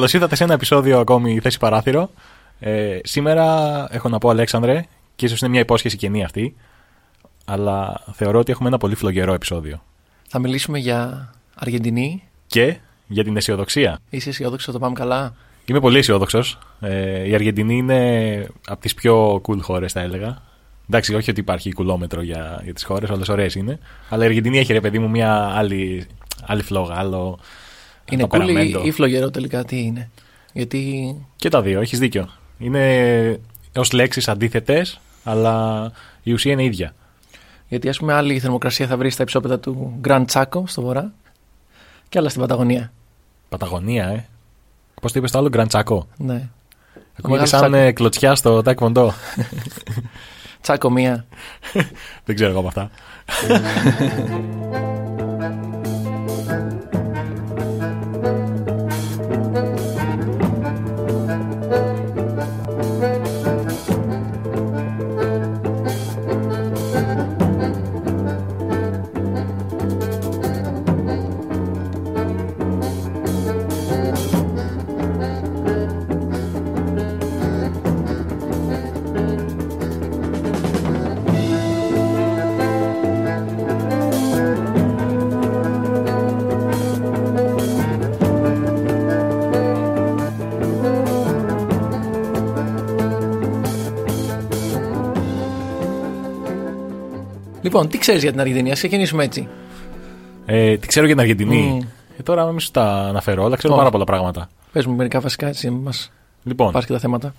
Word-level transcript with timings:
Καλώς 0.00 0.14
ήρθατε 0.14 0.36
σε 0.36 0.44
ένα 0.44 0.54
επεισόδιο 0.54 0.98
ακόμη 0.98 1.40
θέση 1.40 1.58
παράθυρο. 1.58 2.10
Ε, 2.60 2.98
σήμερα 3.02 3.86
έχω 3.90 4.08
να 4.08 4.18
πω, 4.18 4.28
Αλέξανδρε, 4.28 4.84
και 5.16 5.26
ίσως 5.26 5.40
είναι 5.40 5.50
μια 5.50 5.60
υπόσχεση 5.60 5.96
καινή 5.96 6.24
αυτή, 6.24 6.56
αλλά 7.44 8.04
θεωρώ 8.12 8.38
ότι 8.38 8.52
έχουμε 8.52 8.68
ένα 8.68 8.78
πολύ 8.78 8.94
φλογερό 8.94 9.32
επεισόδιο. 9.32 9.82
Θα 10.28 10.38
μιλήσουμε 10.38 10.78
για 10.78 11.30
Αργεντινή. 11.54 12.22
Και 12.46 12.76
για 13.06 13.24
την 13.24 13.36
αισιοδοξία. 13.36 13.98
Είσαι 14.10 14.28
αισιόδοξος 14.28 14.66
θα 14.66 14.72
το 14.72 14.78
πάμε 14.78 14.94
καλά; 14.94 15.34
Είμαι 15.64 15.80
πολύ 15.80 15.98
αισιόδοξος. 15.98 16.58
Ε, 16.80 17.28
η 17.28 17.34
Αργεντινή 17.34 17.76
είναι 17.76 18.46
από 18.66 18.80
τις 18.80 18.94
πιο 18.94 19.42
cool 19.48 19.60
χώρες, 19.60 19.92
θα 19.92 20.00
έλεγα. 20.00 20.42
Εντάξει, 20.88 21.14
όχι 21.14 21.30
ότι 21.30 21.40
υπάρχει 21.40 21.72
κουλόμετρο 21.72 22.22
για, 22.22 22.60
για 22.64 22.74
τις 22.74 22.84
χώρες, 22.84 23.10
όλες 23.10 23.28
ωραίες 23.28 23.54
είναι. 23.54 23.78
Αλλά 24.08 24.22
η 24.22 24.26
Αργεντινή 24.26 24.58
έχει, 24.58 24.72
ρε 24.72 24.80
παιδί 24.80 24.98
μου, 24.98 25.10
μια 25.10 25.50
άλλη, 25.54 26.06
άλλη 26.46 26.62
φλόγα, 26.62 26.94
άλλο. 26.94 27.38
Είναι 28.10 28.22
cool 28.24 28.28
ταπεραμέντο. 28.28 28.80
ή, 28.84 28.86
ή 28.86 28.90
φλογερό 28.90 29.30
τελικά, 29.30 29.64
τι 29.64 29.82
είναι; 29.82 30.10
Γιατί 30.52 31.14
Και 31.36 31.48
τα 31.48 31.62
δύο, 31.62 31.80
έχεις 31.80 31.98
δίκιο. 31.98 32.28
Είναι 32.58 33.40
ως 33.76 33.92
λέξεις 33.92 34.28
αντίθετες, 34.28 35.00
αλλά 35.24 35.90
η 36.22 36.32
ουσία 36.32 36.52
είναι 36.52 36.64
ίδια. 36.64 36.94
Γιατί 37.68 37.88
ας 37.88 37.98
πούμε 37.98 38.12
άλλη 38.14 38.38
θερμοκρασία 38.38 38.86
θα 38.86 38.96
βρεις 38.96 39.14
στα 39.14 39.22
υψόπεδα 39.22 39.58
του 39.58 40.00
Grand 40.04 40.24
Chaco 40.32 40.62
στο 40.64 40.82
βορρά 40.82 41.12
και 42.08 42.18
άλλα 42.18 42.28
στην 42.28 42.40
Παταγωνία. 42.40 42.92
Παταγωνία, 43.48 44.06
ε. 44.06 44.26
Πώς 45.00 45.12
το 45.12 45.18
είπες 45.18 45.30
το 45.30 45.38
άλλο, 45.38 45.48
Γκραντσάκο. 45.48 46.06
Ναι. 46.16 46.48
Ακούγεται 47.18 47.28
Μεγάλο 47.28 47.46
σαν 47.46 47.60
Τσάκο. 47.60 47.76
ε, 47.76 47.92
κλωτσιά 47.92 48.34
στο 48.34 48.62
Τάκ 48.62 48.78
Βοντό. 48.78 49.12
Τσάκο 50.60 50.90
μία. 50.90 51.26
Δεν 52.24 52.34
ξέρω 52.34 52.50
εγώ 52.50 52.58
από 52.58 52.68
αυτά. 52.68 52.90
Λοιπόν, 97.70 97.88
τι 97.88 97.98
ξέρεις 97.98 98.22
για 98.22 98.30
την 98.30 98.40
Αργεντινή, 98.40 98.70
ας 98.70 98.78
ξεκινήσουμε 98.78 99.24
έτσι. 99.24 99.48
Ε, 100.46 100.76
τι 100.76 100.86
ξέρω 100.86 101.06
για 101.06 101.14
την 101.14 101.24
Αργεντινή. 101.24 101.62
Μμ. 101.62 101.88
Ε, 102.18 102.22
τώρα 102.22 102.46
μην 102.46 102.60
σου 102.60 102.70
τα 102.70 102.84
αναφέρω, 102.84 103.44
αλλά 103.44 103.56
ξέρω 103.56 103.72
Όχι. 103.72 103.82
πάρα 103.82 103.92
πολλά 103.92 104.04
πράγματα. 104.04 104.48
Πες 104.72 104.86
μου 104.86 104.94
μερικά 104.94 105.20
βασικά 105.20 105.46
έτσι, 105.46 105.70
μας 105.70 106.12
Λοιπόν, 106.42 106.72
πα 106.72 106.80
και 106.80 106.92
τα 106.92 106.98
θέματα. 106.98 107.34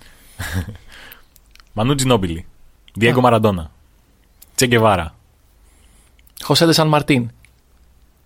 Μανού 1.72 1.94
Τζινόμπιλι, 1.94 2.46
Διέγκο 2.94 3.18
Α. 3.18 3.22
Μαραντόνα, 3.22 3.70
Τσεγκεβάρα. 4.54 5.14
Χωσέντε 6.42 6.72
Σαν 6.72 6.88
Μαρτίν. 6.88 7.30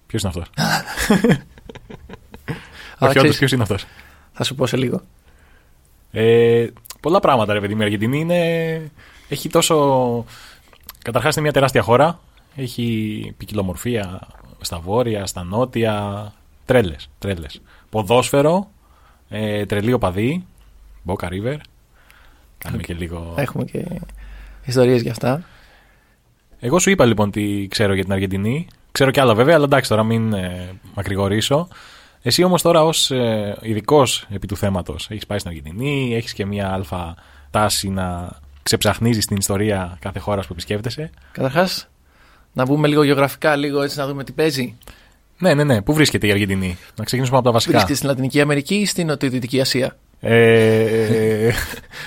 Ποιος 0.07 0.23
είναι 0.23 0.33
αυτός; 0.35 0.51
Αλλά 2.99 3.09
Όχι, 3.11 3.19
όντως, 3.19 3.21
ξέρεις, 3.21 3.39
ποιος 3.39 3.53
είναι 3.53 3.63
αυτός; 3.63 3.87
θα 4.33 4.45
σου 4.45 4.55
πω 4.55 4.67
σε 4.67 4.77
λίγο. 4.77 5.01
Ε, 6.11 6.67
πολλά 7.01 7.21
πράγματα, 7.21 7.53
ρε 7.53 7.61
παιδί 7.61 7.75
μου. 7.75 7.81
Η 7.81 7.85
Αργεντινή 7.85 8.19
είναι... 8.19 8.91
έχει 9.29 9.49
τόσο. 9.49 10.25
Καταρχάς 11.07 11.35
είναι 11.35 11.45
μια 11.45 11.53
τεράστια 11.53 11.83
χώρα. 11.83 12.21
Έχει 12.57 13.35
ποικιλομορφία 13.37 14.29
στα 14.61 14.79
βόρεια, 14.79 15.27
στα 15.27 15.43
νότια. 15.45 16.33
Τρέλες. 16.65 17.09
Τρέλες. 17.19 17.61
Ποδόσφαιρο. 17.91 18.71
Ε, 19.29 19.67
τρελή 19.67 19.93
οπαδή. 19.93 20.47
Boca 21.07 21.29
River. 21.29 21.57
Κάνουμε 22.59 22.83
και 22.83 22.95
λίγο. 22.95 23.35
Έχουμε 23.37 23.65
και 23.65 23.85
ιστορίες 24.65 25.03
για 25.03 25.11
αυτά. 25.11 25.43
Εγώ 26.61 26.79
σου 26.79 26.91
είπα 26.91 27.05
λοιπόν 27.05 27.31
τι 27.31 27.67
ξέρω 27.69 27.95
για 27.95 28.03
την 28.03 28.13
Αργεντινή. 28.13 28.67
Ξέρω 28.93 29.11
κι 29.11 29.21
άλλα 29.21 29.35
βέβαια, 29.35 29.55
αλλά 29.55 29.65
εντάξει 29.65 29.89
τώρα 29.89 30.03
μην 30.03 30.33
ε, 30.33 30.75
μακρηγορήσω. 30.95 31.69
Εσύ 32.23 32.43
όμως 32.43 32.63
τώρα 32.63 32.85
ως 32.85 33.11
ε, 33.11 33.57
ειδικός 33.63 34.27
επί 34.31 34.47
του 34.47 34.57
θέματος 34.57 35.11
έχεις 35.11 35.27
πάει 35.27 35.39
στην 35.39 35.51
Αργεντινή, 35.51 36.15
έχεις 36.15 36.33
και 36.33 36.47
μια 36.47 36.73
αλφα 36.73 37.15
τάση 37.51 37.89
να 37.89 38.39
ξεψαχνίζει 38.67 39.19
την 39.21 39.37
ιστορία 39.37 39.97
κάθε 40.01 40.19
χώρα 40.19 40.41
που 40.41 40.49
επισκέπτεσαι. 40.51 41.11
Καταρχάς, 41.33 41.89
να 42.53 42.65
μπούμε 42.65 42.89
λίγο 42.89 43.03
γεωγραφικά, 43.03 43.57
λίγο 43.57 43.83
έτσι 43.83 43.99
να 43.99 44.07
δούμε 44.07 44.25
τι 44.25 44.33
παίζει. 44.33 44.75
Ναι, 45.39 45.55
ναι, 45.55 45.65
ναι. 45.65 45.83
Πού 45.83 45.93
βρίσκεται 45.95 46.27
η 46.27 46.31
Αργεντινή, 46.31 46.77
να 46.97 47.05
ξεκινήσουμε 47.05 47.39
από 47.39 47.47
τα 47.47 47.53
βασικά. 47.53 47.73
Βρίσκεται 47.73 47.95
στην 47.97 48.09
Λατινική 48.09 48.41
Αμερική 48.41 48.75
ή 48.75 48.87
στην 48.87 49.07
Νοτιοδυτική 49.07 49.61
Ασία; 49.61 49.97
Ε, 50.21 51.51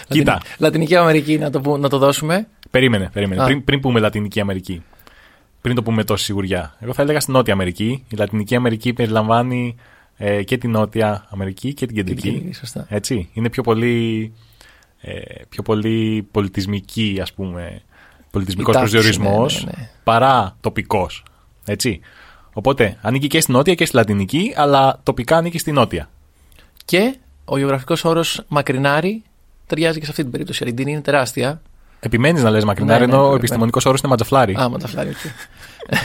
κοίτα, 0.07 0.31
Λατινική- 0.31 0.59
Λατινική 0.59 0.95
Αμερική 0.95 1.37
να 1.37 1.49
το, 1.49 1.61
που- 1.61 1.77
να 1.77 1.89
το 1.89 1.97
δώσουμε. 1.97 2.47
περίμενε, 2.71 3.09
περίμενε. 3.13 3.41
Α. 3.41 3.45
Πριν, 3.45 3.63
πριν 3.63 3.79
πούμε 3.79 3.99
Λατινική 3.99 4.39
Αμερική. 4.39 4.83
Πριν 5.61 5.75
το 5.75 5.83
πούμε 5.83 5.95
με 5.95 6.03
τόση 6.03 6.23
σιγουριά. 6.25 6.75
Εγώ 6.79 6.93
θα 6.93 7.01
έλεγα 7.01 7.19
στην 7.19 7.33
Νότια 7.33 7.53
Αμερική. 7.53 8.03
Η 8.09 8.15
Λατινική 8.15 8.55
Αμερική 8.55 8.93
περιλαμβάνει 8.93 9.75
ε, 10.17 10.43
και 10.43 10.57
την 10.57 10.71
Νότια 10.71 11.25
Αμερική 11.29 11.73
και 11.73 11.85
την 11.85 11.95
Κεντρική. 11.95 12.51
Σωστά. 12.59 12.85
Έτσι. 12.89 13.29
Είναι 13.33 13.49
πιο 13.49 13.63
πολύ, 13.63 14.31
ε, 14.33 14.48
πιο 15.49 15.63
πολύ 15.63 16.27
πολιτισμική, 16.31 17.19
ας 17.21 17.33
πούμε, 17.33 17.81
πολιτισμικός 18.31 18.75
Η 18.75 18.77
τάξη, 18.77 18.91
προσδιορισμός 18.91 19.63
ναι, 19.65 19.71
ναι, 19.75 19.81
ναι. 19.81 19.89
παρά 20.03 20.55
τοπικός. 20.61 21.23
Έτσι. 21.65 21.99
Οπότε, 22.53 22.97
ανήκει 23.01 23.27
και 23.27 23.41
στη 23.41 23.51
Νότια 23.51 23.75
και 23.75 23.85
στη 23.85 23.95
Λατινική, 23.95 24.53
αλλά 24.55 24.99
τοπικά 25.03 25.37
ανήκει 25.37 25.57
στη 25.57 25.71
Νότια. 25.71 26.09
Και 26.85 27.15
ο 27.45 27.57
γεωγραφικός 27.57 28.05
όρος 28.05 28.43
μακρινάρι 28.47 29.23
ταιριάζει 29.67 29.99
και 29.99 30.05
σε 30.05 30.09
αυτή 30.11 30.23
την 30.23 30.31
περίπτωση. 30.31 30.63
Η 30.63 30.65
Αργεντινή 30.65 30.91
είναι 30.91 31.01
τεράστια. 31.01 31.61
Επιμένεις 31.99 32.43
να 32.43 32.49
λες 32.49 32.63
μακρινάρι, 32.63 32.99
Ναι, 32.99 33.05
ναι, 33.05 33.11
ενώ 33.13 33.21
ο 33.21 33.25
πρέπει. 33.27 33.39
επιστημονικός 33.39 33.85
όρος 33.85 33.99
είναι 33.99 34.09
ματζαφλάρι. 34.09 34.55
Α, 34.59 34.69
ματαφλάρι, 34.69 35.09
οκ. 35.09 35.15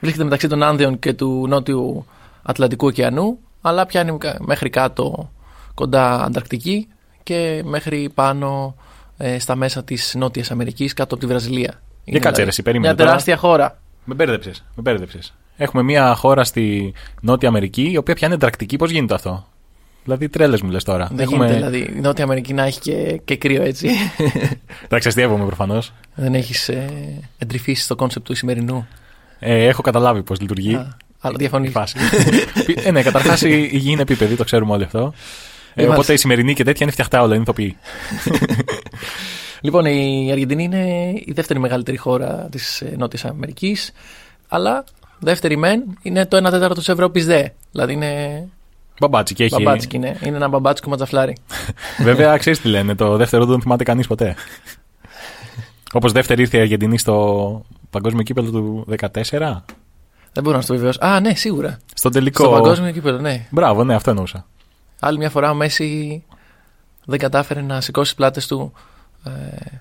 Βρίσκεται 0.00 0.24
μεταξύ 0.24 0.48
των 0.48 0.62
Άνδεων 0.62 0.98
και 0.98 1.12
του 1.12 1.46
Νότιου 1.48 2.06
Ατλαντικού 2.42 2.86
ωκεανού, 2.86 3.38
αλλά 3.60 3.86
πιάνει 3.86 4.18
κα- 4.18 4.36
μέχρι 4.40 4.70
κάτω 4.70 5.30
κοντά 5.74 6.24
Ανταρκτική 6.24 6.88
και 7.26 7.62
μέχρι 7.64 8.10
πάνω 8.14 8.76
ε, 9.16 9.38
στα 9.38 9.56
μέσα 9.56 9.84
της 9.84 10.14
Νότιας 10.18 10.50
Αμερικής 10.50 10.92
κάτω 10.92 11.14
από 11.14 11.24
τη 11.24 11.30
Βραζιλία. 11.30 11.82
Είναι 12.04 12.18
κάτσε, 12.18 12.30
δηλαδή 12.30 12.42
ρε, 12.42 12.48
εσύ, 12.48 12.62
περίμενε 12.62 12.88
Μια 12.88 12.96
τώρα. 12.96 13.08
τεράστια 13.08 13.36
χώρα. 13.36 13.78
Με 14.04 14.14
μπέρδεψες. 14.14 14.64
Με 14.74 14.82
μπέρδεψες. 14.82 15.34
Έχουμε 15.56 15.82
μια 15.82 16.14
χώρα 16.14 16.44
στη 16.44 16.92
Νότια 17.20 17.48
Αμερική, 17.48 17.90
η 17.90 17.96
οποία 17.96 18.14
πιάνει 18.14 18.34
ανταρκτική. 18.34 18.76
Πώς 18.76 18.90
γίνεται 18.90 19.14
αυτό; 19.14 19.46
Δηλαδή, 20.04 20.28
τρέλες 20.28 20.62
μου 20.62 20.70
λες 20.70 20.84
τώρα. 20.84 21.08
Δεν 21.12 21.28
γίνεται 21.28 21.54
δηλαδή 21.54 21.78
η 21.78 22.00
Νότια 22.00 22.24
Αμερική 22.24 22.52
να 22.54 22.64
έχει 22.64 22.80
και, 22.80 23.20
και 23.24 23.36
κρύο 23.36 23.62
έτσι. 23.62 23.88
Εντάξει, 24.84 25.08
αστειεύομαι 25.08 25.46
προφανώς. 25.46 25.92
Δεν 26.14 26.34
έχεις 26.34 26.68
ε, 26.68 26.88
εντρυφήσει 27.38 27.88
το 27.88 27.96
concept 27.96 28.26
του 28.26 28.34
σημερινού. 28.34 28.86
Ε, 29.38 29.66
έχω 29.66 29.82
καταλάβει 29.82 30.22
πώς 30.22 30.40
λειτουργεί. 30.40 30.74
Α, 30.74 30.96
αλλά 31.20 31.36
διαφωνείς. 31.38 31.68
η 31.68 31.72
φάση. 31.72 31.96
ε, 32.84 32.90
ναι, 32.90 33.02
καταρχάς 33.02 33.42
η, 33.42 33.68
η 33.72 33.76
γη 33.76 33.90
είναι 33.90 34.02
επίπεδη, 34.02 34.36
το 34.36 34.44
ξέρουμε 34.44 34.72
όλοι 34.72 34.84
αυτό. 34.84 35.12
Ε, 35.78 35.82
Είμαστε. 35.82 36.00
οπότε 36.00 36.12
η 36.12 36.16
σημερινή 36.16 36.54
και 36.54 36.64
τέτοια 36.64 36.80
είναι 36.82 36.90
φτιαχτά 36.90 37.22
όλα, 37.22 37.34
είναι 37.34 37.42
ηθοποιοί. 37.42 37.76
Λοιπόν, 39.60 39.84
η 39.84 40.28
Αργεντινή 40.32 40.62
είναι 40.62 41.12
η 41.24 41.32
δεύτερη 41.34 41.58
μεγαλύτερη 41.58 41.96
χώρα 41.96 42.48
της 42.50 42.82
Νότιας 42.96 43.24
Αμερικής. 43.24 43.92
Αλλά 44.48 44.84
δεύτερη 45.18 45.56
μεν 45.56 45.82
είναι 46.02 46.26
το 46.26 46.36
1 46.36 46.50
τέταρτο 46.50 46.74
της 46.74 46.88
Ευρώπης 46.88 47.26
δε. 47.26 47.44
Δηλαδή 47.70 47.92
είναι. 47.92 48.42
Μπαμπάτσικη 49.00 49.42
έχει. 49.42 49.62
Μπαμπάτσικη 49.62 49.96
είναι. 49.96 50.18
Είναι 50.24 50.36
ένα 50.36 50.48
μπαμπάτσικο 50.48 50.88
ματζαφλάρι. 50.90 51.36
Βέβαια, 52.02 52.36
ξέρεις 52.36 52.60
τι 52.60 52.68
λένε, 52.68 52.94
το 52.94 53.16
δεύτερο 53.16 53.44
δεν 53.44 53.60
θυμάται 53.60 53.84
κανείς 53.84 54.06
ποτέ. 54.06 54.34
Όπως 55.92 56.12
δεύτερη 56.12 56.42
ήρθε 56.42 56.56
η 56.56 56.60
Αργεντινή 56.60 56.98
στο 56.98 57.64
παγκόσμιο 57.90 58.22
κύπελο 58.22 58.50
του 58.50 58.86
14. 59.00 59.08
Δεν 60.32 60.42
μπορώ 60.42 60.56
να 60.56 60.62
στο 60.62 60.74
βεβαιώσω. 60.74 60.98
Α, 61.02 61.20
ναι, 61.20 61.34
σίγουρα. 61.34 61.78
Στον 61.94 62.12
τελικό. 62.12 62.42
Στο 62.42 62.52
παγκόσμιο 62.52 62.90
κύπελο, 62.90 63.18
ναι. 63.18 63.46
Μπράβο, 63.50 63.84
ναι, 63.84 63.94
αυτό 63.94 64.10
εννοούσα. 64.10 64.46
Άλλη 65.00 65.18
μια 65.18 65.30
φορά 65.30 65.50
ο 65.50 65.54
Μέση 65.54 66.22
δεν 67.04 67.18
κατάφερε 67.18 67.60
να 67.60 67.80
σηκώσει 67.80 68.10
στι 68.10 68.16
πλάτες 68.16 68.46
του 68.46 68.72
ε, 69.24 69.30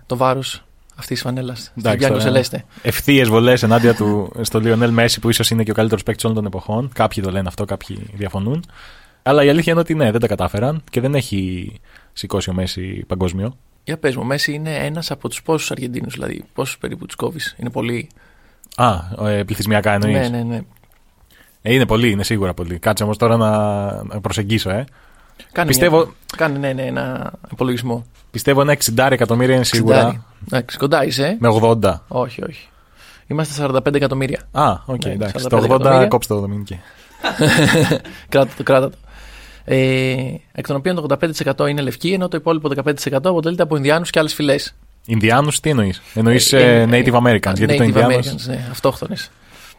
το 0.05 0.17
βάρος 0.17 0.63
αυτής 0.89 1.07
της 1.07 1.21
φανέλας. 1.21 1.59
Στην 1.59 1.73
Εντάξει, 1.75 1.97
Μπιάνκο 1.97 2.17
τώρα. 2.17 2.29
Σελέστε. 2.29 2.65
Ευθείε 2.81 3.25
βολές 3.25 3.63
ενάντια 3.63 3.95
του 3.95 4.31
στο 4.41 4.59
Λιονέλ 4.59 4.91
Μέση, 4.91 5.19
που 5.19 5.29
ίσως 5.29 5.49
είναι 5.49 5.63
και 5.63 5.71
ο 5.71 5.73
καλύτερος 5.73 6.03
παίκτης 6.03 6.23
όλων 6.23 6.35
των 6.35 6.45
εποχών. 6.45 6.89
Κάποιοι 6.93 7.23
το 7.23 7.31
λένε 7.31 7.47
αυτό, 7.47 7.65
κάποιοι 7.65 8.07
διαφωνούν. 8.13 8.65
Αλλά 9.23 9.43
η 9.43 9.49
αλήθεια 9.49 9.71
είναι 9.71 9.81
ότι 9.81 9.93
ναι, 9.93 10.11
δεν 10.11 10.19
τα 10.19 10.27
κατάφεραν 10.27 10.83
και 10.89 11.01
δεν 11.01 11.15
έχει 11.15 11.71
σηκώσει 12.13 12.49
ο 12.49 12.53
Μέση 12.53 13.03
παγκόσμιο. 13.07 13.57
Για 13.83 13.97
πες 13.97 14.15
μου, 14.15 14.21
ο 14.23 14.25
Μέσι 14.25 14.53
είναι 14.53 14.75
ένας 14.75 15.11
από 15.11 15.29
τους 15.29 15.41
πόσους 15.41 15.71
Αργεντίνους, 15.71 16.13
δηλαδή 16.13 16.43
πόσους 16.53 16.77
περίπου 16.77 17.05
τους 17.05 17.15
κόβεις. 17.15 17.55
Είναι 17.57 17.69
πολύ. 17.69 18.09
Α, 18.75 18.99
ε, 19.29 19.43
πληθυσμιακά 19.43 19.93
εννοείς. 19.93 20.29
Ναι, 20.29 20.37
ναι, 20.37 20.43
ναι. 20.43 20.61
Ε, 21.67 21.73
είναι 21.73 21.85
πολύ, 21.85 22.09
είναι 22.09 22.23
σίγουρα 22.23 22.53
πολύ. 22.53 22.79
Κάτσε 22.79 23.03
όμως 23.03 23.17
τώρα 23.17 23.37
να, 23.37 23.51
να 24.03 24.21
προσεγγίσω, 24.21 24.69
ε. 24.69 24.85
Κάνει 25.51 25.67
Πιστεύω- 25.67 26.03
Μια, 26.05 26.13
κάνει 26.37 26.57
ναι, 26.59 26.73
ναι, 26.73 26.81
ένα 26.81 27.33
υπολογισμό. 27.51 28.05
Πιστεύω 28.31 28.61
ένα 28.61 28.77
60 28.95 29.07
εκατομμύρια 29.11 29.55
είναι 29.55 29.63
σίγουρα. 29.63 30.07
60. 30.07 30.45
Εντάξει, 30.47 30.77
κοντά 30.77 31.05
είσαι. 31.05 31.25
ε. 31.25 31.37
Με 31.39 31.47
80. 31.61 31.93
Όχι, 32.07 32.43
όχι. 32.43 32.67
Είμαστε 33.27 33.65
45 33.67 33.93
εκατομμύρια. 33.95 34.39
Α, 34.51 34.71
οκ, 34.85 35.05
Ναι, 35.05 35.11
εντάξει. 35.11 35.45
45 35.45 35.49
Το 35.49 35.57
80 35.57 35.63
εκατομμύρια. 35.65 36.07
κόψτε 36.07 36.33
το 36.33 36.39
Δομήνικε. 36.39 36.79
κράτα 38.29 38.51
το, 38.57 38.63
κράτα 38.63 38.89
το. 38.89 38.95
Ε, 39.65 40.15
εκ 40.51 40.67
των 40.67 40.75
οποίων 40.75 40.95
το 40.95 41.17
85% 41.57 41.69
είναι 41.69 41.81
λευκοί, 41.81 42.11
ενώ 42.11 42.27
το 42.27 42.37
υπόλοιπο 42.37 42.69
15% 42.83 42.91
αποτελείται 43.23 43.63
από 43.63 43.75
Ινδιάνους 43.75 44.09
και 44.09 44.19
άλλες 44.19 44.33
φυλές. 44.33 44.75
Ινδιάνους 45.05 45.59
τι 45.59 45.69
εννοείς; 45.69 46.01
Εννοείς 46.13 46.53
Ε, 46.53 46.87
Native 46.91 47.13
Americans. 47.13 47.55
γιατί 47.55 47.75
το 47.77 47.83
Native 47.83 47.87
Ινδιάνου. 47.87 48.13
Americans, 48.13 48.45
ναι, 48.47 48.67
αυτόχθονες. 48.71 49.31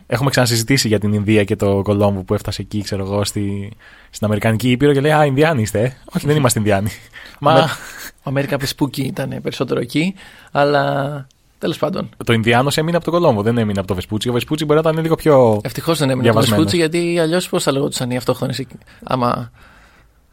Έχουμε 0.06 0.31
ξανασυζητήσει 0.31 0.88
για 0.88 0.99
την 0.99 1.12
Ινδία 1.12 1.44
και 1.44 1.56
το 1.56 1.82
Κολόμβο 1.82 2.23
που 2.23 2.35
έφτασε 2.35 2.62
εκεί, 2.62 2.82
ξέρω 2.82 3.05
εγώ, 3.05 3.25
στη, 3.25 3.70
στην 4.11 4.26
Αμερικανική 4.26 4.70
Ήπειρο 4.70 4.93
και 4.93 5.00
λέει 5.00 5.12
Α, 5.12 5.25
Ινδιάνοι 5.25 5.62
είστε. 5.62 5.81
ε». 5.81 5.93
Όχι, 6.17 6.26
δεν 6.26 6.37
είμαστε 6.37 6.58
Ινδιάνοι. 6.58 6.91
Μα 7.41 7.69
Ο 8.23 8.29
Αμέρικο 8.28 8.56
Βεσπούτσι 8.56 9.02
ήταν 9.03 9.38
περισσότερο 9.43 9.81
εκεί, 9.81 10.14
αλλά 10.50 11.26
τέλος 11.58 11.79
πάντων. 11.79 12.08
το 12.25 12.32
Ινδιάνος 12.32 12.76
έμεινε 12.76 12.97
από 12.97 13.05
το 13.05 13.11
Κολόμβο, 13.11 13.43
δεν 13.43 13.58
έμεινε 13.58 13.79
από 13.79 13.88
το 13.88 13.94
Βεσπούτσι. 13.94 14.29
Ο 14.29 14.32
Βεσπούτσι 14.32 14.64
μπορεί 14.64 14.81
να 14.82 14.91
ήταν 14.91 15.03
λίγο 15.03 15.14
πιο. 15.14 15.61
Ευτυχώς 15.62 15.99
δεν 15.99 16.11
έμεινε 16.11 16.26
το 16.26 16.32
Διαβασμένος. 16.32 16.64
Βεσπούτσι, 16.64 16.98
γιατί 16.99 17.19
αλλιώς 17.19 17.49
πώς 17.49 17.62
θα 17.62 17.73
λεγόντουσαν 17.73 18.11
οι 18.11 18.17
αυτόχθονες 18.17 18.58
εκεί. 18.58 18.79
Άμα 19.05 19.50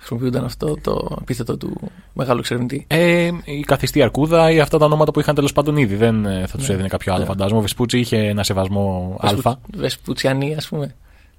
χρησιμοποιούνταν 0.06 0.46
αυτό 0.46 0.78
το 0.82 1.18
επίθετο 1.22 1.58
του 1.58 1.78
μεγάλου 2.14 2.40
εξερευνητή. 2.40 2.86
Ε, 2.88 3.30
η 3.44 3.60
καθιστή 3.62 4.02
αρκούδα 4.02 4.52
ή 4.52 4.60
αυτά 4.60 4.78
τα 4.78 4.86
ονόματα 4.86 5.12
που 5.12 5.20
είχαν 5.20 5.36
τέλος 5.36 5.54
πάντων 5.54 5.78
ήδη. 5.78 5.96
Δεν 5.96 6.26
ε, 6.26 6.46
θα 6.48 6.58
τους 6.58 6.68
Ναι. 6.68 6.74
έδινε 6.74 6.88
κάποιο 6.88 7.14
άλλο, 7.14 7.22
Ναι. 7.22 7.28
φαντάζομαι. 7.28 7.58
Ο 7.60 7.62
Βεσπούτσι 7.62 8.00
είχε 8.00 8.18
ένα 8.18 8.44
σεβασμό 8.44 9.16
Α. 9.44 9.54
Βεσπουτσιανοί, 9.78 10.56
ας 10.56 10.68
πούμε. 10.68 10.96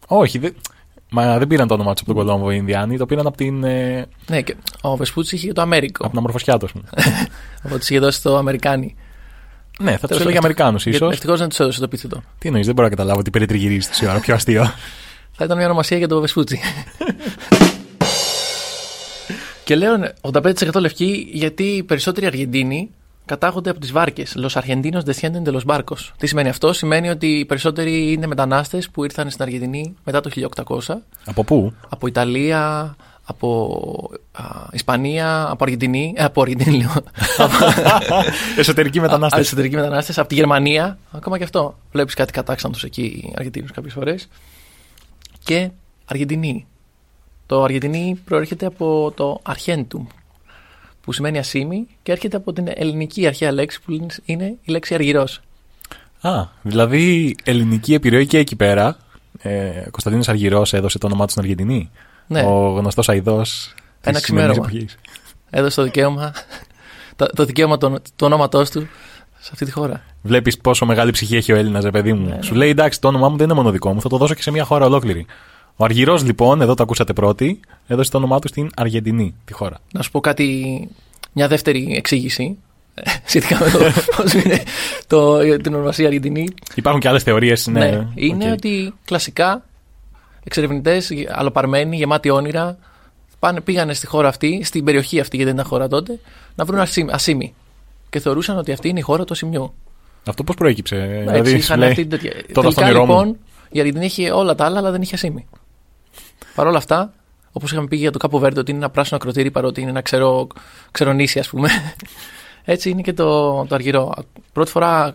Όχι, 0.06 0.38
δεν, 0.38 0.54
μα 1.10 1.38
δεν 1.38 1.46
πήραν 1.46 1.68
το 1.68 1.74
όνομά 1.74 1.92
τους 1.92 2.02
από 2.02 2.14
τον 2.14 2.24
Κολόμβο 2.24 2.50
οι 2.50 2.56
Ινδιάνοι, 2.58 2.96
το 2.96 3.06
πήραν 3.06 3.26
από 3.26 3.36
την, 3.36 3.64
ε, 3.64 4.06
Ναι, 4.28 4.42
και 4.42 4.56
ο 4.80 4.96
Βεσπούτσι 4.96 5.34
είχε 5.34 5.52
το 5.52 5.60
Αμέρικο. 5.62 5.98
από 6.00 6.08
την 6.08 6.18
αμορφωσιά 6.18 6.56
του, 6.58 6.66
ας 6.66 6.72
πούμε. 6.72 6.84
Από 7.64 7.78
τις 7.78 7.90
είχε 7.90 7.98
δώσει 7.98 8.22
το 8.22 8.36
Αμερικάνι. 8.36 8.96
ναι, 9.80 9.90
θα 9.90 9.98
τους 9.98 10.00
Τέλος 10.08 10.22
έλεγε 10.22 10.34
πάντων. 10.38 10.44
Αμερικάνους 10.44 10.86
ίσως. 10.86 11.12
Ευτυχώς 11.12 11.38
δεν 11.38 11.48
τους 11.48 11.60
έδωσε 11.60 11.78
το 11.78 11.84
επίθετο. 11.84 12.22
Τι 12.38 12.46
εννοείς, 12.48 12.66
δεν 12.66 12.74
μπορώ 12.74 12.88
να 12.88 12.94
καταλάβω 12.94 13.22
τι 13.22 13.30
περιτριγυρίζει 13.30 13.88
τόση 13.88 14.06
ώρα. 14.08 14.20
Πιο 14.20 14.34
αστείο. 14.34 14.64
Θα 15.36 15.44
ήταν 15.44 15.56
μια 15.56 15.66
ονομασία 15.66 15.96
για 15.98 16.08
το 16.08 16.20
Βεσπούτσι. 16.20 16.60
και 19.64 19.76
λέω 19.76 19.96
ναι, 19.96 20.08
85% 20.20 20.80
λευκοί 20.80 21.28
γιατί 21.32 21.62
οι 21.62 21.82
περισσότεροι 21.82 22.26
Αργεντίνοι 22.26 22.90
κατάγονται 23.24 23.70
από 23.70 23.80
τις 23.80 23.92
βάρκες. 23.92 24.36
Los 24.38 24.60
Argentinos 24.62 25.02
descienden 25.04 25.44
de 25.44 25.52
los 25.52 25.64
barcos. 25.66 26.12
Τι 26.18 26.26
σημαίνει 26.26 26.48
αυτό, 26.48 26.72
Σημαίνει 26.72 27.08
ότι 27.08 27.26
οι 27.26 27.44
περισσότεροι 27.44 28.12
είναι 28.12 28.26
μετανάστες 28.26 28.90
που 28.90 29.04
ήρθαν 29.04 29.30
στην 29.30 29.42
Αργεντινή 29.42 29.94
μετά 30.04 30.20
το 30.20 30.30
1800 30.64 30.76
από 31.24 31.44
πού; 31.44 31.72
από 31.88 32.06
Ιταλία, 32.06 32.96
από 33.24 34.10
α, 34.32 34.44
Ισπανία, 34.72 35.46
από 35.50 35.64
Αργεντινή. 35.64 36.14
Ε, 36.16 36.24
από 36.24 36.42
Αργεντινή, 36.42 36.76
λέω. 36.76 36.92
Εσωτερική 38.58 38.98
Α, 38.98 39.02
μετανάστε. 39.02 39.40
Εσωτερικοί 39.40 39.74
μετανάστες 39.74 40.18
από 40.18 40.28
τη 40.28 40.34
Γερμανία. 40.34 40.98
Ακόμα 41.10 41.38
και 41.38 41.44
αυτό. 41.44 41.78
Βλέπεις 41.92 42.14
κάτι 42.14 42.32
κατάξαντου 42.32 42.78
εκεί 42.82 43.02
οι 43.02 43.32
Αργεντίνους 43.36 43.70
κάποιες 43.70 43.92
φορές. 43.92 44.28
Και 45.44 45.70
Αργεντινή. 46.04 46.66
Το 47.46 47.62
Αργεντινή 47.62 48.20
προέρχεται 48.24 48.66
από 48.66 49.12
το 49.16 49.42
Argentum, 49.46 50.06
που 51.00 51.12
σημαίνει 51.12 51.38
ασήμι 51.38 51.86
και 52.02 52.12
έρχεται 52.12 52.36
από 52.36 52.52
την 52.52 52.66
ελληνική 52.74 53.26
αρχαία 53.26 53.52
λέξη 53.52 53.80
που 53.82 54.06
είναι 54.24 54.44
η 54.62 54.70
λέξη 54.70 54.94
αργυρός. 54.94 55.40
Α, 56.20 56.46
δηλαδή 56.62 57.36
ελληνική 57.44 57.94
επιρροή 57.94 58.26
και 58.26 58.38
εκεί 58.38 58.56
πέρα. 58.56 58.96
Ε, 59.38 59.82
Κωνσταντίνος 59.90 60.28
Αργυρός 60.28 60.72
έδωσε 60.72 60.98
το 60.98 61.06
όνομά 61.06 61.24
του 61.24 61.30
στην 61.30 61.42
Αργεντινή. 61.42 61.90
Ναι, 62.26 62.42
Ο 62.42 62.68
γνωστός 62.68 63.08
Αιδό. 63.08 63.42
Ένα 64.00 64.20
ξημέρωμα. 64.20 64.70
έδωσε 65.50 65.76
το 65.76 65.82
δικαίωμα, 65.82 66.32
το, 67.16 67.26
το 67.26 67.44
δικαίωμα 67.44 67.78
του 67.78 67.90
του 67.90 68.26
ονόματός 68.26 68.70
του 68.70 68.88
σε 69.38 69.50
αυτή 69.52 69.64
τη 69.64 69.70
χώρα. 69.70 70.02
Βλέπεις 70.22 70.58
πόσο 70.58 70.86
μεγάλη 70.86 71.10
ψυχή 71.10 71.36
έχει 71.36 71.52
ο 71.52 71.56
Έλληνας, 71.56 71.84
ρε 71.84 71.90
παιδί 71.90 72.12
μου. 72.12 72.26
Ναι, 72.26 72.34
ναι. 72.34 72.42
Σου 72.42 72.54
λέει 72.54 72.68
εντάξει, 72.68 73.00
το 73.00 73.08
όνομά 73.08 73.28
μου 73.28 73.36
δεν 73.36 73.44
είναι 73.46 73.54
μόνο 73.54 73.70
δικό 73.70 73.92
μου, 73.94 74.00
θα 74.00 74.08
το 74.08 74.16
δώσω 74.16 74.34
και 74.34 74.42
σε 74.42 74.50
μια 74.50 74.64
χώρα 74.64 74.84
ολόκληρη. 74.86 75.26
Ο 75.76 75.84
Αργυρός, 75.84 76.24
λοιπόν, 76.24 76.60
εδώ 76.60 76.74
το 76.74 76.82
ακούσατε 76.82 77.12
πρώτοι, 77.12 77.60
έδωσε 77.86 78.10
το 78.10 78.16
όνομά 78.16 78.38
του 78.38 78.48
στην 78.48 78.70
Αργεντινή, 78.76 79.34
τη 79.44 79.52
χώρα. 79.52 79.78
Να 79.92 80.02
σου 80.02 80.10
πω 80.10 80.20
κάτι, 80.20 80.88
μια 81.32 81.48
δεύτερη 81.48 81.94
εξήγηση 81.96 82.56
ε, 82.94 83.10
σχετικά 83.24 83.58
με 83.58 83.70
το 83.70 83.78
πώς 84.16 84.32
είναι 84.32 84.62
το, 85.06 85.38
την 85.56 85.74
ονομασία 85.74 86.06
Αργεντινή. 86.06 86.48
Υπάρχουν 86.74 87.00
και 87.00 87.08
άλλες 87.08 87.22
θεωρίες. 87.22 87.66
Ναι, 87.66 87.78
Ναι, 87.78 88.06
είναι 88.14 88.46
οκ. 88.46 88.52
ότι 88.52 88.94
κλασικά 89.04 89.64
εξερευνητές, 90.44 91.10
αλλοπαρμένοι, 91.28 91.96
γεμάτοι 91.96 92.30
όνειρα, 92.30 92.78
πάνε, 93.38 93.60
πήγανε 93.60 93.94
στη 93.94 94.06
χώρα 94.06 94.28
αυτή, 94.28 94.60
στην 94.64 94.84
περιοχή 94.84 95.20
αυτή, 95.20 95.36
γιατί 95.36 95.50
δεν 95.52 95.60
ήταν 95.60 95.70
χώρα 95.70 95.88
τότε, 95.88 96.18
να 96.54 96.64
βρουν 96.64 96.78
ασήμι. 96.80 97.10
ασήμι. 97.12 97.54
Και 98.10 98.20
θεωρούσαν 98.20 98.58
ότι 98.58 98.72
αυτή 98.72 98.88
είναι 98.88 98.98
η 98.98 99.02
χώρα 99.02 99.24
του 99.24 99.32
ασημιού. 99.32 99.74
Αυτό 100.26 100.44
πώς 100.44 100.54
προέκυψε. 100.56 100.96
Έτσι, 100.96 101.18
δηλαδή, 101.30 101.50
σου 101.50 101.56
είχαν 101.56 101.78
λέει, 101.78 101.88
αυτή 101.88 102.00
την 102.06 102.10
τέτοια. 102.10 102.30
το 102.30 102.38
είδα 102.60 102.70
στο 102.70 102.80
Τελικά 102.80 102.84
όνειρό 102.84 103.04
μου. 103.06 103.12
λοιπόν 103.20 103.38
η 103.70 103.78
Αργεντινή 103.80 104.04
είχε 104.04 104.30
όλα 104.30 104.54
τα 104.54 104.64
άλλα, 104.64 104.78
αλλά 104.78 104.90
δεν 104.90 105.02
είχε 105.02 105.14
ασήμι. 105.14 105.46
Παρ' 106.54 106.66
όλα 106.66 106.76
αυτά, 106.78 107.12
όπως 107.52 107.72
είχαμε 107.72 107.86
πει 107.86 107.96
για 107.96 108.10
το 108.10 108.18
Κάπο 108.18 108.36
Βέρντο, 108.38 108.60
ότι 108.60 108.70
είναι 108.70 108.80
ένα 108.80 108.90
πράσινο 108.90 109.16
ακροτήρι, 109.16 109.50
παρότι 109.50 109.80
είναι 109.80 109.90
ένα 109.90 110.00
ξερό, 110.00 110.46
ξερονήσι, 110.90 111.38
ας 111.38 111.48
πούμε. 111.48 111.68
Έτσι 112.64 112.90
είναι 112.90 113.02
και 113.02 113.12
το, 113.12 113.50
το 113.64 113.74
αργυρό. 113.74 114.14
Πρώτη 114.52 114.70
φορά 114.70 115.14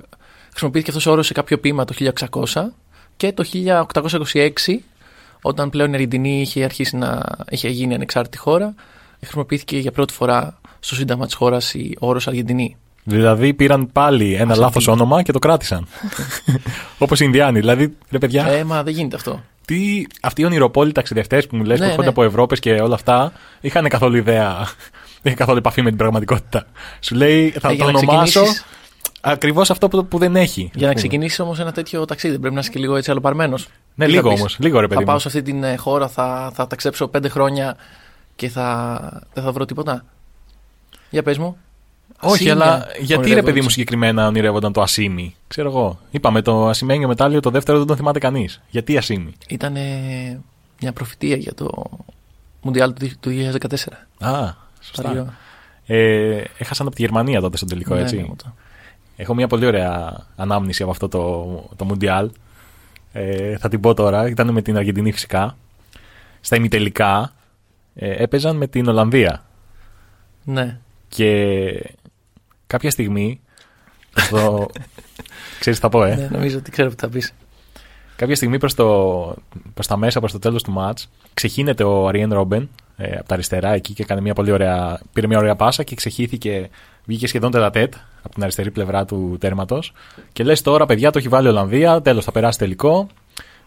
χρησιμοποιήθηκε 0.49 0.91
αυτός 0.91 1.05
ο 1.05 1.11
όρος 1.11 1.25
σε 1.25 1.33
κάποιο 1.33 1.57
ποίημα 1.59 1.85
το 1.85 1.93
1600 2.29 2.61
και 3.17 3.31
το 3.33 3.43
1826, 3.53 4.49
όταν 5.41 5.69
πλέον 5.69 5.89
η 5.91 5.93
Αργεντινή 5.93 6.41
είχε 6.41 6.63
αρχίσει 6.63 6.95
να 6.97 7.21
είχε 7.49 7.69
γίνει 7.69 7.93
ανεξάρτητη 7.93 8.37
χώρα, 8.37 8.73
χρησιμοποιήθηκε 9.19 9.77
για 9.77 9.91
πρώτη 9.91 10.13
φορά 10.13 10.59
στο 10.79 10.95
Σύνταγμα 10.95 11.25
της 11.25 11.33
χώρας 11.35 11.73
ο 11.99 12.07
όρος 12.07 12.27
Αργεντινή. 12.27 12.77
Δηλαδή 13.03 13.53
πήραν 13.53 13.91
πάλι 13.91 14.33
ένα 14.33 14.51
Ας 14.51 14.57
λάθος 14.57 14.87
αντί. 14.87 14.97
όνομα 15.01 15.21
και 15.21 15.31
το 15.31 15.39
κράτησαν. 15.39 15.87
Όπως 16.97 17.19
οι 17.19 17.23
Ινδιάνοι. 17.27 17.59
Δηλαδή, 17.59 17.97
ρε 18.09 18.17
παιδιά, 18.17 18.47
Ε, 18.47 18.63
μα 18.63 18.83
δεν 18.83 18.93
γίνεται 18.93 19.15
αυτό. 19.15 19.43
Τι, 19.69 20.03
αυτοί 20.21 20.41
οι 20.41 20.45
ονειροπόλοι 20.45 20.91
ταξιδευτέ 20.91 21.41
που 21.41 21.55
μου 21.55 21.63
λες 21.63 21.79
Ναι, 21.79 21.85
που 21.85 21.89
έρχονται 21.91 22.01
ναι. 22.07 22.09
από 22.09 22.23
Ευρώπες 22.23 22.59
και 22.59 22.71
όλα 22.73 22.95
αυτά, 22.95 23.31
είχαν 23.61 23.87
καθόλου 23.87 24.15
ιδέα. 24.15 24.55
Δεν 25.21 25.33
είχαν 25.33 25.35
καθόλου 25.35 25.57
επαφή 25.57 25.81
με 25.81 25.89
την 25.89 25.97
πραγματικότητα. 25.97 26.65
Σου 26.99 27.15
λέει, 27.15 27.49
θα 27.49 27.69
Ε, 27.69 27.73
για 27.73 27.85
το 27.85 27.91
να 27.91 27.97
ονομάσω 27.99 28.23
ξεκινήσεις- 28.41 28.65
ακριβώς 29.21 29.69
αυτό 29.69 29.87
που, 29.87 30.05
που 30.05 30.17
δεν 30.17 30.35
έχει. 30.35 30.61
Για 30.61 30.69
να 30.73 30.75
ας 30.87 30.93
πούμε. 30.93 30.93
ξεκινήσεις 30.93 31.39
όμως 31.39 31.59
ένα 31.59 31.71
τέτοιο 31.71 32.05
ταξίδι, 32.05 32.39
πρέπει 32.39 32.53
να 32.53 32.59
είσαι 32.59 32.69
και 32.69 32.79
λίγο 32.79 32.95
έτσι 32.95 33.11
αλλοπαρμένο. 33.11 33.57
Ναι, 33.95 34.07
λίγο 34.07 34.29
όμως. 34.29 34.55
Λίγο 34.59 34.79
ρε 34.79 34.87
παιδί. 34.87 34.99
Θα 34.99 35.05
πάω 35.05 35.15
μου. 35.15 35.21
σε 35.21 35.27
αυτή 35.27 35.41
την 35.41 35.63
ε, 35.63 35.75
χώρα, 35.75 36.07
θα, 36.07 36.51
θα 36.53 36.67
ταξιδέψω 36.67 37.07
πέντε 37.07 37.29
χρόνια 37.29 37.75
και 38.35 38.49
θα, 38.49 38.99
δεν 39.33 39.43
θα 39.43 39.51
βρω 39.51 39.65
τίποτα. 39.65 40.05
Για 41.09 41.23
πες 41.23 41.37
μου. 41.37 41.57
Όχι, 42.21 42.33
Ασήμια 42.33 42.53
αλλά 42.53 42.77
γιατί 42.77 43.07
ρε 43.07 43.15
παιδί 43.15 43.29
ονειρεύονται. 43.31 43.61
μου 43.61 43.69
συγκεκριμένα 43.69 44.27
ονειρεύονταν 44.27 44.73
το 44.73 44.81
ασίμι. 44.81 45.35
Ξέρω 45.47 45.69
εγώ. 45.69 45.99
Είπαμε 46.11 46.41
το 46.41 46.67
ασημένιο 46.67 47.07
μετάλλιο, 47.07 47.39
το 47.39 47.49
δεύτερο 47.49 47.77
δεν 47.77 47.87
τον 47.87 47.95
θυμάται 47.95 48.19
κανείς. 48.19 48.61
Γιατί 48.69 48.97
ασίμι; 48.97 49.33
Ήταν 49.49 49.75
ε, 49.75 50.39
μια 50.81 50.93
προφητεία 50.93 51.35
για 51.35 51.53
το 51.53 51.89
Μουντιάλ 52.61 52.93
του, 52.93 53.09
του 53.19 53.29
2014. 53.29 53.75
Α, 54.19 54.53
σωστά. 54.81 55.09
Αργυρό. 55.09 55.33
Ε, 55.85 56.43
έχασαν 56.57 56.87
από 56.87 56.95
τη 56.95 57.01
Γερμανία 57.01 57.41
τότε 57.41 57.57
στον 57.57 57.69
τελικό, 57.69 57.95
Ναι, 57.95 58.01
έτσι. 58.01 58.15
ναι, 58.15 58.23
μου 58.23 58.35
το- 58.35 58.53
Έχω 59.15 59.33
μια 59.33 59.47
πολύ 59.47 59.65
ωραία 59.65 60.23
ανάμνηση 60.35 60.81
από 60.81 60.91
αυτό 60.91 61.07
το, 61.07 61.45
το 61.75 61.85
Μουντιάλ. 61.85 62.29
Ε, 63.11 63.57
θα 63.57 63.69
την 63.69 63.79
πω 63.79 63.93
τώρα. 63.93 64.27
Ήταν 64.29 64.49
με 64.51 64.61
την 64.61 64.77
Αργεντινή 64.77 65.11
φυσικά. 65.11 65.57
Στα 66.41 66.55
ημιτελικά 66.55 67.33
ε, 67.95 68.23
έπαιζαν 68.23 68.55
με 68.55 68.67
την 68.67 68.87
Ολλανδία. 68.87 69.43
ναι. 70.43 70.77
Και 71.11 71.73
κάποια 72.69 72.91
στιγμή. 72.91 73.39
προς 74.11 74.27
Το... 74.29 74.67
Ξέρεις 75.59 75.79
τι 75.79 75.85
θα 75.85 75.89
πω, 75.89 76.03
ε. 76.03 76.15
ναι, 76.15 76.27
νομίζω 76.31 76.57
ότι 76.57 76.71
ξέρω 76.71 76.89
τι 76.89 76.95
θα 76.97 77.09
πεις. 77.09 77.33
Κάποια 78.15 78.35
στιγμή 78.35 78.57
προς, 78.57 78.73
το, 78.73 78.85
προς 79.73 79.87
τα 79.87 79.97
μέσα, 79.97 80.19
προς 80.19 80.31
το 80.31 80.39
τέλος 80.39 80.63
του 80.63 80.71
μάτς, 80.71 81.09
ξεχύνεται 81.33 81.83
ο 81.83 82.07
Αριέν 82.07 82.33
Ρόμπεν 82.33 82.69
ε, 82.97 83.17
από 83.17 83.27
τα 83.27 83.33
αριστερά 83.33 83.73
εκεί 83.73 83.93
και 83.93 84.01
έκανε 84.01 84.21
μια 84.21 84.33
πολύ 84.33 84.51
ωραία, 84.51 84.99
πήρε 85.13 85.27
μια 85.27 85.37
ωραία 85.37 85.55
πάσα 85.55 85.83
και 85.83 85.95
ξεχύθηκε, 85.95 86.69
βγήκε 87.05 87.27
σχεδόν 87.27 87.51
τετατέτ 87.51 87.93
από 88.21 88.33
την 88.33 88.43
αριστερή 88.43 88.71
πλευρά 88.71 89.05
του 89.05 89.37
τέρματος 89.39 89.93
και 90.33 90.43
λες 90.43 90.61
τώρα 90.61 90.85
παιδιά 90.85 91.11
το 91.11 91.17
έχει 91.17 91.27
βάλει 91.27 91.47
η 91.47 91.49
Ολλανδία, 91.49 92.01
τέλος 92.01 92.25
θα 92.25 92.31
περάσει 92.31 92.57
τελικό. 92.57 93.07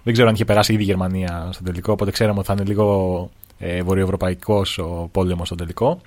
Δεν 0.02 0.12
ξέρω 0.12 0.28
αν 0.28 0.34
είχε 0.34 0.44
περάσει 0.44 0.72
ήδη 0.72 0.82
η 0.82 0.86
Γερμανία 0.86 1.48
στο 1.52 1.62
τελικό, 1.62 1.92
οπότε 1.92 2.10
ξέραμε 2.10 2.38
ότι 2.38 2.46
θα 2.46 2.52
είναι 2.52 2.64
λίγο 2.64 3.30
ε, 3.58 3.82
βορειοευρωπαϊκός 3.82 4.78
ο 4.78 5.08
πόλεμος 5.12 5.46
στο 5.46 5.56
τελικό. 5.56 6.00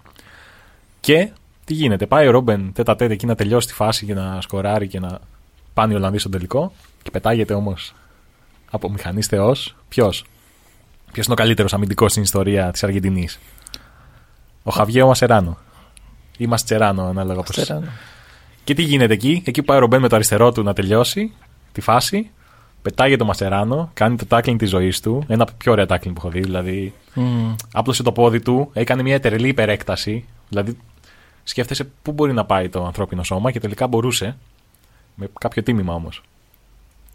Και 0.99 1.29
τι 1.65 1.73
γίνεται, 1.73 2.05
πάει 2.05 2.27
ο 2.27 2.31
Ρόμπεν 2.31 2.71
τέτα 2.73 2.95
τέτα 2.95 3.13
εκεί 3.13 3.25
να 3.25 3.35
τελειώσει 3.35 3.67
τη 3.67 3.73
φάση 3.73 4.05
και 4.05 4.13
να 4.13 4.41
σκοράρει 4.41 4.87
και 4.87 4.99
να 4.99 5.19
πάνε 5.73 5.93
οι 5.93 5.95
Ολλανδοί 5.95 6.17
στο 6.17 6.29
τελικό 6.29 6.71
και 7.03 7.11
πετάγεται 7.11 7.53
όμως 7.53 7.93
από 8.71 8.89
μηχανής 8.91 9.27
Θεός. 9.27 9.75
Ποιος; 9.87 10.25
Ποιος 11.11 11.25
είναι 11.25 11.33
ο 11.33 11.37
καλύτερος 11.37 11.73
αμυντικός 11.73 12.11
στην 12.11 12.23
ιστορία 12.23 12.71
της 12.71 12.83
Αργεντινής; 12.83 13.39
Ο 14.63 14.71
Χαβιέ 14.71 15.03
Μασεράνο. 15.03 15.57
Ή 16.37 16.47
Μαστσεράνο, 16.47 17.03
ανάλογα 17.03 17.41
πώ. 17.41 17.51
Στεράνο. 17.53 17.87
Και 18.63 18.73
τι 18.73 18.81
γίνεται 18.81 19.13
εκεί; 19.13 19.41
Εκεί 19.45 19.63
πάει 19.63 19.77
ο 19.77 19.79
Ρομπέν 19.79 20.01
με 20.01 20.07
το 20.07 20.15
αριστερό 20.15 20.51
του 20.51 20.63
να 20.63 20.73
τελειώσει 20.73 21.33
τη 21.71 21.81
φάση. 21.81 22.29
πετάγεται 22.81 23.17
το 23.17 23.25
Μαστεράνο, 23.25 23.89
κάνει 23.93 24.15
το 24.15 24.25
tackling 24.29 24.55
της 24.57 24.69
ζωής 24.69 24.99
του. 24.99 25.23
Ένα 25.27 25.43
από 25.43 25.51
τα 25.51 25.57
πιο 25.57 25.71
ωραία 25.71 25.85
tackling 25.89 26.13
που 26.13 26.13
έχω 26.17 26.29
δει. 26.29 26.39
Δηλαδή, 26.39 26.93
Μμμ. 27.13 27.55
άπλωσε 27.73 28.03
το 28.03 28.11
πόδι 28.11 28.39
του, 28.39 28.69
έκανε 28.73 29.01
μια 29.01 29.19
τρελή 29.19 29.47
υπερέκταση. 29.47 30.25
Δηλαδή, 30.49 30.77
σκέφτεσαι 31.47 31.87
πού 32.01 32.11
μπορεί 32.11 32.33
να 32.33 32.45
πάει 32.45 32.69
το 32.69 32.85
ανθρώπινο 32.85 33.23
σώμα 33.23 33.51
και 33.51 33.59
τελικά 33.59 33.87
μπορούσε. 33.87 34.37
Με 35.15 35.27
κάποιο 35.39 35.63
τίμημα 35.63 35.93
όμως. 35.93 36.21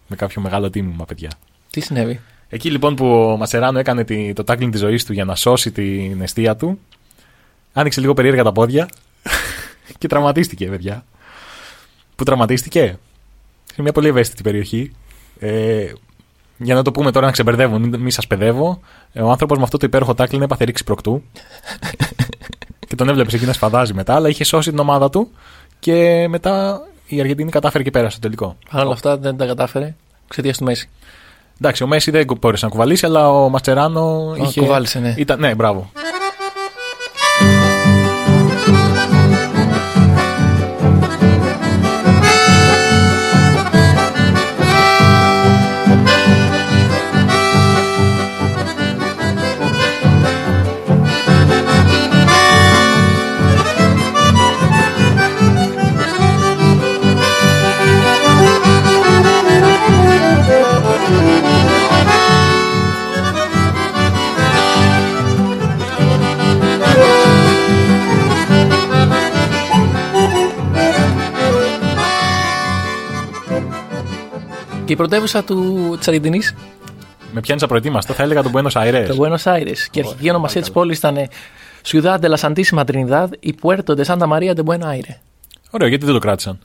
Με 0.07 0.17
κάποιο 0.17 0.43
μεγάλο 0.43 0.71
τίμημα, 0.71 1.05
παιδιά. 1.05 1.31
Τι 1.71 1.81
συνέβη; 1.81 2.21
Εκεί 2.49 2.71
λοιπόν 2.71 2.95
που 2.95 3.07
ο 3.07 3.37
Μασεράνο 3.37 3.79
έκανε 3.79 4.05
τη- 4.05 4.33
το 4.33 4.45
tackling 4.47 4.69
της 4.71 4.81
ζωής 4.81 5.05
του 5.05 5.13
για 5.13 5.25
να 5.25 5.35
σώσει 5.35 5.71
την 5.73 6.21
αιστεία 6.21 6.57
του, 6.57 6.79
άνοιξε 7.73 8.01
λίγο 8.01 8.15
περίεργα 8.15 8.43
τα 8.43 8.53
πόδια 8.53 8.89
και 9.99 10.07
τραυματίστηκε, 10.09 10.67
παιδιά. 10.67 11.05
Πού 12.17 12.25
τραυματίστηκε, 12.25 12.99
σε 13.75 13.83
μια 13.83 13.93
πολύ 13.93 14.09
ευαίσθητη 14.09 14.43
περιοχή. 14.43 14.93
Ε, 15.39 15.93
για 16.59 16.75
να 16.75 16.83
το 16.83 16.93
πούμε 16.93 17.11
τώρα 17.13 17.27
να 17.27 17.33
ξεμπερδεύω, 17.33 17.79
μην, 17.79 18.01
μην 18.01 18.11
σας 18.11 18.27
παιδεύω. 18.27 18.81
Ε, 19.13 19.23
ο 19.23 19.31
άνθρωπος 19.31 19.57
με 19.59 19.63
αυτό 19.65 19.77
το 19.77 19.87
υπέροχο 19.87 20.15
tackling 20.17 20.41
έπαθε 20.41 20.65
ρήξη 20.65 20.85
προκτού. 20.85 21.23
και 22.91 22.97
τον 22.97 23.09
έβλεπες 23.09 23.35
εκεί 23.35 23.45
να 23.45 23.53
σφαδάζει 23.53 23.95
μετά, 23.95 24.15
αλλά 24.15 24.29
είχε 24.29 24.45
σώσει 24.45 24.71
την 24.71 24.79
ομάδα 24.79 25.11
του 25.11 25.31
και 25.79 26.27
μετά 26.29 26.81
η 27.07 27.21
Αργεντινή 27.21 27.51
κατάφερε 27.51 27.83
και 27.83 27.91
πέρασε 27.91 28.11
στο 28.11 28.21
τελικό. 28.21 28.57
Παρ' 28.71 28.85
όλα 28.85 28.93
αυτά 28.93 29.17
δεν 29.17 29.37
τα 29.37 29.47
κατάφερε 29.47 29.95
εξαιτίας 30.27 30.59
του 30.59 30.65
Μέση. 30.65 30.89
Εντάξει, 31.61 31.83
ο 31.83 31.87
Μέση 31.87 32.11
δεν 32.11 32.27
μπόρεσε 32.41 32.65
να 32.65 32.71
κουβαλήσει, 32.71 33.07
αλλά 33.07 33.31
ο 33.31 33.49
Μαστεράνο 33.49 34.35
είχε. 34.43 34.61
κουβάλισε, 34.61 34.99
ναι. 34.99 35.15
Ήταν, 35.17 35.41
ναι, 35.41 35.55
μπράβο. 35.55 35.91
Και 74.91 74.97
η 74.97 74.99
πρωτεύουσα 74.99 75.45
του 75.45 75.95
της 75.99 76.09
Αργεντινής, 76.09 76.55
Με 77.33 77.41
πιάνεις 77.41 77.63
απροετοίμαστο, 77.63 78.13
θα 78.13 78.23
έλεγα 78.23 78.43
τον 78.43 78.53
Buenos 78.55 78.73
Aires. 78.73 79.05
το 79.09 79.17
Buenos 79.19 79.53
Aires. 79.55 79.77
Και 79.91 80.01
η 80.01 80.05
αρχική 80.07 80.31
ονομασία 80.31 80.61
της 80.61 80.71
πόλης 80.71 80.99
ήταν 80.99 81.17
Ciudad 81.87 82.19
de 82.21 82.29
la 82.29 82.37
Santísima 82.37 82.85
Trinidad 82.85 83.27
y 83.43 83.53
Puerto 83.63 83.95
de 83.97 84.05
Santa 84.05 84.27
Maria 84.27 84.55
de 84.55 84.63
Buenos 84.65 84.89
Aires. 84.95 85.17
Ωραίο, 85.71 85.89
γιατί 85.89 86.05
δεν 86.05 86.15
το 86.15 86.21
κράτησαν; 86.21 86.59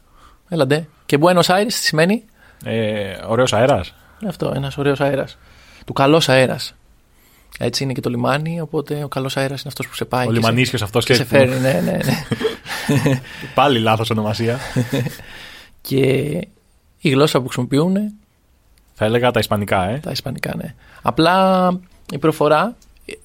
Έλαντε. 0.50 0.88
Και 1.05 1.17
Buenos 1.22 1.41
Aires 1.46 1.65
τι 1.67 1.72
σημαίνει; 1.72 2.24
Ε, 2.65 3.13
Ωραίος 3.27 3.53
αέρας. 3.53 3.94
Είναι 4.22 4.29
αυτό, 4.29 4.51
ένας 4.55 4.77
ωραίος 4.77 5.01
αέρας. 5.01 5.38
Του 5.86 5.94
καλός 5.94 6.29
αέρας. 6.29 6.75
Έτσι 7.60 7.84
είναι 7.84 7.94
και 7.94 8.01
το 8.01 8.10
λιμάνι, 8.10 8.62
οπότε 8.62 9.03
ο 9.03 9.08
καλός 9.08 9.38
αέρας 9.38 9.60
είναι 9.60 9.67
αυτός 9.70 9.88
που 9.88 9.96
σε 9.96 10.05
πάει. 10.05 10.25
Ο 10.25 10.29
και 10.29 10.34
σε- 10.36 10.39
λιμανίσιο 10.39 10.79
αυτός 10.84 11.05
και 11.05 11.13
και. 11.13 11.20
σε 11.20 11.25
φέρνει, 11.25 11.60
ναι, 11.60 11.82
ναι, 11.84 11.91
ναι. 11.91 12.24
Πάλι 13.55 13.79
λάθος 13.79 14.10
ονομασία. 14.10 14.60
και 15.88 16.39
η 17.07 17.12
γλώσσα 17.12 17.39
που 17.39 17.45
χρησιμοποιούν, 17.45 17.95
θα 18.93 19.05
έλεγα 19.05 19.31
τα 19.31 19.39
Ισπανικά, 19.39 19.89
ε. 19.89 20.00
τα 20.00 20.12
ισπανικά, 20.12 20.53
ναι. 20.55 20.75
Απλά 21.01 21.67
η 22.12 22.17
προφορά 22.17 22.75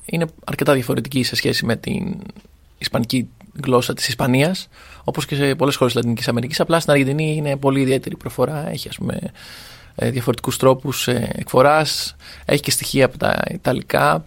είναι 0.04 0.26
αρκετά 0.44 0.74
διαφορετική 0.74 1.22
σε 1.22 1.36
σχέση 1.36 1.64
με 1.64 1.76
την 1.76 2.16
ισπανική 2.78 3.28
γλώσσα 3.64 3.94
της 3.94 4.08
Ισπανίας, 4.08 4.68
όπως 5.04 5.26
και 5.26 5.34
σε 5.34 5.54
πολλές 5.54 5.76
χώρες 5.76 5.92
της 5.92 6.02
Λατινικής 6.02 6.28
Αμερικής. 6.28 6.60
Απλά 6.60 6.80
στην 6.80 6.92
Αργεντινή 6.92 7.34
είναι 7.34 7.56
πολύ 7.56 7.80
ιδιαίτερη 7.80 8.16
προφορά, 8.16 8.70
έχει 8.70 8.88
ας 8.88 8.96
πούμε 8.96 9.18
ε, 9.94 10.10
διαφορετικούς 10.10 10.56
τρόπους 10.56 11.08
ε, 11.08 11.30
εκφοράς, 11.32 12.16
έχει 12.44 12.62
και 12.62 12.70
στοιχεία 12.70 13.04
από 13.04 13.18
τα 13.18 13.42
Ιταλικά. 13.50 14.24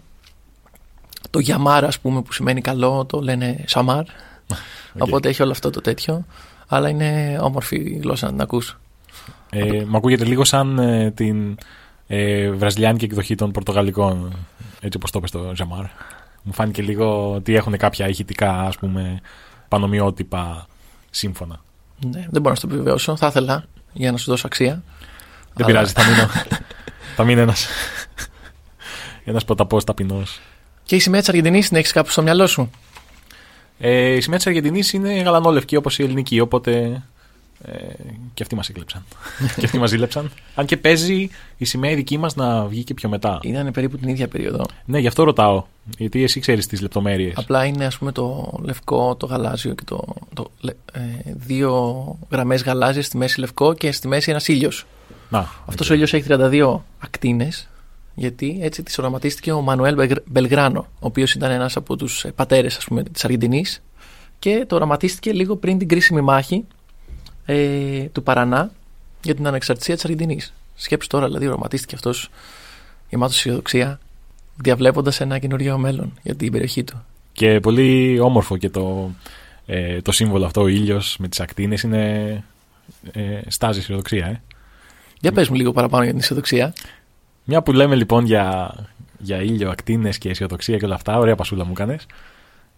Το 1.30 1.38
γιαμάρ, 1.38 1.84
ας 1.84 1.98
πούμε, 1.98 2.22
που 2.22 2.32
σημαίνει 2.32 2.60
καλό, 2.60 3.04
το 3.04 3.20
λένε 3.20 3.64
σαμάρ. 3.66 4.04
Οπότε 4.98 5.28
έχει 5.28 5.42
όλο 5.42 5.50
αυτό 5.50 5.70
το 5.70 5.80
τέτοιο. 5.80 6.24
Αλλά 6.66 6.88
είναι 6.88 7.38
όμορφη 7.40 7.76
η 7.76 7.98
γλώσσα 8.02 8.26
να 8.26 8.32
την 8.32 8.40
ακούς. 8.40 8.78
Ε 9.54 9.84
μου 9.84 9.96
ακούγεται 9.96 10.24
λίγο 10.24 10.44
σαν 10.44 10.78
ε, 10.78 11.10
την 11.10 11.56
ε, 12.06 12.50
βραζιλιάνικη 12.50 13.04
εκδοχή 13.04 13.34
των 13.34 13.50
Πορτογαλικών. 13.50 14.32
Έτσι 14.80 14.96
όπως 14.96 15.10
το 15.10 15.18
είπες 15.18 15.30
στο 15.30 15.52
Ζαμάρ. 15.56 15.84
Μου 16.42 16.52
φάνηκε 16.52 16.82
λίγο 16.82 17.32
ότι 17.34 17.54
έχουν 17.54 17.76
κάποια 17.76 18.08
ηχητικά, 18.08 18.60
ας 18.60 18.76
πούμε, 18.76 19.20
πανομοιότυπα 19.68 20.66
σύμφωνα. 21.10 21.60
Ναι, 22.06 22.26
δεν 22.30 22.40
μπορώ 22.42 22.48
να 22.50 22.54
στο 22.54 22.66
επιβεβαιώσω. 22.66 23.16
Θα 23.16 23.26
ήθελα 23.26 23.64
για 23.92 24.12
να 24.12 24.16
σου 24.18 24.30
δώσω 24.30 24.46
αξία. 24.46 24.82
Δεν 25.54 25.66
Αλλά- 25.66 25.66
πειράζει, 25.66 25.92
θα 25.92 26.04
μείνω. 26.04 26.28
θα 27.16 27.24
μείνει 27.24 27.40
ένα. 27.40 27.54
Ένας 29.24 29.44
ποταπός 29.44 29.84
ταπεινός. 29.84 30.40
Και 30.82 30.96
η 30.96 30.98
σημαία 30.98 31.20
της 31.20 31.28
Αργεντινής 31.28 31.68
την 31.68 31.76
έχεις 31.76 31.92
κάπου 31.92 32.10
στο 32.10 32.22
μυαλό 32.22 32.46
σου; 32.46 32.70
Ε, 33.78 34.14
η 34.14 34.20
σημαία 34.20 34.38
της 34.38 34.46
Αργεντινής 34.46 34.92
είναι 34.92 35.12
γαλανόλευκη 35.22 35.76
όπως 35.76 35.98
η 35.98 36.02
ελληνική, 36.02 36.40
οπότε. 36.40 37.02
Ε, 37.66 37.76
και 38.34 38.42
αυτοί 38.42 38.54
μας 38.54 38.68
έκλεψαν. 38.68 39.04
και 39.58 39.64
αυτοί 39.64 39.78
μας 39.78 39.90
ζήλεψαν. 39.90 40.30
Αν 40.54 40.66
και 40.66 40.76
παίζει 40.76 41.28
η 41.56 41.64
σημαία 41.64 41.90
η 41.90 41.94
δική 41.94 42.18
μας 42.18 42.34
να 42.34 42.64
βγει 42.66 42.84
και 42.84 42.94
πιο 42.94 43.08
μετά. 43.08 43.38
Ήταν 43.42 43.70
περίπου 43.70 43.96
την 43.98 44.08
ίδια 44.08 44.28
περίοδο. 44.28 44.64
Ναι, 44.84 44.98
γι' 44.98 45.06
αυτό 45.06 45.24
ρωτάω. 45.24 45.64
Γιατί 45.98 46.22
εσύ 46.22 46.40
ξέρεις 46.40 46.66
τις 46.66 46.80
λεπτομέρειες. 46.80 47.32
Απλά 47.36 47.64
είναι 47.64 47.84
ας 47.84 47.98
πούμε 47.98 48.12
το 48.12 48.52
λευκό, 48.62 49.14
το 49.16 49.26
γαλάζιο 49.26 49.74
και 49.74 49.84
το. 49.84 50.04
το 50.34 50.50
λε- 50.60 50.76
ε, 50.92 51.00
δύο 51.24 52.04
γραμμές 52.30 52.62
γαλάζια 52.62 53.02
στη 53.02 53.16
μέση 53.16 53.40
λευκό 53.40 53.74
και 53.74 53.92
στη 53.92 54.08
μέση 54.08 54.30
ένας 54.30 54.48
ήλιος. 54.48 54.86
Να, 55.28 55.48
Αυτός 55.66 55.90
ο 55.90 55.94
ήλιος 55.94 56.12
έχει 56.14 56.24
32 56.28 56.80
ακτίνες. 56.98 57.68
Γιατί 58.14 58.58
έτσι 58.62 58.82
τη 58.82 58.94
οραματίστηκε 58.98 59.52
ο 59.52 59.60
Μανουέλ 59.60 59.94
Μπελγ- 59.94 60.18
Μπελγράνο, 60.26 60.80
ο 60.80 61.06
οποίος 61.06 61.34
ήταν 61.34 61.50
ένας 61.50 61.76
από 61.76 61.96
τους 61.96 62.26
πατέρες 62.34 62.86
της 63.12 63.24
Αργεντινής 63.24 63.82
και 64.38 64.64
το 64.68 64.74
οραματίστηκε 64.74 65.32
λίγο 65.32 65.56
πριν 65.56 65.78
την 65.78 65.88
κρίσιμη 65.88 66.20
μάχη 66.20 66.64
ε, 67.44 68.02
του 68.04 68.22
Παρανά 68.22 68.70
για 69.22 69.34
την 69.34 69.46
ανεξαρτησία 69.46 69.94
της 69.94 70.04
Αργεντινής. 70.04 70.54
Σκέψου 70.74 71.08
τώρα, 71.08 71.26
δηλαδή, 71.26 71.46
οραματίστηκε 71.46 71.94
αυτός 71.94 72.30
γεμάτο 73.10 73.32
αισιοδοξία, 73.32 73.98
διαβλέποντας 74.56 75.20
ένα 75.20 75.38
καινούριο 75.38 75.78
μέλλον 75.78 76.12
για 76.22 76.34
την 76.34 76.52
περιοχή 76.52 76.84
του. 76.84 77.04
Και 77.32 77.60
πολύ 77.60 78.18
όμορφο 78.20 78.56
και 78.56 78.70
το, 78.70 79.10
ε, 79.66 80.00
το 80.00 80.12
σύμβολο 80.12 80.44
αυτό, 80.44 80.60
ο 80.60 80.66
ήλιος 80.66 81.16
με 81.18 81.28
τις 81.28 81.40
ακτίνες 81.40 81.82
είναι. 81.82 82.44
Ε, 83.12 83.40
στάζει 83.46 83.78
αισιοδοξία, 83.78 84.26
ε. 84.26 84.40
Για 85.20 85.32
πες 85.32 85.48
μου 85.48 85.54
λίγο 85.54 85.72
παραπάνω 85.72 86.02
για 86.02 86.12
την 86.12 86.20
αισιοδοξία. 86.20 86.74
Μια 87.44 87.62
που 87.62 87.72
λέμε 87.72 87.94
λοιπόν 87.94 88.24
για, 88.24 88.74
για 89.18 89.42
ήλιο, 89.42 89.70
ακτίνες 89.70 90.18
και 90.18 90.28
αισιοδοξία 90.28 90.76
και 90.76 90.84
όλα 90.84 90.94
αυτά, 90.94 91.18
ωραία 91.18 91.34
πασούλα 91.34 91.64
μου 91.64 91.70
έκανε. 91.72 91.98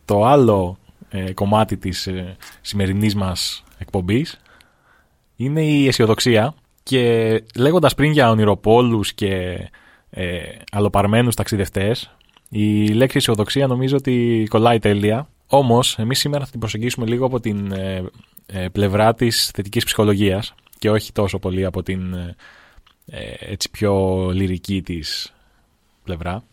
Το 0.04 0.24
άλλο 0.24 0.78
ε, 1.10 1.32
κομμάτι 1.32 1.76
της 1.76 2.06
ε, 2.06 2.36
σημερινής 2.60 3.14
μας 3.14 3.64
εκπομπής 3.78 4.40
είναι 5.36 5.62
η 5.64 5.86
αισιοδοξία. 5.86 6.54
Και 6.82 7.42
λέγοντας 7.56 7.94
πριν 7.94 8.12
για 8.12 8.30
ονειροπόλους 8.30 9.12
και 9.12 9.58
ε, 10.10 10.38
αλλοπαρμένους 10.72 11.34
ταξιδευτές, 11.34 12.16
η 12.48 12.88
λέξη 12.88 13.16
αισιοδοξία 13.16 13.66
νομίζω 13.66 13.96
ότι 13.96 14.46
κολλάει 14.50 14.78
τέλεια. 14.78 15.28
Όμως, 15.46 15.98
εμείς 15.98 16.18
σήμερα 16.18 16.44
θα 16.44 16.50
την 16.50 16.60
προσεγγίσουμε 16.60 17.06
λίγο 17.06 17.26
από 17.26 17.40
την 17.40 17.72
ε, 17.72 18.04
ε, 18.46 18.68
πλευρά 18.68 19.14
της 19.14 19.50
θετικής 19.54 19.84
ψυχολογίας 19.84 20.54
και 20.78 20.90
όχι 20.90 21.12
τόσο 21.12 21.38
πολύ 21.38 21.64
από 21.64 21.82
την 21.82 22.14
ε, 22.14 22.36
ε, 23.06 23.34
έτσι 23.38 23.70
πιο 23.70 24.24
λυρική 24.32 24.82
της 24.82 25.34
πλευρά. 26.04 26.44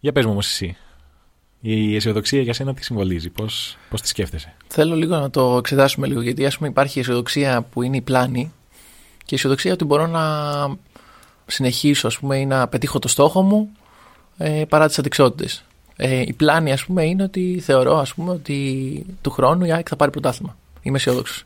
Για 0.00 0.12
πες 0.12 0.24
μου 0.24 0.30
όμως 0.30 0.46
εσύ, 0.46 0.76
η 1.64 1.96
αισιοδοξία 1.96 2.42
για 2.42 2.52
σένα 2.52 2.74
τι 2.74 2.84
συμβολίζει, 2.84 3.30
πώς, 3.30 3.76
πώς 3.90 4.00
τη 4.00 4.08
σκέφτεσαι; 4.08 4.54
Θέλω 4.66 4.94
λίγο 4.94 5.16
να 5.16 5.30
το 5.30 5.56
εξετάσουμε 5.56 6.06
λίγο, 6.06 6.20
γιατί 6.20 6.46
ας 6.46 6.56
πούμε 6.56 6.68
υπάρχει 6.68 6.98
η 6.98 7.00
αισιοδοξία 7.00 7.62
που 7.62 7.82
είναι 7.82 7.96
η 7.96 8.00
πλάνη 8.00 8.52
και 9.18 9.34
η 9.34 9.34
αισιοδοξία 9.34 9.72
ότι 9.72 9.84
μπορώ 9.84 10.06
να 10.06 10.22
συνεχίσω 11.46 12.06
ας 12.06 12.18
πούμε, 12.18 12.36
ή 12.36 12.46
να 12.46 12.68
πετύχω 12.68 12.98
το 12.98 13.08
στόχο 13.08 13.42
μου 13.42 13.70
ε, 14.36 14.64
παρά 14.68 14.86
τις 14.86 14.98
αντικσότητες. 14.98 15.64
Ε, 15.96 16.20
η 16.20 16.32
πλάνη 16.32 16.72
ας 16.72 16.84
πούμε 16.84 17.04
είναι 17.04 17.22
ότι 17.22 17.60
θεωρώ 17.64 17.98
ας 17.98 18.14
πούμε 18.14 18.30
ότι 18.30 19.06
του 19.20 19.30
χρόνου 19.30 19.64
η 19.64 19.72
ΑΕΚ 19.72 19.86
θα 19.88 19.96
πάρει 19.96 20.10
πρωτάθλημα. 20.10 20.56
Είμαι 20.82 20.96
αισιόδοξος. 20.96 21.44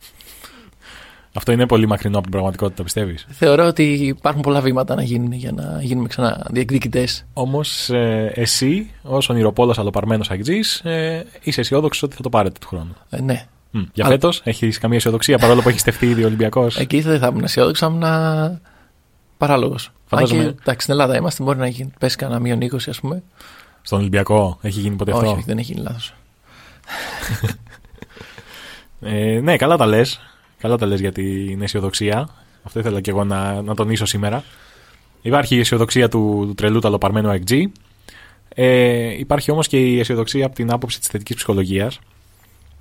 Αυτό 1.36 1.52
είναι 1.52 1.66
πολύ 1.66 1.86
μακρινό 1.86 2.14
από 2.14 2.22
την 2.22 2.32
πραγματικότητα, 2.32 2.82
πιστεύεις; 2.82 3.26
Θεωρώ 3.30 3.66
ότι 3.66 3.82
υπάρχουν 3.92 4.42
πολλά 4.42 4.60
βήματα 4.60 4.94
να 4.94 5.02
γίνουν 5.02 5.32
για 5.32 5.52
να 5.52 5.78
γίνουμε 5.82 6.08
ξανά 6.08 6.46
διεκδικητές. 6.50 7.24
Όμως 7.32 7.90
ε, 7.90 8.32
εσύ, 8.34 8.90
ως 9.02 9.28
ονειροπόλος 9.28 9.78
αλλοπαρμένος 9.78 10.30
αγτζής, 10.30 10.80
ε, 10.80 11.26
είσαι 11.42 11.60
αισιόδοξος 11.60 12.02
ότι 12.02 12.16
θα 12.16 12.22
το 12.22 12.28
πάρετε 12.28 12.58
του 12.60 12.66
χρόνου. 12.66 12.94
Ε, 13.10 13.20
ναι. 13.20 13.46
Μ, 13.70 13.78
για 13.92 14.04
Αλλά- 14.04 14.14
φέτος 14.14 14.40
έχεις 14.44 14.78
καμία 14.78 14.96
αισιοδοξία 14.96 15.38
παρόλο 15.38 15.62
που 15.62 15.68
έχει 15.68 15.78
στεφτεί 15.78 16.06
ήδη 16.06 16.22
ο 16.22 16.26
Ολυμπιακός; 16.26 16.76
Εκεί 16.86 17.00
δεν 17.00 17.18
θα 17.18 17.26
ήμουν 17.26 17.44
αισιόδοξος, 17.44 17.88
θα 17.88 17.94
ήμουν 17.94 18.60
Παράλογος. 19.38 19.90
Φαντάζομαι- 20.06 20.44
Αν 20.44 20.50
και 20.54 20.58
εντάξει, 20.60 20.80
στην 20.80 20.92
Ελλάδα 20.92 21.16
είμαστε, 21.16 21.42
μπορεί 21.42 21.58
να 21.58 21.66
γίνει, 21.68 21.90
πέσει 21.98 22.16
κανένα 22.16 22.40
μείον 22.40 22.60
20, 22.60 22.90
ας 22.90 23.00
πούμε. 23.00 23.22
Στον 23.82 23.98
Ολυμπιακό 23.98 24.58
έχει 24.62 24.80
γίνει 24.80 24.96
ποτέ 24.96 25.10
όχι, 25.12 25.20
αυτό. 25.20 25.32
όχι, 25.34 25.42
δεν 25.46 25.58
έχει 25.58 25.72
γίνει 25.72 25.84
λάθος. 25.86 26.14
Ε, 29.00 29.40
ναι, 29.42 29.56
καλά 29.56 29.76
τα 29.76 29.86
λες. 29.86 30.20
Καλά 30.58 30.76
τα 30.76 30.86
λες 30.86 31.00
για 31.00 31.12
την 31.12 31.62
αισιοδοξία. 31.62 32.28
Αυτό 32.62 32.78
ήθελα 32.78 33.00
και 33.00 33.10
εγώ 33.10 33.24
να, 33.24 33.62
να 33.62 33.74
τονίσω 33.74 34.04
σήμερα. 34.04 34.44
Υπάρχει 35.22 35.56
η 35.56 35.58
αισιοδοξία 35.58 36.08
του, 36.08 36.44
του 36.46 36.54
τρελού 36.54 36.78
ταλοπαρμένου 36.78 37.38
XG. 37.46 37.62
Ε, 38.48 39.18
υπάρχει 39.18 39.50
όμως 39.50 39.66
και 39.66 39.78
η 39.78 39.98
αισιοδοξία 39.98 40.46
από 40.46 40.54
την 40.54 40.72
άποψη 40.72 40.98
της 40.98 41.08
θετικής 41.08 41.36
ψυχολογίας. 41.36 41.98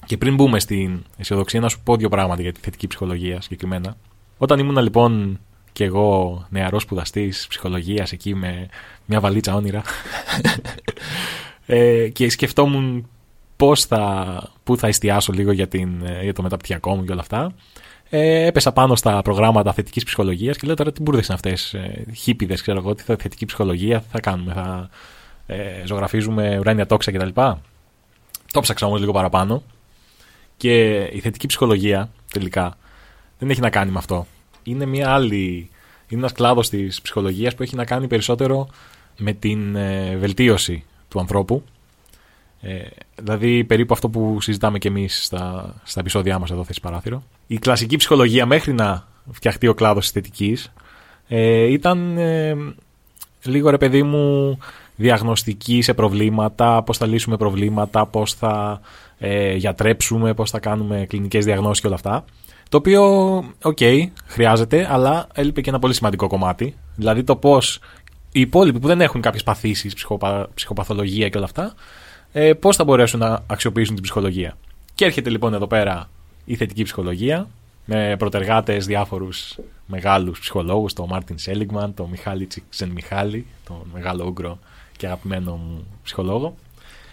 Και 0.05 0.17
πριν 0.17 0.35
μπούμε 0.35 0.59
στην 0.59 1.03
αισιοδοξία, 1.17 1.59
να 1.59 1.69
σου 1.69 1.79
πω 1.83 1.95
δύο 1.95 2.09
πράγματα 2.09 2.41
για 2.41 2.51
τη 2.51 2.59
θετική 2.59 2.87
ψυχολογία 2.87 3.41
συγκεκριμένα. 3.41 3.97
Όταν 4.37 4.59
ήμουν 4.59 4.77
λοιπόν 4.77 5.39
και 5.71 5.83
εγώ 5.83 6.45
νεαρός 6.49 6.81
σπουδαστής 6.81 7.45
ψυχολογίας 7.49 8.11
εκεί 8.11 8.35
με 8.35 8.67
μια 9.05 9.19
βαλίτσα 9.19 9.55
όνειρα 9.55 9.81
ε, 11.65 12.07
και 12.09 12.29
σκεφτόμουν 12.29 13.09
πώς 13.55 13.85
θα, 13.85 14.43
πού 14.63 14.77
θα 14.77 14.87
εστιάσω 14.87 15.33
λίγο 15.33 15.51
για, 15.51 15.67
την, 15.67 16.01
ε, 16.05 16.23
για 16.23 16.33
το 16.33 16.41
μεταπτυχιακό 16.41 16.95
μου 16.95 17.03
και 17.05 17.11
όλα 17.11 17.21
αυτά. 17.21 17.53
Ε, 18.09 18.45
έπεσα 18.45 18.71
πάνω 18.71 18.95
στα 18.95 19.21
προγράμματα 19.21 19.73
θετικής 19.73 20.03
ψυχολογίας 20.03 20.57
και 20.57 20.67
λέω 20.67 20.75
τώρα 20.75 20.91
τι 20.91 21.01
μπουρδε 21.01 21.21
είναι 21.25 21.33
αυτές. 21.33 21.73
Ε, 21.73 22.05
Χίπιδες, 22.15 22.61
ξέρω 22.61 22.77
εγώ, 22.77 22.95
τι 22.95 23.03
θα 23.03 23.15
θετική 23.15 23.45
ψυχολογία 23.45 24.03
θα 24.11 24.19
κάνουμε. 24.19 24.53
Θα 24.53 24.89
ε, 25.45 25.85
ζωγραφίζουμε 25.85 26.57
ουράνια 26.59 26.85
τόξα 26.85 27.11
κτλ. 27.11 27.41
Το 28.51 28.61
ψάξα 28.61 28.85
όμως 28.85 28.99
λίγο 28.99 29.11
παραπάνω. 29.11 29.63
Και 30.57 31.03
η 31.03 31.19
θετική 31.19 31.47
ψυχολογία 31.47 32.09
τελικά 32.31 32.77
δεν 33.39 33.49
έχει 33.49 33.59
να 33.59 33.69
κάνει 33.69 33.91
με 33.91 33.97
αυτό. 33.97 34.27
Είναι 34.63 34.85
μια 34.85 35.11
άλλη. 35.13 35.69
Είναι 36.07 36.21
ένας 36.21 36.31
κλάδος 36.31 36.69
της 36.69 37.01
ψυχολογίας 37.01 37.55
που 37.55 37.63
έχει 37.63 37.75
να 37.75 37.85
κάνει 37.85 38.07
περισσότερο 38.07 38.67
με 39.17 39.33
την 39.33 39.75
ε, 39.75 40.15
βελτίωση 40.15 40.83
του 41.07 41.19
ανθρώπου. 41.19 41.63
Ε, 42.67 42.87
δηλαδή 43.15 43.63
περίπου 43.63 43.93
αυτό 43.93 44.09
που 44.09 44.41
συζητάμε 44.41 44.77
και 44.77 44.87
εμείς 44.87 45.25
στα, 45.25 45.73
στα 45.83 45.99
επεισόδια 45.99 46.39
μας 46.39 46.51
εδώ 46.51 46.63
θέση 46.63 46.81
παράθυρο. 46.81 47.23
Η 47.47 47.57
κλασική 47.57 47.95
ψυχολογία 47.95 48.45
μέχρι 48.45 48.73
να 48.73 49.07
φτιαχτεί 49.31 49.67
ο 49.67 49.73
κλάδος 49.73 50.03
της 50.03 50.11
θετικής 50.11 50.73
ε, 51.27 51.71
ήταν 51.71 52.17
ε, 52.17 52.55
λίγο 53.43 53.69
ρε 53.69 53.77
παιδί 53.77 54.03
μου 54.03 54.57
διαγνωστική 54.95 55.81
σε 55.81 55.93
προβλήματα, 55.93 56.83
πώς 56.83 56.97
θα 56.97 57.05
λύσουμε 57.05 57.37
προβλήματα, 57.37 58.05
πώς 58.05 58.33
θα 58.33 58.81
ε, 59.17 59.55
γιατρέψουμε, 59.55 60.33
πώς 60.33 60.51
θα 60.51 60.59
κάνουμε 60.59 61.05
κλινικές 61.09 61.45
διαγνώσεις 61.45 61.81
και 61.81 61.87
όλα 61.87 61.95
αυτά. 61.95 62.25
Το 62.69 62.77
οποίο, 62.77 63.03
οκ, 63.61 63.77
χρειάζεται, 64.25 64.87
αλλά 64.91 65.27
έλειπε 65.33 65.61
και 65.61 65.69
ένα 65.69 65.79
πολύ 65.79 65.93
σημαντικό 65.93 66.27
κομμάτι. 66.27 66.75
Δηλαδή 66.95 67.23
το 67.23 67.35
πώς 67.35 67.79
οι 68.31 68.39
υπόλοιποι 68.39 68.79
που 68.79 68.87
δεν 68.87 69.01
έχουν 69.01 69.21
κάποιες 69.21 69.43
παθήσεις, 69.43 69.93
ψυχοπα, 69.93 70.49
ψυχοπαθολογία 70.53 71.29
και 71.29 71.37
όλα 71.37 71.45
αυτά, 71.45 71.73
ε, 72.37 72.53
πώς 72.53 72.75
θα 72.75 72.83
μπορέσουν 72.83 73.19
να 73.19 73.43
αξιοποιήσουν 73.47 73.93
την 73.95 74.03
ψυχολογία. 74.03 74.57
Και 74.95 75.05
έρχεται 75.05 75.29
λοιπόν 75.29 75.53
εδώ 75.53 75.67
πέρα 75.67 76.09
η 76.45 76.55
θετική 76.55 76.83
ψυχολογία 76.83 77.47
με 77.85 78.15
πρωτεργάτες 78.19 78.85
διάφορους 78.85 79.57
μεγάλους 79.85 80.39
ψυχολόγους, 80.39 80.93
τον 80.93 81.07
Μάρτιν 81.09 81.37
Σέλιγκμαν, 81.37 81.93
τον 81.93 82.07
Μιχάλη 82.09 82.45
Τσικσεντμιχάι, 82.45 83.45
τον 83.67 83.75
μεγάλο 83.93 84.25
Ούγγρο 84.25 84.59
και 84.97 85.05
αγαπημένο 85.05 85.51
μου 85.51 85.85
ψυχολόγο. 86.03 86.55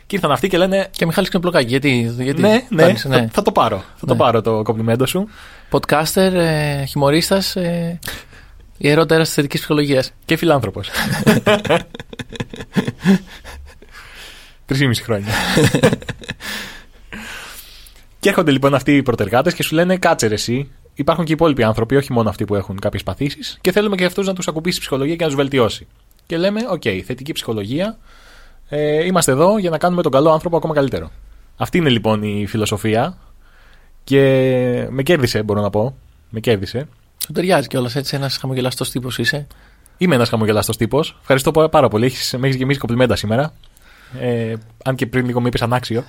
Και 0.06 0.16
ήρθαν 0.16 0.32
αυτοί 0.32 0.48
και 0.48 0.58
λένε. 0.58 0.88
Και 0.90 1.06
Μιχάλης 1.06 1.28
Ξενοπλοκάκη, 1.28 1.68
γιατί. 1.68 2.14
γιατί 2.18 2.40
Ναι, 2.40 2.66
ναι, 2.68 2.82
φτάνεις, 2.82 3.02
Θα, 3.02 3.28
θα 3.32 3.42
το 3.42 3.52
πάρω. 3.52 3.76
Θα 3.96 4.06
το 4.06 4.12
Ναι. 4.12 4.18
πάρω 4.18 4.42
το 4.42 4.62
κομπλιμέντο 4.62 5.06
σου. 5.06 5.28
Podcaster, 5.70 6.32
ε, 6.32 6.85
χιουμορίστας, 6.85 7.56
ε, 7.56 7.98
ιερό 8.78 9.06
τέρας 9.06 9.26
της 9.26 9.35
θετικής 9.35 9.58
ψυχολογίας. 9.61 10.12
Και 10.24 10.37
φιλάνθρωπος. 10.37 10.88
Τρεις 14.78 15.00
χρόνια. 15.00 15.32
και 18.20 18.28
έρχονται 18.28 18.50
λοιπόν 18.50 18.74
αυτοί 18.74 18.96
οι 18.96 19.02
προτεργάτε 19.02 19.52
και 19.52 19.62
σου 19.62 19.74
λένε 19.74 19.96
κάτσε 19.96 20.26
ρε 20.26 20.35
εσύ. 20.35 20.70
Υπάρχουν 20.94 21.24
και 21.24 21.30
οι 21.30 21.35
υπόλοιποι 21.35 21.62
άνθρωποι, 21.62 21.96
όχι 21.96 22.12
μόνο 22.12 22.28
αυτοί 22.28 22.44
που 22.44 22.54
έχουν 22.54 22.78
κάποιες 22.78 23.02
παθήσεις, 23.02 23.58
και 23.61 23.72
θέλουμε 23.72 23.96
και 23.96 24.04
αυτούς 24.04 24.26
να 24.26 24.35
τους 24.35 24.48
ακουμπήσει 24.48 24.76
η 24.76 24.80
ψυχολογία 24.80 25.16
και 25.16 25.22
να 25.22 25.28
τους 25.28 25.37
βελτιώσει. 25.37 25.87
Και 26.26 26.37
λέμε, 26.37 26.61
οκ, 26.70 26.82
θετική 27.06 27.32
ψυχολογία. 27.32 27.98
Ε, 28.68 29.04
είμαστε 29.04 29.32
εδώ 29.32 29.58
για 29.58 29.70
να 29.70 29.78
κάνουμε 29.78 30.02
τον 30.02 30.12
καλό 30.12 30.30
άνθρωπο 30.30 30.56
ακόμα 30.56 30.74
καλύτερο. 30.74 31.11
Αυτή 31.56 31.78
είναι 31.78 31.88
λοιπόν 31.88 32.22
η 32.22 32.46
φιλοσοφία. 32.46 33.18
Και 34.04 34.20
με 34.90 35.02
κέρδισε, 35.02 35.42
μπορώ 35.42 35.61
να 35.61 35.70
πω. 35.70 35.96
Με 36.30 36.40
κέρδισε. 36.40 36.88
Σου 37.24 37.32
ταιριάζει 37.32 37.66
κιόλας 37.66 37.96
έτσι, 37.96 38.16
ένας 38.16 38.37
χαμογελαστός 38.37 38.90
τύπος 38.90 39.18
είσαι. 39.18 39.46
Είμαι 39.98 40.14
ένας 40.14 40.28
χαμογελαστός 40.28 40.76
τύπος. 40.76 41.16
Ευχαριστώ 41.20 41.50
πα- 41.50 41.68
πάρα 41.68 41.88
πολύ. 41.88 42.04
Έχεις, 42.04 42.35
με 42.38 42.46
έχεις 42.46 42.58
γεμίσει 42.58 42.78
κομπλιμέντα 42.78 43.16
σήμερα. 43.16 43.54
Ε, 44.20 44.55
αν 44.85 44.94
και 44.96 45.07
πριν 45.07 45.27
λίγο 45.27 45.40
με 45.40 45.48
είπες 45.48 45.62
ανάξιο. 45.62 46.05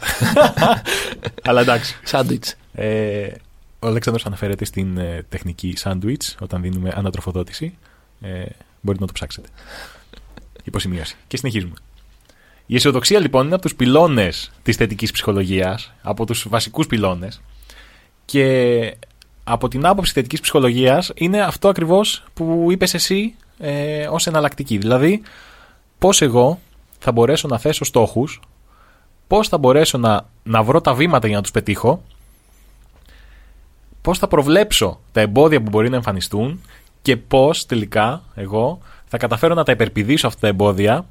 Αλλά 1.47 1.61
εντάξει. 1.61 1.99
Σάντουιτς. 2.03 2.55
Ε, 2.73 3.27
ο 3.79 3.87
Αλέξανδρος 3.87 4.25
αναφέρεται 4.25 4.65
στην 4.65 4.97
ε, 4.97 5.25
τεχνική 5.29 5.77
sandwich 5.83 6.35
όταν 6.39 6.61
δίνουμε 6.61 6.91
ανατροφοδότηση. 6.95 7.77
Ε, 8.21 8.45
μπορείτε 8.81 9.03
να 9.03 9.07
το 9.07 9.13
ψάξετε. 9.13 9.47
Υποσημείωση. 10.63 11.15
Και 11.27 11.37
συνεχίζουμε. 11.37 11.73
Η 12.65 12.75
αισιοδοξία 12.75 13.19
λοιπόν 13.19 13.45
είναι 13.45 13.53
από 13.53 13.63
τους 13.63 13.75
πυλώνες 13.75 14.51
της 14.63 14.75
θετικής 14.75 15.11
ψυχολογίας, 15.11 15.93
από 16.01 16.25
τους 16.25 16.45
βασικούς 16.49 16.87
πυλώνες 16.87 17.41
και 18.25 18.95
από 19.43 19.67
την 19.67 19.85
άποψη 19.85 20.13
θετικής 20.13 20.39
ψυχολογίας 20.39 21.11
είναι 21.15 21.41
αυτό 21.41 21.67
ακριβώς 21.67 22.23
που 22.33 22.67
είπες 22.69 22.93
εσύ 22.93 23.35
ε, 23.59 24.07
ως 24.07 24.27
εναλλακτική. 24.27 24.77
Δηλαδή, 24.77 25.21
πώς 25.99 26.21
εγώ 26.21 26.59
θα 27.03 27.11
μπορέσω 27.11 27.47
να 27.47 27.57
θέσω 27.57 27.83
στόχους, 27.85 28.39
πώς 29.27 29.47
θα 29.47 29.57
μπορέσω 29.57 29.97
να, 29.97 30.29
να 30.43 30.63
βρω 30.63 30.81
τα 30.81 30.93
βήματα 30.93 31.27
για 31.27 31.35
να 31.35 31.41
τους 31.41 31.51
πετύχω 31.51 32.03
πώς 34.01 34.17
θα 34.17 34.27
προβλέψω 34.27 34.99
τα 35.11 35.21
εμπόδια 35.21 35.61
που 35.61 35.69
μπορεί 35.69 35.89
να 35.89 35.95
εμφανιστούν 35.95 36.61
και 37.01 37.17
πώς 37.17 37.65
τελικά 37.65 38.21
εγώ 38.35 38.79
θα 39.05 39.17
καταφέρω 39.17 39.53
να 39.53 39.63
τα 39.63 39.71
υπερπηδήσω 39.71 40.27
αυτά 40.27 40.39
τα 40.39 40.47
εμπόδια 40.47 41.05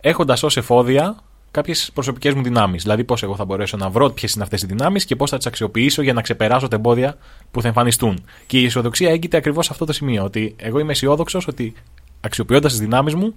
έχοντας 0.00 0.42
ως 0.42 0.56
εφόδια 0.56 1.16
κάποιες 1.50 1.90
προσωπικές 1.94 2.34
μου 2.34 2.42
δυνάμεις. 2.42 2.82
Δηλαδή 2.82 3.04
πώς 3.04 3.22
εγώ 3.22 3.36
θα 3.36 3.44
μπορέσω 3.44 3.76
να 3.76 3.90
βρω 3.90 4.10
ποιες 4.10 4.34
είναι 4.34 4.42
αυτές 4.42 4.62
οι 4.62 4.66
δυνάμεις 4.66 5.04
και 5.04 5.16
πώς 5.16 5.30
θα 5.30 5.36
τις 5.36 5.46
αξιοποιήσω 5.46 6.02
για 6.02 6.12
να 6.12 6.22
ξεπεράσω 6.22 6.68
τα 6.68 6.76
εμπόδια 6.76 7.16
που 7.50 7.60
θα 7.60 7.68
εμφανιστούν. 7.68 8.24
Και 8.46 8.60
η 8.60 8.64
αισιοδοξία 8.64 9.10
έγκυται 9.10 9.36
ακριβώς 9.36 9.64
σε 9.64 9.72
αυτό 9.72 9.84
το 9.84 9.92
σημείο. 9.92 10.24
Ότι 10.24 10.54
εγώ 10.58 10.78
είμαι 10.78 10.92
αισιόδοξος 10.92 11.46
ότι 11.46 11.74
αξιοποιώντας 12.20 12.70
τις 12.70 12.80
δυνάμεις 12.80 13.14
μου 13.14 13.34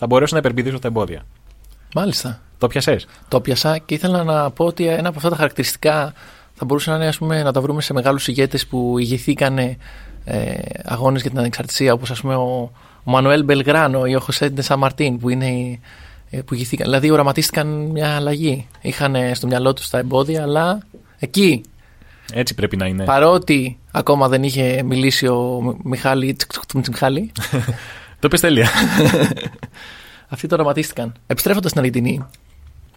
θα 0.00 0.06
μπορέσω 0.06 0.32
να 0.34 0.38
υπερπηδήσω 0.38 0.78
τα 0.78 0.88
εμπόδια. 0.88 1.22
Μάλιστα. 1.94 2.40
Το 2.58 2.66
πιασες. 2.66 3.06
Το 3.28 3.40
πιασα 3.40 3.78
και 3.78 3.94
ήθελα 3.94 4.24
να 4.24 4.50
πω 4.50 4.64
ότι 4.64 4.86
ένα 4.86 5.08
από 5.08 5.16
αυτά 5.16 5.28
τα 5.30 5.36
χαρακτηριστικά 5.36 6.12
θα 6.54 6.64
μπορούσε 6.64 6.90
να 6.90 6.96
είναι 6.96 7.06
ας 7.06 7.18
πούμε, 7.18 7.42
να 7.42 7.52
τα 7.52 7.60
βρούμε 7.60 7.82
σε 7.82 7.92
μεγάλους 7.92 8.28
ηγέτες 8.28 8.66
που 8.66 8.98
ηγηθήκαν 8.98 9.58
ε, 9.58 9.76
αγώνες 10.84 11.20
για 11.20 11.30
την 11.30 11.38
ανεξαρτησία 11.38 11.92
όπως 11.92 12.10
ας 12.10 12.20
πούμε 12.20 12.34
ο, 12.34 12.70
ο 13.04 13.10
Μανουέλ 13.10 13.44
Μπελγράνο 13.44 14.04
ή 14.06 14.14
ο 14.14 14.20
Χωσέντε 14.20 14.62
Σαμαρτίν 14.62 15.18
που, 15.18 15.28
είναι, 15.28 15.78
ε, 16.30 16.40
που 16.42 16.54
ηγηθήκαν. 16.54 16.86
Δηλαδή 16.86 17.10
οραματίστηκαν 17.10 17.66
μια 17.66 18.16
αλλαγή. 18.16 18.66
Είχαν 18.80 19.14
ε, 19.14 19.34
στο 19.34 19.46
μυαλό 19.46 19.72
τους 19.72 19.88
τα 19.90 19.98
εμπόδια 19.98 20.42
αλλά 20.42 20.78
εκεί 21.18 21.62
Έτσι 22.32 22.54
πρέπει 22.54 22.76
να 22.76 22.86
είναι. 22.86 23.04
παρότι 23.04 23.78
ακόμα 23.90 24.28
δεν 24.28 24.42
είχε 24.42 24.82
μιλήσει 24.82 25.26
ο 25.26 25.60
Μι- 25.62 25.84
Μιχάλη 25.84 26.36
Τσιχάλη 26.82 27.32
Το 28.20 28.28
πες 28.28 28.40
τέλεια. 28.40 28.68
αυτοί 30.28 30.46
το 30.46 30.54
οραματίστηκαν. 30.54 31.12
Επιστρέφοντας 31.26 31.70
στην 31.70 31.82
Αργεντινή 31.82 32.24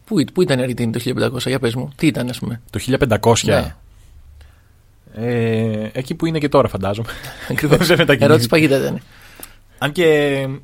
Πού, 0.06 0.24
πού 0.34 0.42
ήταν 0.42 0.60
η 0.60 0.62
Αργεντινή 0.62 0.92
το 0.92 1.30
1500, 1.36 1.48
για 1.48 1.60
πες 1.60 1.76
μου, 1.76 1.92
τι 1.96 2.08
ήταν 2.08 2.30
ας 2.30 2.40
πούμε; 2.40 2.62
Το 2.70 2.80
1500. 3.22 3.34
Ναι. 3.44 3.76
Ε, 5.16 5.90
εκεί 5.94 6.16
που 6.16 6.26
είναι 6.26 6.40
και 6.40 6.50
τώρα, 6.50 6.68
φαντάζομαι. 6.68 7.08
Ακριβώς. 7.52 7.78
Δεν 7.88 7.88
μετακινήθηκε. 7.88 8.26
Ερώτηση 8.26 8.48
παγίδα 8.48 8.78
ήταν. 8.78 9.02
Αν 9.78 9.92
και 9.92 10.06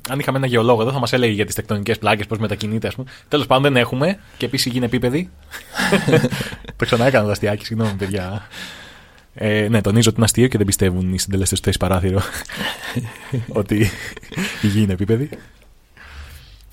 αν 0.08 0.18
είχαμε 0.18 0.38
ένα 0.38 0.46
γεωλόγο 0.46 0.82
εδώ, 0.82 0.92
θα 0.92 0.98
μας 0.98 1.12
έλεγε 1.12 1.32
για 1.32 1.46
τις 1.46 1.54
τεκτονικές 1.54 1.98
πλάκες, 1.98 2.26
πώς 2.26 2.38
μετακινείται, 2.38 2.86
ας 2.86 2.94
πούμε. 2.94 3.10
Τέλος 3.28 3.46
πάντων, 3.46 3.62
δεν 3.62 3.76
έχουμε 3.76 4.18
και 4.36 4.46
επίσης 4.46 4.72
γίνει 4.72 4.84
επίπεδη. 4.84 5.30
το 6.76 6.84
ξανά 6.84 7.06
έκανα 7.06 7.24
το 7.24 7.30
αστιάκι, 7.30 7.64
συγγνώμη, 7.64 7.92
παιδιά. 7.92 8.46
Ε, 9.34 9.66
ναι, 9.70 9.80
τονίζω 9.80 10.08
ότι 10.08 10.16
είναι 10.16 10.24
αστείο 10.24 10.48
και 10.48 10.56
δεν 10.56 10.66
πιστεύουν 10.66 11.12
οι 11.12 11.18
συντελεστές 11.18 11.58
του 11.58 11.64
θέση 11.64 11.78
παράθυρο 11.78 12.20
ότι 13.60 13.90
η 14.62 14.66
γη 14.66 14.82
είναι 14.82 14.92
επίπεδη. 14.92 15.28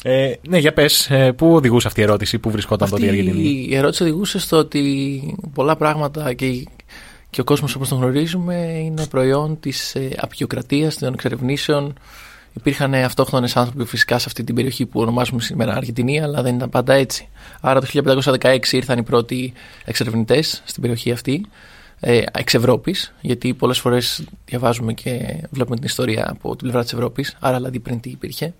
Ε, 0.03 0.33
ναι, 0.47 0.57
για 0.57 0.73
πες, 0.73 1.09
ε, 1.09 1.31
πού 1.31 1.53
οδηγούσε 1.55 1.87
αυτή 1.87 1.99
η 1.99 2.03
ερώτηση, 2.03 2.39
πού 2.39 2.51
βρισκόταν 2.51 2.89
τότε 2.89 3.05
η 3.05 3.09
Αυτή 3.09 3.19
Αργεντινή; 3.19 3.65
η 3.69 3.75
ερώτηση 3.75 4.03
οδηγούσε 4.03 4.39
στο 4.39 4.57
ότι 4.57 5.35
πολλά 5.53 5.75
πράγματα 5.75 6.33
και, 6.33 6.67
και 7.29 7.41
ο 7.41 7.43
κόσμος 7.43 7.75
όπως 7.75 7.89
τον 7.89 7.97
γνωρίζουμε 7.97 8.55
είναι 8.55 9.05
προϊόν 9.05 9.59
της 9.59 9.95
ε, 9.95 10.09
απεικιοκρατίας, 10.17 10.97
των 10.97 11.13
εξερευνήσεων. 11.13 11.93
Υπήρχαν 12.53 12.93
αυτόχθονες 12.93 13.57
άνθρωποι 13.57 13.85
φυσικά 13.85 14.17
σε 14.19 14.25
αυτή 14.27 14.43
την 14.43 14.55
περιοχή 14.55 14.85
που 14.85 14.99
ονομάζουμε 14.99 15.41
σήμερα 15.41 15.73
Αργεντινή, 15.73 16.21
αλλά 16.21 16.41
δεν 16.41 16.55
ήταν 16.55 16.69
πάντα 16.69 16.93
έτσι. 16.93 17.29
Άρα 17.61 17.81
το 17.81 17.87
1516 18.41 18.71
ήρθαν 18.71 18.97
οι 18.97 19.03
πρώτοι 19.03 19.53
εξερευνητές 19.85 20.61
στην 20.65 20.81
περιοχή 20.81 21.11
αυτή. 21.11 21.45
Ε, 21.99 22.21
εξ 22.31 22.53
Ευρώπης, 22.53 23.13
γιατί 23.21 23.53
πολλές 23.53 23.79
φορές 23.79 24.23
διαβάζουμε 24.45 24.93
και 24.93 25.43
βλέπουμε 25.49 25.75
την 25.75 25.85
ιστορία 25.85 26.29
από 26.29 26.49
την 26.49 26.59
πλευρά 26.59 26.83
της 26.83 26.93
Ευρώπης, 26.93 27.35
άρα 27.39 27.55
δηλαδή 27.55 27.79
πριν 27.79 27.99
τι 27.99 28.09
υπήρχε. 28.09 28.53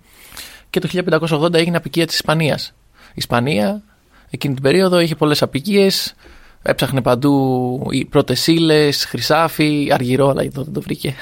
Και 0.70 0.80
το 0.80 0.88
1580 1.18 1.54
έγινε 1.54 1.76
απικία 1.76 2.06
της 2.06 2.14
Ισπανίας. 2.14 2.74
Η 3.08 3.14
Ισπανία 3.14 3.82
εκείνη 4.30 4.54
την 4.54 4.62
περίοδο 4.62 5.00
είχε 5.00 5.14
πολλές 5.14 5.42
απικίες, 5.42 6.14
έψαχνε 6.62 7.02
παντού 7.02 7.88
οι 7.90 8.04
πρώτες 8.04 8.46
ύλες, 8.46 9.04
χρυσάφι, 9.04 9.88
αργυρό, 9.92 10.28
αλλά 10.28 10.42
εδώ 10.42 10.62
δεν 10.62 10.72
το 10.72 10.80
βρήκε. 10.80 11.14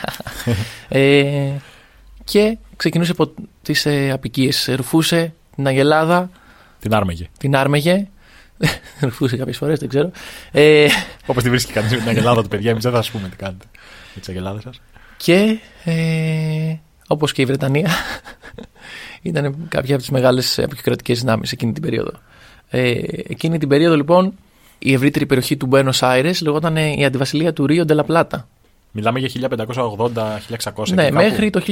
ε, 0.88 1.50
και 2.24 2.58
ξεκινούσε 2.76 3.12
από 3.12 3.32
τις 3.62 3.86
ε, 3.86 4.10
απικίες. 4.10 4.70
Ρουφούσε 4.76 5.34
την 5.54 5.66
Αγελάδα. 5.66 6.30
Την 6.80 6.94
άρμεγε. 6.94 7.28
Την 7.38 7.56
άρμεγε. 7.56 8.08
Ρουφούσε 9.00 9.36
κάποιες 9.36 9.56
φορές, 9.56 9.78
δεν 9.78 9.88
ξέρω. 9.88 10.10
Ε, 10.52 10.86
Όπως 11.26 11.42
τη 11.42 11.50
βρίσκει 11.50 11.72
κανείς 11.72 11.90
με 11.90 11.98
την 11.98 12.08
Αγελάδα 12.08 12.42
του 12.42 12.48
παιδιά, 12.48 12.70
εμείς 12.70 12.82
δεν 12.82 12.92
θα 12.92 13.02
σα 13.02 13.10
πούμε 13.10 13.28
τι 13.28 13.36
κάνετε 13.36 13.64
με 14.14 14.20
τις 14.20 14.28
Αγελάδες 14.28 14.62
σας. 14.62 14.80
Και 15.16 15.58
ε, 15.84 16.76
όπως 17.06 17.32
και 17.32 17.42
η 17.42 17.44
Βρετανία, 17.44 17.90
ήταν 19.22 19.66
κάποια 19.68 19.94
από 19.94 20.02
τις 20.02 20.10
μεγάλες 20.10 20.58
αποκρατικέ 20.58 21.14
δυνάμεις 21.14 21.52
εκείνη 21.52 21.72
την 21.72 21.82
περίοδο. 21.82 22.12
Ε, 22.68 22.90
εκείνη 23.28 23.58
την 23.58 23.68
περίοδο 23.68 23.96
λοιπόν 23.96 24.34
η 24.78 24.92
ευρύτερη 24.92 25.26
περιοχή 25.26 25.56
του 25.56 25.68
Buenos 25.72 25.98
Aires 26.00 26.34
λεγόταν 26.42 26.76
η 26.76 27.04
αντιβασιλεία 27.04 27.52
του 27.52 27.66
Ρίο 27.66 27.84
Ντελαπλάτα. 27.84 28.48
Μιλάμε 28.92 29.18
για 29.18 29.48
1580-1600. 30.74 30.88
Ναι, 30.94 31.10
μέχρι 31.10 31.50
το 31.50 31.62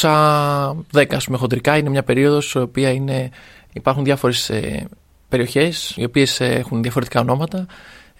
1810 0.00 1.04
ας 1.10 1.24
πούμε 1.24 1.38
χοντρικά 1.38 1.76
είναι 1.76 1.90
μια 1.90 2.02
περίοδος 2.02 2.48
στην 2.48 2.60
οποία 2.60 2.90
είναι, 2.90 3.30
υπάρχουν 3.72 4.04
διάφορες 4.04 4.50
ε, 5.30 5.36
περιοχές 5.36 5.94
οι 5.96 6.04
οποίες 6.04 6.40
ε, 6.40 6.46
έχουν 6.46 6.82
διαφορετικά 6.82 7.20
ονόματα 7.20 7.66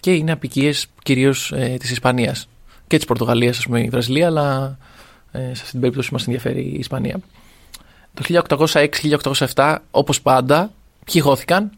και 0.00 0.12
είναι 0.12 0.32
απικίες 0.32 0.86
κυρίως 1.02 1.52
ε, 1.52 1.76
της 1.78 1.90
Ισπανίας 1.90 2.48
και 2.86 2.96
της 2.96 3.06
Πορτογαλίας 3.06 3.58
ας 3.58 3.64
πούμε 3.64 3.80
η 3.80 3.88
Βραζιλία 3.88 4.26
αλλά 4.26 4.78
ε, 5.32 5.38
σε 5.38 5.50
αυτή 5.50 5.70
την 5.70 5.80
περίπτωση 5.80 6.12
μας 6.12 6.26
ενδιαφέρει 6.26 6.60
η 6.60 6.78
Ισπανία. 6.78 7.20
Το 8.14 8.44
1806-1807 9.54 9.76
όπως 9.90 10.22
πάντα 10.22 10.70
ποιοι 11.04 11.20
χώθηκαν; 11.20 11.70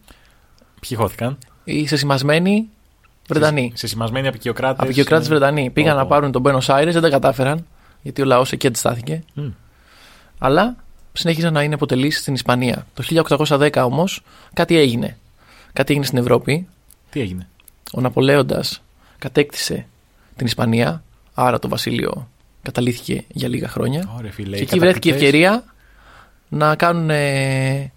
Ποιοι 0.81 0.97
χώθηκαν; 0.97 1.38
Οι 1.64 1.87
σεσημασμένοι 1.87 2.68
Βρετανοί. 3.29 3.73
Σε 3.75 3.87
σημασμένοι 3.87 4.29
απεικιοκράτες. 4.29 4.85
Απεικιοκράτες 4.85 5.29
Βρετανοί. 5.29 5.71
Πήγαν 5.71 5.97
να 5.97 6.07
πάρουν 6.07 6.33
τον 6.33 6.40
Μπένο 6.40 6.59
Άιρε, 6.66 6.90
δεν 6.90 7.03
τα 7.03 7.09
κατάφεραν, 7.09 7.66
γιατί 8.03 8.23
ο 8.23 8.25
λαός 8.25 8.53
εκεί 8.53 8.66
αντιστάθηκε. 8.66 9.23
Mm. 9.37 9.53
Αλλά 10.38 10.77
συνέχιζαν 11.12 11.53
να 11.53 11.62
είναι 11.62 11.75
αποτελείς 11.75 12.18
στην 12.18 12.35
Ισπανία. 12.35 12.87
Το 12.95 13.25
1810 13.47 13.83
όμως 13.85 14.23
κάτι 14.53 14.77
έγινε. 14.77 15.16
Κάτι 15.72 15.90
έγινε 15.90 16.06
στην 16.06 16.18
Ευρώπη. 16.18 16.66
Τι 17.11 17.20
έγινε; 17.20 17.48
Ο 17.92 18.00
Ναπολέοντας 18.00 18.82
κατέκτησε 19.18 19.87
την 20.37 20.46
Ισπανία, 20.46 21.02
άρα 21.35 21.58
το 21.58 21.68
βασίλειο 21.68 22.28
καταλήθηκε 22.62 23.24
για 23.28 23.48
λίγα 23.48 23.68
χρόνια. 23.68 24.12
Ωραία, 24.16 24.32
φίλε, 24.32 24.56
και 24.56 24.62
εκεί 24.62 24.78
βρέθηκε 24.78 25.08
η 25.08 25.12
ευκαιρία 25.12 25.64
να 26.48 26.76
κάνουν 26.76 27.11
ε, 27.11 27.92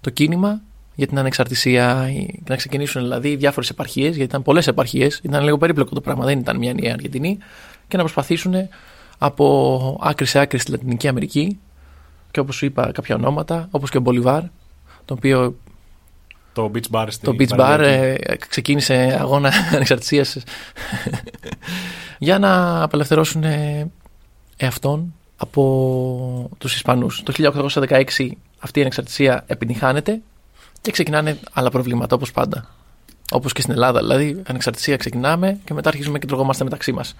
το 0.00 0.10
κίνημα 0.10 0.60
για 0.94 1.06
την 1.06 1.18
ανεξαρτησία, 1.18 2.08
να 2.48 2.56
ξεκινήσουν 2.56 3.02
δηλαδή 3.02 3.36
διάφορες 3.36 3.70
επαρχίες, 3.70 4.08
γιατί 4.08 4.22
ήταν 4.22 4.42
πολλές 4.42 4.66
επαρχίες, 4.66 5.20
ήταν 5.22 5.44
λίγο 5.44 5.58
περίπλοκο 5.58 5.94
το 5.94 6.00
πράγμα, 6.00 6.24
δεν 6.24 6.38
ήταν 6.38 6.56
μια 6.56 6.70
ενιαία 6.70 6.92
Αργεντινή, 6.92 7.38
και 7.88 7.96
να 7.96 8.02
προσπαθήσουν 8.02 8.54
από 9.18 9.98
άκρη 10.02 10.26
σε 10.26 10.38
άκρη 10.38 10.58
στη 10.58 10.70
Λατινική 10.70 11.08
Αμερική 11.08 11.58
και 12.30 12.40
όπως 12.40 12.56
σου 12.56 12.64
είπα 12.64 12.90
κάποια 12.92 13.14
ονόματα, 13.14 13.68
όπως 13.70 13.90
και 13.90 13.96
ο 13.96 14.00
Μπολιβάρ, 14.00 14.42
το 15.04 15.14
οποίο. 15.14 15.56
Το 16.52 16.70
Beach 16.74 16.90
Bar, 16.90 17.08
το 17.22 17.36
beach 17.38 17.58
bar 17.58 17.78
ε, 17.80 18.14
ξεκίνησε 18.48 19.16
αγώνα 19.20 19.52
ανεξαρτησίας 19.74 20.36
για 22.18 22.38
να 22.38 22.82
απελευθερώσουν 22.82 23.44
εαυτόν 24.56 25.14
από 25.36 26.50
τους 26.58 26.74
Ισπανούς. 26.74 27.22
Το 27.22 27.32
1816 27.68 28.30
αυτή 28.58 28.78
η 28.78 28.80
ανεξαρτησία 28.80 29.44
επιτυχάνεται 29.46 30.20
και 30.80 30.90
ξεκινάνε 30.90 31.38
άλλα 31.52 31.70
προβλήματα 31.70 32.14
όπως 32.14 32.32
πάντα. 32.32 32.68
Όπως 33.30 33.52
και 33.52 33.60
στην 33.60 33.72
Ελλάδα. 33.72 34.00
Δηλαδή, 34.00 34.42
ανεξαρτησία 34.46 34.96
ξεκινάμε 34.96 35.58
και 35.64 35.74
μετά 35.74 35.88
αρχίζουμε 35.88 36.18
και 36.18 36.26
τρογόμαστε 36.26 36.64
μεταξύ 36.64 36.92
μας. 36.92 37.14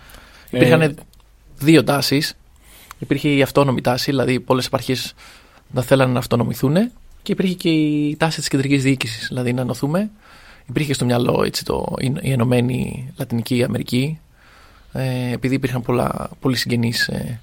Ε... 0.51 0.57
Υπήρχαν 0.57 0.97
δύο 1.59 1.85
τάσεις. 1.85 2.35
Υπήρχε 2.99 3.29
η 3.29 3.43
αυτόνομη 3.43 3.81
τάση, 3.81 4.11
δηλαδή 4.11 4.41
πολλές 4.41 4.67
επαρχίες 4.67 5.15
να 5.71 5.83
θέλανε 5.83 6.13
να 6.13 6.19
αυτονομηθούν 6.19 6.77
και 7.23 7.33
υπήρχε 7.33 7.55
και 7.55 7.71
η 7.71 8.17
τάση 8.17 8.39
της 8.39 8.49
κεντρικής 8.49 8.83
διοίκησης, 8.83 9.29
δηλαδή 9.29 9.53
να 9.53 9.61
ενωθούμε. 9.61 10.11
Υπήρχε 10.69 10.93
στο 10.93 11.05
μυαλό 11.05 11.43
έτσι, 11.45 11.65
το, 11.65 11.95
η 12.21 12.33
Ενωμένη 12.33 13.09
Λατινική 13.17 13.65
Αμερική, 13.65 14.19
ε, 14.93 15.33
επειδή 15.33 15.55
υπήρχαν 15.55 15.83
πολλά, 15.83 16.31
πολύ 16.41 16.57
συγγενείς 16.57 17.09
ε, 17.09 17.41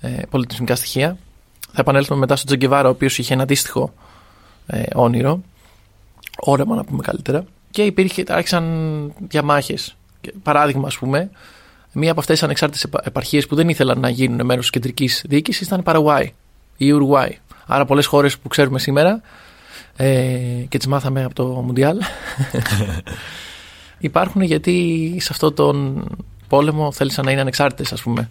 ε, 0.00 0.22
πολιτισμικά 0.30 0.74
στοιχεία. 0.74 1.16
Θα 1.72 1.80
επανέλθουμε 1.80 2.18
μετά 2.18 2.36
στον 2.36 2.46
Τζογκεβάρα, 2.46 2.88
ο 2.88 2.90
οποίος 2.90 3.18
είχε 3.18 3.32
ένα 3.32 3.42
αντίστοιχο 3.42 3.92
ε, 4.66 4.82
όνειρο. 4.94 5.40
Όρεμα 6.40 6.76
να 6.76 6.84
πούμε 6.84 7.02
καλύτερα. 7.02 7.44
Και 7.70 7.82
υπήρχε, 7.82 8.24
άρχισαν 8.28 9.12
διαμάχες. 9.18 9.96
Παράδειγμα, 10.42 10.86
ας 10.86 10.98
πούμε, 10.98 11.30
μία 11.92 12.10
από 12.10 12.20
αυτές 12.20 12.34
τις 12.34 12.44
ανεξάρτητες 12.44 12.90
επαρχίες 13.02 13.46
που 13.46 13.54
δεν 13.54 13.68
ήθελαν 13.68 14.00
να 14.00 14.08
γίνουν 14.08 14.46
μέρος 14.46 14.62
της 14.62 14.70
κεντρικής 14.70 15.24
διοίκησης 15.28 15.66
ήταν 15.66 15.80
η 15.80 15.82
Παραγουάη, 15.82 16.32
η 16.76 16.90
Ουρουάη. 16.92 17.38
Άρα, 17.70 17.84
πολλές 17.84 18.06
χώρες 18.06 18.38
που 18.38 18.48
ξέρουμε 18.48 18.78
σήμερα 18.78 19.20
ε, 19.96 20.08
και 20.68 20.78
τις 20.78 20.86
μάθαμε 20.86 21.24
από 21.24 21.34
το 21.34 21.44
Μουντιάλ 21.44 21.98
υπάρχουν 23.98 24.42
γιατί 24.42 25.16
σε 25.20 25.28
αυτόν 25.30 25.54
τον 25.54 26.06
πόλεμο 26.48 26.92
θέλησαν 26.92 27.24
να 27.24 27.30
είναι 27.30 27.40
ανεξάρτητες, 27.40 27.92
ας 27.92 28.02
πούμε. 28.02 28.28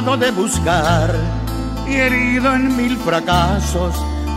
Cansado 0.00 0.16
de 0.16 0.30
buscar 0.30 1.10
y 1.88 1.94
herido 1.94 2.54
en 2.54 2.76
mil 2.76 2.96
fracasos, 2.96 3.94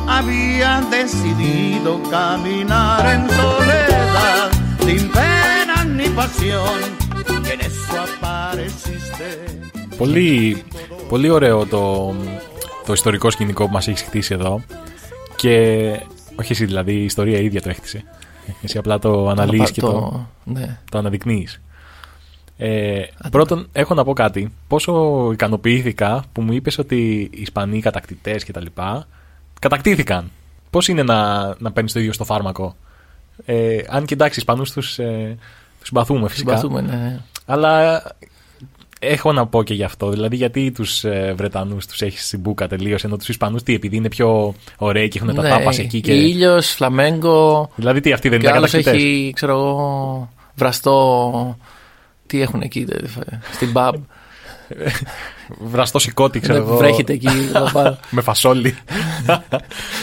había 0.07 0.81
decidido 0.91 2.01
caminar 2.09 3.05
en 3.15 3.29
soledad, 3.29 4.51
sin 4.79 5.09
pena 5.11 5.83
ni 5.85 6.07
pasión, 6.09 6.79
y 7.45 7.51
en 7.53 7.61
eso 7.61 7.95
apareciste. 8.07 9.29
Πολύ, 9.97 10.63
πολύ 11.09 11.29
ωραίο 11.29 11.65
το, 11.65 12.13
το 12.85 12.93
ιστορικό 12.93 13.31
σκηνικό 13.31 13.65
που 13.65 13.71
μας 13.71 13.87
έχεις 13.87 14.01
χτίσει 14.01 14.33
εδώ 14.33 14.61
και 15.35 15.99
όχι 16.35 16.51
εσύ 16.51 16.65
δηλαδή 16.65 16.93
η 16.93 17.03
ιστορία 17.03 17.39
ίδια 17.39 17.61
το 17.61 17.69
έχτισε 17.69 18.03
εσύ 18.61 18.77
απλά 18.77 18.99
το 18.99 19.29
αναλύεις 19.29 19.71
και 19.71 19.81
το, 19.81 19.91
το, 19.91 20.27
ναι. 20.43 20.79
το 20.91 20.97
αναδεικνύεις 20.97 21.61
ε, 22.57 23.01
πρώτον, 23.31 23.67
έχω 23.71 23.93
να 23.93 24.03
πω 24.03 24.13
κάτι. 24.13 24.53
Πόσο 24.67 25.29
ικανοποιήθηκα 25.31 26.23
που 26.31 26.41
μου 26.41 26.53
είπες 26.53 26.77
ότι 26.77 27.29
οι 27.31 27.41
Ισπανοί 27.41 27.81
κατακτητές 27.81 28.45
κτλ. 28.45 28.65
κατακτήθηκαν. 29.59 30.31
Πώς 30.69 30.87
είναι 30.87 31.03
να, 31.03 31.47
να 31.59 31.71
παίρνεις 31.71 31.93
το 31.93 31.99
ίδιο 31.99 32.13
στο 32.13 32.23
φάρμακο; 32.23 32.75
Ε, 33.45 33.77
αν 33.87 34.05
και 34.05 34.13
εντάξει, 34.13 34.39
Ισπανούς 34.39 34.71
τους 34.71 34.99
ε, 34.99 35.37
συμπαθούμε 35.83 36.29
φυσικά. 36.29 36.57
Συμπαθούμε, 36.57 36.81
ναι. 36.81 37.19
Αλλά 37.45 38.03
έχω 38.99 39.31
να 39.31 39.47
πω 39.47 39.63
και 39.63 39.73
γι' 39.73 39.83
αυτό. 39.83 40.09
Δηλαδή, 40.09 40.35
γιατί 40.35 40.71
τους 40.71 41.03
ε, 41.03 41.33
Βρετανούς 41.37 41.85
τους 41.85 42.01
έχεις 42.01 42.25
στην 42.25 42.39
μπουκα 42.39 42.67
τελείως, 42.67 43.03
ενώ 43.03 43.17
τους 43.17 43.29
Ισπανούς 43.29 43.63
τι, 43.63 43.73
επειδή 43.73 43.95
είναι 43.95 44.09
πιο 44.09 44.53
ωραίοι 44.77 45.07
και 45.07 45.19
έχουν 45.21 45.35
τα 45.35 45.41
ναι, 45.41 45.49
τάπας 45.49 45.79
εκεί. 45.79 46.01
Και... 46.01 46.13
Ήλιος, 46.13 46.69
φλαμέγκο. 46.69 47.69
Δηλαδή, 47.75 47.99
τι 47.99 48.11
αυτοί 48.11 48.29
δεν 48.29 48.39
είναι 48.39 48.51
κατακτητέ. 48.51 48.91
έχει, 48.91 49.31
ξέρω 49.35 49.51
εγώ, 49.51 50.29
βραστό 50.55 51.57
τι 52.33 52.41
έχουν 52.41 52.61
εκεί 52.61 52.87
στην 53.51 53.71
pub; 53.73 53.93
Βραστό 55.71 55.99
σηκώτη, 55.99 56.39
ξέρω 56.39 56.57
εγώ. 56.57 56.77
Βρέχεται 56.77 57.13
εκεί 57.13 57.27
Με 58.09 58.21
φασόλι. 58.21 58.77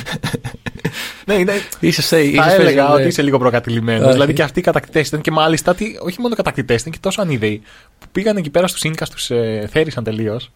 ναι, 1.27 1.35
είναι. 1.35 1.53
Είσαι 1.81 2.03
σε, 2.03 2.17
Θα 2.17 2.53
έλεγα 2.53 2.93
ότι 2.93 3.07
είσαι 3.07 3.23
λίγο 3.23 3.39
προκατηλημένος. 3.39 4.13
Δηλαδή 4.13 4.33
και 4.33 4.43
αυτοί 4.43 4.59
οι 4.59 4.63
κατακτητές 4.63 5.09
ήταν 5.09 5.21
και 5.21 5.31
μάλιστα. 5.31 5.75
Όχι 6.05 6.21
μόνο 6.21 6.35
κατακτητές, 6.35 6.81
ήταν 6.81 6.93
και 6.93 6.99
τόσο 7.01 7.21
ανίδεοι. 7.21 7.63
Που 7.99 8.07
πήγαν 8.13 8.37
εκεί 8.37 8.51
πέρα 8.51 8.67
στους 8.67 8.83
Ίνκας, 8.83 9.11
τους 9.11 9.31
ε, 9.31 9.69
θέρισαν 9.73 10.05
τελείως. 10.05 10.53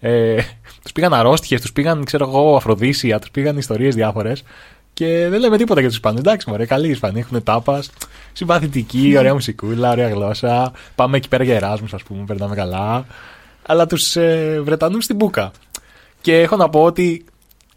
Ε, 0.00 0.36
τους 0.82 0.92
πήγαν 0.92 1.14
αρρώστιες, 1.14 1.60
τους 1.60 1.72
πήγαν, 1.72 2.04
ξέρω 2.04 2.28
εγώ, 2.28 2.56
Αφροδίσια, 2.56 3.18
τους 3.18 3.30
πήγαν 3.30 3.56
ιστορίες 3.56 3.94
διάφορες. 3.94 4.42
Και 4.98 5.28
δεν 5.28 5.40
λέμε 5.40 5.56
τίποτα 5.56 5.80
για 5.80 5.88
τους 5.88 5.98
Ισπανούς. 5.98 6.18
Εντάξει, 6.20 6.50
μωρέ, 6.50 6.66
καλοί 6.66 6.88
Ισπανοί 6.88 7.20
έχουν 7.20 7.42
τάπας. 7.42 7.90
Συμπαθητική, 8.32 9.14
ωραία 9.18 9.32
μουσικούλα, 9.34 9.90
ωραία 9.90 10.08
γλώσσα. 10.08 10.72
Πάμε 10.94 11.16
εκεί 11.16 11.28
πέρα 11.28 11.44
για 11.44 11.54
Εράσμους, 11.54 11.94
ας 11.94 12.02
πούμε, 12.02 12.24
περνάμε 12.26 12.54
καλά. 12.54 13.06
Αλλά 13.66 13.86
τους 13.86 14.16
ε, 14.16 14.60
Βρετανούς 14.64 15.04
στην 15.04 15.16
μπουκα. 15.16 15.50
Και 16.20 16.40
έχω 16.40 16.56
να 16.56 16.68
πω 16.68 16.82
ότι 16.82 17.24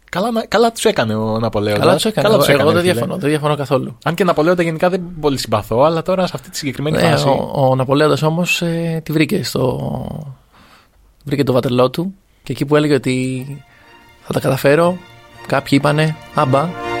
καλά, 0.08 0.28
καλά 0.48 0.72
τους 0.72 0.84
έκανε 0.84 1.14
ο 1.14 1.38
Ναπολέοντας. 1.38 1.80
Καλά 1.80 1.94
τους 1.94 2.04
έκανε. 2.04 2.28
τους 2.36 2.48
Εγώ 2.48 2.56
έκανε, 2.58 2.70
δεν 2.72 2.80
φίλε. 2.80 2.92
διαφωνώ, 2.92 3.16
δεν 3.16 3.28
διαφωνώ 3.30 3.56
καθόλου. 3.56 3.98
Αν 4.04 4.14
και 4.14 4.24
Ναπολέοντα 4.24 4.62
γενικά 4.62 4.88
δεν 4.90 5.02
πολύ 5.20 5.38
συμπαθώ, 5.38 5.82
αλλά 5.82 6.02
τώρα 6.02 6.26
σε 6.26 6.32
αυτή 6.34 6.50
τη 6.50 6.56
συγκεκριμένη 6.56 6.96
Ναι, 6.96 7.02
φάση. 7.02 7.28
ο, 7.28 7.50
ο 7.54 7.74
Ναπολέοντας 7.74 8.22
όμως 8.22 8.62
ε, 8.62 9.00
τη 9.04 9.12
βρήκε 9.12 9.44
στο... 9.44 10.34
βρήκε 11.24 11.44
το 11.44 11.52
βατερλό 11.52 11.90
του 11.90 12.14
και 12.42 12.52
εκεί 12.52 12.64
που 12.64 12.76
έλεγε 12.76 12.94
ότι 12.94 13.46
θα 14.22 14.32
τα 14.32 14.40
καταφέρω 14.40 14.96
κάποιοι 15.46 15.78
είπανε 15.80 16.16
άμπα 16.34 16.91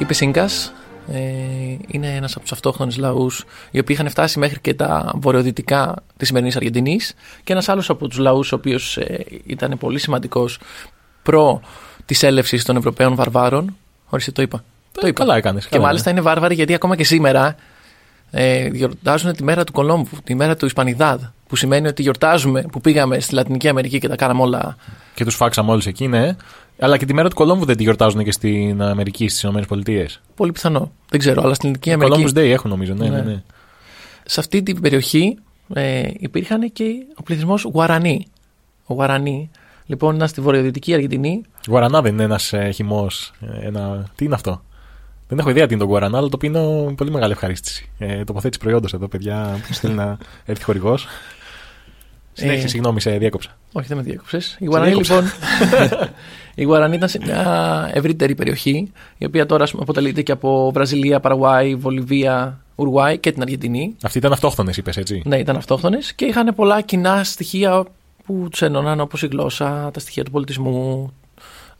Οι 0.00 0.04
Πεσίνκας 0.04 0.72
ε, 1.12 1.18
είναι 1.86 2.14
ένας 2.14 2.32
από 2.32 2.40
τους 2.40 2.52
αυτόχθονες 2.52 2.96
λαούς 2.96 3.44
οι 3.70 3.78
οποίοι 3.78 3.96
είχαν 3.98 4.10
φτάσει 4.10 4.38
μέχρι 4.38 4.60
και 4.60 4.74
τα 4.74 5.12
βορειοδυτικά 5.14 5.94
της 6.16 6.28
σημερινής 6.28 6.56
Αργεντινής 6.56 7.14
και 7.44 7.52
ένας 7.52 7.68
άλλος 7.68 7.90
από 7.90 8.08
τους 8.08 8.18
λαούς 8.18 8.52
ο 8.52 8.54
οποίος 8.54 8.96
ε, 8.96 9.26
ήταν 9.46 9.78
πολύ 9.78 9.98
σημαντικός 9.98 10.58
προ 11.22 11.60
της 12.04 12.22
έλευσης 12.22 12.64
των 12.64 12.76
Ευρωπαίων 12.76 13.14
βαρβάρων. 13.14 13.76
Ορίστε 14.08 14.30
το 14.30 14.42
είπα. 14.42 14.64
Το 14.92 15.06
είπα. 15.06 15.24
Καλά 15.24 15.36
έκανες. 15.36 15.66
Και 15.66 15.78
μάλιστα 15.78 16.10
είναι 16.10 16.20
βάρβαροι 16.20 16.54
γιατί 16.54 16.74
ακόμα 16.74 16.96
και 16.96 17.04
σήμερα 17.04 17.54
ε, 18.30 18.66
γιορτάζουν 18.66 19.32
τη 19.32 19.42
μέρα 19.42 19.64
του 19.64 19.72
Κολόμβου, 19.72 20.16
τη 20.24 20.34
μέρα 20.34 20.56
του 20.56 20.66
Ισπανιδάδ. 20.66 21.22
Που 21.46 21.56
σημαίνει 21.56 21.88
ότι 21.88 22.02
γιορτάζουμε 22.02 22.62
που 22.72 22.80
πήγαμε 22.80 23.20
στη 23.20 23.34
Λατινική 23.34 23.68
Αμερική 23.68 23.98
και 23.98 24.08
τα 24.08 24.16
κάναμε 24.16 24.42
όλα. 24.42 24.76
Και 25.14 25.24
τους 25.24 25.34
φάξαμε 25.34 25.70
όλους 25.70 25.86
εκεί, 25.86 26.08
ναι. 26.08 26.36
Αλλά 26.80 26.96
και 26.96 27.04
τη 27.04 27.14
μέρα 27.14 27.28
του 27.28 27.34
Κολόμβου 27.34 27.64
δεν 27.64 27.76
τη 27.76 27.82
γιορτάζουν 27.82 28.24
και 28.24 28.32
στην 28.32 28.82
Αμερική, 28.82 29.28
στις 29.28 29.42
ΗΠΑ. 29.42 30.06
Πολύ 30.34 30.52
πιθανό. 30.52 30.92
Δεν 31.10 31.20
ξέρω, 31.20 31.42
αλλά 31.42 31.54
στην 31.54 31.70
Λατινική 31.70 32.04
Columbus 32.04 32.14
Αμερική. 32.14 32.32
Day 32.36 32.52
έχουν 32.52 32.70
νομίζω, 32.70 32.94
ναι, 32.94 33.08
ναι. 33.08 33.16
Ναι. 33.16 33.22
ναι. 33.22 33.42
Σε 34.24 34.40
αυτή 34.40 34.62
την 34.62 34.80
περιοχή 34.80 35.38
ε, 35.74 36.02
υπήρχαν 36.18 36.72
και 36.72 36.84
ο 37.16 37.22
πληθυσμός 37.22 37.62
Γουαρανί. 37.62 38.26
Ο 38.84 38.94
Γουαρανί, 38.94 39.50
λοιπόν, 39.86 40.14
ήταν 40.14 40.28
στη 40.28 40.40
βορειοδυτική 40.40 40.94
Αργεντινή. 40.94 41.42
Γουαρανά 41.68 42.00
δεν 42.02 42.12
είναι 42.12 42.22
ένας 42.22 42.52
ε, 42.52 42.70
χυμός. 42.70 43.32
Ένα... 43.62 44.10
Τι 44.14 44.24
είναι 44.24 44.34
αυτό; 44.34 44.62
Δεν 45.28 45.38
έχω 45.38 45.50
ιδέα 45.50 45.66
τι 45.66 45.74
είναι 45.74 45.82
το 45.82 45.88
Γουαρανά, 45.88 46.18
αλλά 46.18 46.28
το 46.28 46.36
πίνω 46.36 46.84
με 46.84 46.92
πολύ 46.92 47.10
μεγάλη 47.10 47.32
ευχαρίστηση. 47.32 47.90
Ε, 47.98 48.24
τοποθέτηση 48.24 48.60
προϊόντος 48.60 48.92
εδώ, 48.92 49.08
παιδιά. 49.08 49.58
Ποιο 49.66 49.74
θέλει 49.74 49.94
να 49.94 50.18
έρθει 50.44 50.64
χορηγός. 50.64 51.06
Συνέχισε, 52.32 52.66
Ε, 52.66 52.68
συγγνώμη, 52.68 53.00
σε 53.00 53.10
διέκοψα. 53.10 53.56
Όχι, 53.72 53.86
δεν 53.86 53.96
με 53.96 54.02
διέκοψες. 54.02 54.56
Η 54.60 54.64
Γουαρανί, 54.64 54.88
διέκοψα. 54.88 55.14
λοιπόν. 55.20 55.30
η 56.54 56.64
Γουαρανί 56.64 56.96
ήταν 56.96 57.08
σε 57.08 57.18
μια 57.24 57.90
ευρύτερη 57.94 58.34
περιοχή, 58.34 58.92
η 59.18 59.24
οποία 59.24 59.46
τώρα 59.46 59.64
ας 59.64 59.70
πούμε, 59.70 59.82
αποτελείται 59.82 60.22
και 60.22 60.32
από 60.32 60.70
Βραζιλία, 60.74 61.20
Παραγουάη, 61.20 61.74
Βολιβία, 61.74 62.60
Ουρουάη 62.74 63.18
και 63.18 63.32
την 63.32 63.42
Αργεντινή. 63.42 63.96
Αυτοί 64.02 64.18
ήταν 64.18 64.32
αυτόχθονες, 64.32 64.76
είπες 64.76 64.96
έτσι; 64.96 65.22
Ναι, 65.24 65.38
ήταν 65.38 65.56
αυτόχθονες 65.56 66.12
και 66.12 66.24
είχαν 66.24 66.54
πολλά 66.54 66.80
κοινά 66.80 67.24
στοιχεία 67.24 67.84
που 68.24 68.48
τους 68.50 68.62
ένωναν, 68.62 69.00
όπως 69.00 69.22
η 69.22 69.26
γλώσσα, 69.26 69.90
τα 69.92 70.00
στοιχεία 70.00 70.24
του 70.24 70.30
πολιτισμού, 70.30 71.12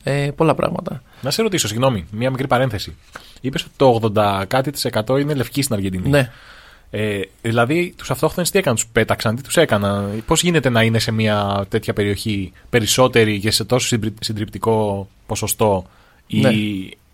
ε, 0.02 0.30
πολλά 0.36 0.54
πράγματα. 0.54 1.02
Να 1.22 1.30
σε 1.30 1.42
ρωτήσω, 1.42 1.68
συγγνώμη, 1.68 2.06
μία 2.10 2.30
μικρή 2.30 2.46
παρένθεση. 2.46 2.96
Είπες 3.40 3.62
ότι 3.62 3.72
το 3.76 4.00
80 4.14 4.44
κάτι 4.48 4.70
της 4.70 4.84
εκατό 4.84 5.16
είναι 5.18 5.34
λευκοί 5.34 5.62
στην 5.62 5.74
Αργεντινή. 5.74 6.08
Ναι. 6.08 6.30
Ε, 6.90 7.20
δηλαδή, 7.42 7.94
τους 7.96 8.11
αυτόχθονε 8.11 8.46
τι 8.46 8.59
έκαναν, 8.59 8.76
τους 8.76 8.87
πέταξαν, 8.92 9.37
τι 9.37 9.42
τους 9.42 9.57
έκαναν; 9.57 10.22
Πώς 10.26 10.42
γίνεται 10.42 10.68
να 10.68 10.83
είναι 10.83 10.98
σε 10.98 11.11
μια 11.12 11.66
τέτοια 11.68 11.92
περιοχή 11.92 12.53
περισσότεροι 12.70 13.40
και 13.40 13.50
σε 13.50 13.64
τόσο 13.64 13.87
συμπρι- 13.87 14.24
συντριπτικό 14.24 15.09
ποσοστό 15.26 15.87
οι 16.26 16.40
Ναι. 16.40 16.50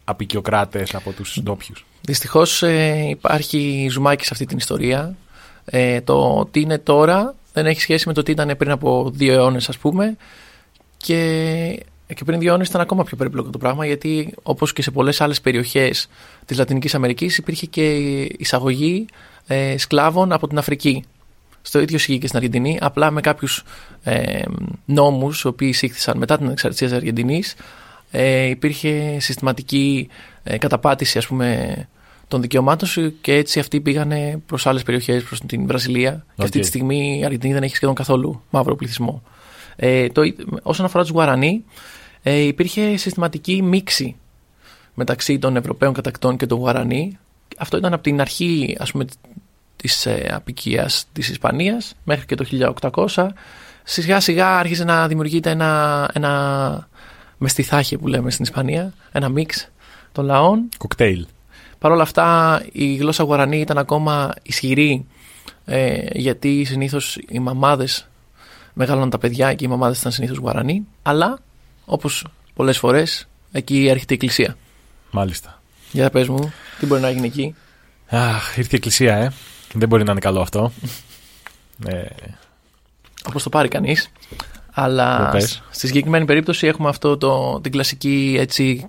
απεικιοκράτες 0.04 0.94
από 0.94 1.12
τους 1.12 1.38
ντόπιου; 1.42 1.74
Δυστυχώς 2.00 2.62
ε, 2.62 3.06
υπάρχει 3.08 3.88
ζουμάκι 3.90 4.24
σε 4.24 4.30
αυτή 4.32 4.44
την 4.46 4.56
ιστορία. 4.56 5.16
Ε, 5.64 6.00
το 6.00 6.48
τι 6.50 6.60
είναι 6.60 6.78
τώρα 6.78 7.34
δεν 7.52 7.66
έχει 7.66 7.80
σχέση 7.80 8.08
με 8.08 8.14
το 8.14 8.22
τι 8.22 8.30
ήταν 8.30 8.56
πριν 8.56 8.70
από 8.70 9.10
δύο 9.14 9.32
αιώνες, 9.32 9.68
ας 9.68 9.78
πούμε. 9.78 10.16
Και, 10.96 11.82
και 12.14 12.24
πριν 12.24 12.38
δύο 12.38 12.50
αιώνες 12.50 12.68
ήταν 12.68 12.80
ακόμα 12.80 13.04
πιο 13.04 13.16
περίπλοκο 13.16 13.50
το 13.50 13.58
πράγμα, 13.58 13.86
γιατί 13.86 14.34
όπως 14.42 14.72
και 14.72 14.82
σε 14.82 14.90
πολλές 14.90 15.20
άλλες 15.20 15.40
περιοχές 15.40 16.08
της 16.44 16.58
Λατινικής 16.58 16.94
Αμερικής 16.94 17.38
υπήρχε 17.38 17.66
και 17.66 17.94
εισαγωγή 18.38 19.06
ε, 19.46 19.78
σκλάβων 19.78 20.32
από 20.32 20.48
την 20.48 20.58
Αφρική. 20.58 21.04
Στο 21.62 21.80
ίδιο 21.80 21.96
ισχύει 21.96 22.18
και 22.18 22.26
στην 22.26 22.38
Αργεντινή, 22.38 22.78
απλά 22.80 23.10
με 23.10 23.20
κάποιους 23.20 23.64
ε, 24.02 24.42
νόμους, 24.84 25.42
οι 25.42 25.46
οποίοι 25.46 25.68
εισήχθησαν 25.72 26.18
μετά 26.18 26.38
την 26.38 26.48
ανεξαρτησία 26.50 26.86
της 26.86 26.96
Αργεντινής, 26.96 27.54
ε, 28.10 28.44
υπήρχε 28.44 29.16
συστηματική 29.20 30.08
ε, 30.42 30.58
καταπάτηση 30.58 31.18
ας 31.18 31.26
πούμε 31.26 31.88
των 32.28 32.40
δικαιωμάτων 32.40 32.88
τους 32.88 33.20
και 33.20 33.34
έτσι 33.34 33.58
αυτοί 33.58 33.80
πήγανε 33.80 34.40
προς 34.46 34.66
άλλες 34.66 34.82
περιοχές, 34.82 35.22
προς 35.22 35.40
την 35.40 35.66
Βραζιλία 35.66 36.24
και 36.36 36.42
αυτή 36.42 36.58
Οκ. 36.58 36.62
τη 36.62 36.68
στιγμή 36.68 37.18
η 37.20 37.24
Αργεντινή 37.24 37.52
δεν 37.52 37.62
έχει 37.62 37.76
σχεδόν 37.76 37.94
καθόλου 37.94 38.42
μαύρο 38.50 38.76
πληθυσμό. 38.76 39.22
Ε, 39.76 40.08
το, 40.08 40.22
όσον 40.62 40.86
αφορά 40.86 41.04
τους 41.04 41.12
Γουαρανί 41.12 41.64
ε, 42.22 42.38
υπήρχε 42.38 42.96
συστηματική 42.96 43.62
μίξη 43.62 44.16
μεταξύ 44.94 45.38
των 45.38 45.56
Ευρωπαίων 45.56 45.92
κατακτών 45.92 46.36
και 46.36 46.46
των 46.46 46.58
Γουαρανί. 46.58 47.18
Αυτό 47.56 47.76
ήταν 47.76 47.92
από 47.92 48.02
την 48.02 48.20
αρχή 48.20 48.76
ας 48.78 48.90
πούμε 48.90 49.04
της 49.76 50.06
ε, 50.06 50.30
αποικίας 50.32 51.06
της 51.12 51.28
Ισπανίας 51.28 51.94
μέχρι 52.04 52.26
και 52.26 52.34
το 52.34 52.44
1800. 53.14 53.28
Σιγά 53.84 54.20
σιγά 54.20 54.58
άρχισε 54.58 54.84
να 54.84 55.08
δημιουργείται 55.08 55.50
ένα, 55.50 56.10
ένα 56.12 56.88
μεστιθάχε 57.38 57.98
που 57.98 58.08
λέμε 58.08 58.30
στην 58.30 58.44
Ισπανία, 58.44 58.92
ένα 59.12 59.28
μίξ 59.28 59.68
των 60.12 60.24
λαών. 60.24 60.68
Κοκτέιλ. 60.78 61.26
Παρ' 61.78 61.92
όλα 61.92 62.02
αυτά 62.02 62.62
η 62.72 62.94
γλώσσα 62.94 63.22
Γουαρανί 63.24 63.60
ήταν 63.60 63.78
ακόμα 63.78 64.32
ισχυρή 64.42 65.06
ε, 65.64 65.98
γιατί 66.12 66.64
συνήθως 66.64 67.18
οι 67.28 67.38
μαμάδες 67.38 68.08
μεγάλωναν 68.72 69.10
τα 69.10 69.18
παιδιά 69.18 69.54
και 69.54 69.64
οι 69.64 69.68
μαμάδες 69.68 69.98
ήταν 69.98 70.12
συνήθως 70.12 70.36
Γουαρανί 70.36 70.86
αλλά 71.02 71.38
όπως 71.84 72.26
πολλές 72.54 72.78
φορές 72.78 73.28
εκεί 73.52 73.86
έρχεται 73.88 74.12
η 74.12 74.16
εκκλησία. 74.16 74.56
Μάλιστα. 75.10 75.62
Για 75.92 76.10
πες 76.10 76.28
μου, 76.28 76.52
τι 76.78 76.86
μπορεί 76.86 77.00
να 77.00 77.10
γίνει 77.10 77.26
εκεί; 77.26 77.54
Αχ, 78.08 78.56
ήρθε 78.56 78.70
η 78.72 78.76
εκκλησία, 78.76 79.16
ε. 79.16 79.32
Δεν 79.76 79.88
μπορεί 79.88 80.04
να 80.04 80.10
είναι 80.10 80.20
καλό 80.20 80.40
αυτό. 80.40 80.72
Ε, 81.86 82.02
όπως 83.28 83.42
το 83.42 83.48
πάρει 83.48 83.68
κανείς. 83.68 84.10
Αλλά 84.72 85.16
Για 85.16 85.28
πες. 85.30 85.50
σ- 85.50 85.62
στη 85.70 85.86
συγκεκριμένη 85.86 86.24
περίπτωση 86.24 86.66
έχουμε 86.66 86.88
αυτό 86.88 87.16
το, 87.16 87.60
την 87.60 87.72
κλασική 87.72 88.36
έτσι, 88.38 88.86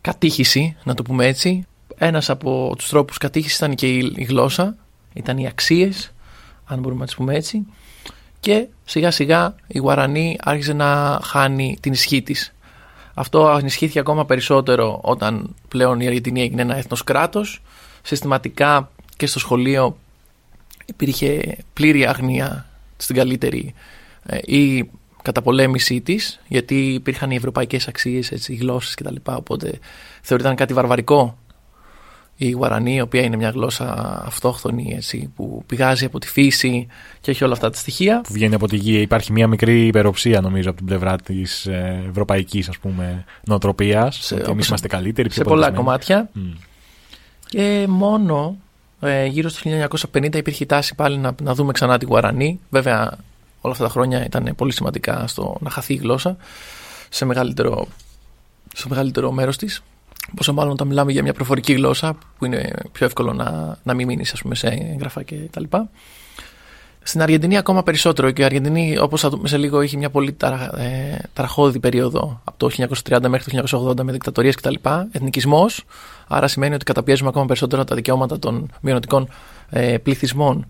κατήχηση, 0.00 0.76
να 0.84 0.94
το 0.94 1.02
πούμε 1.02 1.26
έτσι. 1.26 1.66
Ένας 1.96 2.30
από 2.30 2.74
τους 2.78 2.88
τρόπους 2.88 3.18
κατήχησης 3.18 3.56
ήταν 3.56 3.74
και 3.74 3.88
η, 3.96 4.12
η 4.16 4.24
γλώσσα, 4.24 4.76
ήταν 5.12 5.38
οι 5.38 5.46
αξίες, 5.46 6.12
αν 6.64 6.78
μπορούμε 6.78 7.00
να 7.00 7.06
τις 7.06 7.14
πούμε 7.14 7.34
έτσι. 7.34 7.66
Και 8.40 8.66
σιγά 8.84 9.10
σιγά 9.10 9.54
η 9.66 9.78
Γουαρανή 9.78 10.36
άρχισε 10.42 10.72
να 10.72 11.20
χάνει 11.22 11.78
την 11.80 11.92
ισχύ 11.92 12.22
της. 12.22 12.54
Αυτό 13.14 13.56
ενισχύθηκε 13.58 13.98
ακόμα 13.98 14.26
περισσότερο 14.26 14.98
όταν 15.02 15.54
πλέον 15.68 16.00
η 16.00 16.06
Αργεντινή 16.06 16.40
έγινε 16.40 16.62
ένα 16.62 16.76
έθνος 16.76 17.04
κράτος. 17.04 17.62
Συστηματικά 18.02 18.90
και 19.22 19.28
στο 19.28 19.38
σχολείο 19.38 19.96
υπήρχε 20.86 21.56
πλήρη 21.72 22.06
αγνία 22.06 22.66
στην 22.96 23.16
καλύτερη 23.16 23.74
ε, 24.26 24.38
ή 24.44 24.90
καταπολέμησή 25.22 26.00
της 26.00 26.40
γιατί 26.48 26.92
υπήρχαν 26.92 27.30
οι 27.30 27.34
ευρωπαϊκές 27.34 27.88
αξίες, 27.88 28.32
έτσι, 28.32 28.52
οι 28.52 28.56
γλώσσες 28.56 28.94
κτλ. 28.94 29.14
Οπότε 29.24 29.78
θεωρήταν 30.22 30.54
κάτι 30.54 30.74
βαρβαρικό 30.74 31.38
η 32.36 32.50
Γουαρανή, 32.50 32.94
η 32.94 33.00
οποία 33.00 33.22
είναι 33.22 33.36
μια 33.36 33.50
γλώσσα 33.50 34.22
αυτόχθονη 34.26 34.92
έτσι, 34.96 35.32
που 35.36 35.62
πηγάζει 35.66 36.04
από 36.04 36.18
τη 36.18 36.26
φύση 36.28 36.86
και 37.20 37.30
έχει 37.30 37.44
όλα 37.44 37.52
αυτά 37.52 37.70
τα 37.70 37.76
στοιχεία. 37.78 38.20
που 38.20 38.32
βγαίνει 38.32 38.54
από 38.54 38.66
τη 38.68 38.76
γη. 38.76 39.00
Υπάρχει 39.00 39.32
μια 39.32 39.46
μικρή 39.46 39.86
υπεροψία, 39.86 40.40
νομίζω, 40.40 40.68
από 40.68 40.78
την 40.78 40.86
πλευρά 40.86 41.16
της 41.16 41.66
ευρωπαϊκής 42.08 42.70
νοοτροπίας. 43.44 44.16
Σε- 44.16 44.34
Ότι 44.34 44.42
εμείς 44.42 44.52
όπως- 44.52 44.66
είμαστε 44.68 44.88
καλύτεροι, 44.88 45.28
πιο 45.28 45.36
σε 45.36 45.48
πολλά 45.48 45.72
πολιτισμένοι. 45.72 45.84
κομμάτια. 45.84 46.28
Μμ. 46.32 46.52
Και 47.48 47.86
μόνο 47.88 48.56
ε, 49.02 49.26
γύρω 49.26 49.48
στο 49.48 49.70
1950 50.12 50.34
υπήρχε 50.34 50.64
η 50.64 50.66
τάση 50.66 50.94
πάλι 50.94 51.18
να, 51.18 51.34
να 51.42 51.54
δούμε 51.54 51.72
ξανά 51.72 51.98
τη 51.98 52.04
Γουαρανή. 52.04 52.60
Βέβαια, 52.70 53.18
όλα 53.60 53.72
αυτά 53.72 53.84
τα 53.84 53.90
χρόνια 53.90 54.24
ήταν 54.24 54.52
πολύ 54.56 54.72
σημαντικά 54.72 55.26
στο 55.26 55.56
να 55.60 55.70
χαθεί 55.70 55.94
η 55.94 55.96
γλώσσα 55.96 56.36
σε 57.08 57.24
μεγαλύτερο, 57.24 57.86
σε 58.74 58.88
μεγαλύτερο 58.88 59.32
μέρος 59.32 59.56
της. 59.56 59.82
Πόσο 60.36 60.52
μάλλον 60.52 60.72
όταν 60.72 60.86
μιλάμε 60.86 61.12
για 61.12 61.22
μια 61.22 61.32
προφορική 61.32 61.72
γλώσσα 61.72 62.16
που 62.38 62.44
είναι 62.44 62.70
πιο 62.92 63.06
εύκολο 63.06 63.32
να, 63.32 63.78
να 63.82 63.94
μην 63.94 64.06
μείνεις 64.06 64.34
σε 64.52 64.66
έγγραφα 64.66 65.22
και 65.22 65.34
τα 65.34 65.60
λοιπά. 65.60 65.90
Στην 67.02 67.22
Αργεντινή 67.22 67.56
ακόμα 67.56 67.82
περισσότερο 67.82 68.30
και 68.30 68.42
η 68.42 68.44
Αργεντινή 68.44 68.98
όπως 68.98 69.20
θα 69.20 69.28
δούμε 69.28 69.48
σε 69.48 69.56
λίγο 69.56 69.80
έχει 69.80 69.96
μια 69.96 70.10
πολύ 70.10 70.32
ταρα, 70.32 70.80
ε, 70.80 71.18
ταραχώδη 71.32 71.78
περίοδο 71.78 72.40
από 72.44 72.58
το 72.58 72.70
1930 73.08 73.28
μέχρι 73.28 73.62
το 73.62 73.78
1980 73.88 74.02
με 74.02 74.12
δικτατορίες 74.12 74.54
κτλ. 74.54 74.74
Εθνικισμός, 75.12 75.84
άρα 76.28 76.48
σημαίνει 76.48 76.74
ότι 76.74 76.84
καταπιέζουμε 76.84 77.28
ακόμα 77.28 77.44
περισσότερο 77.46 77.84
τα 77.84 77.94
δικαιώματα 77.94 78.38
των 78.38 78.70
μειονοτικών 78.80 79.28
ε, 79.70 79.98
πληθυσμών. 79.98 80.66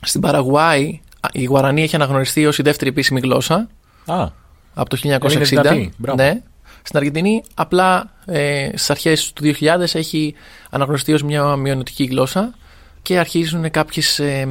Στην 0.00 0.20
Παραγουάη 0.20 1.00
η 1.32 1.44
Γουαρανή 1.44 1.82
έχει 1.82 1.94
αναγνωριστεί 1.94 2.46
ως 2.46 2.58
η 2.58 2.62
δεύτερη 2.62 2.90
επίσημη 2.90 3.20
γλώσσα 3.20 3.68
Α, 4.06 4.28
από 4.74 4.88
το 4.88 4.98
Είναι 5.02 5.18
1960. 5.20 5.42
δυνατή, 5.42 5.92
μπράβο. 5.96 6.22
Ναι. 6.22 6.40
Στην 6.82 6.98
Αργεντινή 6.98 7.42
απλά 7.54 8.12
ε, 8.26 8.68
στις 8.68 8.90
αρχές 8.90 9.32
του 9.32 9.42
2000 9.60 9.94
έχει 9.94 10.34
αναγνωριστεί 10.70 11.12
ως 11.12 11.22
μια 11.22 11.56
μειονοτική 11.56 12.04
γλώσσα 12.04 12.54
και 13.02 13.18
αρχίζουν 13.18 13.70
κάποιες 13.70 14.18
ε, 14.18 14.48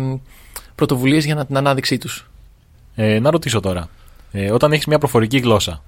πρωτοβουλίες 0.75 1.25
για 1.25 1.35
να 1.35 1.45
την 1.45 1.57
ανάδειξή 1.57 1.97
τους. 1.97 2.29
Ε, 2.95 3.19
να 3.19 3.31
ρωτήσω 3.31 3.59
τώρα. 3.59 3.89
Ε, 4.31 4.51
όταν 4.51 4.71
έχεις 4.71 4.85
μια 4.85 4.97
προφορική 4.97 5.37
γλώσσα, 5.37 5.83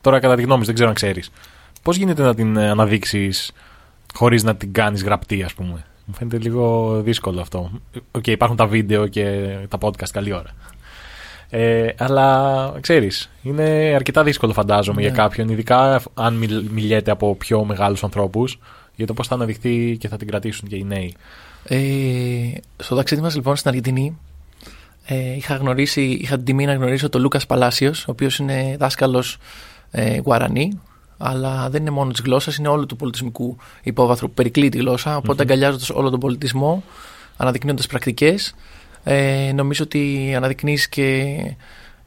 τώρα 0.00 0.18
κατά 0.20 0.34
τη 0.34 0.42
γνώμη 0.42 0.60
σου, 0.60 0.66
δεν 0.66 0.74
ξέρω 0.74 0.88
αν 0.88 0.94
ξέρεις, 0.94 1.30
πώς 1.82 1.96
γίνεται 1.96 2.22
να 2.22 2.34
την 2.34 2.56
ε, 2.56 2.68
αναδείξεις 2.70 3.52
χωρίς 4.14 4.42
να 4.42 4.56
την 4.56 4.72
κάνεις 4.72 5.02
γραπτή, 5.02 5.42
ας 5.42 5.54
πούμε; 5.54 5.84
Μου 6.04 6.14
φαίνεται 6.14 6.38
λίγο 6.38 6.92
δύσκολο 7.04 7.40
αυτό. 7.40 7.70
Οκ, 8.10 8.26
υπάρχουν 8.26 8.56
τα 8.56 8.66
βίντεο 8.66 9.06
και 9.06 9.56
τα 9.68 9.78
podcast 9.80 10.08
καλή 10.12 10.32
ώρα. 10.32 10.50
Ε, 11.50 11.88
αλλά 11.98 12.74
ξέρεις, 12.80 13.30
είναι 13.42 13.92
αρκετά 13.94 14.22
δύσκολο 14.22 14.52
φαντάζομαι 14.52 15.00
Ναι. 15.00 15.06
για 15.06 15.16
κάποιον, 15.16 15.48
ειδικά 15.48 16.02
αν 16.14 16.34
μιλ- 16.34 16.70
μιλιέται 16.70 17.10
από 17.10 17.34
πιο 17.36 17.64
μεγάλους 17.64 18.04
ανθρώπους, 18.04 18.58
για 18.96 19.06
το 19.06 19.14
πώς 19.14 19.26
θα 19.26 19.34
αναδειχθεί 19.34 19.96
και 20.00 20.08
θα 20.08 20.16
την 20.16 20.26
κρατήσουν 20.26 20.68
και 20.68 20.76
οι 20.76 20.84
νέοι. 20.84 21.14
Ε, 21.64 21.78
στο 22.76 22.96
ταξίδι 22.96 23.20
μας 23.20 23.34
λοιπόν 23.34 23.56
στην 23.56 23.68
Αργεντινή 23.68 24.18
ε, 25.06 25.34
είχα, 25.34 25.56
γνωρίσει, 25.56 26.02
είχα 26.02 26.36
την 26.36 26.44
τιμή 26.44 26.64
να 26.64 26.74
γνωρίσω 26.74 27.08
τον 27.08 27.20
Λούκας 27.20 27.46
Παλάσιος 27.46 28.02
ο 28.02 28.10
οποίος 28.10 28.38
είναι 28.38 28.76
δάσκαλος 28.78 29.38
ε, 29.90 30.18
Γουαρανί 30.18 30.80
αλλά 31.18 31.70
δεν 31.70 31.80
είναι 31.80 31.90
μόνος 31.90 32.14
της 32.14 32.24
γλώσσας, 32.24 32.56
είναι 32.56 32.68
όλου 32.68 32.86
του 32.86 32.96
πολιτισμικού 32.96 33.56
υπόβαθρου 33.82 34.26
που 34.26 34.34
περικλεί 34.34 34.68
τη 34.68 34.78
γλώσσα 34.78 35.16
οπότε 35.16 35.42
αγκαλιάζοντας 35.42 35.90
όλο 35.90 36.10
τον 36.10 36.20
πολιτισμό 36.20 36.82
αναδεικνύοντας 37.36 37.86
πρακτικές 37.86 38.54
ε, 39.04 39.52
νομίζω 39.54 39.84
ότι 39.84 40.32
αναδεικνύεις 40.36 40.88
και, 40.88 41.36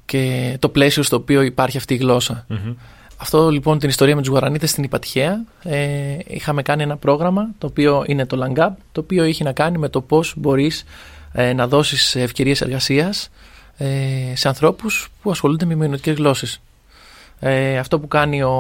και 0.06 0.56
το 0.60 0.70
πλαίσιο 0.70 1.04
στο 1.04 1.16
οποίο 1.16 1.42
υπάρχει 1.42 1.78
αυτή 1.78 1.94
η 1.94 1.98
γλώσσα 1.98 2.46
Μμμ. 2.48 2.74
Αυτό 3.18 3.50
λοιπόν 3.50 3.80
την 3.80 3.90
ιστορία 3.90 4.16
με 4.16 4.22
τους 4.22 4.30
Γουαρανίτες 4.30 4.70
στην 4.70 4.84
είπα 4.84 5.00
τυχαία. 5.00 5.44
Ε, 5.64 6.18
είχαμε 6.28 6.62
κάνει 6.62 6.84
ένα 6.84 6.98
πρόγραμμα 6.98 7.48
το 7.58 7.68
οποίο 7.68 8.04
είναι 8.08 8.26
το 8.26 8.46
LANGAP 8.46 8.72
το 8.92 9.02
οποίο 9.02 9.24
είχε 9.24 9.44
να 9.44 9.52
κάνει 9.52 9.78
με 9.78 9.90
το 9.90 10.02
πώς 10.02 10.34
μπορείς 10.38 10.84
ε, 11.32 11.54
να 11.54 11.68
δώσεις 11.68 12.16
ευκαιρίες 12.16 12.62
εργασίας 12.62 13.30
ε, 13.78 13.88
σε 14.36 14.48
ανθρώπους 14.48 15.10
που 15.22 15.32
ασχολούνται 15.32 15.66
με 15.66 15.76
μειονοτικές 15.76 16.16
γλώσσες. 16.16 16.62
Ε, 17.40 17.78
αυτό 17.78 18.00
που 18.00 18.08
κάνει 18.08 18.44
ο, 18.44 18.52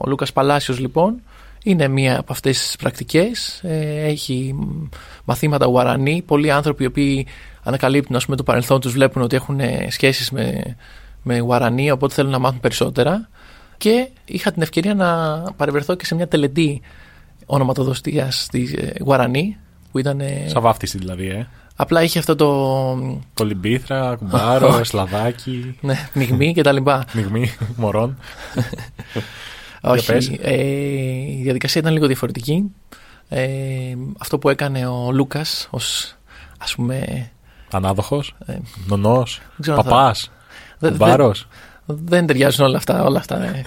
ο 0.00 0.08
Λούκας 0.08 0.32
Παλάσιος 0.32 0.78
λοιπόν 0.78 1.22
είναι 1.62 1.88
μία 1.88 2.18
από 2.18 2.32
αυτές 2.32 2.58
τις 2.58 2.76
πρακτικές. 2.76 3.60
Ε, 3.62 4.04
έχει 4.04 4.54
μ, 4.58 4.88
μαθήματα 5.24 5.66
Γουαρανί. 5.66 6.22
Πολλοί 6.26 6.50
άνθρωποι 6.50 6.82
οι 6.82 6.86
οποίοι 6.86 7.26
ανακαλύπτουν 7.62 8.16
ας 8.16 8.24
πούμε, 8.24 8.36
το 8.36 8.42
παρελθόν 8.42 8.80
τους 8.80 8.92
βλέπουν 8.92 9.22
ότι 9.22 9.36
έχουν 9.36 9.60
ε, 9.60 9.86
σχέσεις 9.90 10.30
με, 10.30 10.76
με 11.22 11.38
Γουαρανί 11.38 11.90
οπότε 11.90 12.14
θέλουν 12.14 12.30
να 12.30 12.38
μάθουν 12.38 12.60
περισσότερα 12.60 13.28
και 13.78 14.08
είχα 14.24 14.52
την 14.52 14.62
ευκαιρία 14.62 14.94
να 14.94 15.38
παρευρεθώ 15.56 15.94
και 15.94 16.04
σε 16.04 16.14
μια 16.14 16.28
τελετή 16.28 16.80
ονοματοδοστίας 17.46 18.42
στη 18.42 18.78
ε, 18.80 19.02
Γουαρανί 19.02 19.56
που 19.92 19.98
ήταν 19.98 20.20
ε, 20.20 20.44
Σαν 20.48 20.62
βάφτιση 20.62 20.98
δηλαδή, 20.98 21.28
ε. 21.28 21.46
απλά 21.76 22.02
είχε 22.02 22.18
αυτό 22.18 22.34
το 22.36 22.48
Κολυμπήθρα, 23.34 24.14
κουμπάρο, 24.18 24.80
σλαβάκι, 24.84 25.76
ναι, 25.80 26.08
πνιγμή 26.12 26.52
και 26.54 26.62
τα 26.62 26.72
λοιπά. 26.72 27.04
μειγμή 27.14 27.50
μωρών. 27.76 28.18
πες. 29.80 30.08
Όχι, 30.08 30.38
ε, 30.42 30.62
η 31.38 31.40
διαδικασία 31.42 31.80
ήταν 31.80 31.92
λίγο 31.92 32.06
διαφορετική. 32.06 32.64
Ε, 33.28 33.46
αυτό 34.18 34.38
που 34.38 34.48
έκανε 34.48 34.86
ο 34.86 35.10
Λούκας 35.12 35.68
ως 35.70 36.14
ας 36.58 36.74
πούμε 36.74 37.28
Ανάδοχος, 37.72 38.34
ε, 38.46 38.56
νονός, 38.86 39.40
ξέρω 39.60 39.76
αν 39.76 39.82
θα- 39.82 39.88
παπάς, 39.90 40.30
δεν, 40.78 40.90
κουμπάρος. 40.90 41.46
Δεν, 41.88 41.98
δεν 42.04 42.26
ταιριάζουν 42.26 42.64
όλα 42.66 42.76
αυτά, 42.76 43.04
όλα 43.04 43.18
αυτά 43.18 43.42
ε, 43.44 43.62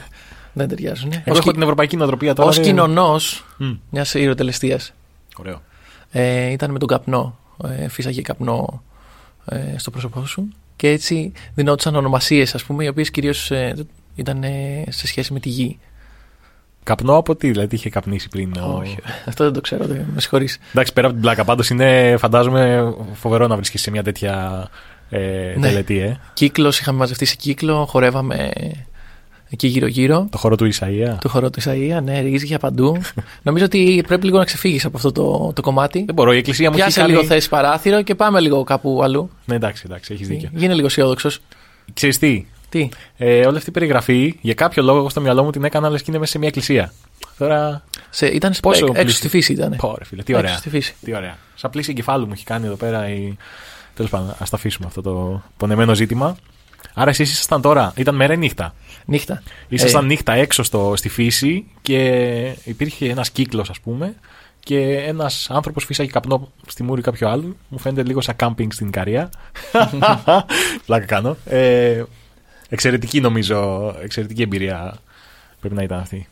δεν 0.53 0.67
ταιριάζουν. 0.67 1.11
Εγώ 1.23 1.37
έχω 1.37 1.51
την 1.51 1.61
ευρωπαϊκή 1.61 1.97
νοοτροπία 1.97 2.33
τώρα. 2.33 2.49
ως 2.49 2.55
δεν- 2.55 2.65
κοινωνός 2.65 3.45
Μμ, 3.57 3.71
μιας 3.89 4.13
ιεροτελεστίας 4.13 4.93
Ωραίο. 5.37 5.61
ε, 6.11 6.51
ήταν 6.51 6.71
με 6.71 6.79
τον 6.79 6.87
καπνό. 6.87 7.37
Ε, 7.79 7.87
φύσαγε 7.87 8.21
καπνό 8.21 8.83
ε, 9.45 9.77
στο 9.77 9.91
πρόσωπό 9.91 10.25
σου 10.25 10.47
και 10.75 10.89
έτσι 10.89 11.31
δινόντουσαν 11.53 11.95
ονομασίες 11.95 12.55
ας 12.55 12.63
πούμε 12.63 12.83
οι 12.83 12.87
οποίες 12.87 13.11
κυρίως 13.11 13.51
ε, 13.51 13.75
ήταν 14.15 14.43
ε, 14.43 14.83
σε 14.89 15.07
σχέση 15.07 15.33
με 15.33 15.39
τη 15.39 15.49
γη. 15.49 15.79
Καπνό 16.83 17.15
από 17.17 17.35
τι, 17.35 17.47
δηλαδή 17.49 17.67
τι 17.67 17.75
είχε 17.75 17.89
καπνίσει 17.89 18.27
πριν. 18.27 18.53
ο- 18.57 18.77
Όχι, 18.79 18.97
αυτό 19.27 19.43
δεν 19.43 19.53
το 19.53 19.61
ξέρω, 19.61 19.85
δεν, 19.85 20.05
με 20.13 20.21
συγχωρείς. 20.21 20.57
Εντάξει, 20.71 20.93
πέρα 20.93 21.05
από 21.07 21.15
την 21.15 21.23
πλάκα, 21.25 21.43
πάντως 21.43 21.69
είναι 21.69 22.15
φαντάζομαι 22.19 22.93
φοβερό 23.13 23.47
να 23.47 23.55
βρίσκεσαι 23.55 23.83
σε 23.83 23.91
μια 23.91 24.03
τέτοια 24.03 24.67
ε, 25.13 25.53
Ναι. 25.57 25.67
τελετή, 25.67 25.99
ε. 25.99 26.17
Κύκλος, 26.33 26.79
είχαμε 26.79 26.97
μαζευτεί 26.97 27.25
σε 27.25 27.35
κύκλο, 27.35 27.85
χορεύαμε 27.85 28.51
εκεί 29.49 29.67
γύρω-γύρω. 29.67 30.27
Το 30.31 30.37
χώρο 30.37 30.55
του 30.55 30.65
Ισαία. 30.65 31.17
Το 31.21 31.29
χορό 31.29 31.49
του 31.49 31.61
Ισαΐα, 31.61 31.99
ναι, 32.03 32.19
ρίζια 32.19 32.59
παντού. 32.59 32.97
Νομίζω 33.41 33.65
ότι 33.65 34.03
πρέπει 34.07 34.25
λίγο 34.25 34.37
να 34.37 34.45
ξεφύγεις 34.45 34.85
από 34.85 34.97
αυτό 34.97 35.11
το, 35.11 35.51
το 35.55 35.61
κομμάτι. 35.61 36.03
Δεν 36.05 36.15
μπορώ, 36.15 36.33
η 36.33 36.37
εκκλησία 36.37 36.69
μου 36.69 36.75
έχει 36.75 36.83
Πιάσε 36.85 36.99
κάνει... 36.99 37.11
λίγο 37.11 37.23
θέση 37.23 37.49
παράθυρο 37.49 38.01
και 38.01 38.15
πάμε 38.15 38.39
λίγο 38.39 38.63
κάπου 38.63 38.99
αλλού. 39.03 39.29
Ναι, 39.45 39.55
εντάξει, 39.55 39.83
εντάξει, 39.85 40.13
έχεις 40.13 40.27
δίκιο. 40.27 40.49
Γίνε 40.53 40.73
λίγο 40.73 40.85
αισιόδοξος. 40.87 41.39
Ξέρεις 41.93 42.17
τι, 42.19 42.45
Τι, 42.69 42.89
ε, 43.17 43.45
όλη 43.47 43.57
αυτή 43.57 43.69
η 43.69 43.73
περιγραφή, 43.73 44.37
για 44.41 44.53
κάποιο 44.53 44.83
λόγο 44.83 44.97
εγώ 44.97 45.09
στο 45.09 45.21
μυαλό 45.21 45.43
μου 45.43 45.49
την 45.49 45.63
έκανα 45.63 45.89
λες 45.89 45.99
και 46.01 46.05
είναι 46.09 46.19
μέσα 46.19 46.31
σε 46.31 46.37
μια 46.37 46.47
εκκλησία. 46.47 46.93
Τώρα, 47.37 47.83
σε, 48.09 48.25
ήταν 48.27 48.53
Πόσο 48.61 48.85
έξω 48.85 49.01
πλήσι- 49.01 49.17
στη 49.17 49.27
φύση 49.29 49.53
ήταν. 49.53 49.75
πω 49.77 49.95
ρε 49.97 50.05
φίλε, 50.05 50.23
τι 50.23 50.33
ωραία. 50.33 50.45
Έξω 50.49 50.57
στη 50.59 50.69
φύση. 50.69 50.95
Τι 51.05 51.15
ωραία. 51.15 51.37
Σαν 51.55 51.71
πλήση 51.71 51.89
εγκεφάλου 51.91 52.25
μου 52.25 52.31
έχει 52.35 52.43
κάνει 52.43 52.65
εδώ 52.65 52.75
πέρα 52.75 53.09
η... 53.09 53.35
Τέλος 53.95 54.11
πάντων, 54.11 54.35
ας 54.39 54.49
τα 54.49 54.55
αφήσουμε 54.55 54.87
αυτό 54.87 55.01
το 55.01 55.41
πονεμένο 55.57 55.93
ζήτημα. 55.93 56.37
Άρα 56.93 57.09
εσείς 57.09 57.31
ήσασταν 57.31 57.61
τώρα, 57.61 57.93
ήταν 57.95 58.15
μέρα 58.15 58.33
ή 58.33 58.37
νύχτα; 58.37 58.73
Νύχτα. 59.05 59.43
Ήσασταν 59.67 60.03
Ε, 60.03 60.07
νύχτα 60.07 60.33
έξω 60.33 60.63
στο, 60.63 60.93
στη 60.95 61.09
φύση 61.09 61.65
και 61.81 61.99
υπήρχε 62.63 63.09
ένας 63.09 63.31
κύκλος, 63.31 63.69
ας 63.69 63.79
πούμε, 63.79 64.15
και 64.59 64.97
ένας 64.97 65.47
άνθρωπος 65.49 65.85
φύσαγε 65.85 66.09
καπνό 66.09 66.51
στη 66.67 66.83
μούρη 66.83 67.01
κάποιου 67.01 67.27
άλλου. 67.27 67.57
Μου 67.67 67.79
φαίνεται 67.79 68.03
λίγο 68.03 68.21
σαν 68.21 68.35
κάμπινγκ 68.35 68.71
στην 68.71 68.87
Ικαρία. 68.87 69.29
Πλάκα 70.85 71.05
κάνω. 71.05 71.37
Ε, 71.45 72.03
εξαιρετική 72.69 73.21
νομίζω, 73.21 73.91
εξαιρετική 74.01 74.41
εμπειρία 74.41 74.97
πρέπει 75.59 75.75
να 75.75 75.83
ήταν 75.83 75.99
αυτή. 75.99 76.27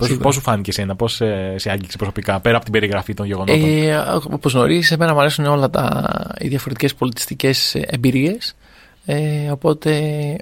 Πώς, 0.00 0.08
Σίγουρα. 0.08 0.26
πώς 0.26 0.34
σου 0.34 0.40
φάνηκε 0.40 0.70
εσένα, 0.70 0.96
πώς 0.96 1.12
σε, 1.14 1.58
σε 1.58 1.70
άγγιξε 1.70 1.96
προσωπικά, 1.96 2.40
πέρα 2.40 2.54
από 2.56 2.64
την 2.64 2.72
περιγραφή 2.72 3.14
των 3.14 3.26
γεγονότων; 3.26 3.64
Ε, 3.64 3.96
Όπως 4.30 4.52
γνωρίζεις, 4.52 4.90
εμένα 4.90 5.12
μου 5.12 5.20
αρέσουν 5.20 5.44
όλα 5.44 5.70
τα, 5.70 6.10
οι 6.38 6.48
διαφορετικές 6.48 6.94
πολιτιστικές 6.94 7.74
εμπειρίες. 7.74 8.56
Ε, 9.04 9.50
οπότε, 9.50 9.92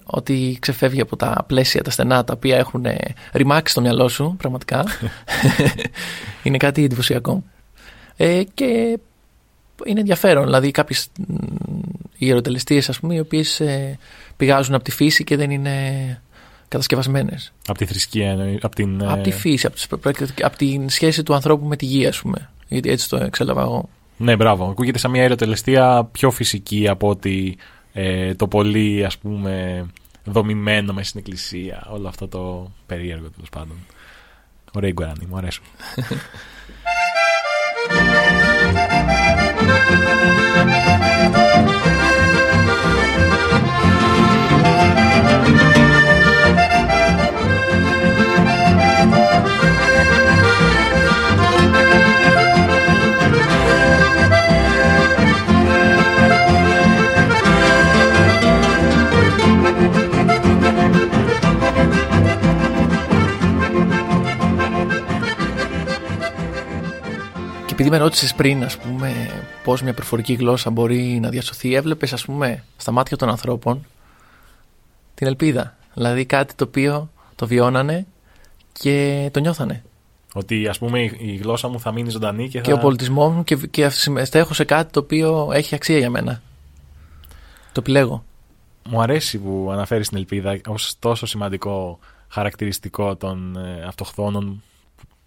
ό,τι 0.05 0.57
ξεφεύγει 0.59 1.01
από 1.01 1.16
τα 1.16 1.44
πλαίσια, 1.47 1.83
τα 1.83 1.90
στενά, 1.90 2.25
τα 2.25 2.33
οποία 2.37 2.57
έχουν 2.57 2.85
ε, 2.85 2.97
ρημάξει 3.33 3.73
στο 3.73 3.81
μυαλό 3.81 4.09
σου, 4.09 4.35
πραγματικά, 4.38 4.85
είναι 6.42 6.57
κάτι 6.57 6.85
εντυπωσιακό. 6.85 7.42
Ε, 8.16 8.42
και 8.55 8.99
είναι 9.85 10.01
ενδιαφέρον. 10.01 10.44
Δηλαδή, 10.44 10.71
κάποιες 10.71 11.09
ιεροτελεστίε, 12.18 12.83
ας 12.88 13.01
πούμε, 13.01 13.14
οι 13.14 13.18
οποίες 13.18 13.62
πηγάζουν 14.37 14.75
από 14.75 14.85
τη 14.85 14.90
φύση 14.90 15.25
και 15.25 15.37
δεν 15.37 15.51
είναι 15.51 15.73
κατασκευασμένες. 16.68 17.52
από 17.66 17.78
τη 17.78 17.85
θρησκεία, 17.85 18.31
εννοεί- 18.31 18.64
από 18.64 18.74
την. 18.74 19.04
Από 19.04 19.22
τη 19.22 19.31
ε, 19.31 19.33
φύση, 19.33 19.66
από, 19.66 19.74
τις, 19.74 19.87
πρακτικά- 19.87 20.46
από 20.46 20.57
την 20.57 20.88
σχέση 20.88 21.22
του 21.22 21.35
ανθρώπου 21.35 21.66
με 21.66 21.76
τη 21.76 21.85
γη, 21.87 22.07
ας 22.07 22.20
πούμε. 22.20 22.50
Γιατί 22.68 22.90
έτσι 22.90 23.09
το 23.09 23.16
εξέλαβα 23.16 23.61
εγώ. 23.62 23.88
Ναι, 24.16 24.37
μπράβο. 24.37 24.68
Ακούγεται 24.70 24.98
σαν 24.98 25.11
μια 25.11 25.22
αεροτελεστία 25.22 26.09
πιο 26.12 26.31
φυσική 26.31 26.88
από 26.88 27.09
ότι 27.09 27.57
ε, 27.93 28.34
το 28.34 28.49
πολύ, 28.49 29.05
ας 29.05 29.18
πούμε, 29.18 29.86
δομημένο 30.24 30.93
μέσα 30.93 31.09
στην 31.09 31.20
εκκλησία. 31.20 31.86
Όλο 31.90 32.09
αυτό 32.09 32.28
το 32.28 32.70
περίεργο, 32.86 33.30
τέλος 33.30 33.49
πάντων. 33.49 33.76
Ωραία 34.72 34.90
η 34.90 34.93
Γκουαράνη, 34.93 35.26
μου 35.30 35.36
αρέσουν. 35.36 35.64
επειδή 67.81 67.97
με 67.97 68.03
ρώτησες 68.03 68.35
πριν, 68.35 68.64
ας 68.64 68.79
πούμε, 68.79 69.31
πώς 69.64 69.83
μια 69.83 69.95
προφορική 69.95 70.33
γλώσσα 70.35 70.70
μπορεί 70.70 71.18
να 71.22 71.29
διασωθεί, 71.29 71.74
έβλεπες, 71.74 72.12
ας 72.12 72.24
πούμε, 72.24 72.64
στα 72.76 72.93
μάτια 72.93 73.16
των 73.16 73.29
ανθρώπων 73.29 73.87
την 75.14 75.26
ελπίδα. 75.26 75.76
Δηλαδή 75.95 76.24
κάτι 76.24 76.55
το 76.55 76.64
οποίο 76.64 77.11
το 77.35 77.47
βιώνανε 77.47 78.07
και 78.72 79.29
το 79.33 79.41
νιώθανε. 79.41 79.85
Ότι, 80.33 80.68
ας 80.68 80.79
πούμε, 80.79 81.03
η, 81.03 81.16
η 81.18 81.37
γλώσσα 81.37 81.68
μου 81.68 81.81
θα 81.81 81.93
μείνει 81.93 82.11
ζωντανή 82.11 82.49
και 82.49 82.59
θα. 82.59 82.64
Και 82.64 82.72
ο 82.72 82.79
πολιτισμός 82.79 83.33
μου 83.33 83.45
και, 83.45 83.57
και 83.57 83.89
συμμετέχω 83.89 84.55
σε 84.55 84.64
κάτι 84.64 84.93
το 84.93 85.01
οποίο 85.01 85.51
έχει 85.53 85.74
αξία 85.74 85.99
για 85.99 86.11
μένα. 86.11 86.43
Το 87.72 87.81
επιλέγω. 87.81 88.24
μου 88.89 89.03
αρέσει 89.03 89.39
που 89.39 89.68
αναφέρεις 89.72 90.09
την 90.09 90.16
ελπίδα 90.16 90.61
ως 90.66 90.97
τόσο 90.99 91.26
σημαντικό 91.26 91.99
χαρακτηριστικό 92.29 93.16
των 93.16 93.57
ε, 93.57 93.85
αυτοχθόνων 93.87 94.62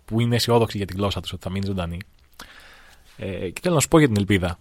που 0.06 0.20
είναι 0.20 0.36
αισιόδοξοι 0.36 0.78
για 0.78 0.86
τη 0.86 0.94
γλώσσα 0.94 1.22
τους 1.22 1.34
ότι 1.34 1.44
θα 1.44 1.50
μείνει 1.50 1.66
ζωντανή. 1.66 2.00
Ε, 3.18 3.50
και 3.50 3.60
θέλω 3.62 3.76
να 3.76 3.82
σου 3.82 3.88
πω 3.88 4.00
για 4.00 4.08
την 4.08 4.18
ελπίδα. 4.18 4.60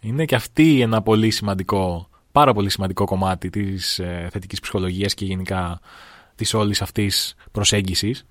Είναι 0.00 0.24
και 0.24 0.34
αυτή 0.34 0.80
ένα 0.80 1.02
πολύ 1.02 1.30
σημαντικό, 1.30 2.08
πάρα 2.32 2.52
πολύ 2.52 2.70
σημαντικό 2.70 3.04
κομμάτι 3.04 3.50
της 3.50 3.98
ε, 3.98 4.28
θετικής 4.32 4.60
ψυχολογίας 4.60 5.14
και 5.14 5.24
γενικά 5.24 5.80
της 6.34 6.54
όλης 6.54 6.82
αυτής 6.82 7.34
προσέγγισης. 7.52 8.26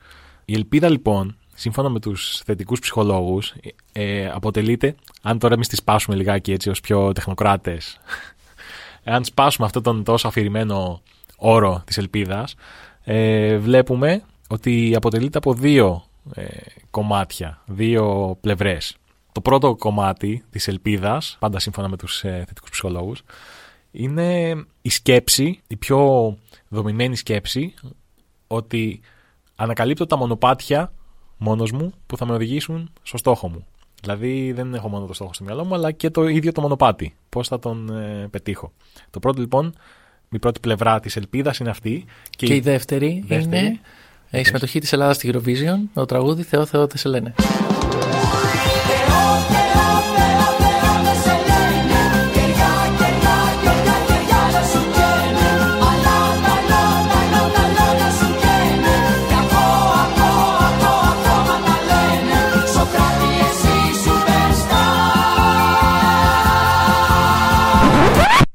Η 0.46 0.54
ελπίδα 0.54 0.90
λοιπόν, 0.90 1.38
σύμφωνα 1.54 1.90
με 1.90 2.00
τους 2.00 2.42
θετικούς 2.46 2.80
ψυχολόγους, 2.80 3.54
ε, 3.92 4.28
αποτελείται, 4.28 4.96
αν 5.22 5.40
τώρα 5.40 5.54
εμείς 5.54 5.68
τη 5.68 5.76
σπάσουμε 5.76 6.16
λιγάκι 6.16 6.52
έτσι 6.52 6.70
ως 6.70 6.82
πιο 6.82 7.12
τεχνοκράτες, 7.12 8.00
αν 9.04 9.24
σπάσουμε 9.24 9.66
αυτόν 9.66 9.84
τον 9.84 10.04
τόσο 10.04 10.28
αφηρημένο 10.28 11.02
όρο 11.36 11.84
της 11.86 11.98
ελπίδας, 11.98 12.56
ε, 13.04 13.58
βλέπουμε 13.58 14.24
ότι 14.48 14.94
αποτελείται 14.96 15.38
από 15.38 15.54
δύο 15.54 16.04
ε, 16.34 16.46
κομμάτια, 16.92 17.62
δύο 17.66 18.38
πλευρές. 18.42 18.98
Το 19.36 19.42
πρώτο 19.42 19.76
κομμάτι 19.76 20.44
της 20.50 20.68
ελπίδας, 20.68 21.38
πάντα 21.40 21.60
σύμφωνα 21.60 21.88
με 21.88 21.98
τους 21.98 22.24
ε, 22.24 22.44
θετικούς 22.48 22.70
ψυχολόγους, 22.70 23.24
είναι 23.92 24.56
η 24.82 24.90
σκέψη, 24.90 25.62
η 25.68 25.76
πιο 25.76 26.38
δομημένη 26.68 27.16
σκέψη, 27.16 27.74
ότι 28.48 29.00
ανακαλύπτω 29.56 30.06
τα 30.06 30.18
μονοπάτια 30.18 30.94
μόνος 31.38 31.72
μου 31.72 31.94
που 32.06 32.18
θα 32.18 32.26
με 32.26 32.34
οδηγήσουν 32.34 32.92
στο 33.02 33.18
στόχο 33.18 33.50
μου. 33.50 33.66
Δηλαδή 34.02 34.52
δεν 34.52 34.74
έχω 34.74 34.90
μόνο 34.90 35.06
το 35.06 35.14
στόχο 35.14 35.34
στο 35.34 35.44
μυαλό 35.44 35.66
μου, 35.66 35.74
αλλά 35.74 35.92
και 35.92 36.10
το 36.10 36.28
ίδιο 36.28 36.52
το 36.52 36.62
μονοπάτι. 36.62 37.16
Πώς 37.30 37.48
θα 37.48 37.60
τον 37.60 37.90
ε, 37.90 38.28
πετύχω. 38.32 38.72
Το 39.10 39.20
πρώτο 39.20 39.42
λοιπόν, 39.42 39.76
η 40.30 40.40
πρώτη 40.40 40.60
πλευρά 40.60 41.00
της 41.00 41.16
ελπίδας 41.16 41.58
είναι 41.58 41.70
αυτή. 41.70 42.06
Και, 42.30 42.56
η 42.56 42.60
δεύτερη, 42.60 43.24
δεύτερη 43.28 43.66
είναι 43.66 43.80
η 44.30 44.44
συμμετοχή 44.44 44.80
της 44.80 44.94
Ελλάδας 44.94 45.16
στη 45.16 45.32
Eurovision, 45.34 45.78
το 45.94 46.06
τραγούδι 46.06 46.44
«Θεό, 46.44 46.66
Θεό, 46.66 46.88
δεν 46.88 47.34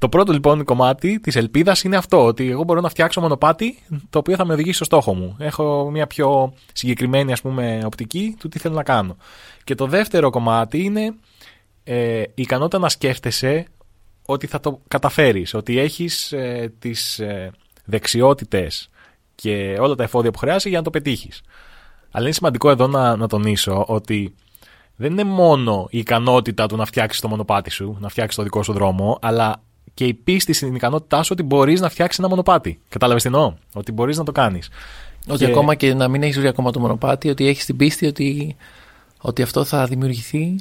Το 0.01 0.09
πρώτο 0.09 0.33
λοιπόν 0.33 0.65
κομμάτι 0.65 1.21
της 1.21 1.37
ελπίδας 1.37 1.83
είναι 1.83 1.97
αυτό, 1.97 2.25
ότι 2.25 2.51
εγώ 2.51 2.65
μπορώ 2.65 2.81
να 2.81 2.89
φτιάξω 2.89 3.21
μονοπάτι 3.21 3.79
το 4.11 4.19
οποίο 4.19 4.37
θα 4.37 4.45
με 4.45 4.53
οδηγήσει 4.53 4.75
στο 4.75 4.85
στόχο 4.85 5.15
μου. 5.15 5.37
Έχω 5.39 5.91
μια 5.91 6.07
πιο 6.07 6.53
συγκεκριμένη 6.73 7.33
ας 7.33 7.41
πούμε 7.41 7.81
οπτική 7.85 8.37
του 8.39 8.49
τι 8.49 8.59
θέλω 8.59 8.75
να 8.75 8.83
κάνω. 8.83 9.17
Και 9.65 9.75
το 9.75 9.87
δεύτερο 9.87 10.31
κομμάτι 10.31 10.83
είναι 10.83 11.15
ε, 11.85 12.21
η 12.21 12.33
ικανότητα 12.35 12.79
να 12.79 12.89
σκέφτεσαι 12.89 13.67
ότι 14.27 14.47
θα 14.47 14.61
το 14.61 14.81
καταφέρεις, 14.89 15.55
ότι 15.55 15.79
έχεις 15.79 16.33
ε, 16.33 16.73
τις 16.79 17.19
ε, 17.19 17.51
δεξιότητες 17.85 18.91
και 19.35 19.77
όλα 19.81 19.95
τα 19.95 20.03
εφόδια 20.03 20.31
που 20.31 20.39
χρειάζεσαι 20.39 20.69
για 20.69 20.79
να 20.79 20.85
το 20.85 20.91
πετύχεις. 20.91 21.43
Αλλά 22.11 22.25
είναι 22.25 22.35
σημαντικό 22.35 22.71
εδώ 22.71 22.87
να, 22.87 23.17
να 23.17 23.27
τονίσω 23.27 23.85
ότι 23.89 24.35
δεν 24.97 25.13
είναι 25.13 25.25
μόνο 25.25 25.87
η 25.91 25.99
ικανότητα 25.99 26.67
του 26.67 26.77
να 26.77 26.85
φτιάξεις 26.85 27.21
το 27.21 27.29
μονοπάτι 27.29 27.71
σου, 27.71 27.97
να 28.01 28.09
φτιάξεις 28.09 28.37
το 28.37 28.43
δικό 28.43 28.63
σου 28.63 28.73
δρόμο, 28.73 29.19
αλλά 29.23 29.63
και 30.01 30.07
η 30.07 30.15
πίστη 30.15 30.53
στην 30.53 30.75
ικανότητά 30.75 31.23
σου 31.23 31.29
ότι 31.33 31.43
μπορείς 31.43 31.81
να 31.81 31.89
φτιάξεις 31.89 32.19
ένα 32.19 32.29
μονοπάτι. 32.29 32.81
Κατάλαβες 32.89 33.23
τι 33.23 33.29
εννοώ; 33.29 33.55
Ότι 33.73 33.93
μπορείς 33.93 34.19
να 34.19 34.25
το 34.25 34.33
κάνεις. 34.33 34.69
Ότι 35.29 35.45
και... 35.45 35.51
ακόμα 35.51 35.75
και 35.75 35.95
να 35.95 36.09
μην 36.09 36.23
έχεις 36.23 36.39
βρει 36.39 36.49
ακόμα 36.49 36.71
το 36.71 36.81
μονοπάτι, 36.81 37.29
ότι 37.29 37.47
έχεις 37.47 37.65
την 37.65 37.77
πίστη 37.77 38.07
ότι, 38.07 38.57
ότι 39.21 39.43
αυτό 39.43 39.65
θα 39.65 39.87
δημιουργηθεί 39.87 40.55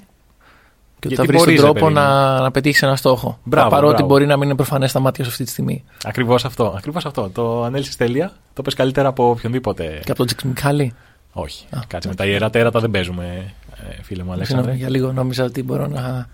και 0.99 1.07
ότι 1.07 1.15
θα 1.15 1.23
βρεις 1.23 1.43
τον 1.43 1.55
τρόπο 1.55 1.89
να, 1.89 2.39
να 2.39 2.51
πετύχεις 2.51 2.81
ένα 2.81 2.95
στόχο. 2.95 3.39
Μπράβο, 3.43 3.69
παρότι 3.69 3.93
μπράβο. 3.93 4.07
μπορεί 4.07 4.25
να 4.25 4.37
μην 4.37 4.47
είναι 4.47 4.55
προφανές 4.55 4.89
στα 4.89 4.99
μάτια 4.99 5.23
σου 5.23 5.29
αυτή 5.29 5.43
τη 5.43 5.49
στιγμή. 5.49 5.83
Ακριβώς 6.03 6.45
αυτό. 6.45 6.73
Ακριβώς 6.77 7.05
αυτό. 7.05 7.29
Το 7.29 7.63
ανέλησες 7.63 7.95
τέλεια. 7.95 8.31
Το 8.53 8.61
πες 8.61 8.73
καλύτερα 8.73 9.07
από 9.07 9.29
οποιονδήποτε. 9.29 9.83
Και 9.83 10.11
από 10.11 10.15
τον 10.15 10.25
Τζικ 10.25 10.41
Μικάλη; 10.41 10.93
Όχι. 11.31 11.65
Α, 11.69 11.79
Κάτσε 11.87 12.07
με 12.07 12.15
τα 12.15 12.25
ιερά 12.25 12.49
τέρατα 12.49 12.79
δεν 12.79 12.91
παίζουμε, 12.91 13.53
ε, 13.89 14.03
φίλε 14.03 14.23
μου 14.23 14.31
Αλέξανδρε. 14.31 14.73
Για 14.73 14.89
λίγο 14.89 15.11
νόμιζα 15.11 15.43
ότι 15.43 15.63
μπορώ 15.63 15.87
να 15.87 16.27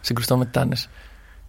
συγκρουστώ 0.00 0.36
με 0.36 0.44
τάνες. 0.44 0.88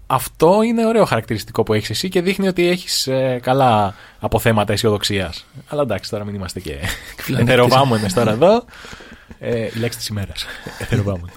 Αυτό 0.07 0.61
είναι 0.61 0.85
ωραίο 0.85 1.05
χαρακτηριστικό 1.05 1.63
που 1.63 1.73
έχεις 1.73 1.89
εσύ 1.89 2.09
και 2.09 2.21
δείχνει 2.21 2.47
ότι 2.47 2.67
έχεις 2.67 3.07
ε, 3.07 3.39
καλά 3.41 3.95
αποθέματα 4.19 4.73
αισιοδοξίας. 4.73 5.45
Αλλά 5.67 5.81
εντάξει, 5.81 6.09
τώρα 6.09 6.23
μην 6.25 6.35
είμαστε 6.35 6.59
και 6.59 6.77
εθεροβάμονε 7.37 8.07
τώρα 8.13 8.31
εδώ. 8.31 8.65
Ε, 9.39 9.65
η 9.75 9.79
λέξη 9.79 9.97
της 9.97 10.07
ημέρας. 10.07 10.45
Εθεροβάμονε. 10.79 11.31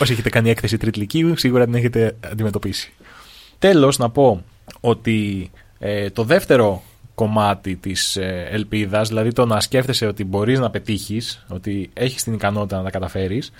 Όσοι 0.00 0.12
έχετε 0.12 0.28
κάνει 0.28 0.50
έκθεση 0.50 0.76
τριτλικίου, 0.76 1.36
σίγουρα 1.36 1.64
την 1.64 1.74
έχετε 1.74 2.16
αντιμετωπίσει. 2.30 2.92
Τέλος, 3.58 3.98
να 3.98 4.10
πω 4.10 4.44
ότι 4.80 5.50
ε, 5.78 6.10
το 6.10 6.22
δεύτερο 6.22 6.82
κομμάτι 7.14 7.76
της 7.76 8.16
ε, 8.16 8.48
ελπίδας, 8.50 9.08
δηλαδή 9.08 9.32
το 9.32 9.46
να 9.46 9.60
σκέφτεσαι 9.60 10.06
ότι 10.06 10.24
μπορείς 10.24 10.58
να 10.58 10.70
πετύχεις, 10.70 11.44
ότι 11.48 11.90
έχεις 11.92 12.22
την 12.22 12.32
ικανότητα 12.32 12.76
να 12.76 12.82
τα 12.82 12.90
καταφέρεις, 12.90 13.52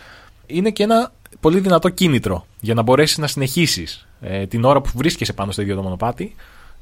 είναι 0.46 0.70
και 0.70 0.82
ένα 0.82 1.12
πολύ 1.40 1.60
δυνατό 1.60 1.88
κίνητρο 1.88 2.46
για 2.60 2.74
να 2.74 2.82
μπορέσεις 2.82 3.18
να 3.18 3.26
συνεχίσεις 3.26 4.06
ε, 4.20 4.46
την 4.46 4.64
ώρα 4.64 4.80
που 4.80 4.90
βρίσκεσαι 4.94 5.32
πάνω 5.32 5.52
στο 5.52 5.62
ίδιο 5.62 5.74
το 5.74 5.82
μονοπάτι, 5.82 6.34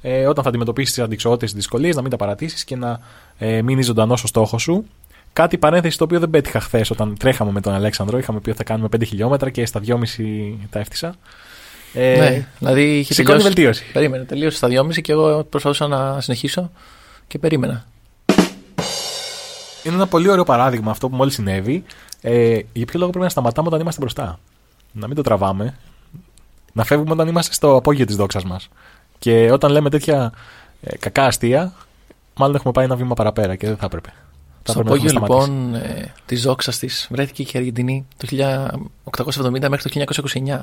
ε, 0.03 0.26
όταν 0.26 0.42
θα 0.42 0.49
αντιμετωπίσεις 0.49 0.95
τις 0.95 1.05
αντικσότητες, 1.05 1.49
τις 1.49 1.59
δυσκολίες, 1.59 1.97
να 1.97 2.03
μην 2.03 2.11
τα 2.11 2.16
παρατήσεις 2.16 2.64
και 2.64 2.76
να 2.76 3.01
ε, 3.38 3.62
μείνεις 3.62 3.86
ζωντανός 3.86 4.18
στο 4.18 4.28
στόχο 4.28 4.59
σου. 4.59 4.84
Κάτι 5.32 5.59
παρένθεση 5.59 5.99
το 5.99 6.05
οποίο 6.05 6.20
δεν 6.20 6.30
πέτυχα 6.30 6.61
χθες 6.61 6.90
όταν 6.90 7.16
τρέχαμε 7.18 7.51
με 7.51 7.61
τον 7.61 7.72
Αλέξανδρο. 7.72 8.18
Είχαμε 8.18 8.40
πει 8.40 8.49
ότι 8.49 8.59
θα 8.59 8.64
κάνουμε 8.64 8.88
5 8.97 9.07
χιλιόμετρα 9.07 9.51
και 9.51 9.66
στα 9.66 9.80
2,5 9.86 9.97
τα 10.70 10.78
έφτιασα. 10.78 11.14
Ε, 11.95 12.16
ναι, 12.18 12.47
δηλαδή 12.59 12.99
είχε 12.99 13.14
σηκώνει 13.14 13.42
βελτίωση. 13.42 13.84
Περίμενε, 13.92 14.24
τελείωσε 14.24 14.57
στα 14.57 14.68
2,5 14.70 15.01
και 15.01 15.12
εγώ 15.12 15.45
προσπαθούσα 15.45 15.86
να 15.86 16.20
συνεχίσω 16.20 16.70
και 17.26 17.38
περίμενα. 17.38 17.86
Είναι 19.82 19.95
ένα 19.95 20.07
πολύ 20.07 20.28
ωραίο 20.28 20.45
παράδειγμα 20.45 20.90
αυτό 20.90 21.09
που 21.09 21.16
μόλις 21.16 21.34
συνέβη. 21.34 21.84
Ε, 22.27 22.59
για 22.72 22.87
ποιο 22.87 22.99
λόγο 22.99 23.11
πρέπει 23.11 23.25
να 23.25 23.31
σταματάμε 23.31 23.68
όταν 23.68 23.81
είμαστε 23.81 24.01
μπροστά; 24.01 24.39
Να 24.93 25.07
μην 25.07 25.16
το 25.16 25.22
τραβάμε. 25.22 25.79
Να 26.72 26.85
φεύγουμε 26.85 27.12
όταν 27.12 27.29
είμαστε 27.29 27.55
στο 27.55 27.77
απόγειο 27.77 28.05
της 28.05 28.16
δόξας 28.16 28.45
μας. 28.45 28.68
Και 29.18 29.51
όταν 29.53 29.70
λέμε 29.70 29.91
τέτοια 29.91 30.33
ε, 30.81 30.97
κακά 30.97 31.25
αστεία, 31.25 31.72
μάλλον 32.37 32.55
έχουμε 32.55 32.72
πάει 32.72 32.85
ένα 32.85 32.97
βήμα 32.97 33.14
παραπέρα 33.14 33.57
και 33.57 33.66
δεν 33.66 33.77
θα 33.77 33.85
έπρεπε. 33.87 34.12
Στο 34.62 34.81
απόγειο 34.81 35.11
λοιπόν 35.12 35.75
ε, 35.75 36.12
της 36.27 36.43
δόξας 36.43 36.79
της 36.79 37.09
βρέθηκε 37.11 37.43
και 37.43 37.57
η 37.57 37.59
Αργεντινή 37.59 38.07
το 38.16 38.29
1870 39.35 39.68
μέχρι 39.68 39.91
το 39.91 40.05
1929. 40.45 40.61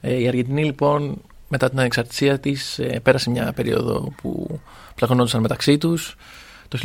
Ε, 0.00 0.14
η 0.14 0.28
Αργεντινή 0.28 0.64
λοιπόν 0.64 1.16
μετά 1.48 1.68
την 1.68 1.78
ανεξαρτησία 1.78 2.38
της 2.38 2.78
ε, 2.78 3.00
πέρασε 3.02 3.30
μια 3.30 3.52
περίοδο 3.52 4.12
που 4.22 4.60
πλαγωνόντουσαν 4.94 5.40
μεταξύ 5.40 5.78
τους. 5.78 6.16
Το 6.68 6.78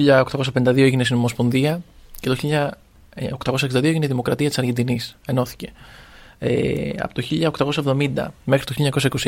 1852 0.53 0.77
έγινε 0.77 1.03
συνομοσπονδία 1.03 1.81
και 2.19 2.29
το 2.29 2.35
1862 3.15 3.83
έγινε 3.83 4.05
η 4.05 4.07
Δημοκρατία 4.07 4.47
της 4.47 4.57
Αργεντινής, 4.57 5.17
ενώθηκε. 5.25 5.71
Ε, 6.39 6.89
από 6.99 7.13
το 7.13 7.21
1870 7.21 8.33
μέχρι 8.43 8.65
το 8.65 8.73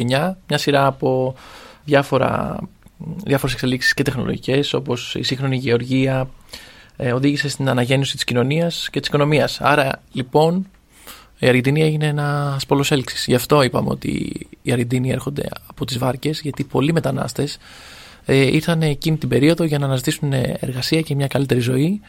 1929 0.07 0.37
μια 0.47 0.57
σειρά 0.57 0.85
από 0.85 1.35
διάφορα, 1.85 2.59
διάφορες 3.23 3.53
εξελίξεις 3.53 3.93
και 3.93 4.03
τεχνολογικές 4.03 4.73
όπως 4.73 5.15
η 5.15 5.23
σύγχρονη 5.23 5.57
γεωργία 5.57 6.29
ε, 6.97 7.13
οδήγησε 7.13 7.49
στην 7.49 7.69
αναγέννηση 7.69 8.13
της 8.13 8.23
κοινωνίας 8.23 8.89
και 8.91 8.99
της 8.99 9.07
οικονομίας. 9.07 9.61
Άρα 9.61 10.01
λοιπόν 10.11 10.67
η 11.39 11.47
Αργεντινή 11.47 11.81
έγινε 11.81 12.07
ένα 12.07 12.59
πόλο 12.67 12.85
έλξης. 12.89 13.25
Γι' 13.25 13.35
αυτό 13.35 13.61
είπαμε 13.61 13.89
ότι 13.89 14.47
οι 14.61 14.71
Αργεντινοί 14.71 15.11
έρχονται 15.11 15.43
από 15.67 15.85
τις 15.85 15.97
βάρκες, 15.97 16.41
γιατί 16.41 16.63
πολλοί 16.63 16.93
μετανάστες 16.93 17.57
ε, 18.25 18.35
ήρθαν 18.35 18.81
εκείνη 18.81 19.17
την 19.17 19.29
περίοδο 19.29 19.63
για 19.63 19.79
να 19.79 19.85
αναζητήσουν 19.85 20.33
εργασία 20.33 21.01
και 21.01 21.15
μια 21.15 21.27
καλύτερη 21.27 21.59
ζωή 21.59 22.01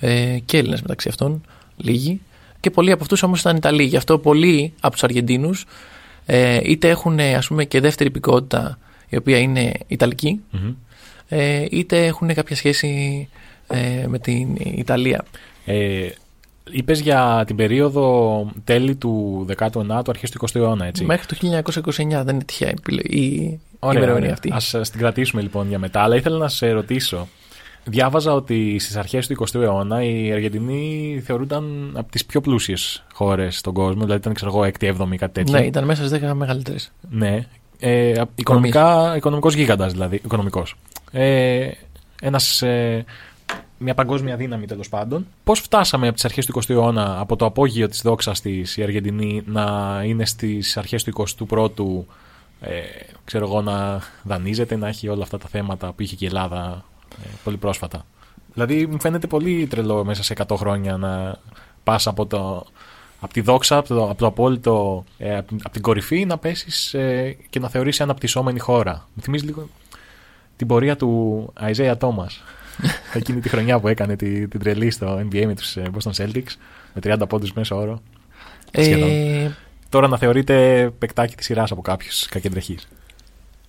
ε, 0.00 0.38
και 0.44 0.58
Έλληνες 0.58 0.82
μεταξύ 0.82 1.08
αυτών, 1.08 1.42
λίγοι. 1.76 2.20
Και 2.60 2.70
πολλοί 2.70 2.90
από 2.92 3.02
αυτούς 3.02 3.22
όμως 3.22 3.40
ήταν 3.40 3.56
Ιταλοί. 3.56 3.82
Γι' 3.82 3.96
αυτό 3.96 4.18
πολλοί 4.18 4.72
από 4.80 4.92
τους 4.92 5.04
Αργεντίνους 5.04 5.64
ε, 6.26 6.60
είτε 6.62 6.88
έχουν 6.88 7.20
ας 7.20 7.46
πούμε, 7.46 7.64
και 7.64 7.80
δεύτερη 7.80 8.08
υπηκότητα 8.08 8.78
η 9.08 9.16
οποία 9.16 9.38
είναι 9.38 9.72
ε, 11.28 11.64
είτε 11.70 12.06
έχουν 12.06 12.34
κάποια 12.34 12.56
σχέση 12.56 13.28
ε, 13.66 14.06
με 14.08 14.18
την 14.18 14.56
Ιταλία. 14.56 15.24
Ε, 15.64 16.08
Είπες 16.70 17.00
για 17.00 17.44
την 17.46 17.56
περίοδο 17.56 18.50
τέλη 18.64 18.94
του 18.94 19.46
19ου, 19.58 20.02
αρχές 20.06 20.30
του 20.30 20.46
20ου 20.46 20.54
αιώνα, 20.54 20.86
έτσι. 20.86 21.04
Μέχρι 21.04 21.26
το 21.26 21.62
1929 21.72 21.92
δεν 22.08 22.34
είναι 22.34 22.44
τυχαία 22.44 22.74
η 23.02 23.58
ημερομηνία 23.94 24.32
αυτή. 24.32 24.52
Α 24.52 24.80
την 24.80 24.98
κρατήσουμε 24.98 25.42
λοιπόν 25.42 25.68
για 25.68 25.78
μετά. 25.78 26.00
Αλλά 26.02 26.16
ήθελα 26.16 26.38
να 26.38 26.48
σε 26.48 26.70
ρωτήσω 26.70 27.28
Διάβαζα 27.88 28.32
ότι 28.32 28.78
στις 28.78 28.96
αρχές 28.96 29.26
του 29.26 29.46
20ου 29.46 29.60
αιώνα 29.60 30.04
οι 30.04 30.32
Αργεντινοί 30.32 31.22
θεωρούνταν 31.24 31.92
από 31.96 32.10
τις 32.10 32.26
πιο 32.26 32.40
πλούσιες 32.40 33.04
χώρες 33.12 33.58
στον 33.58 33.72
κόσμο. 33.72 34.00
Δηλαδή 34.00 34.20
ήταν, 34.20 34.34
ξέρω 34.34 34.50
εγώ, 34.50 34.70
6η, 34.80 34.96
7η, 34.96 35.16
κάτι 35.16 35.32
τέτοιο. 35.32 35.58
Ναι, 35.58 35.66
ήταν 35.66 35.84
μέσα 35.84 36.06
στις 36.06 36.20
10 36.22 36.32
μεγαλύτερες. 36.34 36.92
Ναι. 37.10 37.46
Ε, 37.78 38.22
οικονομικά, 38.34 39.16
οικονομικός 39.16 39.54
γίγαντας 39.54 39.92
δηλαδή, 39.92 40.16
οικονομικός. 40.24 40.76
Ε, 41.12 41.70
ένας, 42.20 42.62
ε, 42.62 43.04
μια 43.78 43.94
παγκόσμια 43.94 44.36
δύναμη 44.36 44.66
τέλος 44.66 44.88
πάντων. 44.88 45.26
Πώς 45.44 45.60
φτάσαμε 45.60 46.06
από 46.06 46.14
τις 46.14 46.24
αρχές 46.24 46.46
του 46.46 46.52
20ου 46.52 46.70
αιώνα, 46.70 47.20
από 47.20 47.36
το 47.36 47.44
απόγειο 47.44 47.88
της 47.88 48.02
δόξας 48.02 48.40
της 48.40 48.76
η 48.76 48.82
Αργεντινή 48.82 49.42
να 49.46 50.00
είναι 50.04 50.26
στις 50.26 50.76
αρχές 50.76 51.04
του 51.04 51.12
21ου 51.12 52.14
ε, 52.60 52.80
ξέρω 53.24 53.46
εγώ 53.46 53.62
να 53.62 54.02
δανείζεται, 54.22 54.76
να 54.76 54.88
έχει 54.88 55.08
όλα 55.08 55.22
αυτά 55.22 55.38
τα 55.38 55.48
θέματα 55.48 55.92
που 55.92 56.02
είχε 56.02 56.16
και 56.16 56.24
η 56.24 56.28
Ελλάδα 56.28 56.84
ε, 56.84 56.95
πολύ 57.44 57.56
πρόσφατα. 57.56 58.04
Δηλαδή 58.52 58.86
μου 58.86 59.00
φαίνεται 59.00 59.26
πολύ 59.26 59.66
τρελό 59.66 60.04
μέσα 60.04 60.22
σε 60.22 60.34
100 60.48 60.56
χρόνια 60.56 60.96
να 60.96 61.38
πας 61.84 62.06
από, 62.06 62.26
το, 62.26 62.66
από 63.20 63.32
τη 63.32 63.40
δόξα, 63.40 63.76
από 63.76 63.88
το, 63.88 64.04
από 64.04 64.18
το 64.18 64.26
απόλυτο, 64.26 65.04
ε, 65.18 65.36
από, 65.36 65.70
την 65.70 65.82
κορυφή 65.82 66.24
να 66.24 66.38
πέσεις 66.38 66.94
ε, 66.94 67.36
και 67.50 67.60
να 67.60 67.68
θεωρήσει 67.68 68.02
αναπτυσσόμενη 68.02 68.58
χώρα. 68.58 69.08
Μου 69.14 69.22
θυμίζει 69.22 69.44
λίγο 69.44 69.68
την 70.56 70.66
πορεία 70.66 70.96
του 70.96 71.52
Isaiah 71.60 71.96
Thomas. 71.98 72.30
Εκείνη 73.14 73.40
τη 73.40 73.48
χρονιά 73.48 73.80
που 73.80 73.88
έκανε 73.88 74.16
τη, 74.16 74.48
την 74.48 74.60
τρελή 74.60 74.90
στο 74.90 75.18
NBA 75.18 75.46
με 75.46 75.54
τους 75.54 75.76
ε, 75.76 75.90
Boston 75.94 76.22
Celtics 76.22 76.54
με 76.94 77.16
30 77.20 77.28
πόντους 77.28 77.52
μέσω 77.52 77.76
όρο. 77.76 78.00
Ε, 78.70 79.50
Τώρα 79.88 80.08
να 80.08 80.18
θεωρείται 80.18 80.90
παικτάκι 80.98 81.34
της 81.34 81.46
σειράς 81.46 81.70
από 81.70 81.82
κάποιους 81.82 82.26
κακεντρεχείς. 82.26 82.88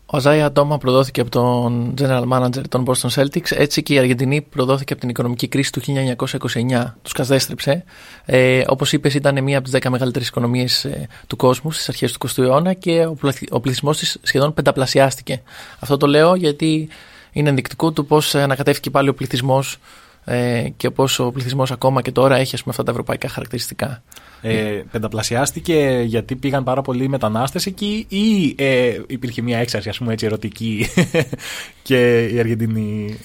Ο 0.09 0.19
Ζάια 0.19 0.51
Τόμα 0.51 0.77
προδόθηκε 0.77 1.21
από 1.21 1.29
τον 1.29 1.93
General 1.97 2.23
Manager 2.31 2.61
των 2.69 2.85
Boston 2.87 3.09
Celtics. 3.09 3.51
Έτσι 3.51 3.83
και 3.83 3.93
η 3.93 3.97
Αργεντινή 3.97 4.41
προδόθηκε 4.41 4.93
από 4.93 5.01
την 5.01 5.09
οικονομική 5.09 5.47
κρίση 5.47 5.71
του 5.71 5.81
1929. 5.81 6.93
Τους 7.01 7.11
καζέστρεψε. 7.11 7.83
Ε, 8.25 8.63
Όπως 8.67 8.93
είπες, 8.93 9.13
ήταν 9.13 9.43
μία 9.43 9.57
από 9.57 9.69
τις 9.69 9.79
10 9.81 9.89
μεγαλύτερες 9.89 10.27
οικονομίες 10.27 10.85
ε, 10.85 11.07
του 11.27 11.35
κόσμου 11.35 11.71
στις 11.71 11.89
αρχές 11.89 12.11
του 12.11 12.27
20ου 12.27 12.43
αιώνα 12.43 12.73
και 12.73 13.05
ο 13.49 13.59
πληθυσμός 13.59 13.97
της 13.97 14.17
σχεδόν 14.21 14.53
πενταπλασιάστηκε. 14.53 15.41
Αυτό 15.79 15.97
το 15.97 16.07
λέω 16.07 16.35
γιατί 16.35 16.89
είναι 17.31 17.49
ενδεικτικό 17.49 17.91
του 17.91 18.05
πώς 18.05 18.35
ανακατεύηκε 18.35 18.89
πάλι 18.89 19.09
ο 19.09 19.13
πληθυσμός 19.13 19.77
ε, 20.25 20.69
και 20.77 20.89
πώς 20.89 21.19
ο 21.19 21.31
πληθυσμός 21.31 21.71
ακόμα 21.71 22.01
και 22.01 22.11
τώρα 22.11 22.35
έχει 22.35 22.55
αυτά 22.67 22.83
τα 22.83 22.91
ευρωπαϊκά 22.91 23.27
χαρακτηριστικά. 23.29 24.03
Ε, 24.41 24.81
πενταπλασιάστηκε 24.91 26.03
γιατί 26.05 26.35
πήγαν 26.35 26.63
πάρα 26.63 26.81
πολλοί 26.81 27.09
μετανάστες 27.09 27.65
εκεί 27.65 28.05
ή 28.09 28.55
ε, 28.57 28.99
υπήρχε 29.07 29.41
μια 29.41 29.57
έξαρση 29.57 29.89
ας 29.89 29.97
πούμε 29.97 30.13
έτσι 30.13 30.25
ερωτική 30.25 30.87
και 31.87 32.25
η 32.25 32.39
Αργεντινή 32.39 33.17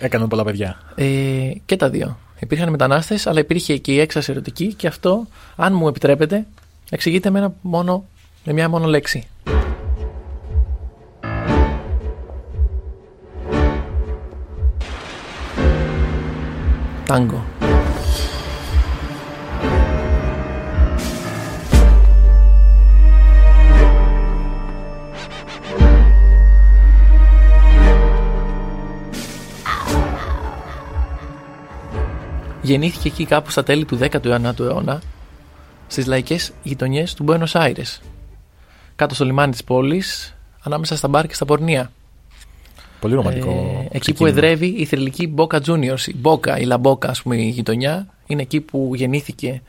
ε, 0.00 0.04
έκανε 0.04 0.26
πολλά 0.28 0.44
παιδιά. 0.44 0.78
Ε, 0.94 1.50
και 1.66 1.76
τα 1.76 1.90
δύο. 1.90 2.18
Υπήρχαν 2.40 2.70
μετανάστες 2.70 3.26
αλλά 3.26 3.40
υπήρχε 3.40 3.76
και 3.76 3.92
η 3.92 4.00
έξαρση 4.00 4.30
ερωτική 4.30 4.74
και 4.74 4.86
αυτό 4.86 5.26
αν 5.56 5.74
μου 5.74 5.88
επιτρέπετε 5.88 6.46
εξηγείται 6.90 7.30
με, 7.30 7.38
ένα 7.38 7.54
μόνο, 7.60 8.04
με 8.44 8.52
μια 8.52 8.68
μόνο 8.68 8.86
λέξη. 8.86 9.26
Τάγκο. 17.06 17.57
Γεννήθηκε 32.70 33.08
εκεί 33.08 33.24
κάπου 33.24 33.50
στα 33.50 33.62
τέλη 33.62 33.84
του 33.84 33.98
19ου 34.02 34.60
αιώνα 34.60 35.02
στις 35.86 36.06
λαϊκές 36.06 36.52
γειτονιές 36.62 37.14
του 37.14 37.24
Buenos 37.28 37.52
Aires 37.52 38.00
κάτω 38.96 39.14
στο 39.14 39.24
λιμάνι 39.24 39.52
της 39.52 39.64
πόλης 39.64 40.36
ανάμεσα 40.62 40.96
στα 40.96 41.08
μπαρ 41.08 41.26
και 41.26 41.34
στα 41.34 41.44
πορνεία 41.44 41.90
Πολύ 43.00 43.14
ρομαντικό. 43.14 43.50
Ε, 43.90 43.96
εκεί 43.96 44.12
που 44.12 44.26
εδρεύει 44.26 44.66
η 44.66 44.84
θρηλυκή 44.84 45.34
Boca 45.36 45.60
Juniors, 45.60 46.00
η 46.06 46.14
Boca, 46.22 46.60
η 46.60 46.66
La 46.70 46.80
Boca, 46.82 47.06
ας 47.06 47.22
πούμε, 47.22 47.36
η 47.36 47.48
γειτονιά, 47.48 48.06
είναι 48.26 48.42
εκεί 48.42 48.60
που 48.60 48.92
γεννήθηκε 48.94 49.62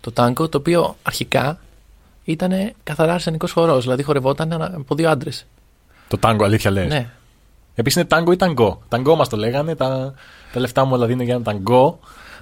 το 0.00 0.12
τάγκο, 0.12 0.48
το 0.48 0.58
οποίο 0.58 0.96
αρχικά 1.02 1.58
ήταν 2.24 2.72
καθαρά 2.82 3.12
αρσενικός 3.14 3.52
χορός, 3.52 3.82
δηλαδή 3.82 4.02
χορευόταν 4.02 4.62
από 4.62 4.94
δύο 4.94 5.10
άντρες. 5.10 5.46
Το 6.08 6.18
τάγκο, 6.18 6.44
αλήθεια 6.44 6.70
λες; 6.70 6.88
Ναι. 6.88 7.10
Επίσης 7.74 8.00
είναι 8.00 8.08
τάγκο 8.08 8.32
ή 8.32 8.36
ταγκό. 8.36 8.82
Ταγκό 8.88 9.16
μας 9.16 9.28
το 9.28 9.36
λέγανε. 9.36 9.74
Τα, 9.74 10.14
τα 10.52 10.60
λεφτά 10.60 10.84
μου 10.84 10.90
όλα 10.94 11.06
δίνουν 11.06 11.24
για 11.24 11.34
ένα 11.34 11.42
ταγκό. 11.42 11.98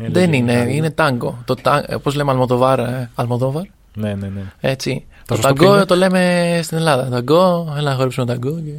Δεν 0.09 0.33
είναι, 0.33 0.67
είναι 0.71 0.91
τάγκο. 0.91 1.39
Το, 1.45 1.57
πώς 2.03 2.15
λέμε 2.15 2.31
Αλμοδοβάρ, 2.31 2.79
ε, 2.79 3.11
Αλμοδόβαρ. 3.15 3.65
Ναι, 3.95 4.15
ναι, 4.15 4.27
ναι. 4.27 4.43
Έτσι. 4.61 5.05
Το, 5.27 5.35
το 5.35 5.41
ταγκό 5.41 5.87
το 5.87 5.97
λέμε 5.97 6.61
στην 6.63 6.77
Ελλάδα. 6.77 7.09
Ταγκό, 7.09 7.75
έλα 7.79 7.91
να 7.91 7.97
χορέψουμε 7.97 8.27
ταγκό. 8.27 8.61
Και... 8.65 8.73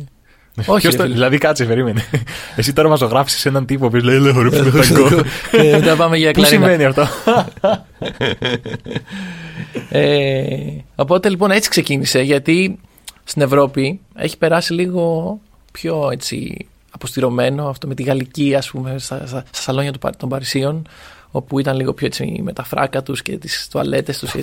Όχι. 0.66 0.88
Το, 0.88 1.04
δηλαδή, 1.04 1.38
κάτσε, 1.38 1.66
περίμενε. 1.66 2.04
Εσύ 2.56 2.74
τώρα 2.74 2.90
μα 2.90 2.98
το 2.98 3.06
γράφει 3.06 3.30
σε 3.30 3.50
έναν 3.50 3.66
τύπο 3.66 3.90
που 3.90 3.96
λέει 3.96 4.20
Λέω 4.20 4.34
χορέψουμε 4.34 4.72
ταγκό. 4.72 5.24
Ε, 5.52 5.78
μετά 5.78 5.96
πάμε 5.96 6.18
για 6.18 6.32
Πού 6.32 6.44
σημαίνει 6.44 6.86
αυτό; 6.86 7.08
ε, 9.90 10.46
οπότε 10.96 11.30
λοιπόν 11.30 11.52
έτσι 11.52 11.70
ξεκίνησε 11.70 12.22
γιατί 12.22 12.80
στην 13.24 13.42
Ευρώπη 13.42 14.00
έχει 14.16 14.38
περάσει 14.38 14.74
λίγο 14.74 15.40
πιο 15.72 16.10
έτσι 16.12 16.68
αποστηρωμένο 16.92 17.68
αυτό 17.68 17.88
με 17.88 17.94
τη 17.94 18.04
γαλλική 18.04 18.56
ας 18.56 18.70
πούμε 18.70 19.00
στα, 19.00 19.28
στα, 19.28 19.44
σαλόνια 19.52 19.94
των 20.18 20.30
Παρισίων 20.30 20.88
όπου 21.32 21.60
ήταν 21.60 21.76
λίγο 21.76 21.94
πιο 21.94 22.06
έτσι 22.08 22.40
με 22.44 22.54
τα 22.54 22.64
φράκα 22.64 23.04
τους 23.04 23.22
και 23.22 23.38
τις 23.38 23.68
τουαλέτες 23.72 24.20
τους. 24.20 24.34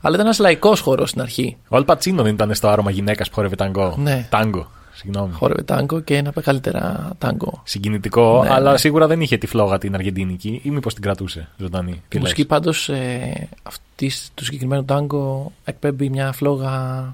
Αλλά 0.00 0.14
ήταν 0.14 0.20
ένας 0.20 0.38
λαϊκός 0.38 0.80
χώρος 0.80 1.08
στην 1.08 1.20
αρχή. 1.20 1.56
Ο 1.68 1.76
Αλπατσίνο 1.76 2.22
δεν 2.22 2.34
ήταν 2.34 2.54
στο 2.54 2.68
άρωμα 2.68 2.90
γυναίκας 2.90 3.28
που 3.28 3.34
χόρευε 3.34 3.56
ταγκό. 3.56 3.94
Ναι. 3.98 4.26
Τάγκο. 4.30 4.70
Συγγνώμη. 4.92 5.32
Χόρευε 5.32 5.62
τάγκο 5.62 6.00
και 6.00 6.16
ένα 6.16 6.28
από 6.28 6.38
τα 6.40 6.44
καλύτερα 6.44 7.10
τάγκο. 7.18 7.62
Συγκινητικό, 7.64 8.42
ναι, 8.42 8.52
αλλά 8.52 8.70
ναι. 8.70 8.78
σίγουρα 8.78 9.06
δεν 9.06 9.20
είχε 9.20 9.36
τη 9.36 9.46
φλόγα 9.46 9.78
την 9.78 9.94
Αργεντινική 9.94 10.60
ή 10.64 10.70
μήπως 10.70 10.94
την 10.94 11.02
κρατούσε 11.02 11.48
ζωντανή. 11.56 12.02
Η 12.08 12.18
μουσική 12.18 12.44
πάντως 12.44 12.88
ε, 12.88 13.48
αυτής 13.62 14.30
του 14.34 14.44
συγκεκριμένου 14.44 14.84
τάγκο 14.84 15.52
εκπέμπει 15.64 16.08
μια 16.08 16.32
φλόγα 16.32 17.04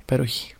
υπέροχη. 0.00 0.55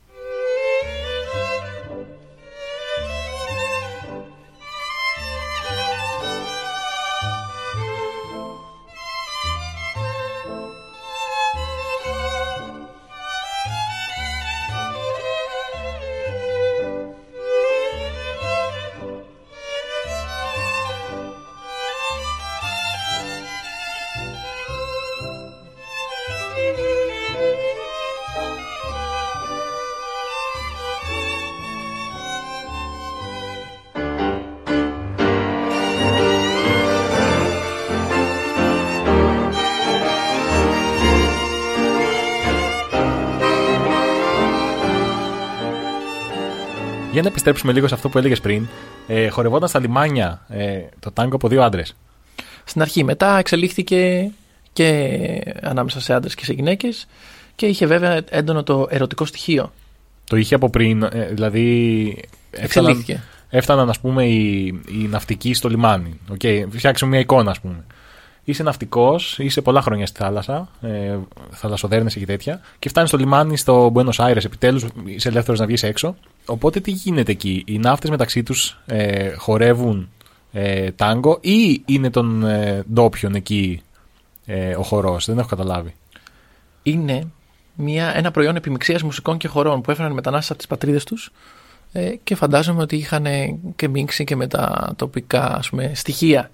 Για 47.16 47.24
να 47.24 47.30
επιστρέψουμε 47.30 47.72
λίγο 47.72 47.88
σε 47.88 47.94
αυτό 47.94 48.08
που 48.08 48.18
έλεγες 48.18 48.40
πριν. 48.40 48.66
Ε, 49.06 49.28
χορευόταν 49.28 49.68
στα 49.68 49.78
λιμάνια 49.78 50.44
ε, 50.48 50.80
το 51.00 51.10
τάγκο 51.10 51.34
από 51.36 51.48
δύο 51.48 51.62
άντρες. 51.62 51.96
Στην 52.64 52.82
αρχή. 52.82 53.04
Μετά 53.04 53.38
εξελίχθηκε 53.38 54.30
και 54.72 55.18
ανάμεσα 55.62 56.00
σε 56.00 56.14
άντρες 56.14 56.34
και 56.34 56.44
σε 56.44 56.52
γυναίκες 56.52 57.06
και 57.54 57.66
είχε 57.66 57.86
βέβαια 57.86 58.20
έντονο 58.28 58.62
το 58.62 58.86
ερωτικό 58.90 59.24
στοιχείο. 59.24 59.72
Το 60.24 60.36
είχε 60.36 60.54
από 60.54 60.70
πριν, 60.70 61.02
ε, 61.02 61.28
δηλαδή. 61.32 62.18
Έφταναν, 62.50 63.04
έφταναν 63.48 63.88
ας 63.88 64.00
πούμε, 64.00 64.24
οι, 64.24 64.66
οι 64.66 65.06
ναυτικοί 65.08 65.54
στο 65.54 65.68
λιμάνι. 65.68 66.20
Okay, 66.38 66.64
φτιάξουμε 66.70 67.10
μια 67.10 67.20
εικόνα, 67.20 67.50
ας 67.50 67.60
πούμε 67.60 67.84
είσαι 68.44 68.62
ναυτικός, 68.62 69.38
είσαι 69.38 69.60
πολλά 69.60 69.82
χρόνια 69.82 70.06
στη 70.06 70.20
θάλασσα, 70.20 70.68
ε, 70.80 71.16
θαλασσοδέρνε 71.50 72.10
και 72.10 72.26
τέτοια, 72.26 72.60
και 72.78 72.88
φτάνεις 72.88 73.08
στο 73.08 73.18
λιμάνι 73.18 73.56
στο 73.56 73.92
Buenos 73.94 74.16
Aires, 74.16 74.44
επιτέλους 74.44 74.84
είσαι 75.04 75.28
ελεύθερος 75.28 75.60
να 75.60 75.66
βγεις 75.66 75.82
έξω. 75.82 76.16
Οπότε 76.46 76.80
τι 76.80 76.90
γίνεται 76.90 77.32
εκεί, 77.32 77.64
οι 77.66 77.78
ναύτες 77.78 78.10
μεταξύ 78.10 78.42
τους 78.42 78.78
ε, 78.86 79.32
χορεύουν 79.34 80.08
ε, 80.52 80.90
τάγκο 80.90 81.38
ή 81.40 81.82
είναι 81.86 82.10
των 82.10 82.44
ε, 82.44 82.84
ντόπιων 82.92 83.34
εκεί 83.34 83.82
ε, 84.46 84.74
ο 84.76 84.82
χορός, 84.82 85.26
δεν 85.26 85.38
έχω 85.38 85.48
καταλάβει. 85.48 85.94
Είναι 86.82 87.26
μια, 87.74 88.16
ένα 88.16 88.30
προϊόν 88.30 88.56
επιμηξία 88.56 89.00
μουσικών 89.04 89.36
και 89.36 89.48
χορών 89.48 89.80
που 89.80 89.90
έφεραν 89.90 90.12
μετανάστες 90.12 90.50
από 90.50 90.58
τις 90.58 90.66
πατρίδες 90.66 91.04
τους 91.04 91.32
ε, 91.92 92.14
και 92.24 92.34
φαντάζομαι 92.34 92.82
ότι 92.82 92.96
είχαν 92.96 93.26
και 93.76 93.88
μίξει 93.88 94.24
και 94.24 94.36
με 94.36 94.46
τα 94.46 94.92
τοπικά 94.96 95.56
ας 95.56 95.68
πούμε, 95.70 95.92
στοιχεία. 95.94 96.50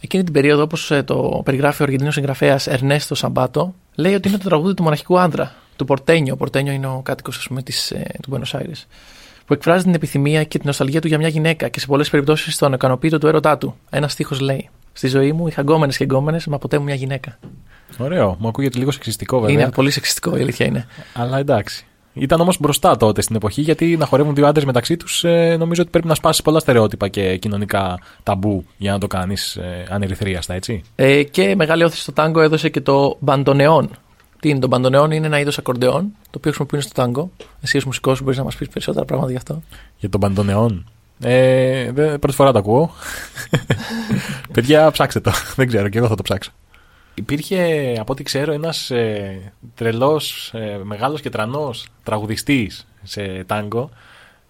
Εκείνη 0.00 0.24
την 0.24 0.32
περίοδο, 0.32 0.62
όπως 0.62 0.90
ε, 0.90 1.02
το 1.02 1.40
περιγράφει 1.44 1.82
ο 1.82 1.84
Αργεντινός 1.84 2.14
συγγραφέας 2.14 2.66
Ερνέστο 2.66 3.14
Σαμπάτο, 3.14 3.74
λέει 3.94 4.14
ότι 4.14 4.28
είναι 4.28 4.38
το 4.38 4.48
τραγούδι 4.48 4.74
του 4.74 4.82
μοναχικού 4.82 5.18
άντρα. 5.18 5.54
του 5.76 5.84
Πορτένιο. 5.84 6.34
Ο 6.34 6.36
Πορτένιο 6.36 6.72
είναι 6.72 6.86
ο 6.86 7.00
κάτοικος 7.02 7.50
ε, 7.90 8.02
του 8.22 8.30
Buenos 8.32 8.58
Aires. 8.58 8.84
Που 9.46 9.52
εκφράζει 9.52 9.84
την 9.84 9.94
επιθυμία 9.94 10.44
και 10.44 10.58
την 10.58 10.66
νοσταλγία 10.66 11.00
του 11.00 11.08
για 11.08 11.18
μια 11.18 11.28
γυναίκα 11.28 11.68
και 11.68 11.80
σε 11.80 11.86
πολλές 11.86 12.10
περιπτώσεις 12.10 12.58
τον 12.58 12.72
ικανοποιεί 12.72 13.10
του 13.10 13.26
έρωτά 13.26 13.58
του. 13.58 13.76
Ένας 13.90 14.12
στίχος 14.12 14.40
λέει: 14.40 14.68
Στη 14.92 15.08
ζωή 15.08 15.32
μου 15.32 15.46
είχα 15.46 15.62
γκόμενες 15.62 15.96
και 15.96 16.04
γκόμενες, 16.04 16.46
μα 16.46 16.58
ποτέ 16.58 16.78
μου 16.78 16.84
μια 16.84 16.94
γυναίκα. 16.94 17.38
Ωραίο. 17.98 18.36
Μου 18.38 18.48
ακούγεται 18.48 18.78
λίγο 18.78 18.90
σεξιστικό 18.90 19.40
βέβαια. 19.40 19.60
Είναι 19.60 19.70
πολύ 19.70 19.90
σεξιστικό, 19.90 20.36
η 20.36 20.40
αλήθεια 20.40 20.66
είναι. 20.66 20.86
Αλλά 21.14 21.38
εντάξει. 21.38 21.86
Ήταν 22.18 22.40
όμως 22.40 22.60
μπροστά 22.60 22.96
τότε 22.96 23.22
στην 23.22 23.36
εποχή, 23.36 23.60
γιατί 23.60 23.96
να 23.96 24.06
χορεύουν 24.06 24.34
δύο 24.34 24.46
άντρες 24.46 24.64
μεταξύ 24.64 24.96
τους, 24.96 25.24
ε, 25.24 25.56
νομίζω 25.58 25.82
ότι 25.82 25.90
πρέπει 25.90 26.06
να 26.06 26.14
σπάσεις 26.14 26.42
πολλά 26.42 26.58
στερεότυπα 26.58 27.08
και 27.08 27.36
κοινωνικά 27.36 27.98
ταμπού 28.22 28.64
για 28.76 28.92
να 28.92 28.98
το 28.98 29.06
κάνεις 29.06 29.56
ε, 29.56 29.84
ανερυθρίαστα, 29.90 30.54
έτσι. 30.54 30.82
Ε, 30.94 31.22
και 31.22 31.54
μεγάλη 31.56 31.84
όθηση 31.84 32.02
στο 32.02 32.12
τάγκο 32.12 32.40
έδωσε 32.40 32.68
και 32.68 32.80
το 32.80 33.16
μπαντονεόν. 33.20 33.90
Τι 34.40 34.48
είναι 34.48 34.58
το 34.58 34.66
μπαντονεόν, 34.66 35.10
είναι 35.10 35.26
ένα 35.26 35.38
είδος 35.38 35.58
ακορντεόν, 35.58 36.02
το 36.02 36.30
οποίο 36.36 36.40
χρησιμοποιούν 36.40 36.82
στο 36.82 36.92
τάγκο. 36.92 37.30
Εσύ 37.60 37.76
ως 37.76 37.84
μουσικός 37.84 38.22
μπορείς 38.22 38.38
να 38.38 38.44
μας 38.44 38.56
πεις 38.56 38.68
περισσότερα 38.68 39.04
πράγματα 39.04 39.30
γι' 39.30 39.36
αυτό. 39.36 39.62
Για 39.98 40.08
το 40.08 40.18
μπαντονεόν. 40.18 40.86
Ε, 41.20 41.90
πρώτη 41.94 42.32
φορά 42.32 42.52
το 42.52 42.58
ακούω. 42.58 42.90
Παιδιά, 44.52 44.90
ψάξτε 44.90 45.20
το. 45.20 45.32
Δεν 45.56 45.66
ξέρω, 45.66 45.88
και 45.88 45.98
εγώ 45.98 46.06
θα 46.06 46.14
το 46.14 46.22
ψάξω. 46.22 46.50
Υπήρχε, 47.14 47.94
από 48.00 48.12
ό,τι 48.12 48.22
ξέρω, 48.22 48.52
ένας 48.52 48.90
ε, 48.90 49.52
τρελός, 49.74 50.52
ε, 50.54 50.80
μεγάλος 50.82 51.20
και 51.20 51.30
τρανός 51.30 51.86
τραγουδιστής 52.02 52.86
σε 53.02 53.44
τάγκο, 53.44 53.90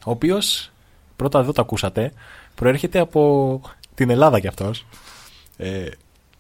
ο 0.04 0.10
οποίος, 0.10 0.70
πρώτα 1.16 1.38
εδώ 1.38 1.52
το 1.52 1.60
ακούσατε, 1.60 2.12
προέρχεται 2.54 2.98
από 2.98 3.60
την 3.94 4.10
Ελλάδα 4.10 4.40
κι 4.40 4.46
αυτός. 4.46 4.86
Ε, 5.56 5.86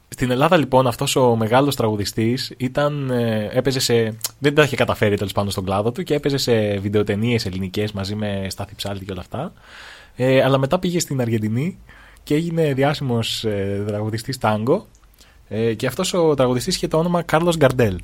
στην 0.08 0.30
Ελλάδα 0.30 0.56
λοιπόν 0.56 0.86
αυτός 0.86 1.16
ο 1.16 1.36
μεγάλος 1.36 1.76
τραγουδιστής 1.76 2.52
ήταν, 2.56 3.10
ε, 3.10 3.48
έπαιζε 3.52 3.80
σε, 3.80 4.16
δεν 4.38 4.54
τα 4.54 4.62
είχε 4.62 4.76
καταφέρει 4.76 5.16
τέλος 5.16 5.32
πάντων 5.32 5.50
στον 5.50 5.64
κλάδο 5.64 5.92
του 5.92 6.02
και 6.02 6.14
έπαιζε 6.14 6.36
σε 6.36 6.78
βιντεοτενίες 6.78 7.46
ελληνικές 7.46 7.92
μαζί 7.92 8.14
με 8.14 8.46
Στάθη 8.48 8.74
Ψάλτη 8.74 9.04
και 9.04 9.12
όλα 9.12 9.20
αυτά. 9.20 9.52
Ε, 10.16 10.42
αλλά 10.42 10.58
μετά 10.58 10.78
πήγε 10.78 11.00
στην 11.00 11.20
Αργεντινή 11.20 11.78
και 12.22 12.34
έγινε 12.34 12.74
διάσημος 12.74 13.44
ε, 13.44 13.84
τραγουδιστής 13.86 14.38
τάγκο 14.38 14.86
ε, 15.48 15.74
και 15.74 15.86
αυτός 15.86 16.14
ο 16.14 16.34
τραγουδιστής 16.34 16.76
είχε 16.76 16.88
το 16.88 16.98
όνομα 16.98 17.22
Κάρλος 17.22 17.56
Γκαρντέλ. 17.56 17.98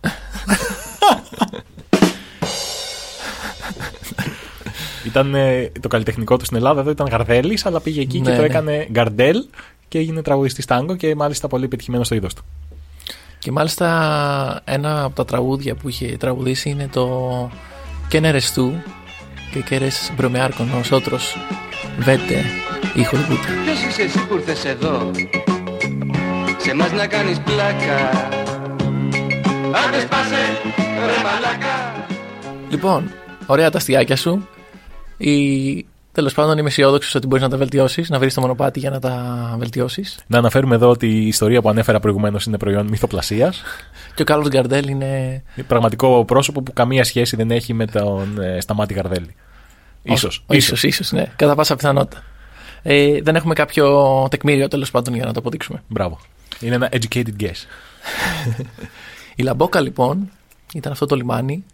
ήταν 5.04 5.34
ε, 5.34 5.72
το 5.80 5.88
καλλιτεχνικό 5.88 6.36
του 6.36 6.44
στην 6.44 6.56
Ελλάδα, 6.56 6.80
εδώ 6.80 6.90
ήταν 6.90 7.08
Γαρδέλης, 7.08 7.66
αλλά 7.66 7.80
πήγε 7.80 8.00
εκεί 8.00 8.20
και 8.20 8.30
Ναι, 8.30 8.34
το 8.34 8.40
ναι. 8.40 8.46
έκανε 8.46 8.88
Γκαρντέλ 8.90 9.44
και 9.88 9.98
έγινε 9.98 10.22
τραγουδιστής 10.22 10.64
τάγκο 10.64 10.96
και 10.96 11.14
μάλιστα 11.14 11.48
πολύ 11.48 11.68
πετυχημένο 11.68 12.04
στο 12.04 12.14
είδος 12.14 12.34
του. 12.34 12.44
Και 13.38 13.52
μάλιστα 13.52 14.60
ένα 14.64 15.04
από 15.04 15.14
τα 15.14 15.24
τραγούδια 15.24 15.74
που 15.74 15.88
είχε 15.88 16.16
τραγουδήσει 16.16 16.70
είναι 16.70 16.88
το 16.92 17.50
«Quién 18.10 18.22
eres 18.22 18.54
tú» 18.54 18.70
και 19.52 19.64
«Qué 19.68 19.74
eres 19.74 20.12
bromear 20.18 20.50
con 20.58 20.66
nosotros, 20.70 21.22
vete, 22.06 22.38
hijo 22.94 23.16
de 23.16 23.24
puta». 23.28 23.48
Ποιος 23.64 23.82
είσαι 23.88 24.02
εσύ 24.02 24.26
που 24.26 24.34
ήρθες 24.34 24.64
εδώ; 24.64 25.10
Σε 26.56 26.74
μας 26.74 26.92
να 26.92 27.06
κάνεις 27.06 27.40
πλάκα 27.40 28.10
Άντε 29.86 30.00
σπάσε 30.00 30.60
ρε 31.06 31.22
μαλάκα 31.22 32.06
Λοιπόν, 32.70 33.10
ωραία 33.46 33.70
τα 33.70 33.78
αστιάκια 33.78 34.16
σου. 34.16 34.48
Η... 35.16 35.86
Τέλος 36.14 36.34
πάντων, 36.34 36.58
είμαι 36.58 36.68
αισιόδοξος 36.68 37.14
ότι 37.14 37.26
μπορείς 37.26 37.42
να 37.42 37.50
τα 37.50 37.56
βελτιώσεις, 37.56 38.10
να 38.10 38.18
βρεις 38.18 38.34
το 38.34 38.40
μονοπάτι 38.40 38.78
για 38.78 38.90
να 38.90 38.98
τα 38.98 39.54
βελτιώσεις. 39.58 40.18
Να 40.26 40.38
αναφέρουμε 40.38 40.74
εδώ 40.74 40.88
ότι 40.88 41.06
η 41.06 41.26
ιστορία 41.26 41.62
που 41.62 41.68
ανέφερα 41.68 42.00
προηγουμένως 42.00 42.44
είναι 42.44 42.58
προϊόν 42.58 42.86
μυθοπλασίας. 42.86 43.62
Και 44.14 44.22
ο 44.22 44.24
Κάρλος 44.24 44.48
Γκαρντέλ 44.48 44.88
είναι. 44.88 45.42
Είναι 45.56 45.66
πραγματικό 45.66 46.24
πρόσωπο 46.24 46.62
που 46.62 46.72
καμία 46.72 47.04
σχέση 47.04 47.36
δεν 47.36 47.50
έχει 47.50 47.72
με 47.72 47.86
τον 47.86 48.40
ε, 48.42 48.60
Σταμάτη 48.60 48.94
Γαρδέλη. 48.94 49.34
Ίσως, 50.02 50.44
ίσως, 50.50 50.82
ίσως, 50.82 51.12
ναι, 51.12 51.32
κατά 51.36 51.54
πάσα 51.54 51.76
πιθανότητα. 51.76 52.22
Ε, 52.82 53.20
δεν 53.22 53.36
έχουμε 53.36 53.54
κάποιο 53.54 54.26
τεκμήριο 54.30 54.68
τέλος 54.68 54.90
πάντων 54.90 55.14
για 55.14 55.24
να 55.24 55.32
το 55.32 55.40
αποδείξουμε. 55.40 55.82
Μπράβο. 55.88 56.18
Είναι 56.60 56.74
ένα 56.74 56.88
educated 56.92 57.34
guess. 57.40 57.66
Η 59.36 59.42
Λαμπόκα 59.42 59.80
λοιπόν 59.80 60.30
ήταν 60.74 60.92
αυτό 60.92 61.06
το 61.06 61.16
λιμάνι 61.16 61.64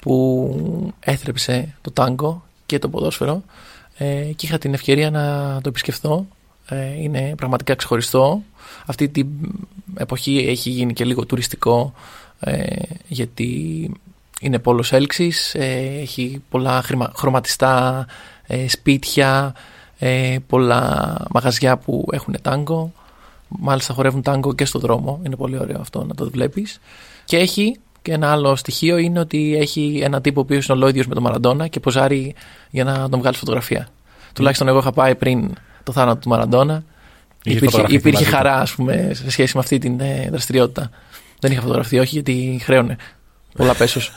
που 0.00 0.94
έθρεψε 1.00 1.74
το 1.80 1.90
τάγκο 1.90 2.42
και 2.66 2.78
το 2.78 2.88
ποδόσφαιρο 2.88 3.42
ε, 3.96 4.30
και 4.36 4.46
είχα 4.46 4.58
την 4.58 4.74
ευκαιρία 4.74 5.10
να 5.10 5.54
το 5.62 5.68
επισκεφθώ. 5.68 6.26
Ε, 6.68 7.02
είναι 7.02 7.34
πραγματικά 7.36 7.74
ξεχωριστό. 7.74 8.42
Αυτή 8.86 9.08
την 9.08 9.28
εποχή 9.96 10.36
έχει 10.48 10.70
γίνει 10.70 10.92
και 10.92 11.04
λίγο 11.04 11.26
τουριστικό 11.26 11.92
ε, 12.40 12.76
γιατί 13.06 13.90
είναι 14.40 14.58
πόλος 14.58 14.92
έλξης, 14.92 15.54
ε, 15.54 15.98
έχει 16.00 16.42
πολλά 16.48 16.82
χρημα- 16.82 17.12
χρωματιστά 17.16 18.06
ε, 18.46 18.68
σπίτια, 18.68 19.54
ε, 19.98 20.36
πολλά 20.46 21.16
μαγαζιά 21.30 21.76
που 21.76 22.06
έχουν 22.12 22.36
τάγκο. 22.42 22.92
Μάλιστα 23.48 23.94
χορεύουν 23.94 24.22
τάγκο 24.22 24.54
και 24.54 24.64
στο 24.64 24.78
δρόμο. 24.78 25.20
Είναι 25.26 25.36
πολύ 25.36 25.58
ωραίο 25.58 25.80
αυτό 25.80 26.04
να 26.04 26.14
το 26.14 26.30
βλέπεις. 26.30 26.80
Και 27.24 27.36
έχει 27.36 27.76
και 28.04 28.12
ένα 28.12 28.32
άλλο 28.32 28.56
στοιχείο 28.56 28.96
είναι 28.96 29.20
ότι 29.20 29.56
έχει 29.60 30.00
ένα 30.04 30.20
τύπο 30.20 30.40
ο 30.40 30.42
οποίος 30.42 30.66
είναι 30.66 30.76
ολόιδιος 30.78 31.06
με 31.06 31.14
τον 31.14 31.22
Μαραντόνα 31.22 31.68
και 31.68 31.80
ποζάρει 31.80 32.34
για 32.70 32.84
να 32.84 33.08
τον 33.08 33.18
βγάλει 33.20 33.36
φωτογραφία. 33.36 33.88
Τουλάχιστον 34.34 34.68
εγώ 34.68 34.78
είχα 34.78 34.92
πάει 34.92 35.14
πριν 35.14 35.54
το 35.82 35.92
θάνατο 35.92 36.20
του 36.20 36.28
Μαραντόνα. 36.28 36.84
Είχε 37.44 37.56
Υπήρχε, 37.56 37.64
φωτογραφηθεί 37.64 37.96
υπήρχε 38.08 38.18
μαζί 38.18 38.30
του. 38.30 38.36
χαρά, 38.36 38.60
ας 38.60 38.74
πούμε, 38.74 39.10
σε 39.14 39.30
σχέση 39.30 39.56
με 39.56 39.60
αυτή 39.62 39.78
την 39.78 40.00
ε, 40.00 40.28
δραστηριότητα. 40.30 40.90
Δεν 41.40 41.52
είχα 41.52 41.60
φωτογραφθεί, 41.60 41.98
όχι, 41.98 42.14
γιατί 42.14 42.60
χρέωνε. 42.62 42.96
Πολλά 43.56 43.74
πέσος. 43.74 44.12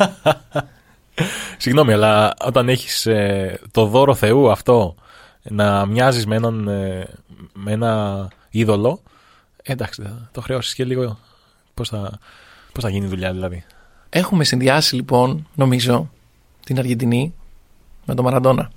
Συγγνώμη, 1.57 1.93
αλλά 1.93 2.33
όταν 2.45 2.69
έχεις 2.69 3.07
το 3.71 3.85
δώρο 3.85 4.15
Θεού 4.15 4.51
αυτό 4.51 4.95
να 5.43 5.85
μοιάζεις 5.85 6.25
με, 6.25 6.35
έναν, 6.35 6.67
ε, 6.67 7.07
με 7.53 7.71
ένα 7.71 8.27
είδωλο. 8.49 9.01
ε, 9.63 9.71
εντάξει, 9.71 10.01
θα 10.01 10.29
το 10.31 10.41
χρεώσεις 10.41 10.73
και 10.73 10.85
λίγο. 10.85 11.19
Πώς 11.73 11.89
θα, 11.89 12.19
πώς 12.71 12.83
θα 12.83 12.89
γίνει 12.89 13.05
η 13.05 13.09
δουλειά, 13.09 13.31
δηλαδή; 13.31 13.65
Έχουμε 14.09 14.43
συνδυάσει 14.43 14.95
λοιπόν, 14.95 15.47
νομίζω, 15.55 16.09
την 16.65 16.79
Αργεντινή 16.79 17.33
με 18.05 18.15
τον 18.15 18.25
Μαραντόνα. 18.25 18.71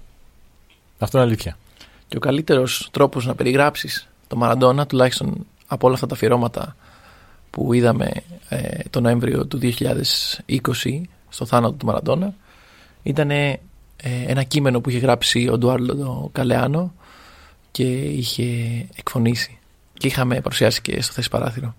Αυτό 0.99 1.19
είναι 1.19 1.27
αλήθεια. 1.27 1.57
Και 2.09 2.17
ο 2.17 2.21
καλύτερος 2.21 2.89
τρόπος 2.91 3.27
να 3.27 3.35
περιγράψεις 3.35 4.09
τον 4.27 4.39
Μαραντόνα, 4.39 4.87
τουλάχιστον 4.87 5.47
από 5.67 5.87
όλα 5.87 5.95
αυτά 5.95 6.07
τα 6.07 6.15
αφιερώματα 6.15 6.77
που 7.51 7.73
είδαμε 7.73 8.11
ε, 8.49 8.79
το 8.91 9.01
Νοέμβριο 9.01 9.47
του 9.47 9.59
2020 9.63 11.01
στο 11.29 11.47
θάνατο 11.47 11.75
του 11.75 11.87
Μαραντόνα, 11.87 12.35
ήταν 13.03 13.31
ε, 13.31 13.61
ένα 14.27 14.43
κείμενο 14.43 14.81
που 14.81 14.91
είχε 14.91 14.99
γράψει 14.99 15.49
ο 15.49 15.59
Ντουάρλο 15.59 16.29
Καλεάνο 16.33 16.93
και 17.71 17.85
είχε 17.93 18.45
εκφωνήσει. 18.97 19.59
Και 19.99 20.07
είχαμε 20.07 20.41
παρουσιάσει 20.41 20.81
και 20.81 21.03
στο 21.03 21.13
θέση 21.13 21.29
παράθυρο. 21.29 21.75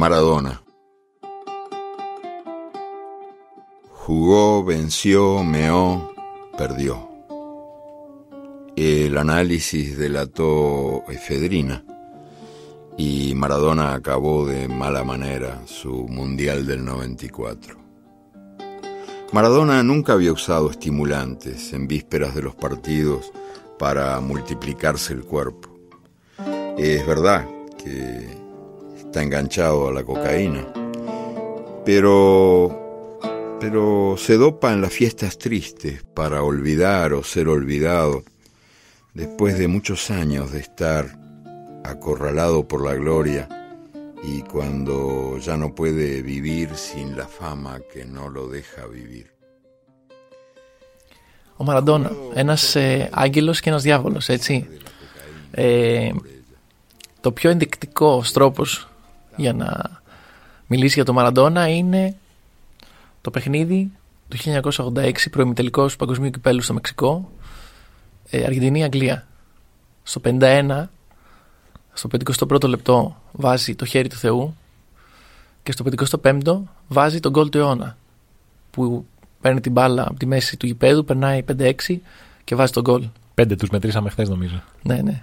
Maradona. 0.00 0.62
Jugó, 3.90 4.64
venció, 4.64 5.44
meó, 5.44 6.10
perdió. 6.56 7.06
El 8.76 9.18
análisis 9.18 9.98
delató 9.98 11.04
efedrina 11.10 11.84
y 12.96 13.34
Maradona 13.34 13.92
acabó 13.92 14.46
de 14.46 14.68
mala 14.68 15.04
manera 15.04 15.60
su 15.66 16.08
Mundial 16.08 16.66
del 16.66 16.82
94. 16.82 17.76
Maradona 19.32 19.82
nunca 19.82 20.14
había 20.14 20.32
usado 20.32 20.70
estimulantes 20.70 21.74
en 21.74 21.86
vísperas 21.86 22.34
de 22.34 22.40
los 22.40 22.54
partidos 22.54 23.30
para 23.78 24.18
multiplicarse 24.20 25.12
el 25.12 25.24
cuerpo. 25.24 25.68
Es 26.78 27.06
verdad 27.06 27.46
que 27.76 28.39
está 29.09 29.21
enganchado 29.21 29.87
a 29.87 29.93
la 29.93 30.03
cocaína, 30.03 30.65
pero 31.85 32.83
pero 33.59 34.15
se 34.17 34.37
dopa 34.37 34.73
en 34.73 34.81
las 34.81 34.93
fiestas 34.93 35.37
tristes 35.37 36.03
para 36.13 36.43
olvidar 36.43 37.13
o 37.13 37.23
ser 37.23 37.47
olvidado 37.47 38.23
después 39.13 39.57
de 39.57 39.67
muchos 39.67 40.11
años 40.11 40.51
de 40.51 40.59
estar 40.59 41.17
acorralado 41.83 42.67
por 42.67 42.85
la 42.85 42.93
gloria 42.95 43.47
y 44.23 44.41
cuando 44.41 45.37
ya 45.37 45.55
no 45.55 45.73
puede 45.73 46.21
vivir 46.21 46.75
sin 46.75 47.15
la 47.15 47.27
fama 47.27 47.79
que 47.91 48.05
no 48.05 48.29
lo 48.29 48.47
deja 48.47 48.85
vivir. 48.87 49.33
Ο 51.57 51.63
Μαραντόνα, 51.63 52.11
ένας 52.33 52.75
ε, 52.75 53.09
άγγελος 53.11 53.59
και 53.59 53.69
ένας 53.69 53.83
διάβολος, 53.83 54.29
έτσι. 54.29 54.67
Ε, 55.51 56.11
το 57.21 57.31
πιο 57.31 57.49
ενδεικτικό 57.49 58.23
τρόπος 58.33 58.88
για 59.36 59.52
να 59.52 60.00
μιλήσει 60.66 60.94
για 60.94 61.04
τον 61.04 61.14
Μαραντόνα 61.14 61.68
είναι 61.68 62.16
το 63.20 63.30
παιχνίδι 63.30 63.90
του 64.28 64.36
1986 64.70 65.12
προημιτελικός 65.30 65.96
παγκοσμίου 65.96 66.30
κυπέλου 66.30 66.60
στο 66.60 66.74
Μεξικό 66.74 67.30
ε, 68.30 68.44
Αργεντινή-Αγγλία 68.44 69.26
στο 70.02 70.20
51 70.24 70.84
Στο 71.92 72.08
51ο 72.48 72.68
λεπτό 72.68 73.16
βάζει 73.32 73.74
το 73.74 73.84
χέρι 73.84 74.08
του 74.08 74.16
Θεού 74.16 74.56
και 75.62 75.72
στο 75.72 76.20
55ο 76.22 76.62
βάζει 76.88 77.20
τον 77.20 77.32
γκολ 77.32 77.48
του 77.48 77.58
αιώνα. 77.58 77.96
Που 78.70 79.06
παίρνει 79.40 79.60
την 79.60 79.72
μπάλα 79.72 80.02
από 80.02 80.18
τη 80.18 80.26
μέση 80.26 80.56
του 80.56 80.66
γηπέδου, 80.66 81.04
περνάει 81.04 81.44
5-6 81.58 81.72
και 82.44 82.54
βάζει 82.54 82.72
τον 82.72 82.82
γκολ. 82.82 83.08
Πέντε 83.34 83.56
τους 83.56 83.68
μετρήσαμε 83.68 84.10
χθες, 84.10 84.28
νομίζω. 84.28 84.62
Ναι, 84.82 85.02
ναι. 85.02 85.22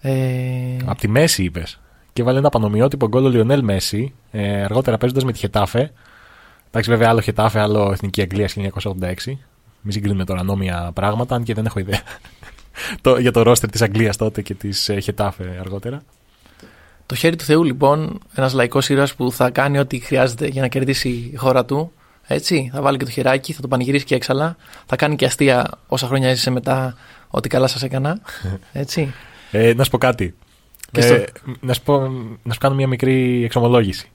Ε, 0.00 0.76
Από 0.84 1.00
τη 1.00 1.08
μέση 1.08 1.44
είπες. 1.44 1.80
Και 2.16 2.22
βάλε 2.22 2.38
ένα 2.38 2.48
πανομοιότυπο 2.48 3.08
γκολ 3.08 3.24
ο 3.24 3.28
Λιονέλ 3.28 3.62
Μέση, 3.62 4.14
ε, 4.30 4.62
αργότερα 4.62 4.98
παίζοντας 4.98 5.24
με 5.24 5.32
τη 5.32 5.38
Χετάφε. 5.38 5.92
Εντάξει, 6.68 6.90
βέβαια, 6.90 7.08
άλλο 7.08 7.20
Χετάφε, 7.20 7.60
άλλο 7.60 7.90
Εθνική 7.92 8.20
Αγγλία 8.20 8.48
1986. 8.48 9.38
Μην 9.80 9.92
συγκρίνουμε 9.92 10.24
τώρα 10.24 10.42
νόμια 10.42 10.90
πράγματα, 10.94 11.34
αν 11.34 11.42
και 11.42 11.54
δεν 11.54 11.66
έχω 11.66 11.78
ιδέα. 11.78 12.00
το, 13.00 13.18
για 13.18 13.32
το 13.32 13.42
ρόστερ 13.42 13.70
της 13.70 13.82
Αγγλίας 13.82 14.16
τότε 14.16 14.42
και 14.42 14.54
της 14.54 14.88
ε, 14.88 15.00
Χετάφε 15.00 15.56
αργότερα. 15.60 16.02
το 17.06 17.14
χέρι 17.14 17.36
του 17.36 17.44
Θεού, 17.44 17.64
λοιπόν, 17.64 18.18
ένας 18.34 18.52
λαϊκός 18.52 18.88
ήρωας 18.88 19.14
που 19.14 19.32
θα 19.32 19.50
κάνει 19.50 19.78
ό,τι 19.78 19.98
χρειάζεται 19.98 20.46
για 20.46 20.60
να 20.60 20.68
κερδίσει 20.68 21.08
η 21.08 21.36
χώρα 21.36 21.64
του. 21.64 21.92
Έτσι, 22.26 22.70
θα 22.72 22.82
βάλει 22.82 22.96
και 22.96 23.04
το 23.04 23.10
χεράκι, 23.10 23.52
θα 23.52 23.60
το 23.60 23.68
πανηγυρίσει 23.68 24.04
και 24.04 24.14
έξαλα. 24.14 24.56
Θα 24.86 24.96
κάνει 24.96 25.16
και 25.16 25.24
αστεία 25.24 25.70
όσα 25.86 26.06
χρόνια 26.06 26.28
έζησε 26.28 26.50
μετά 26.50 26.96
ότι 27.28 27.48
καλά 27.48 27.66
σας 27.66 27.82
έκανα. 27.82 28.20
Έτσι. 28.72 29.14
Ε, 29.50 29.74
να 29.74 29.84
σου 29.84 29.90
πω 29.90 29.98
κάτι. 29.98 30.34
Και 30.92 31.00
Ε, 31.00 31.02
στο- 31.02 31.24
να, 31.60 31.72
σου 31.72 31.82
πω, 31.82 31.98
να 32.42 32.52
σου 32.52 32.58
κάνω 32.60 32.74
μια 32.74 32.86
μικρή 32.86 33.44
εξομολόγηση. 33.44 34.10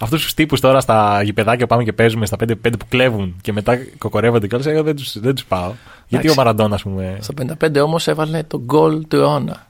Αυτούς 0.00 0.22
τους 0.22 0.34
τύπους 0.34 0.60
τώρα 0.60 0.80
στα 0.80 1.22
γηπεδάκια 1.22 1.66
που 1.66 1.70
πάμε 1.70 1.82
και 1.84 1.92
παίζουμε, 1.92 2.26
στα 2.26 2.36
5-5 2.36 2.78
που 2.78 2.86
κλέβουν 2.88 3.36
και 3.42 3.52
μετά 3.52 3.78
κοκορεύονται 3.98 4.46
κιόλα, 4.46 4.70
εγώ 4.70 4.82
δεν 4.82 4.96
τους 4.96 5.18
δεν 5.20 5.34
τους 5.34 5.44
πάω. 5.44 5.72
Γιατί 6.08 6.28
ο 6.30 6.34
Μαραντόνα, 6.34 6.74
ας 6.74 6.82
πούμε. 6.82 7.18
Στο 7.20 7.32
55 7.32 7.80
όμως 7.82 8.06
έβαλε 8.08 8.42
το 8.42 8.58
γκολ 8.60 9.06
του 9.08 9.16
αιώνα. 9.16 9.66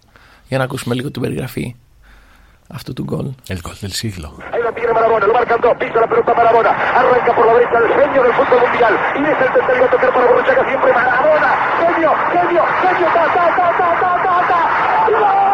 Για 0.49 0.59
να 0.59 0.65
ακούσουμε 0.65 0.95
λίγο 0.95 1.11
την 1.11 1.23
περιγραφή 1.23 1.75
αυτού 2.69 2.93
του 2.93 3.03
γκολ. 3.05 3.27
El 3.49 3.59
gol 3.67 3.77
del 3.83 3.93
siglo. 4.03 4.29
Ahí 4.55 4.63
la 4.67 4.73
tiene 4.77 4.93
Marabona, 4.99 5.25
lo 5.31 5.35
marcan 5.39 5.59
dos, 5.65 5.75
pisa 5.81 5.99
la 6.05 6.09
pelota 6.13 6.33
Marabona, 6.41 6.71
arranca 6.99 7.31
por 7.37 7.45
la 7.49 7.53
derecha 7.57 7.77
el 7.85 7.89
genio 7.99 8.21
del 8.27 8.35
fútbol 8.39 8.59
mundial, 8.65 8.93
y 9.19 9.23
es 9.33 9.39
el 9.45 9.51
tercero 9.57 9.83
a 9.87 9.91
tocar 9.95 10.11
para 10.15 10.27
Borruchaga 10.31 10.63
siempre 10.71 10.91
Marabona, 10.99 11.51
genio, 11.83 12.11
genio, 12.35 12.63
genio, 12.83 13.07
ta, 13.17 13.25
ta, 13.37 13.45
ta, 13.59 13.67
ta, 13.81 13.89
ta, 14.03 14.13
ta, 14.25 14.35
ta, 14.51 14.61
y 15.11 15.15
¡gol! 15.23 15.45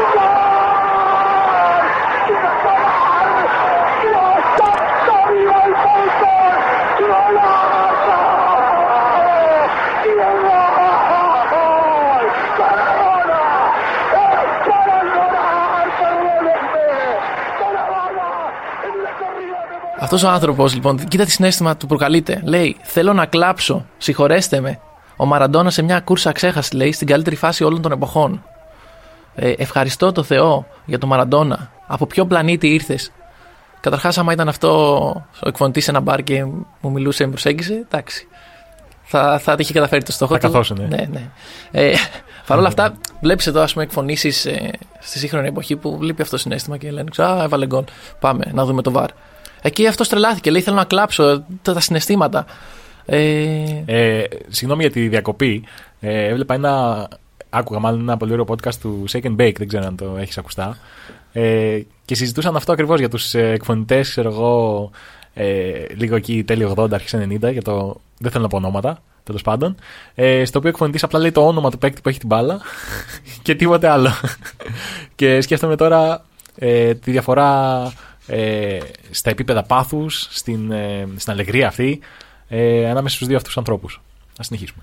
¡Y 0.00 0.04
gol! 0.16 1.84
¡Y 2.32 2.34
gol! 2.44 3.30
¡Dios 4.02 4.38
santo, 4.58 5.14
viva 5.32 5.58
el 5.68 5.74
fútbol! 5.84 6.54
¡Golazo! 7.10 8.18
¡Y 10.08 10.12
gol! 10.18 10.38
¡Maradona! 12.58 13.42
¡Es 14.20 14.50
para 14.68 14.96
llorar! 15.12 15.86
¡Perdónenme! 16.00 16.88
¡Maradona! 17.60 18.28
¡En 18.86 18.94
la 19.04 19.12
corrida 19.20 19.60
de 19.70 19.76
Αυτός 20.02 20.22
ο 20.22 20.28
άνθρωπος, 20.28 20.74
λοιπόν, 20.74 21.04
κοίτα 21.08 21.24
τι 21.24 21.30
συνέστημα 21.30 21.76
του 21.76 21.86
προκαλείται. 21.86 22.40
Λέει: 22.44 22.76
Θέλω 22.82 23.12
να 23.12 23.26
κλάψω, 23.26 23.86
συγχωρέστε 23.98 24.60
με. 24.60 24.78
Ο 25.16 25.24
Μαραντόνα 25.26 25.70
σε 25.70 25.82
μια 25.82 26.00
κούρσα 26.00 26.32
ξέχασε, 26.32 26.76
λέει, 26.76 26.92
στην 26.92 27.06
καλύτερη 27.06 27.36
φάση 27.36 27.64
όλων 27.64 27.82
των 27.82 27.92
εποχών. 27.92 28.42
Ε, 29.34 29.52
ευχαριστώ 29.56 30.12
το 30.12 30.22
Θεό 30.22 30.66
για 30.84 30.98
τον 30.98 31.08
Μαραντόνα. 31.08 31.70
Από 31.86 32.06
ποιο 32.06 32.26
πλανήτη 32.26 32.68
ήρθες; 32.68 33.12
Καταρχάς, 33.80 34.18
άμα 34.18 34.32
ήταν 34.32 34.48
αυτό 34.48 34.96
ο 35.44 35.48
εκφωνητής 35.48 35.84
σε 35.84 35.90
ένα 35.90 36.00
μπαρ 36.00 36.22
και 36.22 36.44
μου 36.80 36.90
μιλούσε, 36.90 37.24
με 37.24 37.30
προσέγγισε, 37.30 37.72
εντάξει. 37.74 38.26
Θα, 39.02 39.38
θα 39.38 39.54
είχε 39.58 39.72
καταφέρει 39.72 40.02
το 40.02 40.12
στόχο 40.12 40.32
Θα 40.32 40.38
του. 40.38 40.46
καθόσουνε. 40.46 40.86
Ναι, 40.86 41.06
ναι. 41.10 41.30
Ε, 41.70 41.94
Παρ' 42.46 42.58
όλα 42.58 42.68
αυτά, 42.68 42.94
βλέπεις 43.20 43.46
εδώ 43.46 43.62
ας 43.62 43.72
πούμε, 43.72 43.84
εκφωνήσεις 43.84 44.44
ε, 44.46 44.70
στη 44.98 45.18
σύγχρονη 45.18 45.48
εποχή 45.48 45.76
που 45.76 45.98
λείπει 46.02 46.22
αυτό 46.22 46.34
το 46.34 46.40
συνέστημα 46.42 46.76
και 46.76 46.90
λένε 46.90 47.10
ξέρω, 47.10 47.28
Α, 47.28 47.42
έβαλε 47.42 47.66
γκολ. 47.66 47.84
Πάμε 48.20 48.44
να 48.52 48.64
δούμε 48.64 48.82
το 48.82 48.90
βαρ. 48.90 49.08
Εκεί 49.62 49.86
αυτός 49.86 50.08
τρελάθηκε. 50.08 50.50
Λέει: 50.50 50.60
Θέλω 50.60 50.76
να 50.76 50.84
κλάψω 50.84 51.44
τα, 51.62 51.72
τα 51.72 51.80
συναισθήματα. 51.80 52.46
Ε, 53.06 53.82
Ε, 53.86 54.22
συγγνώμη 54.48 54.82
για 54.82 54.90
τη 54.90 55.08
διακοπή. 55.08 55.64
Ε, 56.00 56.24
έβλεπα 56.26 56.54
ένα. 56.54 57.08
Άκουγα 57.52 57.78
μάλλον 57.78 58.00
ένα 58.00 58.16
πολύ 58.16 58.32
ωραίο 58.32 58.44
podcast 58.48 58.74
του 58.74 59.04
Shake 59.12 59.22
and 59.24 59.36
Bake, 59.36 59.54
δεν 59.58 59.68
ξέρω 59.68 59.86
αν 59.86 59.96
το 59.96 60.16
έχεις 60.20 60.38
ακουστά. 60.38 60.78
Ε, 61.32 61.80
και 62.04 62.14
συζητούσαν 62.14 62.56
αυτό 62.56 62.72
ακριβώς 62.72 62.98
για 62.98 63.08
τους 63.08 63.34
ε, 63.34 63.50
εκφωνητές, 63.50 64.08
ξέρω 64.10 64.30
εγώ, 64.30 64.90
ε, 65.34 65.72
λίγο 65.96 66.16
εκεί 66.16 66.44
τέλειο 66.44 66.74
80, 66.76 66.92
αρχές 66.92 67.14
90, 67.14 67.52
για 67.52 67.62
το. 67.62 68.00
Δεν 68.18 68.30
θέλω 68.30 68.42
να 68.42 68.48
πω 68.48 68.56
ονόματα, 68.56 69.02
τέλος 69.24 69.42
πάντων. 69.42 69.74
Ε, 70.14 70.44
στο 70.44 70.58
οποίο 70.58 70.70
ο 70.70 70.72
εκφωνητής 70.72 71.02
απλά 71.02 71.18
λέει 71.18 71.32
το 71.32 71.46
όνομα 71.46 71.70
του 71.70 71.78
παίκτη 71.78 72.00
που 72.00 72.08
έχει 72.08 72.18
την 72.18 72.28
μπάλα 72.28 72.60
και 73.42 73.54
τίποτε 73.54 73.88
άλλο. 73.88 74.10
και 75.14 75.40
σκέφτομαι 75.40 75.76
τώρα 75.76 76.24
ε, 76.58 76.94
τη 76.94 77.10
διαφορά 77.10 77.82
ε, 78.30 78.78
στα 79.10 79.30
επίπεδα 79.30 79.62
πάθους, 79.62 80.28
στην, 80.30 80.70
ε, 80.70 81.08
στην 81.16 81.32
αλεγρία 81.32 81.66
αυτή, 81.66 82.00
ε, 82.48 82.90
ανάμεσα 82.90 83.14
στους 83.14 83.26
δύο 83.28 83.36
αυτούς 83.36 83.56
ανθρώπους. 83.56 84.00
Ας 84.38 84.46
συνεχίσουμε. 84.46 84.82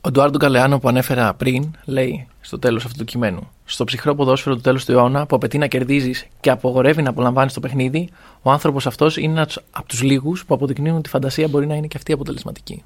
ο 0.00 0.10
Ντουάρντο 0.10 0.38
Καλεάνο 0.38 0.78
που 0.78 0.88
ανέφερα 0.88 1.34
πριν 1.34 1.70
λέει 1.84 2.26
στο 2.40 2.58
τέλος 2.58 2.84
αυτού 2.84 2.98
του 2.98 3.04
κειμένου. 3.04 3.50
Στο 3.64 3.84
ψυχρό 3.84 4.14
ποδόσφαιρο 4.14 4.54
του 4.54 4.60
τέλους 4.60 4.84
του 4.84 4.92
αιώνα 4.92 5.26
που 5.26 5.36
απαιτεί 5.36 5.58
να 5.58 5.66
κερδίζεις 5.66 6.26
και 6.40 6.50
απογορεύει 6.50 7.02
να 7.02 7.10
απολαμβάνεις 7.10 7.52
το 7.52 7.60
παιχνίδι, 7.60 8.08
ο 8.42 8.50
άνθρωπος 8.50 8.86
αυτός 8.86 9.16
είναι 9.16 9.32
ένας 9.32 9.58
από 9.70 9.88
τους 9.88 10.02
λίγους 10.02 10.44
που 10.44 10.54
αποδεικνύουν 10.54 10.96
ότι 10.96 11.08
η 11.08 11.10
φαντασία 11.10 11.48
μπορεί 11.48 11.66
να 11.66 11.74
είναι 11.74 11.86
και 11.86 11.96
αυτή 11.96 12.12
αποτελεσματική. 12.12 12.82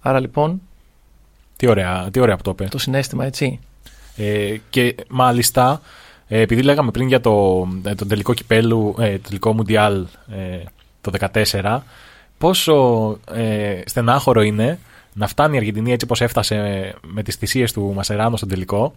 Άρα 0.00 0.20
λοιπόν 0.20 0.60
Τι 1.56 1.66
ωραία, 1.66 2.08
τι 2.10 2.20
ωραία 2.20 2.36
που 2.36 2.42
το 2.42 2.50
είπε. 2.50 2.64
το 2.64 2.78
συνέστημα, 2.78 3.24
έτσι. 3.24 3.60
Ε, 4.16 4.56
και 4.70 4.94
μάλιστα, 5.08 5.80
ε, 6.28 6.40
επειδή 6.40 6.62
λέγαμε 6.62 6.90
πριν 6.90 7.08
για 7.08 7.20
το, 7.20 7.66
ε, 7.84 7.94
τον 7.94 8.08
τελικό 8.08 8.34
κυπέλου, 8.34 8.94
ε, 8.98 9.12
το 9.12 9.28
τελικό 9.28 9.52
Μουντιάλ 9.52 10.06
ε, 10.30 10.58
το 11.00 11.10
2014, 11.60 11.78
πόσο 12.38 13.08
ε, 13.32 13.80
στενάχωρο 13.84 14.42
είναι 14.42 14.78
να 15.12 15.26
φτάνει 15.26 15.54
η 15.54 15.58
Αργεντινή 15.58 15.92
έτσι 15.92 16.04
όπως 16.04 16.20
έφτασε 16.20 16.94
με 17.02 17.22
τις 17.22 17.34
θυσίες 17.34 17.72
του 17.72 17.92
Μασεράνο 17.94 18.36
στον 18.36 18.48
τελικό 18.48 18.94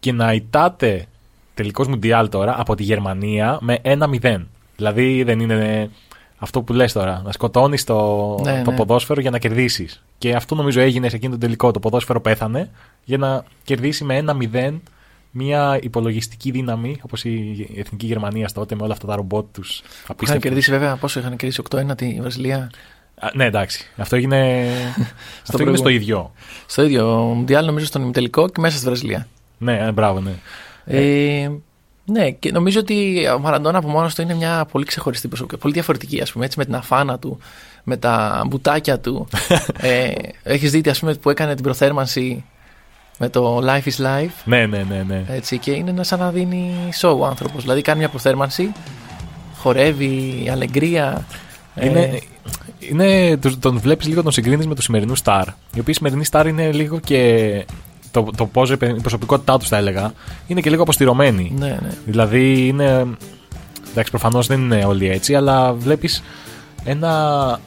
και 0.00 0.12
να 0.12 0.32
ητάται 0.32 1.06
τελικός 1.54 1.86
Μουντιάλ 1.86 2.28
τώρα 2.28 2.54
από 2.58 2.74
τη 2.74 2.82
Γερμανία 2.82 3.58
με 3.60 3.78
1-0. 3.82 4.40
Δηλαδή 4.76 5.22
δεν 5.22 5.40
είναι 5.40 5.90
αυτό 6.38 6.62
που 6.62 6.72
λες 6.72 6.92
τώρα, 6.92 7.22
να 7.24 7.32
σκοτώνεις 7.32 7.84
το, 7.84 8.38
Ναι, 8.42 8.62
το 8.62 8.70
ναι. 8.70 8.76
ποδόσφαιρο 8.76 9.20
για 9.20 9.30
να 9.30 9.38
κερδίσεις. 9.38 10.02
Και 10.18 10.34
αυτό 10.34 10.54
νομίζω 10.54 10.80
έγινε 10.80 11.08
σε 11.08 11.16
εκείνο 11.16 11.30
τον 11.30 11.40
τελικό. 11.40 11.70
Το 11.70 11.78
ποδόσφαιρο 11.78 12.20
πέθανε 12.20 12.70
για 13.04 13.18
να 13.18 13.44
κερδίσει 13.64 14.04
με 14.04 14.24
1-0 14.52 14.72
μια 15.36 15.78
υπολογιστική 15.82 16.50
δύναμη 16.50 16.96
όπως 17.02 17.24
η 17.24 17.68
Εθνική 17.76 18.06
Γερμανία 18.06 18.48
τότε 18.54 18.74
με 18.74 18.82
όλα 18.82 18.92
αυτά 18.92 19.06
τα 19.06 19.16
ρομπότ 19.16 19.44
τους. 19.52 19.80
Που 19.80 19.86
είχαν 19.86 20.06
Απίστευτο. 20.08 20.48
κερδίσει 20.48 20.70
βέβαια, 20.70 20.96
πόσο 20.96 21.20
είχαν 21.20 21.36
κερδίσει 21.36 21.62
8-1 21.70 21.96
τη 21.96 22.18
Βραζιλία. 22.20 22.70
Α, 23.18 23.30
ναι, 23.34 23.44
εντάξει. 23.44 23.90
Αυτό 23.96 24.16
έγινε, 24.16 24.36
αυτό 25.42 25.56
έγινε 25.58 25.70
προηγούμενο. 25.72 25.76
στο 25.76 25.88
ίδιο. 25.88 26.32
Στο 26.66 26.84
ίδιο 26.84 27.06
Μουντιάλ, 27.14 27.66
νομίζω 27.66 27.86
στον 27.86 28.02
ημιτελικό 28.02 28.48
και 28.48 28.60
μέσα 28.60 28.76
στη 28.76 28.86
Βραζιλία. 28.86 29.26
Ναι, 29.58 29.78
ε, 29.78 29.92
μπράβο, 29.92 30.20
ναι. 30.20 30.32
Ε, 30.84 31.50
ναι, 32.04 32.30
και 32.30 32.50
νομίζω 32.52 32.80
ότι 32.80 33.26
ο 33.34 33.38
Μαραντόνα 33.38 33.78
από 33.78 33.88
μόνος 33.88 34.14
του 34.14 34.22
είναι 34.22 34.34
μια 34.34 34.66
πολύ 34.70 34.84
ξεχωριστή 34.84 35.28
προσωπικότητα. 35.28 35.62
Πολύ 35.62 35.74
διαφορετική, 35.74 36.20
ας 36.20 36.32
πούμε, 36.32 36.44
έτσι, 36.44 36.58
με 36.58 36.64
την 36.64 36.74
αφάνα 36.74 37.18
του, 37.18 37.38
με 37.84 37.96
τα 37.96 38.44
μπουτάκια 38.46 38.98
του. 38.98 39.28
ε, 39.80 40.12
Έχεις 40.42 40.70
δει, 40.70 40.82
ας 40.90 40.98
πούμε, 40.98 41.14
που 41.14 41.30
έκανε 41.30 41.54
την 41.54 41.64
προθέρμανση 41.64 42.44
με 43.18 43.28
το 43.28 43.58
Life 43.58 43.88
is 43.88 44.04
Life. 44.04 44.30
Ναι, 44.44 44.66
ναι, 44.66 44.84
ναι, 44.88 45.02
ναι. 45.06 45.24
Έτσι, 45.28 45.58
και 45.58 45.70
είναι 45.70 46.02
σαν 46.04 46.18
να 46.18 46.30
δίνει 46.30 46.74
show 47.00 47.16
ο 47.18 47.26
άνθρωπος. 47.26 47.62
Δηλαδή 47.62 47.82
κάνει 47.82 47.98
μια 47.98 48.08
προθέρμανση, 48.08 48.72
χορεύει, 49.56 50.48
αλεγκρία. 50.52 51.26
ε, 51.74 51.86
Είναι, 51.86 52.18
είναι, 52.78 53.36
τον- 53.36 53.58
τον 53.60 53.78
βλέπεις 53.78 54.06
λίγο, 54.06 54.22
τον 54.22 54.32
συγκρίνεις 54.32 54.66
με 54.66 54.74
τους 54.74 54.84
σημερινούς 54.84 55.18
στάρ. 55.18 55.46
Οι 55.74 55.80
οποίοι 55.80 55.94
σημερινοί 55.94 56.24
στάρ 56.24 56.46
είναι 56.46 56.72
λίγο 56.72 56.98
και. 57.00 57.64
Το, 58.10 58.28
το 58.36 58.46
πώς 58.46 58.70
η 58.70 58.76
προσωπικότητά 58.76 59.58
τους, 59.58 59.68
θα 59.68 59.76
έλεγα, 59.76 60.12
είναι 60.46 60.60
και 60.60 60.70
λίγο 60.70 60.82
αποστηρωμένη. 60.82 61.52
ναι, 61.58 61.66
ναι. 61.66 61.90
Δηλαδή 62.06 62.66
είναι. 62.66 63.06
Εντάξει, 63.90 64.10
προφανώς 64.10 64.46
δεν 64.46 64.60
είναι 64.60 64.84
όλοι 64.84 65.08
έτσι, 65.10 65.34
αλλά 65.34 65.72
βλέπεις 65.72 66.22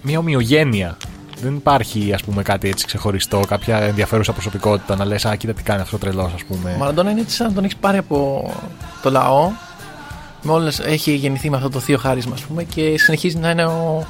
μια 0.01 0.19
ομοιογένεια. 0.19 0.97
Δεν 1.41 1.55
υπάρχει 1.55 2.13
ας 2.13 2.23
πούμε, 2.23 2.43
κάτι 2.43 2.69
έτσι 2.69 2.85
ξεχωριστό, 2.85 3.39
κάποια 3.47 3.77
ενδιαφέρουσα 3.77 4.33
προσωπικότητα 4.33 4.95
να 4.95 5.05
λες 5.05 5.25
Α, 5.25 5.35
κοίτα 5.35 5.53
τι 5.53 5.63
κάνει 5.63 5.81
αυτό 5.81 5.95
ο 5.95 5.99
τρελός, 5.99 6.33
ας 6.33 6.43
πούμε. 6.43 6.73
Ο 6.73 6.77
Μαραντόνα 6.77 7.11
είναι 7.11 7.21
έτσι 7.21 7.35
σαν 7.35 7.47
να 7.47 7.53
τον 7.53 7.63
έχεις 7.63 7.75
πάρει 7.75 7.97
από 7.97 8.51
το 9.01 9.09
λαό. 9.11 9.51
Με 10.41 10.51
όλες, 10.51 10.79
έχει 10.79 11.11
γεννηθεί 11.11 11.49
με 11.49 11.55
αυτό 11.55 11.69
το 11.69 11.79
θείο 11.79 11.97
χάρισμα, 11.97 12.33
ας 12.33 12.41
πούμε, 12.41 12.63
και 12.63 12.97
συνεχίζει 12.97 13.37
να 13.37 13.49
είναι 13.49 13.65
ο, 13.65 14.05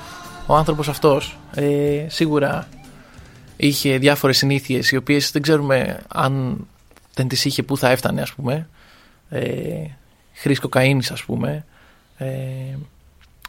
ο 0.46 0.56
άνθρωπος 0.56 0.88
αυτός. 0.88 1.38
Ε, 1.56 2.06
σίγουρα 2.08 2.68
είχε 3.58 3.98
διάφορες 3.98 4.38
συνήθειες, 4.38 4.92
οι 4.92 4.96
οποίες 4.96 5.32
δεν 5.32 5.42
ξέρουμε 5.42 6.00
αν 6.08 6.58
δεν 7.14 7.28
τις 7.28 7.46
είχε, 7.46 7.64
πού 7.64 7.78
θα 7.78 7.90
έφτανε, 7.90 8.22
ας 8.22 8.34
πούμε. 8.34 8.68
Ε, 9.30 9.44
χρήση 10.34 10.60
κοκαίνης, 10.60 11.12
ας 11.12 11.24
πούμε. 11.24 11.66
Ε, 12.18 12.28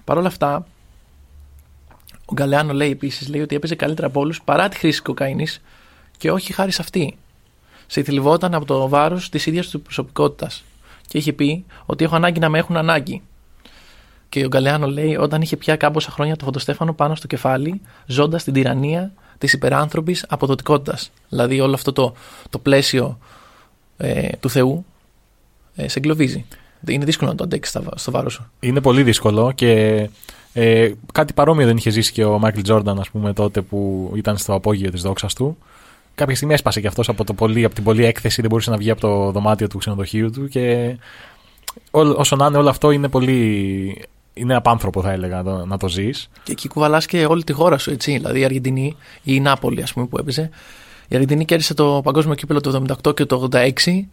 Παρ' 0.04 0.18
όλα 0.18 0.28
αυτά, 0.28 0.66
ο 2.30 2.34
Γκαλεάνο 2.34 2.72
λέει 2.72 2.90
επίσης 2.90 3.28
λέει 3.28 3.40
ότι 3.40 3.54
έπαιζε 3.54 3.74
καλύτερα 3.74 4.06
από 4.06 4.20
όλους 4.20 4.42
παρά 4.42 4.68
τη 4.68 4.76
χρήση 4.78 5.02
κοκαίνης 5.02 5.60
και 6.16 6.30
όχι 6.30 6.52
χάρη 6.52 6.70
σε 6.70 6.82
αυτή. 6.82 7.16
σε 7.86 8.02
θλιβόταν 8.02 8.54
από 8.54 8.64
το 8.64 8.88
βάρος 8.88 9.28
της 9.28 9.46
ίδιας 9.46 9.68
του 9.68 9.80
προσωπικότητας. 9.82 10.64
Και 11.06 11.18
είχε 11.18 11.32
πει 11.32 11.64
ότι 11.86 12.04
έχω 12.04 12.16
ανάγκη 12.16 12.40
να 12.40 12.48
με 12.48 12.58
έχουν 12.58 12.76
ανάγκη. 12.76 13.22
Και 14.28 14.44
ο 14.44 14.48
Γκαλεάνο 14.48 14.86
λέει 14.86 15.16
όταν 15.16 15.42
είχε 15.42 15.56
πια 15.56 15.76
κάμποσα 15.76 16.10
χρόνια 16.10 16.36
το 16.36 16.44
φωτοστέφανο 16.44 16.92
πάνω 16.92 17.14
στο 17.14 17.26
κεφάλι, 17.26 17.80
ζώντας 18.06 18.44
την 18.44 18.52
τυραννία 18.52 19.12
της 19.38 19.52
υπεράνθρωπης 19.52 20.24
αποδοτικότητας. 20.28 21.10
Δηλαδή 21.28 21.60
όλο 21.60 21.74
αυτό 21.74 21.92
το, 21.92 22.14
το 22.50 22.58
πλαίσιο 22.58 23.18
ε, 23.96 24.28
του 24.40 24.50
Θεού 24.50 24.84
ε, 25.76 25.88
σε 25.88 25.98
εγκλωβίζει. 25.98 26.46
Είναι 26.88 27.04
δύσκολο 27.04 27.30
να 27.30 27.36
το 27.36 27.44
αντέξεις 27.44 27.74
στα- 27.80 27.92
στο 27.98 28.10
βάρος 28.10 28.32
σου. 28.32 28.50
Είναι 28.60 28.80
πολύ 28.80 29.02
δύσκολο 29.02 29.52
και 29.52 30.10
ε, 30.52 30.90
κάτι 31.12 31.32
παρόμοιο 31.32 31.66
δεν 31.66 31.76
είχε 31.76 31.90
ζήσει 31.90 32.12
και 32.12 32.24
ο 32.24 32.38
Μάικλ 32.38 32.60
Τζόρνταν, 32.60 32.98
ας 33.00 33.10
πούμε, 33.10 33.32
τότε 33.32 33.60
που 33.62 34.10
ήταν 34.14 34.36
στο 34.36 34.54
απόγειο 34.54 34.90
της 34.90 35.02
δόξας 35.02 35.34
του. 35.34 35.56
Κάποια 36.14 36.34
στιγμή 36.36 36.54
έσπασε 36.54 36.80
κι 36.80 36.86
αυτός 36.86 37.08
από, 37.08 37.24
το 37.24 37.34
πολύ, 37.34 37.64
από 37.64 37.74
την 37.74 37.84
πολλή 37.84 38.04
έκθεση, 38.04 38.40
δεν 38.40 38.50
μπορούσε 38.50 38.70
να 38.70 38.76
βγει 38.76 38.90
από 38.90 39.00
το 39.00 39.30
δωμάτιο 39.30 39.66
του 39.68 39.78
ξενοδοχείου 39.78 40.30
του 40.30 40.48
και 40.48 40.96
ό, 41.90 42.00
όσο 42.00 42.36
να 42.36 42.46
είναι 42.46 42.56
όλο 42.58 42.68
αυτό 42.68 42.90
είναι 42.90 43.08
πολύ. 43.08 44.02
Είναι 44.34 44.54
απάνθρωπο, 44.54 45.02
θα 45.02 45.10
έλεγα, 45.12 45.42
το- 45.42 45.66
να 45.66 45.76
το 45.76 45.88
ζεις. 45.88 46.30
Και 46.42 46.52
εκεί 46.52 46.68
κουβαλάς 46.68 47.06
και 47.06 47.24
όλη 47.24 47.44
τη 47.44 47.52
χώρα 47.52 47.78
σου, 47.78 47.90
έτσι. 47.90 48.12
Δηλαδή 48.12 48.40
η 48.40 48.44
Αργεντινή 48.44 48.96
ή 49.22 49.32
η 49.34 49.40
Νάπολη, 49.40 49.82
ας 49.82 49.92
πούμε, 49.92 50.06
που 50.06 50.18
έπαιζε. 50.18 50.50
Η 51.08 51.14
Αργεντινή 51.14 51.44
κέρδισε 51.44 51.74
το 51.74 52.00
παγκόσμιο 52.04 52.34
κύπελο 52.34 52.60
το 52.60 52.84
78 53.04 53.14
και 53.14 53.24
το 53.24 53.48
86. 53.52 54.08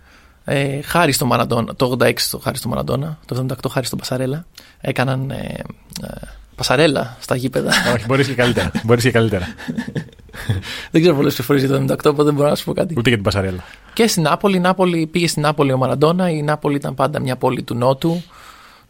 Ε, 0.45 0.81
χάρη 0.81 1.11
στο 1.11 1.25
Μαραντόνα. 1.25 1.75
Το 1.75 1.97
86 1.99 2.13
το 2.31 2.39
χάρη 2.39 2.57
στο 2.57 2.69
Μαραντόνα. 2.69 3.19
Το 3.25 3.45
78 3.49 3.69
χάρη 3.69 3.85
στον 3.85 3.99
Πασαρέλα. 3.99 4.45
Έκαναν 4.81 5.31
ε, 5.31 5.63
ε, 6.03 6.07
πασαρέλα 6.55 7.17
στα 7.19 7.35
γήπεδα. 7.35 7.71
Όχι, 7.95 8.05
μπορείς 8.07 8.27
και 8.27 8.33
καλύτερα. 8.33 8.71
μπορείς 8.83 9.03
και 9.03 9.11
καλύτερα. 9.11 9.45
δεν 10.91 11.01
ξέρω 11.01 11.15
πολλές 11.15 11.35
φορές 11.35 11.63
για 11.63 11.69
το 11.69 11.93
78, 11.93 11.97
οπότε 12.05 12.23
δεν 12.23 12.33
μπορώ 12.33 12.49
να 12.49 12.55
σου 12.55 12.63
πω 12.65 12.73
κάτι. 12.73 12.93
Ούτε 12.97 13.09
και 13.09 13.15
την 13.15 13.23
Πασαρέλα. 13.23 13.63
Και 13.93 14.07
στην 14.07 14.23
Νάπολη, 14.23 14.55
η 14.55 14.59
Νάπολη 14.59 15.07
πήγε 15.07 15.27
στην 15.27 15.41
Νάπολη 15.41 15.71
ο 15.71 15.77
Μαραντόνα. 15.77 16.29
Η 16.29 16.41
Νάπολη 16.41 16.75
ήταν 16.75 16.95
πάντα 16.95 17.19
μια 17.19 17.35
πόλη 17.35 17.63
του 17.63 17.75
Νότου. 17.75 18.21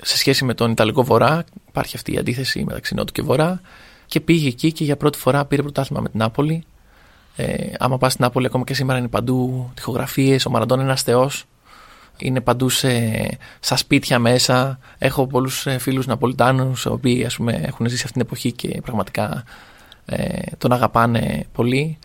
Σε 0.03 0.17
σχέση 0.17 0.45
με 0.45 0.53
τον 0.53 0.71
Ιταλικό 0.71 1.03
Βορρά, 1.03 1.43
υπάρχει 1.67 1.95
αυτή 1.95 2.13
η 2.13 2.17
αντίθεση 2.17 2.63
μεταξύ 2.67 2.95
Νότου 2.95 3.11
και 3.11 3.21
Βορρά. 3.21 3.61
Και 4.05 4.19
πήγε 4.19 4.47
εκεί 4.47 4.71
και 4.71 4.83
για 4.83 4.97
πρώτη 4.97 5.17
φορά 5.17 5.45
πήρε 5.45 5.61
πρωτάθλημα 5.61 6.01
με 6.01 6.09
την 6.09 6.19
Νάπολη. 6.19 6.63
Ε, 7.35 7.71
άμα 7.79 7.97
πας 7.97 8.11
στην 8.11 8.23
Νάπολη, 8.25 8.45
ακόμα 8.45 8.63
και 8.63 8.73
σήμερα 8.73 8.99
είναι 8.99 9.07
παντού 9.07 9.69
τοιχογραφίε. 9.73 10.37
Ο 10.47 10.49
Μαραντόνα 10.49 10.81
είναι 10.81 10.89
ένας 10.89 11.01
θεός. 11.01 11.45
Είναι 12.17 12.41
παντού 12.41 12.69
σε, 12.69 12.89
στα 13.59 13.75
σπίτια 13.75 14.19
μέσα. 14.19 14.79
Έχω 14.97 15.27
πολλούς 15.27 15.67
φίλους 15.79 16.05
Ναπολιτάνους, 16.05 16.83
οι 16.83 16.87
οποίοι 16.87 17.25
ας 17.25 17.35
πούμε, 17.35 17.61
έχουν 17.65 17.87
ζήσει 17.87 18.01
αυτή 18.01 18.13
την 18.13 18.21
εποχή 18.21 18.51
και 18.51 18.81
πραγματικά 18.81 19.43
ε, 20.05 20.41
τον 20.57 20.71
αγαπάνε 20.71 21.45
πολύ. 21.53 21.97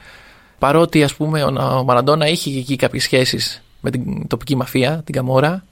Παρότι 0.59 1.03
ας 1.03 1.15
πούμε 1.15 1.43
ο, 1.43 1.79
ο 1.79 1.85
Μαραντόνα 1.85 2.29
είχε 2.29 2.51
και 2.51 2.59
εκεί 2.59 2.77
κάποιες 2.77 3.03
σχέσεις 3.03 3.63
με 3.81 3.91
την 3.91 4.27
τοπική 4.27 4.57
μαφία, 4.57 5.03
την 5.05 5.15
Καμόρα. 5.15 5.65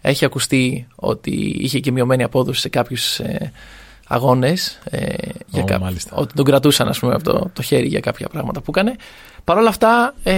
Έχει 0.00 0.24
ακουστεί 0.24 0.86
ότι 0.94 1.56
είχε 1.58 1.78
και 1.80 1.92
μειωμένη 1.92 2.22
απόδοση 2.22 2.60
σε 2.60 2.68
κάποιους 2.68 3.20
ε, 4.12 4.16
αγώνες. 4.16 4.78
Ε, 4.84 5.14
για 5.46 5.62
Ω, 5.62 5.64
κά- 5.64 5.80
μάλιστα. 5.80 6.16
ότι 6.16 6.34
τον 6.34 6.44
κρατούσαν 6.44 6.88
ας 6.88 6.98
πούμε 6.98 7.14
από 7.14 7.24
το, 7.24 7.50
το 7.52 7.62
χέρι 7.62 7.86
για 7.86 8.00
κάποια 8.00 8.28
πράγματα 8.28 8.60
που 8.60 8.70
έκανε. 8.74 8.96
Παρ' 9.44 9.56
όλα 9.56 9.68
αυτά 9.68 10.14
ε, 10.22 10.34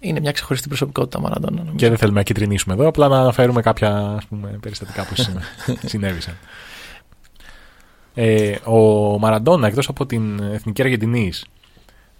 είναι 0.00 0.20
μια 0.20 0.32
ξεχωριστή 0.32 0.68
προσωπικότητα 0.68 1.18
ο 1.18 1.20
Μαραντόνα. 1.20 1.56
νομίζω. 1.56 1.76
Και 1.76 1.88
δεν 1.88 1.98
θέλουμε 1.98 2.18
να 2.18 2.24
κυτρινίσουμε 2.24 2.74
εδώ, 2.74 2.86
απλά 2.88 3.08
να 3.08 3.18
αναφέρουμε 3.20 3.60
κάποια 3.62 4.14
ας 4.16 4.24
πούμε, 4.24 4.58
περιστατικά 4.60 5.04
που 5.06 5.14
συνε- 5.14 5.42
συνέβησαν. 5.90 6.36
Ε, 8.14 8.54
ο 8.64 8.78
Μαραντόνα, 9.18 9.66
εκτός 9.66 9.88
από 9.88 10.06
την 10.06 10.40
Εθνική 10.52 10.82
Αργεντινής, 10.82 11.44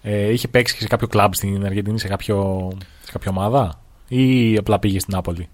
ε, 0.03 0.33
είχε 0.33 0.49
παίξει 0.49 0.75
και 0.75 0.81
σε 0.81 0.87
κάποιο 0.89 1.07
κλαμπ 1.07 1.33
στην 1.35 1.64
Αργεντινή, 1.66 1.99
σε, 2.01 2.09
κάποιο, 2.09 2.68
σε 3.03 3.12
κάποια 3.12 3.31
ομάδα, 3.31 3.81
ή 4.09 4.57
απλά 4.57 4.79
πήγε 4.79 4.99
στην 5.01 5.14
Νάπολη; 5.14 5.49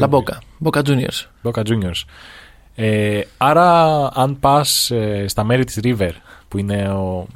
La 0.00 0.08
Boca, 0.08 0.36
Boca 0.64 0.82
Juniors. 0.82 1.26
Boca 1.42 1.62
Juniors. 1.62 2.02
Ε, 2.74 3.20
άρα, 3.36 4.08
αν 4.14 4.38
πας 4.40 4.92
στα 5.26 5.44
μέρη 5.44 5.64
της 5.64 5.78
River, 5.82 6.10
που 6.48 6.58
είναι 6.58 6.88
ο, 6.88 7.26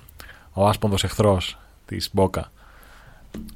ο 0.53 0.67
άσπονδος 0.67 1.05
εχθρός 1.05 1.59
της 1.87 2.11
Boca, 2.17 2.43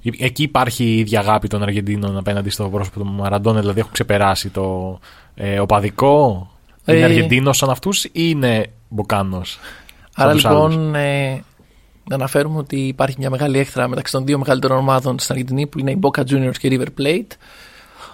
ε- 0.02 0.24
εκεί 0.24 0.42
υπάρχει 0.42 0.84
η 0.84 0.98
ίδια 0.98 1.20
αγάπη 1.20 1.48
των 1.48 1.62
Αργεντίνων 1.62 2.16
απέναντι 2.16 2.50
στο 2.50 2.68
πρόσωπο 2.68 3.00
του 3.00 3.06
Μαραντόνα, 3.06 3.60
δηλαδή 3.60 3.80
έχουν 3.80 3.92
ξεπεράσει 3.92 4.48
το 4.48 4.98
ε, 5.34 5.60
οπαδικό. 5.60 6.50
Είναι 6.84 6.98
Ε, 6.98 7.04
Αργεντίνος 7.04 7.56
σαν 7.56 7.70
αυτούς 7.70 8.04
ή 8.04 8.10
είναι 8.12 8.66
Μποκάνος. 8.88 9.58
Άρα 10.14 10.32
τους 10.32 10.44
άλλους; 10.44 10.74
λοιπόν 10.74 10.94
ε, 10.94 11.44
να 12.08 12.14
αναφέρουμε 12.14 12.58
ότι 12.58 12.76
υπάρχει 12.76 13.16
μια 13.18 13.30
μεγάλη 13.30 13.58
έχθρα 13.58 13.88
μεταξύ 13.88 14.12
των 14.12 14.26
δύο 14.26 14.38
μεγαλύτερων 14.38 14.78
ομάδων 14.78 15.18
στην 15.18 15.34
Αργεντινή 15.34 15.66
που 15.66 15.78
είναι 15.78 15.90
η 15.90 15.98
Boca 16.02 16.20
Juniors 16.20 16.56
και 16.58 16.66
η 16.66 16.80
River 16.80 17.02
Plate. 17.02 17.36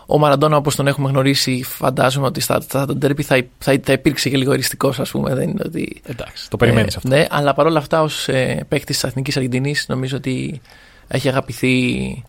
Ο 0.06 0.18
Μαραντόνα 0.18 0.56
όπως 0.56 0.76
τον 0.76 0.86
έχουμε 0.86 1.08
γνωρίσει 1.08 1.62
φαντάζομαι 1.62 2.26
ότι 2.26 2.40
στα, 2.40 2.60
στα 2.60 2.86
derby 3.02 3.22
θα, 3.22 3.42
θα, 3.58 3.80
θα 3.82 3.92
υπήρξε 3.92 4.28
και 4.28 4.36
λίγο 4.36 4.52
εριστικός 4.52 5.00
ας 5.00 5.10
πούμε. 5.10 5.34
Δεν 5.34 5.48
είναι 5.48 5.62
ότι, 5.66 6.02
Εντάξει, 6.04 6.50
το 6.50 6.56
περιμένεις 6.56 6.94
ε, 6.94 6.96
αυτό. 6.96 7.08
Ναι, 7.08 7.26
αλλά 7.30 7.54
παρόλα 7.54 7.78
αυτά 7.78 8.02
ως 8.02 8.28
ε, 8.28 8.64
παίκτης 8.68 9.00
της 9.00 9.08
Εθνικής 9.08 9.36
Αργεντινής 9.36 9.84
νομίζω 9.88 10.16
ότι 10.16 10.60
έχει 11.08 11.28
αγαπηθεί 11.28 12.22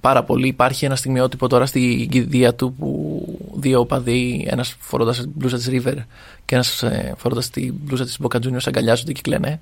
πάρα 0.00 0.22
πολύ. 0.22 0.48
Υπάρχει 0.48 0.84
ένα 0.84 0.96
στιγμιότυπο 0.96 1.48
τώρα 1.48 1.66
στην 1.66 2.08
κηδεία 2.08 2.54
του 2.54 2.74
που 2.74 3.22
δύο 3.54 3.80
οπαδοί, 3.80 4.46
ένας 4.50 4.76
φορώντας 4.78 5.20
την 5.20 5.30
μπλούζα 5.34 5.56
της 5.56 5.68
River 5.70 5.96
και 6.44 6.54
ένας 6.54 6.82
ε, 6.82 7.14
φορώντας 7.16 7.50
την 7.50 7.74
μπλούζα 7.82 8.04
της 8.04 8.18
Boca 8.22 8.36
Juniors 8.36 8.66
αγκαλιάζονται 8.66 9.12
και 9.12 9.20
κλαίνε. 9.20 9.60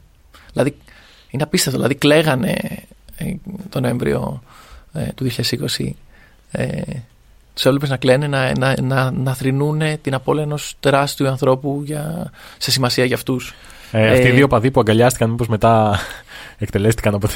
Δηλαδή 0.52 0.76
είναι 1.30 1.42
απίστευτο, 1.42 1.78
δηλαδή 1.78 1.94
κλαίγανε 1.94 2.54
ε, 3.16 3.34
τον 3.68 3.82
Νοέμβριο 3.82 4.42
ε, 4.92 5.06
του 5.14 5.30
2020 5.78 5.90
ε, 6.50 6.82
του 7.55 7.68
έβλεπε 7.68 7.86
να 7.86 7.96
κλαίνε, 7.96 8.26
να, 8.26 8.59
να, 8.59 8.74
να, 8.82 9.11
να 9.11 9.34
θρυνούν 9.34 9.82
την 10.00 10.14
απώλεια 10.14 10.42
ενός 10.42 10.74
τεράστιου 10.80 11.28
ανθρώπου 11.28 11.82
για, 11.84 12.30
σε 12.59 12.70
σημασία 12.70 13.05
για 13.05 13.16
αυτούς. 13.16 13.55
Ε, 13.92 14.11
αυτοί 14.11 14.26
οι 14.26 14.30
ε, 14.30 14.32
δύο 14.32 14.46
παδοί 14.46 14.70
που 14.70 14.80
αγκαλιάστηκαν, 14.80 15.30
μήπως 15.30 15.48
μετά 15.48 15.98
εκτελέστηκαν 16.59 17.14
από, 17.14 17.28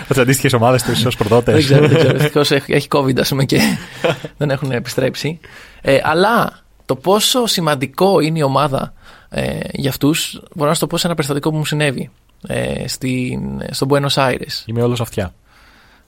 από 0.00 0.08
τις 0.08 0.18
αντίστοιχες 0.18 0.52
ομάδες 0.52 0.82
τους 0.82 1.04
ως 1.04 1.16
προδότες. 1.16 1.54
δεν 1.54 1.64
ξέρω, 1.64 1.88
δεν 1.88 1.98
ξέρω. 1.98 2.16
Ευτυχώ 2.22 2.54
έχει, 2.54 2.72
έχει 2.72 2.88
COVID, 2.90 3.20
ας 3.20 3.28
πούμε, 3.28 3.44
και 3.44 3.60
δεν 4.38 4.50
έχουν 4.50 4.70
επιστρέψει. 4.70 5.40
Ε, 5.80 5.98
αλλά 6.02 6.60
το 6.84 6.96
πόσο 6.96 7.46
σημαντικό 7.46 8.20
είναι 8.20 8.38
η 8.38 8.42
ομάδα 8.42 8.92
ε, 9.28 9.58
για 9.72 9.90
αυτούς, 9.90 10.42
μπορώ 10.54 10.68
να 10.68 10.74
σου 10.74 10.80
το 10.80 10.86
πω 10.86 10.96
σε 10.96 11.06
ένα 11.06 11.14
περιστατικό 11.14 11.50
που 11.50 11.56
μου 11.56 11.64
συνέβη 11.64 12.10
ε, 12.46 12.88
στην, 12.88 13.40
στο 13.70 13.86
Buenos 13.90 14.14
Aires. 14.14 14.64
Είμαι 14.66 14.82
όλος 14.82 15.00
αυτιά. 15.00 15.34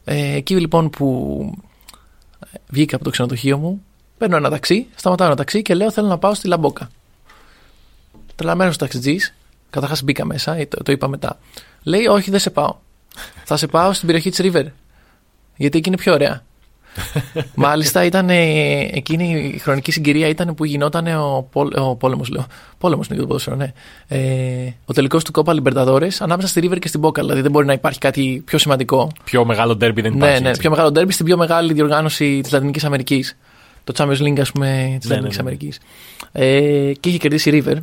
Ε, 0.05 0.35
εκεί 0.35 0.55
λοιπόν 0.55 0.91
που 0.91 1.39
βγήκα 2.69 2.95
από 2.97 3.05
το 3.05 3.11
ξενοδοχείο 3.11 3.59
μου, 3.59 3.85
παίρνω 4.19 4.37
ένα 4.37 4.51
ταξί, 4.51 4.87
σταματάω 4.95 5.27
ένα 5.27 5.37
ταξί 5.37 5.63
και 5.63 5.75
λέω 5.75 5.91
θέλω 5.91 6.07
να 6.07 6.19
πάω 6.19 6.35
στη 6.35 6.49
Λαμπόκα. 6.49 6.91
Τρελαμένος 8.35 8.77
ταξιτζής, 8.77 9.35
καταρχάς 9.71 10.03
μπήκα 10.03 10.25
μέσα, 10.25 10.55
ε, 10.55 10.67
το, 10.67 10.83
το 10.83 10.93
είπα 10.93 11.09
μετά. 11.09 11.39
Λέει, 11.83 12.07
Όχι, 12.07 12.31
δεν 12.31 12.41
σε 12.41 12.51
πάω. 12.51 12.77
Θα 13.45 13.57
σε 13.57 13.67
πάω 13.67 13.93
στην 13.93 14.07
περιοχή 14.07 14.31
της 14.31 14.41
River. 14.43 14.67
Γιατί 15.57 15.79
εκεί 15.79 15.89
είναι 15.89 15.97
πιο 15.97 16.13
ωραία. 16.13 16.45
Μάλιστα 17.55 18.05
ήταν 18.05 18.31
ε, 18.31 18.81
εκείνη 18.93 19.53
η 19.55 19.59
χρονική 19.59 19.93
συγκυρία 19.93 20.29
ήταν 20.29 20.55
που 20.55 20.65
γινόταν 20.65 21.07
ο, 21.07 21.49
πόλ, 21.53 21.73
ο 21.77 21.97
πόλεμος, 21.97 22.29
λέω. 22.29 22.47
Πόλεμος 22.79 23.07
είναι 23.07 23.15
και 23.15 23.21
το 23.21 23.27
ποδόσφαιρο, 23.27 23.57
ναι. 23.57 23.73
Ε, 24.09 24.73
ο 24.85 24.93
τελικός 24.93 25.25
του 25.25 25.33
Κόπα 25.33 25.55
Libertadores 25.63 26.13
ανάμεσα 26.19 26.49
στη 26.49 26.61
River 26.65 26.79
και 26.79 26.89
στην 26.89 27.01
Boca. 27.05 27.15
Δηλαδή 27.15 27.41
δεν 27.41 27.51
μπορεί 27.51 27.67
να 27.67 27.73
υπάρχει 27.73 27.99
κάτι 27.99 28.43
πιο 28.47 28.59
σημαντικό 28.59 29.11
Πιο 29.25 29.45
μεγάλο 29.45 29.77
ντέρμπι 29.77 30.01
δεν 30.01 30.11
ναι, 30.11 30.17
υπάρχει. 30.17 30.43
ναι, 30.43 30.49
έτσι. 30.49 30.61
πιο 30.61 30.71
μεγάλο 30.71 30.91
ντέρμπι 30.91 31.13
στην 31.13 31.27
πιο 31.27 31.37
μεγάλη 31.37 31.73
διοργάνωση 31.73 32.41
της 32.43 32.53
Λατινικής 32.53 32.85
Αμερικής. 32.85 33.37
Το 33.85 33.93
Champions 33.97 34.23
League, 34.23 34.41
ας 34.41 34.53
πούμε, 34.53 34.97
της 35.01 35.09
Ναι, 35.09 35.15
Λατινικής 35.15 35.37
ναι, 35.39 35.43
ναι. 35.43 35.51
Αμερικής. 35.51 35.79
Ε, 36.33 36.93
και 37.01 37.09
είχε 37.09 37.19
κερδίσει 37.19 37.51
η 37.51 37.63
River. 37.67 37.77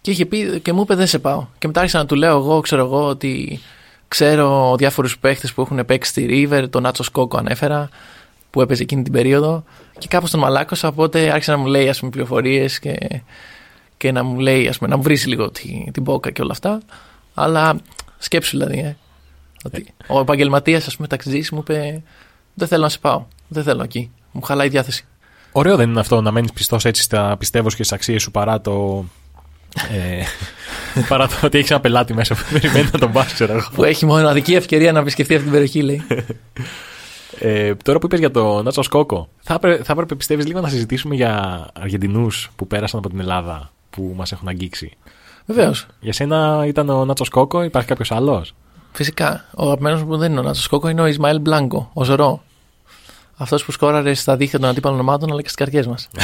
Και 0.00 0.10
είχε 0.10 0.26
πει 0.26 0.60
και 0.60 0.72
μου 0.72 0.80
είπε 0.80 0.94
δεν 0.94 1.06
σε 1.06 1.18
πάω. 1.18 1.46
Και 1.58 1.66
μετά 1.66 1.80
άρχισα 1.80 1.98
να 1.98 2.06
του 2.06 2.14
λέω 2.14 2.36
εγώ, 2.36 2.60
ξέρω 2.60 2.84
εγώ, 2.84 3.06
ότι 3.06 3.60
ξέρω 4.08 4.74
διάφορους 4.78 5.18
παίχτες 5.18 5.52
που 5.52 5.60
έχουν 5.62 5.84
παίξει 5.86 6.10
στη 6.10 6.48
River. 6.50 6.64
Τον 6.70 6.82
Νάτσο 6.82 7.02
Σκόκο 7.02 7.36
ανέφερα, 7.36 7.88
που 8.56 8.62
έπαιζε 8.62 8.82
εκείνη 8.82 9.02
την 9.02 9.12
περίοδο. 9.12 9.64
Και 9.98 10.06
κάπως 10.08 10.30
τον 10.30 10.40
μαλάκωσα, 10.40 10.88
οπότε 10.88 11.30
άρχισε 11.30 11.50
να 11.50 11.56
μου 11.56 11.66
λέει 11.66 11.88
ας 11.88 11.98
πούμε 11.98 12.10
πληροφορίες 12.10 12.78
και, 12.78 12.96
και 13.96 14.12
να 14.12 14.22
μου 14.22 14.38
λέει, 14.38 14.68
ας 14.68 14.78
πούμε, 14.78 14.90
να 14.90 14.96
μου 14.96 15.02
βρεις 15.02 15.26
λίγο 15.26 15.50
τη, 15.50 15.90
την 15.92 16.02
μπόκα 16.02 16.30
και 16.30 16.42
όλα 16.42 16.52
αυτά. 16.52 16.80
Αλλά 17.34 17.78
σκέψου 18.18 18.58
δηλαδή, 18.58 18.78
ε. 18.78 18.96
Ότι 19.64 19.86
ο 20.06 20.20
επαγγελματίας, 20.20 20.86
ας 20.86 20.96
πούμε, 20.96 21.08
ταξιτζή 21.08 21.42
μου 21.52 21.58
είπε: 21.58 22.02
Δεν 22.54 22.68
θέλω 22.68 22.82
να 22.82 22.88
σε 22.88 22.98
πάω. 22.98 23.24
Δεν 23.48 23.62
θέλω 23.62 23.82
εκεί. 23.82 24.10
Μου 24.32 24.42
χαλάει 24.42 24.66
η 24.66 24.70
διάθεση. 24.70 25.06
Ωραίο 25.52 25.76
δεν 25.76 25.90
είναι 25.90 26.00
αυτό 26.00 26.20
να 26.20 26.30
μένεις 26.30 26.52
πιστός 26.52 26.84
έτσι 26.84 27.02
στα 27.02 27.36
πιστεύω 27.38 27.68
και 27.68 27.74
στις 27.74 27.92
αξίες 27.92 28.22
σου 28.22 28.30
παρά 28.30 28.60
το. 28.60 29.04
Ε, 29.90 30.22
παρά 31.08 31.28
το 31.28 31.34
ότι 31.42 31.58
έχεις 31.58 31.70
ένα 31.70 31.80
πελάτη 31.80 32.14
μέσα 32.14 32.34
που 32.34 32.42
περιμένει 32.52 32.88
να 32.92 32.98
τον 32.98 33.12
πας, 33.12 33.32
ξέρω 33.32 33.52
εγώ. 33.52 33.68
Που 33.74 33.84
έχει 33.84 34.06
μοναδική 34.06 34.54
ευκαιρία 34.54 34.92
να 34.92 34.98
επισκεφτεί 34.98 35.32
αυτή 35.32 35.44
την 35.44 35.52
περιοχή, 35.52 35.82
λέει. 35.82 36.02
Ε, 37.40 37.74
τώρα 37.74 37.98
που 37.98 38.06
είπες 38.06 38.18
για 38.18 38.30
το 38.30 38.62
Νάτσο 38.62 38.82
Σκόκο, 38.82 39.28
θα, 39.40 39.54
έπρεπε, 39.54 39.82
θα 39.82 39.92
έπρεπε 39.92 40.14
πιστεύεις 40.14 40.46
λίγο 40.46 40.60
να 40.60 40.68
συζητήσουμε 40.68 41.14
για 41.14 41.66
Αργεντινούς 41.72 42.50
που 42.56 42.66
πέρασαν 42.66 42.98
από 42.98 43.08
την 43.08 43.20
Ελλάδα 43.20 43.70
που 43.90 44.12
μας 44.16 44.32
έχουν 44.32 44.48
αγγίξει. 44.48 44.96
Βεβαίως. 45.46 45.86
Για 46.00 46.12
σένα 46.12 46.64
ήταν 46.66 46.88
ο 46.88 47.04
Νάτσο 47.04 47.24
Κόκο, 47.30 47.62
υπάρχει 47.62 47.88
κάποιος 47.88 48.10
άλλος; 48.10 48.54
Φυσικά. 48.92 49.44
Ο 49.54 49.64
αγαπημένος 49.64 50.02
μου 50.02 50.16
δεν 50.16 50.30
είναι 50.30 50.40
ο 50.40 50.42
Νάτσο 50.42 50.68
Κόκο, 50.68 50.88
είναι 50.88 51.00
ο 51.00 51.06
Ισμαήλ 51.06 51.40
Μπλάνκο, 51.40 51.90
ο 51.92 52.04
Ζωρό. 52.04 52.42
Αυτός 53.36 53.64
που 53.64 53.72
σκόραρε 53.72 54.14
στα 54.14 54.36
δίχτυα 54.36 54.58
των 54.58 54.68
αντίπαλων 54.68 55.00
ομάδων 55.00 55.30
αλλά 55.30 55.42
και 55.42 55.48
στις 55.48 55.58
καρδιές 55.58 55.86
μας. 55.86 56.08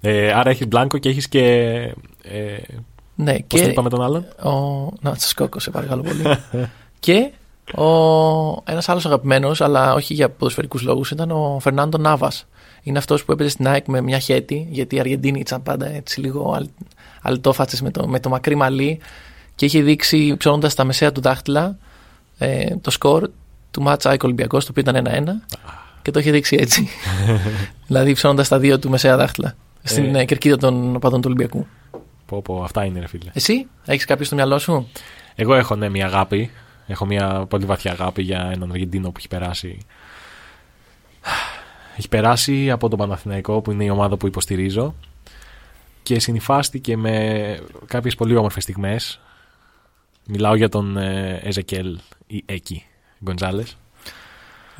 Ε, 0.00 0.32
άρα 0.32 0.50
έχεις 0.50 0.66
μπλάνκο 0.66 0.98
και 0.98 1.08
έχεις 1.08 1.28
και. 1.28 1.42
Ε, 2.22 2.58
ναι, 3.14 3.32
Πώς 3.32 3.44
και. 3.46 3.60
τον 3.60 3.70
είπαμε 3.70 3.88
τον 3.88 4.02
άλλον; 4.02 4.24
Ο... 4.42 4.50
Να, 5.00 5.14
σα 5.14 5.34
κόκκωσε, 5.34 5.70
παρακαλώ 5.70 6.02
πολύ. 6.02 6.22
και 7.00 7.30
ο... 7.74 8.62
ένας 8.64 8.88
άλλος 8.88 9.06
αγαπημένος, 9.06 9.60
αλλά 9.60 9.94
όχι 9.94 10.14
για 10.14 10.30
ποδοσφαιρικούς 10.30 10.82
λόγους, 10.82 11.10
ήταν 11.10 11.30
ο 11.30 11.58
Φερνάντο 11.60 11.98
Νάβας. 11.98 12.46
Είναι 12.82 12.98
αυτός 12.98 13.24
που 13.24 13.32
έπαιζε 13.32 13.48
στην 13.48 13.68
ΑΕΚ 13.68 13.86
με 13.86 14.00
μια 14.00 14.18
χέτη, 14.18 14.66
γιατί 14.70 14.96
οι 14.96 15.00
Αργεντίνοι 15.00 15.40
ήταν 15.40 15.62
πάντα 15.62 15.86
έτσι 15.86 16.20
λίγο 16.20 16.52
αλ... 16.52 16.68
αλτόφατσες 17.22 17.82
με 17.82 17.90
το, 17.90 18.08
με 18.08 18.20
το 18.20 18.28
μακρύ 18.28 18.54
μαλλί 18.54 18.98
και 19.54 19.64
είχε 19.64 19.82
δείξει 19.82 20.36
ψώνοντας 20.36 20.74
τα 20.74 20.84
μεσαία 20.84 21.12
του 21.12 21.20
δάχτυλα 21.20 21.76
ε, 22.38 22.76
το 22.80 22.90
σκορ 22.90 23.30
του 23.70 23.82
μάτσα 23.82 24.10
ΑΕΚ 24.10 24.22
Ολυμπιακός, 24.22 24.64
το 24.64 24.72
οποίο 24.76 24.92
ήταν 24.92 25.26
1-1 25.26 25.56
και 26.02 26.10
το 26.10 26.18
είχε 26.18 26.30
δείξει 26.30 26.56
έτσι. 26.60 26.88
δηλαδή 27.86 28.12
ψώνοντας 28.12 28.48
τα 28.48 28.58
δύο 28.58 28.78
του 28.78 28.90
μεσαία 28.90 29.16
δάχτυλα 29.16 29.54
στην 29.82 30.14
Ε. 30.14 30.20
ε, 30.20 30.24
κερκίδα 30.24 30.56
των 30.56 30.96
οπαδών 30.96 31.20
του 31.20 31.30
Ολυμπιακού. 31.34 31.66
Πω, 32.26 32.42
πω, 32.42 32.62
αυτά 32.62 32.84
είναι, 32.84 33.00
ρε 33.00 33.06
φίλε. 33.06 33.30
Εσύ, 33.32 33.66
έχεις 33.84 34.04
κάποιο 34.04 34.24
στο 34.24 34.34
μυαλό 34.34 34.58
σου; 34.58 34.88
Εγώ 35.34 35.54
έχω 35.54 35.74
ναι, 35.74 35.88
μια 35.88 36.06
αγάπη. 36.06 36.50
Έχω 36.86 37.06
μια 37.06 37.46
πολύ 37.48 37.64
βαθιά 37.64 37.92
αγάπη 37.92 38.22
για 38.22 38.50
έναν 38.52 38.70
Αργεντίνο 38.70 39.08
που 39.10 39.14
έχει 39.18 39.28
περάσει. 39.28 39.78
Έχει 41.96 42.08
περάσει 42.08 42.70
από 42.70 42.88
τον 42.88 42.98
Παναθηναϊκό 42.98 43.60
που 43.60 43.70
είναι 43.70 43.84
η 43.84 43.88
ομάδα 43.88 44.16
που 44.16 44.26
υποστηρίζω 44.26 44.94
και 46.02 46.18
συνυφάστηκε 46.20 46.96
με 46.96 47.58
κάποιες 47.86 48.14
πολύ 48.14 48.36
όμορφες 48.36 48.62
στιγμές. 48.62 49.20
Μιλάω 50.26 50.54
για 50.54 50.68
τον 50.68 50.96
ε, 50.96 51.40
Εζεκέλ 51.42 51.98
ή 52.26 52.42
Έκη 52.46 52.84
Γκοντζάλες. 53.24 53.76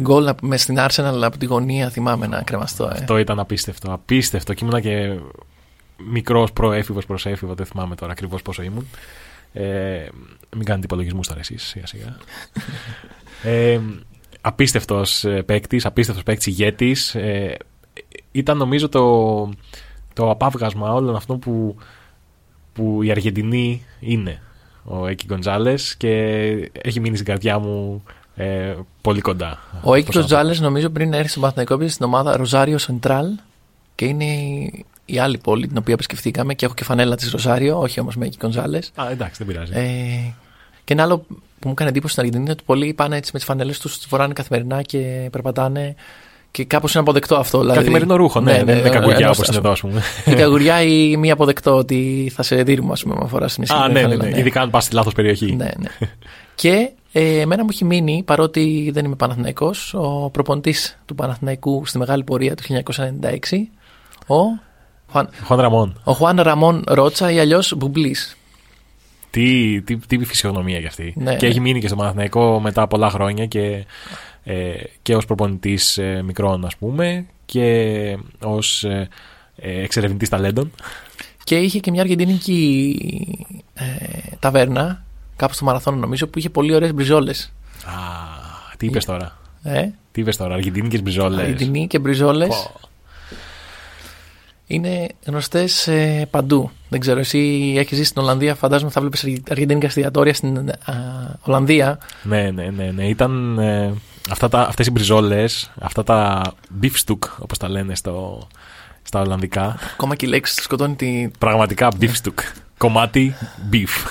Γκολ 0.03 0.29
με 0.43 0.57
στην 0.57 0.77
Arsenal 0.79 1.21
από 1.23 1.39
τη 1.39 1.47
γωνία, 1.47 1.91
θυμάμαι 1.91 2.27
να 2.27 2.43
κρεμαστώ. 2.43 2.85
Ε. 2.85 2.91
Αυτό 2.93 3.19
ήταν 3.19 3.39
απίστευτο. 3.39 3.93
Απίστευτο. 3.93 4.55
Και 4.55 4.65
ήμουνα 4.65 4.81
και 4.81 5.19
μικρός 5.97 6.53
προέφηβος 6.53 7.07
προ 7.07 7.19
έφηβο. 7.25 7.55
Δεν 7.55 7.67
θυμάμαι 7.67 7.95
τώρα 7.95 8.13
ακριβώς 8.13 8.43
πόσο 8.43 8.63
ήμουν. 8.63 8.87
Ε, 9.53 10.07
μην 10.57 10.65
κάνετε 10.65 10.85
υπολογισμούς 10.87 11.27
τώρα 11.29 11.41
εσείς, 11.41 11.63
σιγά 11.63 11.87
σιγά. 11.87 12.17
ε, 13.53 13.81
απίστευτος 14.41 15.25
παίκτης, 15.47 15.87
απίστευτος 15.87 16.25
παίκτης 16.25 16.47
ηγέτης. 16.47 17.15
Ε, 17.15 17.57
ήταν 18.33 18.57
νομίζω 18.57 18.89
το, 18.89 19.49
το 20.13 20.31
απάβγασμα 20.31 20.93
όλων 20.93 21.17
αυτών 21.17 21.39
που, 21.39 21.77
που 22.73 23.03
η 23.03 23.11
Αργεντινή 23.11 23.85
είναι 24.01 24.41
ο 24.85 25.07
Έκη 25.07 25.27
Γκοντζάλε 25.27 25.75
και 25.97 26.11
έχει 26.83 27.01
μείνει 27.01 27.15
στην 27.17 27.27
καρδιά 27.27 27.59
μου 27.59 28.03
ε, 28.35 28.75
πολύ 29.01 29.21
κοντά. 29.21 29.59
Ο 29.83 29.95
Έκη 29.95 30.07
Πώς 30.07 30.15
να 30.15 30.21
το 30.23 30.29
πω. 30.29 30.35
Γκοντζάλε, 30.37 30.59
νομίζω 30.61 30.89
πριν 30.91 31.13
έρθει 31.13 31.29
στον 31.29 31.41
Παναθηναϊκό, 31.41 31.75
έπαιζε 31.75 31.91
στην 31.91 32.05
ομάδα 32.05 32.37
Ροζάριο 32.37 32.79
Σεντράλ 32.79 33.27
και 33.95 34.05
είναι 34.05 34.25
η- 34.25 34.85
η 35.07 35.19
άλλη 35.19 35.39
πόλη 35.39 35.67
την 35.67 35.77
οποία 35.79 35.95
επισκεφτήκαμε 35.95 36.55
και 36.55 36.65
έχω 36.65 36.75
και 36.75 36.85
φανέλα 36.85 37.17
της 37.17 37.31
Ροζάριο, 37.31 37.81
όχι 37.81 38.01
όμως 38.01 38.17
με 38.17 38.27
Έκη 38.27 38.37
Γκοντζάλε. 38.41 38.79
Α, 38.95 39.11
εντάξει, 39.11 39.45
δεν 39.45 39.47
πειράζει. 39.47 39.73
Ε, 39.75 40.33
και 40.85 40.93
ένα 40.93 41.03
άλλο 41.03 41.19
που 41.59 41.65
μου 41.65 41.71
έκανε 41.71 41.91
εντύπωση 41.91 42.13
στην 42.13 42.23
Αργεντινή 42.25 42.45
είναι 42.45 42.53
ότι 42.59 42.63
πολλοί 42.67 42.95
πάνε 42.95 43.17
έτσι 43.17 43.31
με 43.33 43.39
τις 43.39 43.49
φανέλες 43.49 43.79
τους, 43.79 43.97
τις 43.97 44.07
φοράνε 44.07 44.33
καθημερινά 44.33 44.83
και 44.83 45.29
περπατάνε. 45.33 45.95
Και 46.51 46.65
κάπως 46.65 46.93
είναι 46.93 47.03
αποδεκτό 47.03 47.37
αυτό. 47.37 47.61
Δηλαδή, 47.61 47.79
Καθημερινό 47.79 48.17
ρούχο, 48.17 48.41
ναι, 48.41 48.65
δεν 48.65 48.79
είναι 48.79 48.89
καγκουριά 48.89 49.17
ενός, 49.17 49.37
όπως 49.39 49.49
ας 49.49 49.57
είναι 49.57 49.69
εδώ, 49.69 49.77
πούμε. 49.81 49.99
ας 49.99 50.23
πούμε. 50.25 50.35
Η 50.35 50.41
καγκουριά 50.41 50.83
ή 50.83 51.17
μη 51.17 51.31
αποδεκτό 51.31 51.77
ότι 51.77 52.33
θα 52.35 52.43
σε 52.43 52.63
δίνουμε, 52.63 52.93
ας 52.93 53.03
πούμε, 53.03 53.15
με 53.21 53.29
φορά 53.29 53.49
στην 53.49 53.73
Α, 53.73 53.89
ναι, 53.89 54.03
ναι, 54.03 54.17
ναι. 54.17 54.39
Ειδικά 54.39 54.61
αν 54.61 54.71
πας 54.71 54.85
στη 54.85 54.95
λάθος 54.95 55.13
περιοχή. 55.13 55.57
ναι, 55.57 55.71
ναι. 55.79 56.09
και 56.55 56.91
ε, 57.13 57.41
εμένα 57.41 57.63
μου 57.63 57.69
έχει 57.73 57.85
μείνει, 57.85 58.23
παρότι 58.27 58.91
δεν 58.95 59.05
είμαι 59.05 59.15
Παναθηναϊκός, 59.17 59.95
ο 59.95 60.31
προπονητής 60.33 60.99
του 61.05 61.15
Παναθηναϊκού 61.15 61.87
στη 61.87 61.99
μεγάλη 61.99 62.25
πορεία 62.25 62.55
του 62.55 62.63
1996, 62.85 62.93
ο, 64.27 64.37
Χουαν- 65.11 65.35
Χουάν 65.45 65.61
Ραμόν. 65.61 66.01
ο 66.05 66.13
Χουάν 66.13 66.41
Ραμόν 66.41 66.85
Ρότσα 66.87 67.31
ή 67.31 67.39
αλλιώς 67.39 67.75
Μπουμπλής. 67.77 68.37
Τι, 69.31 69.81
τι, 69.83 69.97
τι 69.97 70.25
φυσιογνωμία 70.25 70.81
κι 70.81 70.87
αυτή. 70.87 71.13
Ναι, 71.17 71.37
και 71.37 71.45
ναι. 71.47 71.51
έχει 71.51 71.61
μείνει 71.61 71.81
και 71.81 71.87
στο 71.87 71.97
Παναθηναϊκό 71.97 72.61
μετά 72.61 72.87
πολλά 72.87 73.11
χρόνια 73.11 73.47
και, 73.47 73.85
ε, 74.45 74.73
και 75.03 75.17
ως 75.17 75.25
προπονητής 75.25 75.99
ε, 75.99 76.23
μικρών, 76.25 76.65
ας 76.65 76.77
πούμε, 76.77 77.27
και 77.45 78.19
ως 78.43 78.85
ε, 78.85 79.09
ε, 79.57 79.83
εξερευνητής 79.83 80.29
ταλέντων. 80.29 80.71
Και 81.45 81.57
είχε 81.59 81.79
και 81.79 81.91
μια 81.91 82.01
αργεντινική 82.01 82.97
ε, 83.75 83.85
ταβέρνα, 84.39 85.05
κάπου 85.37 85.55
στο 85.55 85.65
Μαραθώνο 85.65 85.97
νομίζω, 85.97 86.27
που 86.27 86.39
είχε 86.39 86.51
πολύ 86.51 86.75
ωραίες 86.75 86.95
μπριζόλες. 86.95 87.53
Α, 87.85 87.93
τι 88.77 88.87
είπες 88.87 89.05
τώρα. 89.05 89.39
Ε, 89.63 89.89
Τι 90.13 90.21
είπες 90.21 90.37
τώρα, 90.37 90.55
Αργεντίνικε 90.55 90.99
μπριζόλες. 90.99 91.39
Αργεντινή 91.41 91.87
και 91.87 91.99
μπριζόλες. 91.99 92.71
Είναι 94.67 95.09
γνωστές 95.25 95.87
ε, 95.87 96.27
παντού. 96.31 96.71
Δεν 96.89 97.01
ξέρω, 97.01 97.19
εσύ 97.19 97.75
έχεις 97.77 97.97
ζήσει 97.97 98.09
στην 98.09 98.23
Ολλανδία, 98.23 98.55
φαντάζομαι 98.55 98.91
θα 98.91 99.01
βλέπεις 99.01 99.41
αργεντίνικα 99.51 99.87
εστιατόρια 99.87 100.35
στην 100.35 100.71
α, 100.71 100.95
Ολλανδία. 101.41 101.99
Ναι, 102.23 102.51
ναι, 102.51 102.71
ναι, 102.77 102.91
ναι. 102.91 103.09
Ήταν 103.09 103.59
ε, 103.59 103.95
αυτά 104.31 104.49
τα, 104.49 104.61
αυτές 104.61 104.87
οι 104.87 104.91
μπριζόλες, 104.91 105.71
αυτά 105.81 106.03
τα 106.03 106.43
beef 106.83 106.93
stook, 107.07 107.29
όπως 107.39 107.59
τα 107.59 107.69
λένε 107.69 107.95
στο, 107.95 108.49
στα 109.03 109.21
Ολλανδικά. 109.21 109.79
Ακόμα 109.93 110.15
και 110.15 110.27
η 110.27 110.29
λέξη 110.29 110.63
σκοτώνει 110.63 110.95
τη. 110.95 111.29
Πραγματικά 111.39 111.89
beef 112.01 112.13
stook. 112.23 112.39
Κομμάτι 112.79 113.35
beef. 113.73 114.07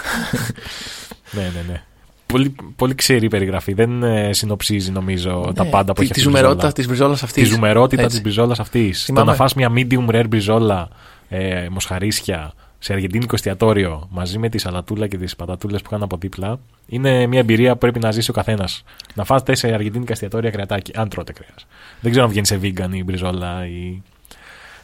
ναι, 1.36 1.41
ναι, 1.41 1.64
ναι. 1.68 1.84
Πολύ, 2.28 2.56
πολύ 2.76 2.96
ξερή 2.96 3.28
περιγραφή. 3.28 3.74
Δεν 3.74 4.04
ε, 4.04 4.34
συνοψίζει 4.34 4.92
νομίζω 4.92 5.52
τα 5.56 5.64
Ναι, 5.64 5.70
πάντα 5.70 5.94
που 5.94 6.00
τη, 6.00 6.04
έχει 6.04 6.14
της 6.14 6.24
αυτή 6.24 6.30
η 6.30 6.34
ζουμερότητα 6.34 6.56
μπριζόλα. 6.56 6.72
της 6.74 6.88
μπριζόλας 6.88 7.24
αυτής. 7.24 7.44
Τη 7.44 7.50
ζουμερότητα 7.50 8.08
της 8.08 8.22
μπριζόλας 8.22 8.60
αυτής. 8.60 9.00
Το 9.00 9.06
Θυμάμαι. 9.06 9.32
να 9.32 9.38
φας 9.38 9.54
μια 9.54 9.72
medium 9.76 10.08
rare 10.10 10.26
μπριζόλα 10.30 10.90
ε, 11.30 11.68
μοσχαρίσια 11.72 12.54
σε 12.80 12.94
αργεντίνικο 12.94 13.36
εστιατόριο 13.36 14.08
μαζί 14.12 14.38
με 14.38 14.50
τη 14.50 14.58
σαλατούλα 14.58 15.08
και 15.08 15.18
τις 15.18 15.36
πατατούλες 15.36 15.82
που 15.82 15.90
κάνουν 15.90 16.06
από 16.06 16.18
δίπλα 16.18 16.60
είναι 16.88 17.28
μια 17.28 17.40
εμπειρία 17.40 17.72
που 17.72 17.78
πρέπει 17.78 18.00
να 18.00 18.12
ζήσει 18.12 18.30
ο 18.30 18.34
καθένας. 18.34 18.84
Να 19.14 19.24
φάτε 19.24 19.56
σε 19.56 19.68
αργεντίνικα 19.68 20.12
εστιατόρια 20.12 20.50
κρεατάκι, 20.50 20.92
αν 20.96 21.10
τρώτε 21.10 21.34
κρέας. 21.34 21.68
Δεν 22.00 22.12
ξέρω 22.12 22.26
αν 22.26 22.32
βγαίνει 22.32 22.46
σε 22.46 22.60
vegan 22.62 22.90
ή 22.92 23.04
μπριζόλα 23.04 23.68
ή 23.68 24.02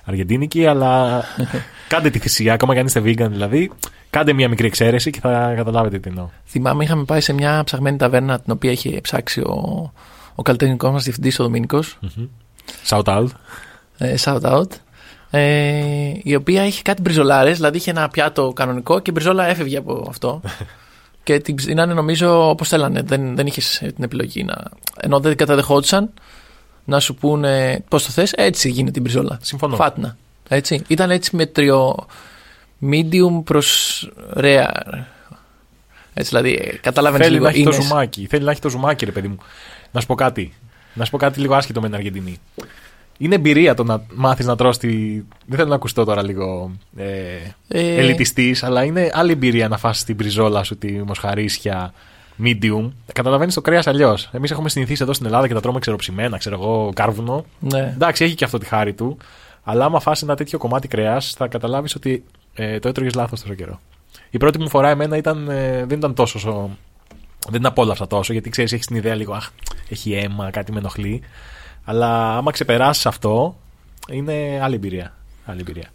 αργεντίνικη, 0.05 0.65
αλλά 0.65 1.23
κάντε 1.87 2.09
τη 2.09 2.19
θυσία, 2.19 2.53
ακόμα 2.53 2.73
και 2.73 2.79
αν 2.79 2.85
είστε 2.85 3.01
vegan 3.05 3.27
δηλαδή. 3.29 3.71
Κάντε 4.11 4.33
μια 4.33 4.49
μικρή 4.49 4.67
εξαίρεση 4.67 5.09
και 5.09 5.19
θα 5.19 5.53
καταλάβετε 5.55 5.99
τι 5.99 6.09
εννοώ. 6.09 6.29
Θυμάμαι, 6.45 6.83
είχαμε 6.83 7.03
πάει 7.03 7.21
σε 7.21 7.33
μια 7.33 7.63
ψαγμένη 7.63 7.97
ταβέρνα 7.97 8.39
την 8.39 8.53
οποία 8.53 8.71
είχε 8.71 9.01
ψάξει 9.01 9.39
ο, 9.39 9.91
ο 10.35 10.41
καλλιτεχνικός 10.41 10.91
μας 10.91 11.03
διευθυντής, 11.03 11.39
ο 11.39 11.43
Δομήνικος. 11.43 11.99
Shout 12.87 13.03
out. 13.03 13.27
Ε, 13.97 14.15
shout 14.23 14.41
out. 14.41 14.67
Ε, 15.29 16.11
η 16.23 16.35
οποία 16.35 16.65
είχε 16.65 16.81
κάτι 16.81 17.01
μπριζολάρες, 17.01 17.55
δηλαδή 17.55 17.77
είχε 17.77 17.89
ένα 17.89 18.09
πιάτο 18.09 18.53
κανονικό 18.55 18.99
και 18.99 19.09
η 19.09 19.13
μπριζόλα 19.15 19.47
έφευγε 19.47 19.77
από 19.77 20.05
αυτό. 20.09 20.41
και 21.23 21.39
την 21.39 21.55
ψήνανε 21.55 21.93
νομίζω 21.93 22.49
όπως 22.49 22.67
θέλανε. 22.67 23.01
Δεν, 23.01 23.35
δεν 23.35 23.47
είχες 23.47 23.77
την 23.95 24.03
επιλογή 24.03 24.43
να. 24.43 24.63
ενώ 25.01 25.19
δεν 25.19 25.35
καταδεχόντουσαν 25.35 26.09
να 26.85 26.99
σου 26.99 27.15
πούνε 27.15 27.83
πώς 27.87 28.03
το 28.05 28.09
θες, 28.09 28.31
έτσι 28.31 28.69
γίνεται 28.69 28.99
η 28.99 29.01
μπριζόλα. 29.03 29.39
Συμφωνώ. 29.41 29.75
Φάτνα. 29.75 30.17
Έτσι. 30.47 30.83
Ήταν 30.87 31.11
έτσι 31.11 31.35
μετριο. 31.35 32.05
Medium 32.91 33.41
προς 33.43 34.09
rare. 34.35 34.69
Έτσι, 36.13 36.29
δηλαδή, 36.29 36.53
ε, 36.53 36.75
καταλάβαινες 36.81 37.25
Θέλει 37.27 37.37
λίγο. 37.39 37.49
να 37.49 37.55
έχει 37.55 37.63
το 37.63 37.69
είναι- 37.73 37.81
ζουμάκι. 37.81 38.27
Θέλει 38.29 38.43
να 38.43 38.51
έχει 38.51 38.61
το 38.61 38.69
ζουμάκι, 38.69 39.05
ρε 39.05 39.11
παιδί 39.11 39.27
μου. 39.27 39.37
Να 39.91 39.99
σου 39.99 40.07
πω 40.07 40.15
κάτι. 40.15 40.53
Να 40.93 41.05
σου 41.05 41.11
πω 41.11 41.17
κάτι 41.17 41.39
λίγο 41.39 41.55
άσχετο 41.55 41.81
με 41.81 41.85
την 41.87 41.95
Αργεντινή. 41.95 42.37
Είναι 43.17 43.35
εμπειρία 43.35 43.73
το 43.73 43.83
να 43.83 44.01
μάθεις 44.13 44.45
να 44.45 44.55
τρως 44.55 44.77
τη. 44.77 44.89
Δεν 45.45 45.57
θέλω 45.57 45.67
να 45.67 45.75
ακουστώ 45.75 46.03
τώρα 46.03 46.23
λίγο 46.23 46.71
ε, 46.97 47.05
Ε, 47.67 47.95
ελιτιστής, 47.95 48.63
αλλά 48.63 48.83
είναι 48.83 49.09
άλλη 49.13 49.31
εμπειρία 49.31 49.67
να 49.67 49.77
φας 49.77 50.03
την 50.03 50.15
μπριζόλα 50.15 50.63
σου, 50.63 50.77
τη 50.77 50.91
μοσχαρίσια, 50.91 51.93
medium. 52.43 52.91
Καταλαβαίνεις 53.13 53.53
το 53.53 53.61
κρέας 53.61 53.87
αλλιώς. 53.87 54.29
Εμείς 54.33 54.51
έχουμε 54.51 54.69
συνηθίσει 54.69 55.03
εδώ 55.03 55.13
στην 55.13 55.25
Ελλάδα 55.25 55.47
και 55.47 55.53
τα 55.53 55.59
τρώμε 55.61 55.79
ξεροψημένα, 55.79 56.37
ξέρω 56.37 56.55
εγώ, 56.61 56.91
κάρβουνο. 56.95 57.45
Ναι. 57.59 57.91
Εντάξει, 57.95 58.23
έχει 58.23 58.35
και 58.35 58.43
αυτό 58.45 58.57
τη 58.57 58.65
χάρη 58.65 58.93
του. 58.93 59.17
Αλλά 59.63 59.85
άμα 59.85 59.99
φας 59.99 60.21
ένα 60.21 60.35
τέτοιο 60.35 60.57
κομμάτι 60.57 60.87
κρέας, 60.87 61.33
θα 61.37 61.47
καταλάβεις 61.47 61.95
ότι 61.95 62.23
ε, 62.53 62.79
το 62.79 62.87
έτρωγες 62.87 63.13
λάθος 63.13 63.41
τόσο 63.41 63.53
καιρό. 63.53 63.79
Η 64.29 64.37
πρώτη 64.37 64.59
μου 64.59 64.69
φορά 64.69 64.89
εμένα 64.89 65.17
ήταν, 65.17 65.49
ε, 65.49 65.85
δεν 65.85 65.97
ήταν 65.97 66.13
τόσο. 66.13 66.39
σο- 66.39 66.69
Δεν 67.43 67.53
την 67.59 67.65
απόλαυσα 67.65 68.07
τόσο, 68.07 68.33
γιατί 68.33 68.49
ξέρεις, 68.49 68.71
έχεις 68.73 68.85
την 68.85 68.95
ιδέα 68.95 69.15
λίγο, 69.15 69.33
Αχ, 69.33 69.49
έχει 69.89 70.13
αίμα, 70.13 70.49
κάτι 70.49 70.71
με 70.71 70.79
ενοχλεί. 70.79 71.21
Αλλά 71.83 72.37
άμα 72.37 72.51
ξεπεράσεις 72.51 73.05
αυτό, 73.05 73.57
είναι 74.11 74.59
άλλη 74.61 74.75
εμπειρία. 74.75 75.15
Άλλη 75.45 75.59
εμπειρία. 75.59 75.89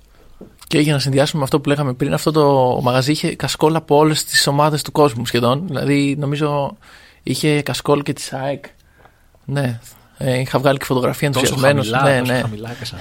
Και 0.66 0.78
για 0.78 0.92
να 0.92 0.98
συνδυάσουμε 0.98 1.38
με 1.38 1.44
αυτό 1.44 1.60
που 1.60 1.68
λέγαμε 1.68 1.92
πριν, 1.92 2.12
αυτό 2.14 2.30
το 2.30 2.78
μαγαζί 2.82 3.10
είχε 3.12 3.36
κασκόλ 3.36 3.74
από 3.74 3.96
όλες 3.96 4.24
τις 4.24 4.46
ομάδες 4.46 4.82
του 4.82 4.92
κόσμου 4.92 5.26
σχεδόν. 5.26 5.66
Δηλαδή, 5.66 6.16
νομίζω 6.18 6.76
είχε 7.22 7.62
κασκόλ 7.62 8.02
και 8.02 8.12
της 8.12 8.32
ΑΕΚ. 8.32 8.64
Ναι. 9.44 9.80
Ε, 10.18 10.40
είχα 10.40 10.58
βγάλει 10.58 10.78
και 10.78 10.84
φωτογραφία 10.84 11.30
Τόσο 11.30 11.46
ενθουσιασμένος. 11.46 11.90
χαμηλά, 11.90 12.12
Ναι, 12.12 12.18
τόσο 12.20 12.32
ναι. 12.32 12.40
χαμηλά 12.40 12.70
έπεσα. 12.70 12.96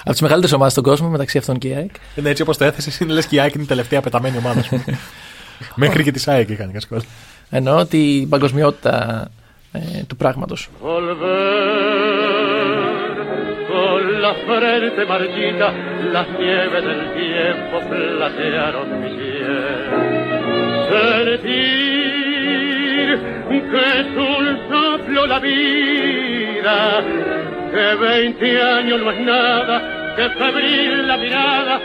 Από 0.00 0.10
τις 0.10 0.20
μεγαλύτερες 0.20 0.54
ομάδες 0.54 0.72
στον 0.72 0.84
κόσμο, 0.84 1.08
μεταξύ 1.08 1.38
αυτών 1.38 1.58
και 1.58 1.68
η 1.68 1.74
ΑΕΚ. 1.74 1.90
Είναι 2.14 2.28
έτσι 2.28 2.42
όπως 2.42 2.56
το 2.56 2.64
έθεσες, 2.64 3.00
είναι 3.00 3.12
λες 3.12 3.26
και 3.26 3.36
η 3.36 3.40
ΑΕΚ 3.40 3.54
είναι 3.54 3.62
η 3.62 3.66
τελευταία 3.66 4.00
πεταμένη 4.00 4.36
ομάδα 4.36 4.62
σου. 4.62 4.84
Μέχρι 5.74 6.02
και 6.02 6.10
τη 6.12 6.18
ΣΑΕΚ 6.18 6.48
είχαν 6.48 6.72
κασκόλ. 6.72 7.00
Εννοώ 7.50 7.86
την 7.86 8.28
παγκοσμιότητα 8.28 9.24
ε, 9.72 9.78
του 10.06 10.16
πράγματος. 10.16 10.68
que 23.71 23.83
es 24.01 24.07
un 24.31 24.45
soplo 24.69 25.25
la 25.27 25.39
vida, 25.39 26.77
que 27.73 27.85
veinte 28.05 28.61
años 28.61 28.99
no 29.03 29.11
es 29.11 29.21
nada, 29.33 29.75
que 30.15 30.25
febril 30.41 31.07
la 31.07 31.17
mirada, 31.17 31.75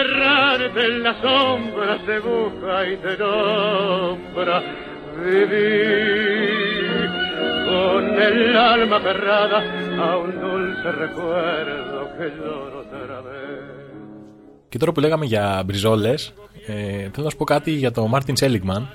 errarte 0.00 0.80
en 0.90 1.02
las 1.02 1.16
sombras 1.24 2.00
te 2.06 2.18
busca 2.28 2.74
y 2.92 2.96
te 3.04 3.12
nombra. 3.22 4.56
Vivir 5.24 7.10
con 7.68 8.02
el 8.28 8.56
alma 8.56 8.98
cerrada 9.00 9.58
a 10.06 10.16
un 10.16 10.30
dulce 10.40 10.88
recuerdo 11.04 11.98
que 12.16 12.26
lloro 12.38 12.76
otra 12.84 13.20
vez. 13.26 13.78
Και 14.68 14.78
τώρα 14.78 14.92
που 14.92 15.00
λέγαμε 15.00 15.26
για 15.26 15.62
μπριζόλε, 15.64 16.14
ε, 16.66 17.08
θέλω 17.12 17.24
να 17.24 17.30
σου 17.30 17.36
πω 17.36 17.44
κάτι 17.44 17.70
για 17.70 17.90
τον 17.90 18.08
Μάρτιν 18.08 18.36
Σέλιγμαν. 18.36 18.88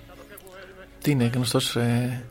Τι 1.02 1.10
είναι 1.10 1.30
γνωστός 1.34 1.76
ε, 1.76 2.24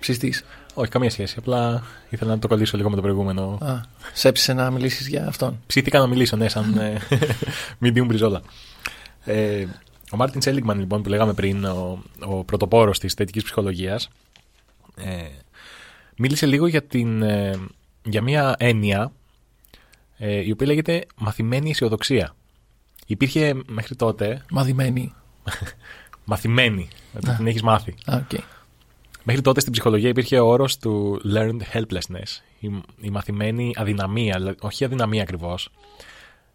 ψηστής. 0.00 0.44
Όχι, 0.74 0.90
καμία 0.90 1.10
σχέση. 1.10 1.34
Απλά 1.38 1.82
ήθελα 2.10 2.30
να 2.30 2.38
το 2.38 2.48
κολλήσω 2.48 2.76
λίγο 2.76 2.90
με 2.90 2.96
το 2.96 3.02
προηγούμενο. 3.02 3.58
Α, 3.62 3.80
σέψησε 4.12 4.52
να 4.52 4.70
μιλήσεις 4.70 5.08
για 5.08 5.26
αυτόν. 5.26 5.60
Ψήθηκα 5.66 5.98
να 5.98 6.06
μιλήσω, 6.06 6.36
ναι, 6.36 6.48
σαν 6.48 6.78
ε, 6.78 7.00
medium 7.82 8.04
μπριζόλα. 8.06 8.42
Ε, 9.24 9.66
ο 10.12 10.16
Μάρτιν 10.16 10.40
Σέλιγμαν, 10.40 10.78
λοιπόν, 10.78 11.02
που 11.02 11.08
λέγαμε 11.08 11.34
πριν, 11.34 11.64
ο, 11.64 12.02
ο 12.20 12.44
πρωτοπόρος 12.44 12.98
της 12.98 13.14
θετικής 13.14 13.42
ψυχολογίας, 13.42 14.08
ε, 14.96 15.28
μίλησε 16.16 16.46
λίγο 16.46 16.66
για, 16.66 16.82
την, 16.82 17.22
ε, 17.22 17.58
για 18.04 18.22
μια 18.22 18.54
έννοια 18.58 19.12
ε, 20.18 20.46
η 20.46 20.50
οποία 20.50 20.66
λέγεται 20.66 21.06
μαθημένη 21.16 21.70
αισιοδοξία. 21.70 22.34
Υπήρχε 23.06 23.54
μέχρι 23.66 23.96
τότε 23.96 24.44
Μαδημένη. 24.50 25.12
μαθημένη, 26.24 26.88
ότι 27.16 27.30
την 27.36 27.46
έχεις 27.46 27.62
μάθει. 27.62 27.94
Α, 28.04 28.16
οκ. 28.16 28.40
Μέχρι 29.24 29.42
τότε 29.42 29.60
στην 29.60 29.72
ψυχολογία 29.72 30.08
υπήρχε 30.08 30.38
ο 30.38 30.46
όρος 30.46 30.78
του 30.78 31.20
learned 31.34 31.60
helplessness, 31.72 32.40
η, 32.58 32.70
η 33.00 33.10
μαθημένη 33.10 33.72
αδυναμία, 33.76 34.36
δηλαδή, 34.38 34.56
όχι 34.60 34.84
αδυναμία 34.84 35.22
ακριβώς. 35.22 35.70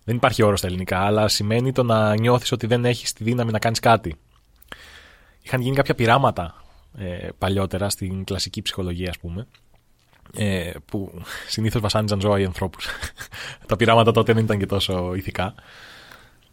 Δεν 0.03 0.15
υπάρχει 0.15 0.43
όρος 0.43 0.59
στα 0.59 0.67
ελληνικά, 0.67 0.99
αλλά 0.99 1.27
σημαίνει 1.27 1.71
το 1.71 1.83
να 1.83 2.15
νιώθεις 2.15 2.51
ότι 2.51 2.67
δεν 2.67 2.85
έχεις 2.85 3.13
τη 3.13 3.23
δύναμη 3.23 3.51
να 3.51 3.59
κάνεις 3.59 3.79
κάτι. 3.79 4.15
Είχαν 5.41 5.61
γίνει 5.61 5.75
κάποια 5.75 5.95
πειράματα 5.95 6.55
ε, 6.97 7.27
παλιότερα 7.37 7.89
στην 7.89 8.23
κλασική 8.23 8.61
ψυχολογία, 8.61 9.09
ας 9.09 9.17
πούμε, 9.17 9.47
ε, 10.35 10.71
που 10.85 11.21
συνήθως 11.47 11.81
βασάνιζαν 11.81 12.21
ζώα 12.21 12.39
ή 12.39 12.45
ανθρώπους. 12.45 12.87
Τα 13.67 13.75
πειράματα 13.75 14.11
τότε 14.11 14.33
δεν 14.33 14.43
ήταν 14.43 14.59
και 14.59 14.65
τόσο 14.65 15.13
ηθικά. 15.15 15.55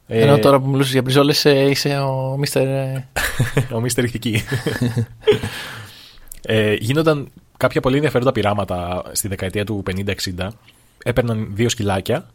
Ε, 0.06 0.20
Ενώ 0.20 0.38
τώρα 0.38 0.60
που 0.60 0.68
μιλούσες 0.68 0.92
για 0.92 1.02
μπριζόλες 1.02 1.44
ε, 1.44 1.70
είσαι 1.70 1.98
ο 1.98 2.36
Μίστερ... 2.38 2.66
ε, 2.66 3.08
ο 3.74 3.80
Μίστερ 3.80 4.04
Ηθική. 4.04 4.42
ε, 6.42 6.74
γίνονταν 6.74 7.28
κάποια 7.56 7.80
πολύ 7.80 7.94
ενδιαφέροντα 7.94 8.32
πειράματα 8.32 9.02
στη 9.12 9.28
δεκαετία 9.28 9.64
του 9.64 9.82
50-60. 10.36 10.48
Έπαιρναν 11.04 11.48
δύο 11.52 11.68
σκυλάκια. 11.68 12.26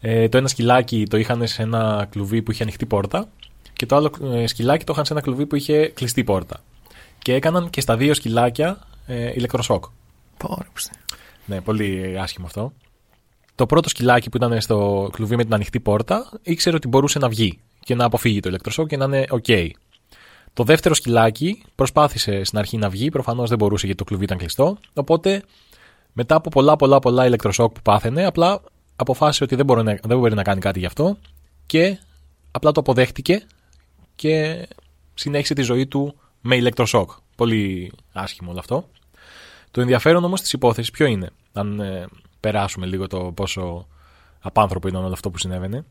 Ε, 0.00 0.28
το 0.28 0.38
ένα 0.38 0.48
σκυλάκι 0.48 1.06
το 1.10 1.16
είχαν 1.16 1.46
σε 1.46 1.62
ένα 1.62 2.06
κλουβί 2.10 2.42
που 2.42 2.50
είχε 2.50 2.62
ανοιχτή 2.62 2.86
πόρτα 2.86 3.28
και 3.72 3.86
το 3.86 3.96
άλλο 3.96 4.12
ε, 4.32 4.46
σκυλάκι 4.46 4.84
το 4.84 4.92
είχαν 4.92 5.04
σε 5.04 5.12
ένα 5.12 5.22
κλουβί 5.22 5.46
που 5.46 5.56
είχε 5.56 5.88
κλειστή 5.88 6.24
πόρτα. 6.24 6.60
Και 7.18 7.34
έκαναν 7.34 7.70
και 7.70 7.80
στα 7.80 7.96
δύο 7.96 8.14
σκυλάκια 8.14 8.78
ε, 9.06 9.32
ηλεκτροσόκ. 9.34 9.84
Πω, 10.36 10.56
ρε, 10.62 10.68
πουστή. 10.72 10.90
Ναι, 11.46 11.60
πολύ 11.60 12.16
άσχημο 12.20 12.46
αυτό. 12.46 12.72
Το 13.58 13.66
πρώτο 13.66 13.88
σκυλάκι 13.88 14.28
που 14.30 14.36
ήταν 14.36 14.60
στο 14.60 15.08
κλουβί 15.12 15.36
με 15.36 15.44
την 15.44 15.54
ανοιχτή 15.54 15.80
πόρτα 15.80 16.30
ήξερε 16.42 16.76
ότι 16.76 16.88
μπορούσε 16.88 17.18
να 17.18 17.28
βγει 17.28 17.58
και 17.80 17.94
να 17.94 18.04
αποφύγει 18.04 18.40
το 18.40 18.48
ηλεκτροσόκ 18.48 18.88
και 18.88 18.96
να 18.96 19.04
είναι 19.04 19.24
OK. 19.30 19.70
Το 20.52 20.64
δεύτερο 20.64 20.94
σκυλάκι 20.94 21.62
προσπάθησε 21.74 22.44
στην 22.44 22.58
αρχή 22.58 22.76
να 22.76 22.88
βγει, 22.88 23.08
προφανώς 23.08 23.48
δεν 23.48 23.58
μπορούσε 23.58 23.86
γιατί 23.86 23.98
το 23.98 24.08
κλουβί 24.08 24.24
ήταν 24.24 24.38
κλειστό. 24.38 24.78
Οπότε 24.94 25.42
μετά 26.12 26.34
από 26.34 26.48
πολλά 26.48 26.76
πολλά 26.76 26.98
πολλά 26.98 27.26
ηλεκτροσόκ 27.26 27.72
που 27.72 27.82
πάθαινε, 27.82 28.24
απλά 28.24 28.60
αποφάσισε 28.96 29.44
ότι 29.44 29.54
δεν 29.54 29.64
μπορεί 29.64 29.82
να, 29.82 29.98
δεν 30.02 30.18
μπορεί 30.18 30.34
να 30.34 30.42
κάνει 30.42 30.60
κάτι 30.60 30.78
γι' 30.78 30.86
αυτό 30.86 31.18
και 31.66 31.98
απλά 32.50 32.72
το 32.72 32.80
αποδέχτηκε 32.80 33.42
και 34.14 34.66
συνέχισε 35.14 35.54
τη 35.54 35.62
ζωή 35.62 35.86
του 35.86 36.14
με 36.40 36.56
ηλεκτροσόκ. 36.56 37.10
Πολύ 37.36 37.92
άσχημο 38.12 38.50
όλο 38.50 38.58
αυτό. 38.58 38.88
Το 39.70 39.80
ενδιαφέρον 39.80 40.24
όμως 40.24 40.40
της 40.40 40.52
υπόθεσης 40.52 40.90
ποιο 40.90 41.06
είναι, 41.06 41.30
αν 41.52 41.80
ε, 41.80 42.06
περάσουμε 42.40 42.86
λίγο 42.86 43.06
το 43.06 43.18
πόσο 43.18 43.86
απάνθρωπο 44.40 44.88
ήταν 44.88 45.04
όλο 45.04 45.12
αυτό 45.12 45.30
που 45.30 45.38
συνέβαινε. 45.38 45.84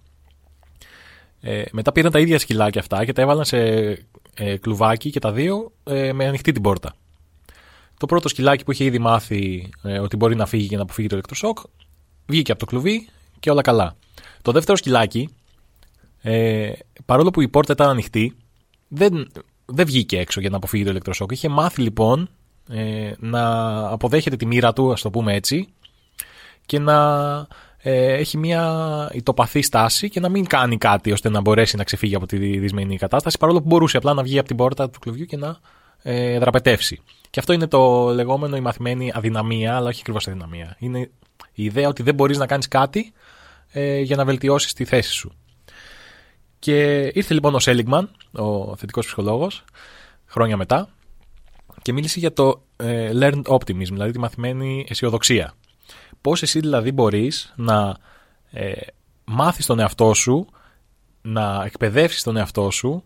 Ε, 1.42 1.64
μετά 1.72 1.92
πήραν 1.92 2.12
τα 2.12 2.20
ίδια 2.20 2.40
σκυλάκια 2.40 2.82
αυτά 2.82 3.06
και 3.06 3.14
τα 3.14 3.22
έβαλαν 3.22 3.46
σε 3.46 3.58
ε, 4.34 4.58
κλουβάκι 4.58 5.10
και 5.10 5.20
τα 5.20 5.32
δύο 5.32 5.72
ε, 5.84 6.14
με 6.14 6.28
ανοιχτή 6.28 6.52
την 6.52 6.62
πόρτα. 6.62 6.96
Το 7.98 8.06
πρώτο 8.06 8.28
σκυλάκι 8.28 8.64
που 8.64 8.72
είχε 8.72 8.84
ήδη 8.84 9.00
μάθει 9.00 9.70
ε, 9.84 10.00
ότι 10.00 10.16
μπορεί 10.16 10.36
να 10.36 10.46
φύγει 10.46 10.68
και 10.68 10.76
να 10.76 10.82
αποφύγει 10.82 11.08
το 11.08 11.14
ηλεκτροσόκ, 11.16 11.58
βγήκε 12.26 12.52
από 12.52 12.60
το 12.60 12.66
κλουβί 12.66 13.08
και 13.40 13.50
όλα 13.50 13.62
καλά. 13.62 13.96
Το 14.42 14.52
δεύτερο 14.52 14.78
σκυλάκι, 14.78 15.30
ε, 16.22 16.72
παρόλο 17.06 17.30
που 17.30 17.42
η 17.42 17.48
πόρτα 17.48 17.74
ήταν 17.74 17.90
ανοιχτή, 17.90 18.36
δεν, 18.88 19.32
δεν 19.66 19.86
βγήκε 19.86 20.20
έξω 20.20 20.40
για 20.40 20.50
να 20.50 20.58
αποφύγει 20.58 20.84
το 20.84 20.90
ηλεκτροσόκ. 20.90 21.32
Είχε 21.32 21.50
μάθει 21.50 21.82
λοιπόν 21.82 22.30
ε, 22.70 23.12
να 23.20 23.78
αποδέχεται 23.88 24.36
τη 24.36 24.46
μοίρα 24.46 24.74
του, 24.74 24.92
ας 24.92 25.02
το 25.02 25.10
πούμε 25.10 25.34
έτσι, 25.34 25.68
και 26.68 26.80
να 26.80 26.98
ε, 27.78 28.14
έχει 28.14 28.38
μια 28.38 29.10
ητοπαθή 29.14 29.62
στάση 29.62 30.10
και 30.10 30.20
να 30.20 30.30
μην 30.30 30.46
κάνει 30.46 30.78
κάτι 30.78 31.12
ώστε 31.12 31.30
να 31.30 31.42
μπορέσει 31.42 31.76
να 31.76 31.84
ξεφύγει 31.84 32.16
από 32.16 32.26
τη 32.26 32.38
δυσμενή 32.38 32.98
κατάσταση, 32.98 33.38
παρόλο 33.38 33.60
που 33.60 33.68
μπορούσε 33.68 33.98
απλά 33.98 34.14
να 34.14 34.24
βγει 34.24 34.38
από 34.40 34.48
την 34.48 34.58
πόρτα 34.58 34.90
του 34.90 35.00
κλουβιού 35.00 35.26
και 35.26 35.38
να 35.38 35.60
ε, 36.02 36.40
δραπετεύσει. 36.40 37.02
Και 37.30 37.40
αυτό 37.40 37.54
είναι 37.54 37.68
το 37.68 38.14
λεγόμενο 38.14 38.56
η 38.56 38.62
μαθημένη 38.62 39.12
αδυναμία, 39.14 39.76
αλλά 39.76 39.88
όχι 39.88 40.00
ακριβώς 40.00 40.28
αδυναμία. 40.28 40.76
Είναι 40.80 41.00
η 41.54 41.64
ιδέα 41.64 41.88
ότι 41.88 42.04
δεν 42.04 42.16
μπορείς 42.16 42.38
να 42.38 42.46
κάνεις 42.46 42.68
κάτι 42.68 43.14
ε, 43.72 44.00
για 44.00 44.16
να 44.16 44.26
βελτιώσεις 44.26 44.74
τη 44.74 44.86
θέση 44.86 45.12
σου. 45.12 45.34
Και 46.60 47.06
ήρθε 47.14 47.34
λοιπόν 47.34 47.56
ο 47.56 47.60
Σέλιγμαν, 47.60 48.12
ο 48.32 48.76
θετικός 48.76 49.06
ψυχολόγος, 49.06 49.64
χρόνια 50.26 50.58
μετά, 50.58 50.90
και 51.82 51.94
μίλησε 51.94 52.20
για 52.20 52.34
το 52.34 52.62
ε, 52.76 53.12
learned 53.14 53.42
optimism, 53.44 53.92
δηλαδή 53.92 54.12
τη 54.12 54.20
μαθημένη 54.20 54.86
αισιοδοξία. 54.90 55.54
Πώς 56.22 56.42
εσύ 56.42 56.60
δηλαδή 56.60 56.92
μπορείς 56.92 57.54
να 57.56 57.98
ε, 58.52 58.72
μάθεις 59.26 59.66
τον 59.66 59.80
εαυτό 59.80 60.14
σου, 60.14 60.48
να 61.22 61.64
εκπαιδεύσεις 61.66 62.24
τον 62.24 62.38
εαυτό 62.38 62.70
σου, 62.70 63.04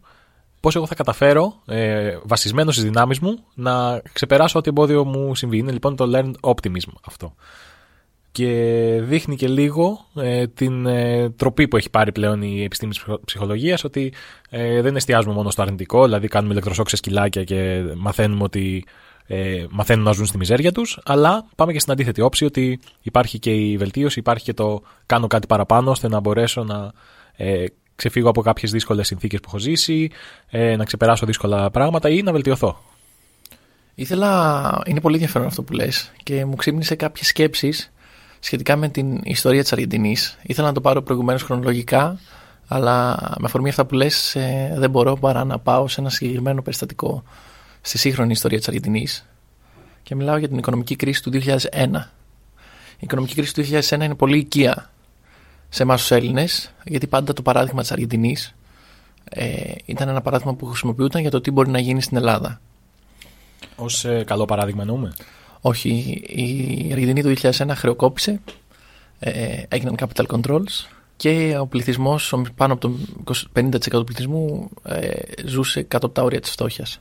πώς 0.60 0.76
εγώ 0.76 0.86
θα 0.86 0.96
καταφέρω, 0.96 1.62
ε, 1.66 2.18
βασισμένο 2.24 2.72
στις 2.72 2.84
δυνάμεις 2.84 3.20
μου, 3.20 3.44
να 3.54 4.02
ξεπεράσω 4.14 4.60
ό,τι 4.60 4.70
εμπόδιο 4.70 5.06
μου 5.06 5.36
συμβεί. 5.36 5.58
Είναι 5.58 5.72
λοιπόν 5.72 5.96
το 5.96 6.12
learned 6.14 6.50
optimism 6.52 6.92
αυτό. 7.08 7.36
Και 8.32 8.48
δείχνει 9.04 9.36
και 9.36 9.48
λίγο 9.48 10.06
ε, 10.16 10.48
την 10.48 10.86
ε, 10.86 11.30
τροπή 11.30 11.68
που 11.68 11.78
έχει 11.78 11.90
πάρει 11.90 12.12
πλέον 12.12 12.42
η 12.42 12.64
επιστήμη 12.64 12.92
της 12.92 13.06
ψυχολογίας, 13.26 13.84
ότι 13.84 14.14
ε, 14.50 14.82
δεν 14.82 14.96
εστιάζουμε 14.96 15.34
μόνο 15.34 15.50
στο 15.50 15.62
αρνητικό, 15.62 16.04
δηλαδή 16.04 16.28
κάνουμε 16.28 16.54
ηλεκτροσόκ 16.54 16.90
σε 16.90 16.96
σκυλάκια 16.96 17.44
και 17.44 17.84
μαθαίνουμε 17.96 18.44
ότι 18.44 18.86
ε, 19.28 19.66
μαθαίνουν 19.70 20.04
να 20.04 20.12
ζουν 20.12 20.26
στη 20.26 20.38
μιζέρια 20.38 20.72
τους, 20.72 21.00
αλλά 21.06 21.46
πάμε 21.56 21.74
και 21.74 21.80
στην 21.80 21.92
αντίθετη 21.92 22.22
όψη 22.22 22.46
ότι 22.46 22.80
υπάρχει 23.02 23.40
και 23.40 23.52
η 23.52 23.78
βελτίωση, 23.78 24.20
υπάρχει 24.20 24.44
και 24.44 24.54
το 24.54 24.82
κάνω 25.06 25.28
κάτι 25.28 25.48
παραπάνω 25.48 25.92
ώστε 25.92 26.08
να 26.08 26.20
μπορέσω 26.20 26.64
να 26.64 26.92
ε, 27.36 27.66
ξεφύγω 27.96 28.30
από 28.30 28.42
κάποιες 28.42 28.72
δύσκολες 28.72 29.08
συνθήκες 29.08 29.40
που 29.40 29.46
έχω 29.48 29.58
ζήσει, 29.58 30.10
ε, 30.50 30.76
να 30.76 30.84
ξεπεράσω 30.84 31.26
δύσκολα 31.26 31.72
πράγματα 31.72 32.10
ή 32.10 32.22
να 32.22 32.32
βελτιωθώ. 32.32 32.84
Ήθελα, 33.96 34.82
είναι 34.86 35.02
πολύ 35.02 35.16
ενδιαφέρον 35.16 35.48
αυτό 35.48 35.64
που 35.64 35.74
λες 35.74 36.12
και 36.24 36.46
μου 36.46 36.56
ξύπνησε 36.56 36.96
κάποιες 36.96 37.28
σκέψεις 37.28 37.92
σχετικά 38.40 38.76
με 38.76 38.90
την 38.90 39.20
ιστορία 39.24 39.62
της 39.62 39.72
Αργεντινής. 39.72 40.38
Ήθελα 40.42 40.68
να 40.68 40.74
το 40.74 40.82
πάρω 40.82 41.02
προηγουμένως 41.02 41.44
χρονολογικά, 41.44 42.20
αλλά 42.68 43.18
με 43.40 43.46
αφορμή 43.46 43.70
αυτά 43.70 43.86
που 43.86 43.96
λες 43.96 44.36
ε, 44.36 44.74
δεν 44.78 44.90
μπορώ 44.90 45.16
παρά 45.16 45.44
να 45.44 45.60
πάω 45.60 45.88
σε 45.88 46.02
ένα 46.02 46.10
συγκεκριμένο 46.10 46.62
περιστατικό 46.62 47.24
στη 47.82 47.98
σύγχρονη 47.98 48.32
ιστορία 48.32 48.58
της 48.58 48.68
Αργεντινής 48.68 49.26
και 50.04 50.16
μιλάω 50.16 50.38
για 50.38 50.48
την 50.48 50.58
οικονομική 50.58 50.96
κρίση 50.96 51.24
του 51.24 51.32
2001. 51.34 52.10
Η 52.96 53.04
οικονομική 53.04 53.36
κρίση 53.36 53.54
του 53.54 53.64
2001 53.90 53.92
είναι 53.92 54.16
πολύ 54.16 54.38
οικία 54.38 54.92
σε 55.70 55.84
εμάς 55.84 56.00
τους 56.02 56.12
Έλληνες, 56.12 56.74
γιατί 56.84 57.08
πάντα 57.08 57.34
το 57.34 57.42
παράδειγμα 57.42 57.82
της 57.82 57.92
Αργεντινής 57.92 58.56
ε, 59.24 59.72
ήταν 59.86 60.10
ένα 60.10 60.22
παράδειγμα 60.22 60.54
που 60.54 60.66
χρησιμοποιούταν 60.66 61.22
για 61.22 61.32
το 61.32 61.42
τι 61.42 61.52
μπορεί 61.52 61.70
να 61.70 61.80
γίνει 61.80 62.02
στην 62.02 62.18
Ελλάδα. 62.18 62.62
Ω 63.76 64.10
ε, 64.10 64.24
καλό 64.24 64.46
παράδειγμα 64.46 64.82
εννοούμε. 64.82 65.14
Όχι, 65.62 65.90
η 66.28 66.90
Αργεντινή 66.92 67.24
το 67.24 67.50
2001 67.52 67.72
χρεοκόπησε, 67.76 68.40
ε, 69.20 69.64
έγιναν 69.68 69.96
capital 70.00 70.26
controls 70.26 70.88
και 71.16 71.58
ο 71.60 71.68
πληθυσμός, 71.68 72.34
πάνω 72.56 72.74
από 72.74 72.90
το 73.24 73.36
50% 73.54 73.80
του 73.90 74.04
πληθυσμού, 74.04 74.70
ε, 74.84 75.10
ζούσε 75.46 75.82
κάτω 75.82 76.06
από 76.06 76.16
τα 76.16 76.24
όρια 76.24 76.40
της 76.40 76.52
φτώχειας. 76.52 77.00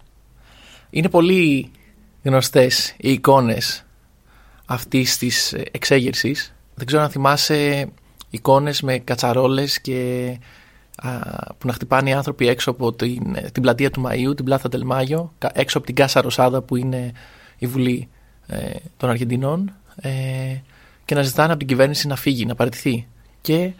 Είναι 0.90 1.08
πολύ 1.08 1.70
γνωστές 2.22 2.94
οι 2.96 3.12
εικόνες 3.12 3.84
αυτής 4.66 5.18
της 5.18 5.52
εξέγερσης. 5.52 6.54
Δεν 6.74 6.86
ξέρω 6.86 7.02
αν 7.02 7.10
θυμάσαι 7.10 7.88
εικόνες 8.30 8.82
με 8.82 8.98
κατσαρόλες 8.98 9.80
και 9.80 10.38
α, 10.96 11.10
που 11.58 11.66
να 11.66 11.72
χτυπάνε 11.72 12.10
οι 12.10 12.12
άνθρωποι 12.12 12.48
έξω 12.48 12.70
από 12.70 12.92
την, 12.92 13.36
την 13.52 13.62
πλατεία 13.62 13.90
του 13.90 14.02
Μαΐου, 14.06 14.36
την 14.36 14.44
Πλάθα 14.44 14.68
Τελμάγιο, 14.68 15.32
έξω 15.52 15.78
από 15.78 15.86
την 15.86 15.96
Κάσα 15.96 16.20
Ροσάδα 16.20 16.62
που 16.62 16.76
είναι 16.76 17.12
η 17.58 17.66
Βουλή 17.66 18.08
ε, 18.46 18.70
των 18.96 19.10
Αργεντινών 19.10 19.72
ε, 19.96 20.10
και 21.04 21.14
να 21.14 21.22
ζητάνε 21.22 21.48
από 21.48 21.58
την 21.58 21.68
κυβέρνηση 21.68 22.06
να 22.06 22.16
φύγει, 22.16 22.46
να 22.46 22.54
παραιτηθεί. 22.54 23.06
Και 23.40 23.72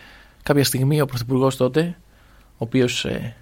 κάποια 0.43 0.65
στιγμή 0.65 1.01
ο 1.01 1.07
Πρωθυπουργός 1.07 1.57
τότε, 1.57 1.97
ο 2.37 2.57
οποίος 2.57 3.05
ε, 3.05 3.37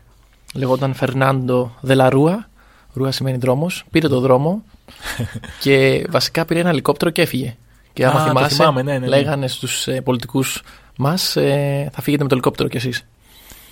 λεγόταν 0.54 0.94
Φερνάντο 0.94 1.76
Δελαρούα, 1.80 2.48
Ρούα 2.98 3.12
σημαίνει 3.12 3.38
δρόμος, 3.38 3.84
πήρε 3.90 4.08
το 4.08 4.20
δρόμο 4.20 4.62
και 5.62 6.06
βασικά 6.10 6.44
πήρε 6.44 6.60
ένα 6.60 6.68
ελικόπτερο 6.68 7.10
και 7.10 7.22
έφυγε. 7.22 7.56
Και 7.92 8.06
άμα 8.06 8.20
Α, 8.20 8.22
το 8.22 8.28
θυμάσαι, 8.28 8.54
θυμάμαι, 8.54 8.82
ναι, 8.82 8.92
ναι, 8.92 8.98
ναι. 8.98 9.06
λέγανε 9.06 9.48
στους 9.48 9.86
ε, 9.86 10.00
πολιτικούς 10.00 10.62
μας, 10.96 11.36
ε, 11.36 11.90
θα 11.92 12.02
φύγετε 12.02 12.22
με 12.22 12.28
το 12.28 12.34
ελικόπτερο 12.34 12.68
κι 12.68 12.76
εσείς. 12.76 13.06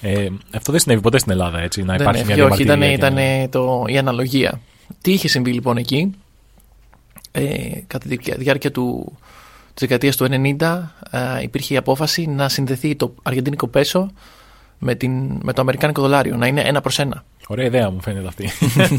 Ε, 0.01 0.29
αυτό 0.55 0.73
δεν 0.73 0.81
συνέβη 0.81 1.01
ποτέ 1.01 1.19
στην 1.19 1.33
Ελλάδα, 1.33 1.61
έτσι, 1.61 1.83
να 1.83 1.93
Δεν 1.93 2.01
υπάρχει 2.01 2.25
μια 2.25 2.35
έφυγε, 2.35 2.53
όχι, 2.53 2.63
ήταν, 2.63 2.81
διαμαρτυρία. 2.81 3.09
και 3.09 3.43
ήταν 3.43 3.51
το, 3.51 3.85
η 3.87 3.99
αναλογία. 3.99 4.61
Τι 5.01 5.13
είχε 5.13 5.29
συμβεί 5.29 5.53
λοιπόν 5.53 5.77
εκεί, 5.77 6.15
ε, 7.33 7.81
κατά 7.87 8.09
τη 8.09 8.17
διάρκεια 8.37 8.71
του, 8.71 9.17
της 9.75 9.87
δεκαετίας 9.87 10.17
του 10.17 10.27
90 10.59 10.83
ε, 11.11 11.43
υπήρχε 11.43 11.75
η 11.75 11.77
απόφαση 11.77 12.27
να 12.27 12.49
συνδεθεί 12.49 12.97
το 12.97 13.15
αργεντίνικο 13.23 13.69
πέσο 13.69 14.11
με, 14.79 14.95
την, 14.95 15.39
με 15.43 15.53
το 15.53 15.61
αμερικάνικο 15.61 16.03
δολάριο, 16.03 16.37
να 16.37 16.47
είναι 16.47 16.61
ένα 16.61 16.81
προς 16.81 16.99
ένα. 16.99 17.25
Ωραία 17.47 17.67
ιδέα 17.67 17.91
μου 17.91 18.03
φαίνεται 18.03 18.27
αυτή. 18.27 18.51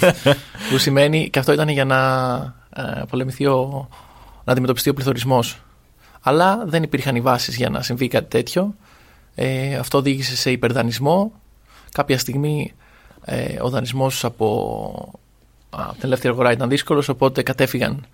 που 0.69 0.77
σημαίνει, 0.77 1.29
και 1.29 1.39
αυτό 1.39 1.53
ήταν 1.53 1.69
για 1.69 1.85
να 1.85 1.99
ε, 2.75 3.01
πολεμηθεί 3.09 3.45
ο, 3.45 3.87
να 4.43 4.51
αντιμετωπιστεί 4.51 4.89
ο 4.89 4.93
πληθωρισμός. 4.93 5.61
Αλλά 6.21 6.63
δεν 6.65 6.83
υπήρχαν 6.83 7.15
οι 7.15 7.21
βάσεις 7.21 7.55
για 7.55 7.69
να 7.69 7.81
συμβεί 7.81 8.07
κάτι 8.07 8.29
τέτοιο. 8.29 8.75
Ε, 9.35 9.75
αυτό 9.75 9.97
οδήγησε 9.97 10.35
σε 10.35 10.51
υπερδανισμό. 10.51 11.31
Κάποια 11.91 12.17
στιγμή 12.17 12.73
ε, 13.25 13.61
ο 13.61 13.69
δανεισμός 13.69 14.25
από, 14.25 15.19
από 15.69 15.91
την 15.91 16.01
ελεύθερη 16.03 16.33
αγορά 16.33 16.51
ήταν 16.51 16.69
δύσκολος, 16.69 17.09
οπότε 17.09 17.43
κατέφυγαν 17.43 18.05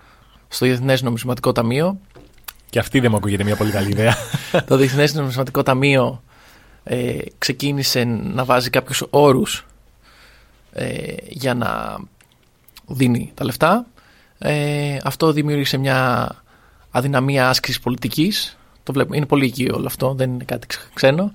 στο 0.48 0.66
Διεθνές 0.66 1.02
Νομισματικό 1.02 1.52
Ταμείο. 1.52 2.00
και 2.70 2.80
αυτή 2.80 3.00
δεν 3.00 3.12
μου 3.12 3.18
ακούγεται 3.18 3.44
μια 3.44 3.56
πολύ 3.56 3.72
καλή 3.72 3.90
ιδέα. 3.90 4.16
Το 4.68 4.78
Διεθνές 4.78 5.14
Νομισματικό 5.14 5.64
Ταμείο 5.64 6.24
ε, 6.84 7.18
ξεκίνησε 7.38 8.04
να 8.04 8.46
βάζει 8.46 8.70
κάποιους 8.70 9.04
όρους 9.10 9.66
ε, 10.74 11.14
για 11.30 11.54
να 11.54 11.98
δίνει 12.88 13.32
τα 13.34 13.46
λεφτά. 13.46 13.86
Ε, 14.38 14.98
αυτό 15.04 15.32
δημιούργησε 15.32 15.78
μια 15.78 16.30
αδυναμία 16.92 17.50
άσκησης 17.50 17.80
πολιτικής. 17.80 18.58
Το 18.84 18.94
βλέπουμε, 18.94 19.18
είναι 19.18 19.26
πολύ 19.26 19.46
οικείο 19.46 19.76
όλο 19.76 19.86
αυτό, 19.86 20.14
δεν 20.14 20.34
είναι 20.34 20.44
κάτι 20.44 20.68
ξε- 20.68 20.90
ξένο. 20.94 21.32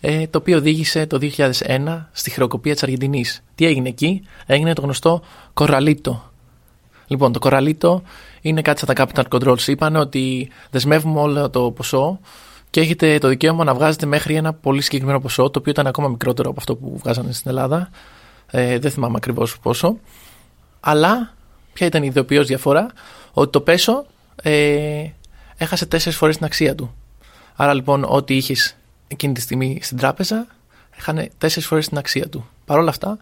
Ε, 0.00 0.26
το 0.26 0.38
οποίο 0.38 0.56
οδήγησε 0.56 1.06
το 1.06 1.18
2001 1.18 2.08
στη 2.12 2.30
χρεοκοπία 2.30 2.72
της 2.72 2.82
Αργεντινής. 2.82 3.42
Τι 3.54 3.66
έγινε 3.66 3.88
εκεί; 3.88 4.22
Έγινε 4.46 4.72
το 4.72 4.82
γνωστό 4.82 5.22
κοραλίτο. 5.54 6.30
Λοιπόν, 7.06 7.32
το 7.32 7.38
κοραλίτο 7.38 8.02
είναι 8.40 8.62
κάτι 8.62 8.84
σαν 8.84 8.94
τα 8.94 9.06
capital 9.06 9.24
controls. 9.38 9.66
Είπαν 9.66 9.96
ότι 9.96 10.48
δεσμεύουμε 10.70 11.20
όλο 11.20 11.50
το 11.50 11.70
ποσό 11.70 12.18
και 12.70 12.80
έχετε 12.80 13.18
το 13.18 13.28
δικαίωμα 13.28 13.64
να 13.64 13.74
βγάζετε 13.74 14.06
μέχρι 14.06 14.34
ένα 14.34 14.52
πολύ 14.52 14.80
συγκεκριμένο 14.82 15.20
ποσό, 15.20 15.50
το 15.50 15.58
οποίο 15.58 15.72
ήταν 15.72 15.86
ακόμα 15.86 16.08
μικρότερο 16.08 16.50
από 16.50 16.58
αυτό 16.60 16.76
που 16.76 16.98
βγάζανε 16.98 17.32
στην 17.32 17.50
Ελλάδα. 17.50 17.90
Ε, 18.50 18.78
δεν 18.78 18.90
θυμάμαι 18.90 19.16
ακριβώς 19.16 19.58
πόσο. 19.58 19.98
Αλλά 20.80 21.34
ποια 21.72 21.86
ήταν 21.86 22.02
η 22.02 22.06
ιδεοποιώ 22.10 22.44
διαφορά, 22.44 22.92
ότι 23.32 23.50
το 23.50 23.60
πέσο 23.60 24.06
ε, 24.42 25.06
έχασε 25.56 25.86
τέσσερις 25.86 26.18
φορές 26.18 26.36
την 26.36 26.44
αξία 26.44 26.74
του. 26.74 26.94
Άρα 27.56 27.74
λοιπόν, 27.74 28.04
ό,τι 28.08 28.36
είχες 28.36 28.76
εκείνη 29.08 29.32
τη 29.32 29.40
στιγμή 29.40 29.78
στην 29.82 29.96
τράπεζα, 29.96 30.46
έχανε 30.96 31.30
τέσσερις 31.38 31.68
φορές 31.68 31.88
την 31.88 31.98
αξία 31.98 32.28
του. 32.28 32.48
Παρ' 32.64 32.78
όλα 32.78 32.90
αυτά, 32.90 33.18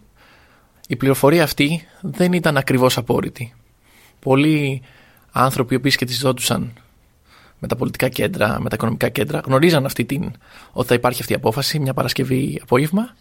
η 0.89 0.97
πληροφορία 0.97 1.43
αυτή 1.43 1.87
δεν 2.01 2.33
ήταν 2.33 2.57
ακριβώς 2.57 2.97
απόρριτη. 2.97 3.55
Πολλοί 4.21 4.83
άνθρωποι 5.33 5.75
οι 5.75 5.77
οποίοι 5.77 5.91
σχετιζόντουσαν 5.91 6.73
με 7.59 7.69
τα 7.69 7.77
πολιτικά 7.77 8.09
κέντρα, 8.09 8.61
με 8.61 8.69
τα 8.69 8.75
οικονομικά 8.75 9.09
κέντρα, 9.09 9.41
γνωρίζαν 9.45 9.85
αυτή 9.85 10.05
την, 10.05 10.33
ότι 10.73 10.89
θα 10.89 10.95
υπάρχει 10.95 11.21
αυτή 11.21 11.33
η 11.33 11.37
απόφαση 11.37 11.79
μια 11.79 11.95
Παρασκευή 11.95 12.61
απόγευμα 12.63 13.15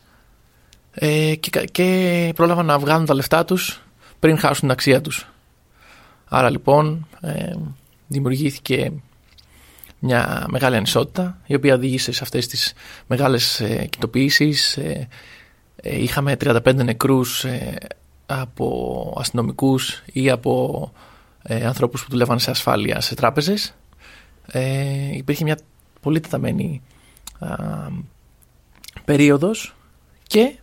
ε, 0.97 1.35
και, 1.35 1.49
κα- 1.49 1.65
και 1.65 2.31
πρόλαβαν 2.35 2.65
να 2.65 2.79
βγάλουν 2.79 3.05
τα 3.05 3.13
λεφτά 3.13 3.45
τους 3.45 3.81
πριν 4.19 4.37
χάσουν 4.37 4.59
την 4.59 4.71
αξία 4.71 5.01
τους. 5.01 5.27
Άρα 6.25 6.49
λοιπόν 6.49 7.07
ε, 7.21 7.53
δημιουργήθηκε 8.07 8.91
μια 9.99 10.45
μεγάλη 10.49 10.75
ανισότητα 10.75 11.37
η 11.45 11.55
οποία 11.55 11.73
οδήγησε 11.73 12.11
σε 12.11 12.23
αυτές 12.23 12.47
τις 12.47 12.73
μεγάλες 13.07 13.59
ε, 13.59 13.85
κοιτοποιήσεις. 13.89 14.77
Ε, 14.77 15.07
ε, 15.75 16.01
είχαμε 16.01 16.37
35 16.43 16.75
νεκρούς 16.75 17.43
ε, 17.43 17.77
από 18.25 19.13
αστυνομικούς 19.19 20.03
ή 20.05 20.29
από 20.29 20.91
ε, 21.43 21.65
ανθρώπους 21.65 22.03
που 22.03 22.09
δουλεύαν 22.09 22.39
σε 22.39 22.49
ασφάλεια 22.51 23.01
σε 23.01 23.15
τράπεζες. 23.15 23.73
Ε, 24.47 25.15
υπήρχε 25.15 25.43
μια 25.43 25.59
πολύ 26.01 26.19
τεταμένη 26.19 26.81
α, 27.39 27.55
περίοδος 29.05 29.75
και 30.27 30.55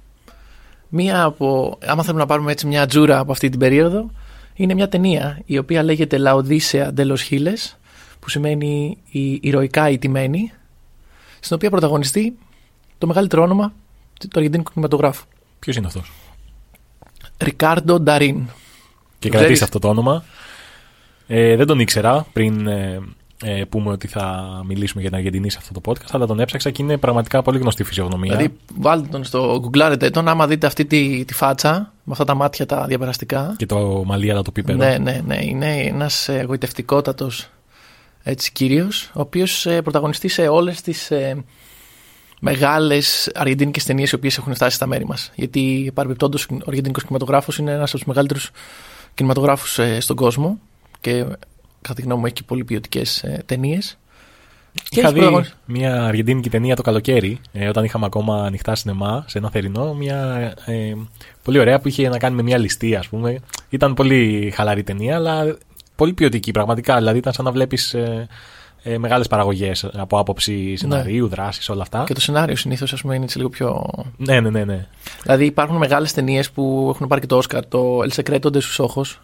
μία 0.95 1.23
από, 1.23 1.79
άμα 1.87 2.03
θέλουμε 2.03 2.21
να 2.21 2.27
πάρουμε 2.27 2.53
έτσι 2.53 2.67
μια 2.67 2.87
τζούρα 2.87 3.19
από 3.19 3.33
αυτή 3.33 3.49
την 3.49 3.59
περίοδο 3.59 4.11
είναι 4.55 4.75
μια 4.75 4.89
ταινία 4.89 5.41
η 5.45 5.59
οποία 5.59 5.83
λέγεται 5.83 6.19
La 6.21 6.35
Odisea 6.35 6.89
de 6.95 7.07
los 7.07 7.17
Giles 7.31 7.75
που 8.21 8.29
σημαίνει 8.29 8.99
η 9.11 9.39
ηρωικά 9.43 9.91
ηττημένη 9.91 10.53
στην 11.41 11.57
οποία 11.57 11.71
πρωταγωνιστεί 11.71 12.39
το 12.99 13.07
μεγαλύτερο 13.07 13.43
όνομα 13.43 13.73
του 14.19 14.29
αργεντίνικου 14.35 14.71
κινηματογράφου 14.73 15.25
Ποιος 15.59 15.77
είναι 15.77 15.87
αυτός; 15.87 16.13
Ρικάρντο 17.39 18.01
Νταρίν 18.01 18.47
Και 19.19 19.29
Το 19.29 19.29
κρατήσει 19.29 19.43
ξέρεις; 19.43 19.63
αυτό 19.63 19.79
το 19.79 19.89
όνομα. 19.89 20.25
Ε, 21.27 21.57
δεν 21.57 21.67
τον 21.67 21.81
ήξερα 21.81 22.27
πριν 22.33 22.67
ε, 22.67 23.01
ε, 23.43 23.65
πούμε 23.65 23.91
ότι 23.91 24.07
θα 24.07 24.47
μιλήσουμε 24.67 25.01
για 25.01 25.11
την 25.11 25.19
Αργεντινή 25.19 25.51
σε 25.51 25.59
αυτό 25.61 25.81
το 25.81 25.93
podcast, 25.93 26.11
αλλά 26.11 26.27
τον 26.27 26.41
έψαξα 26.41 26.71
και 26.71 26.83
είναι 26.83 26.97
πραγματικά 26.97 27.43
πολύ 27.43 27.59
γνωστή 27.59 27.85
φυσιογνωμία. 27.85 28.37
Δηλαδή, 28.37 28.57
βάλτε 28.79 29.09
τον 29.09 29.25
στο 29.25 29.59
γκουγκλάρετε 29.61 30.11
τον. 30.11 30.29
Άμα 30.29 30.47
δείτε 30.47 30.67
αυτή 30.67 30.85
τη, 30.85 31.25
τη 31.25 31.35
φάτσα, 31.35 31.93
με 32.05 32.13
αυτά 32.13 32.25
τα 32.25 32.35
μάτια 32.35 32.67
τα 32.67 32.87
διαπεραστικά. 32.87 33.55
Και 33.57 33.67
το 33.67 34.03
μαλλί 34.07 34.31
αλλά 34.31 34.43
το 34.43 34.53
πίπεδο. 34.53 34.79
Ναι, 34.79 34.99
ναι, 34.99 35.21
ναι. 35.27 35.45
Είναι 35.45 35.77
ένας 35.77 36.29
εγωιτευτικότατο 36.29 37.31
έτσι 38.23 38.53
κύριος, 38.53 39.11
ο 39.15 39.21
οποίος 39.21 39.67
πρωταγωνιστεί 39.83 40.29
σε 40.29 40.49
όλες 40.49 40.81
τις 40.81 41.11
ε, 41.11 41.45
μεγάλες 42.41 43.31
αργεντίνικες 43.35 43.85
ταινίες 43.85 44.11
οι 44.11 44.15
οποίες 44.15 44.39
έχουν 44.39 44.55
φτάσει 44.55 44.77
στα 44.77 44.87
μέρη 44.87 45.07
μας. 45.07 45.33
Γιατί 45.35 45.91
παρεμπιπτόντως 45.95 46.47
ο 46.51 46.57
αργεντίνικος 46.67 47.03
κινηματογράφος 47.03 47.59
είναι 47.59 47.71
ένας 47.71 47.89
από 47.89 47.99
τους 47.99 48.07
μεγαλύτερους 48.07 48.51
κινηματογράφους 49.15 49.79
ε, 49.79 50.01
στον 50.01 50.17
κόσμο 50.17 50.59
και 51.01 51.27
κατά 51.83 51.95
τη 51.95 52.03
γνώμη 52.03 52.21
μου 52.21 52.27
έχει 52.27 52.35
και 52.35 52.43
πολύ 52.47 52.65
ποιοτικές 52.65 53.23
ε, 53.23 53.43
ταινίες. 53.47 53.97
Είχα 54.91 55.13
δει 55.13 55.21
μια 55.65 56.05
αργεντίνικη 56.05 56.51
ταινία 56.51 56.77
το 56.77 56.83
καλοκαίρι, 56.83 57.41
ε, 57.53 57.69
όταν 57.69 57.85
είχαμε 57.85 58.07
ακόμα 58.07 58.45
ανοιχτά 58.45 58.75
σινεμά, 58.75 59.25
σε 59.27 59.39
ένα 59.39 59.51
θερινό. 59.51 59.95
Μια 59.95 60.53
ε, 60.65 60.93
πολύ 61.43 61.59
ωραία 61.59 61.81
που 61.81 61.89
είχε 61.89 62.09
να 62.09 62.19
κάνει 62.19 62.37
με 62.37 62.43
μια 62.43 62.59
ληστεία, 62.59 62.99
ας 62.99 63.09
πούμε. 63.09 63.39
Ήταν 63.69 63.95
πολύ 63.95 64.53
χαλαρή 64.55 64.83
ταινία, 64.83 65.17
αλλά 65.17 65.57
πολύ 65.97 66.13
ποιοτική 66.13 66.51
πραγματικά. 66.51 66.97
Δηλαδή 66.97 67.19
ήταν 67.19 67.33
σαν 67.33 67.45
να 67.45 67.51
βλέπεις 67.51 67.95
ε, 67.95 68.29
ε, 68.83 68.99
μεγάλες 68.99 69.27
παραγωγές 69.27 69.85
από 69.93 70.19
άποψη 70.19 70.77
σεναρίου, 70.77 71.29
δράσης, 71.29 71.69
όλα 71.69 71.83
αυτά. 71.83 72.05
Και 72.07 72.15
το 72.15 72.21
σενάριο 72.21 72.57
συνήθως 72.57 73.01
είναι 73.01 73.17
έτσι 73.17 73.37
λίγο 73.37 73.49
πιο. 73.49 73.91
Ναι, 74.17 74.41
ναι, 74.41 74.51
ναι. 74.51 74.65
ναι. 74.65 74.87
Δηλαδή 75.23 75.45
υπάρχουν 75.45 75.77
μεγάλες 75.77 76.13
ταινίες 76.13 76.51
που 76.51 76.91
έχουν 76.95 77.07
πάρει 77.07 77.21
και 77.21 77.27
το 77.27 77.37
Όσκαρ. 77.37 77.67
Το 77.67 77.99
El 77.99 78.23
Secreto 78.23 78.51
de 78.53 78.59
sus 78.59 78.87
Ojos. 78.87 79.17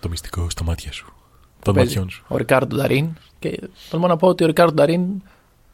Το 0.00 0.08
μυστικό 0.08 0.50
στα 0.50 0.64
μάτια 0.64 0.92
σου. 0.92 1.12
Των 1.64 1.74
παίζει 1.74 1.88
ματιών 1.90 2.10
σου. 2.10 2.24
Ο 2.28 2.36
Ρικάρντο 2.36 2.76
Νταρίν. 2.76 3.08
Και 3.38 3.60
τολμώ 3.90 4.06
να 4.06 4.16
πω 4.16 4.28
ότι 4.28 4.44
ο 4.44 4.46
Ρικάρντο 4.46 4.72
Νταρίν. 4.74 5.02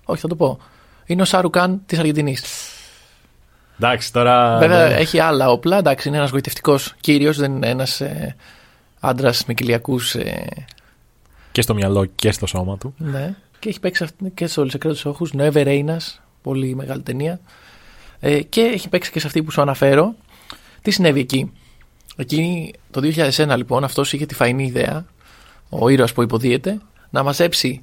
Όχι, 0.05 0.21
θα 0.21 0.29
το 0.29 0.37
πω. 0.37 0.59
Είναι 1.07 1.23
ο 1.23 1.25
Σάρουκαν 1.25 1.83
της 1.87 1.99
Αργεντινής. 1.99 2.43
Εντάξει, 3.79 4.13
τώρα. 4.13 4.59
Βέβαια 4.59 4.89
ναι. 4.89 4.95
έχει 4.95 5.19
άλλα 5.19 5.51
όπλα. 5.51 5.79
Εντάξει, 5.79 6.09
είναι 6.09 6.17
ένας 6.17 6.31
γοητευτικός 6.31 6.95
κύριος, 7.01 7.37
δεν 7.37 7.53
είναι 7.55 7.69
ένας 7.69 8.01
ε, 8.01 8.37
άντρας 9.01 9.45
με 9.47 9.55
κοιλιακούς. 9.55 10.15
Ε, 10.15 10.47
Και 11.53 11.63
στο 11.63 11.75
μυαλό 11.75 12.05
και 12.05 12.33
στο 12.33 12.47
σώμα 12.47 12.79
του. 12.79 12.95
ναι. 12.99 13.35
Και 13.59 13.69
έχει 13.69 13.81
παίξει 13.81 14.05
αυτή- 14.05 14.31
και 14.35 14.47
στο 14.47 14.63
Secret 14.63 14.79
του 14.95 15.01
Όχους. 15.05 15.33
Νόεβε 15.33 15.63
Ρέινα. 15.63 16.01
Πολύ 16.43 16.75
μεγάλη 16.75 17.03
ταινία. 17.03 17.41
Ε, 18.21 18.41
και 18.43 18.61
έχει 18.61 18.89
παίξει 18.89 19.11
και 19.11 19.21
σε 19.21 19.27
αυτή 19.27 19.43
που 19.43 19.51
σου 19.51 19.61
αναφέρω. 19.61 20.15
Τι 20.83 20.91
συνέβη 20.91 21.21
εκεί; 21.21 21.53
Εκεί 22.17 22.73
το 22.91 23.01
2001 23.01 23.57
λοιπόν 23.57 23.85
αυτός 23.85 24.13
είχε 24.13 24.27
τη 24.27 24.35
φαϊνή 24.35 24.65
ιδέα, 24.65 25.05
ο 25.71 25.89
ήρωας 25.89 26.13
που 26.13 26.23
υποδίεται, 26.23 26.79
να 27.11 27.23
μαζέψει 27.23 27.83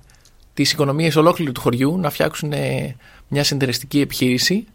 τις 0.53 0.71
οικονομίες 0.71 1.15
ολόκληρου 1.15 1.51
του 1.51 1.61
χωριού, 1.61 1.97
να 1.97 2.09
φτιάξουν 2.09 2.51
ε, 2.51 2.95
μια 3.27 3.43
συνεταιριστική 3.43 3.99
επιχείρηση. 3.99 4.65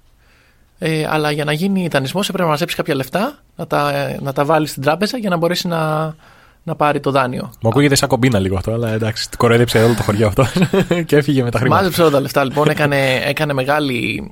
Ε, 0.78 1.06
αλλά 1.09 1.30
για 1.30 1.44
να 1.44 1.52
γίνει 1.52 1.89
δανεισμό 1.89 2.20
έπρεπε 2.22 2.43
να 2.43 2.48
μαζέψει 2.48 2.76
κάποια 2.76 2.94
λεφτά, 2.94 3.39
να 3.56 3.66
τα, 3.66 3.93
ε, 3.94 4.18
να 4.20 4.32
τα 4.32 4.44
βάλει 4.44 4.66
στην 4.66 4.82
τράπεζα 4.82 5.18
για 5.18 5.30
να 5.30 5.36
μπορέσει 5.36 5.68
να, 5.68 6.14
να 6.62 6.74
πάρει 6.74 7.01
το 7.01 7.10
δάνειο. 7.10 7.52
Μου 7.60 7.68
ακούγεται 7.68 7.94
σαν 7.94 8.09
κομπίνα 8.09 8.39
λίγο 8.39 8.56
αυτό, 8.56 8.72
αλλά 8.72 8.93
εντάξει, 8.93 9.28
κοροϊδέψε 9.36 9.84
όλο 9.84 9.94
το 9.94 10.02
χωριό 10.02 10.26
αυτό 10.26 10.47
και 11.06 11.16
έφυγε 11.16 11.43
με 11.43 11.51
τα 11.51 11.59
χρήματα. 11.59 11.80
Μάζεψε 11.80 12.02
όλα 12.02 12.10
τα 12.10 12.20
λεφτά 12.20 12.44
λοιπόν, 12.44 12.68
έκανε, 12.68 13.14
έκανε 13.14 13.52
μεγάλη 13.52 14.30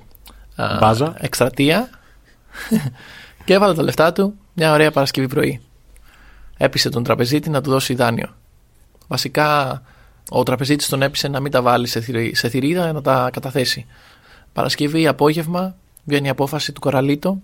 α, 0.57 0.77
Μπάζα. 0.81 1.15
εκστρατεία 1.19 1.89
και 3.45 3.55
έβαλε 3.55 3.75
τα 3.75 3.83
λεφτά 3.83 4.13
του 4.13 4.35
μια 4.53 4.73
ωραία 4.73 4.91
Παρασκευή 4.91 5.29
πρωί. 5.29 5.61
Έπεισε 6.57 6.89
τον 6.89 7.03
τραπεζίτη 7.03 7.51
να 7.51 7.61
του 7.61 7.71
δώσει 7.71 7.95
δάνειο. 7.95 8.35
Βασικά 9.11 9.83
ο 10.29 10.43
τραπεζίτης 10.43 10.89
τον 10.89 11.03
έπεισε 11.03 11.29
να 11.29 11.41
μην 11.41 11.51
τα 11.53 11.63
βάλει 11.63 11.87
σε, 11.87 12.01
θηρι- 12.01 12.37
σε 12.37 12.49
θηρίδα, 12.49 12.93
να 12.93 13.03
τα 13.03 13.31
καταθέσει. 13.33 13.87
Παρασκευή 14.53 15.07
απόγευμα 15.07 15.75
βγαίνει 16.05 16.27
η 16.27 16.31
απόφαση 16.31 16.73
του 16.73 16.81
Κοραλίτο 16.81 17.39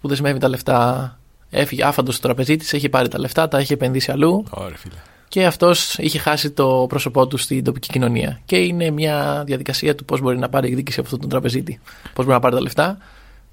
που 0.00 0.08
δεσμεύει 0.08 0.38
τα 0.38 0.48
λεφτά. 0.48 1.12
Έφυγε 1.50 1.84
άφαντος 1.84 2.16
ο 2.16 2.20
τραπεζίτης, 2.20 2.72
έχει 2.72 2.88
πάρει 2.88 3.08
τα 3.08 3.18
λεφτά, 3.18 3.48
τα 3.48 3.58
έχει 3.58 3.72
επενδύσει 3.72 4.10
αλλού 4.10 4.44
Ωραία, 4.50 4.76
φίλε. 4.76 4.94
και 5.28 5.46
αυτός 5.46 5.98
είχε 5.98 6.18
χάσει 6.18 6.50
το 6.50 6.86
πρόσωπό 6.88 7.26
του 7.26 7.36
στην 7.36 7.64
τοπική 7.64 7.88
κοινωνία. 7.88 8.40
Και 8.44 8.56
είναι 8.56 8.90
μια 8.90 9.42
διαδικασία 9.46 9.94
του 9.94 10.04
πώς 10.04 10.20
μπορεί 10.20 10.38
να 10.38 10.48
πάρει 10.48 10.68
εκδίκηση 10.68 10.96
από 10.98 11.06
αυτόν 11.08 11.20
τον 11.20 11.30
τραπεζίτη. 11.30 11.80
Πώς 12.02 12.24
μπορεί 12.24 12.28
να 12.36 12.40
πάρει 12.40 12.54
τα 12.54 12.60
λεφτά 12.60 12.98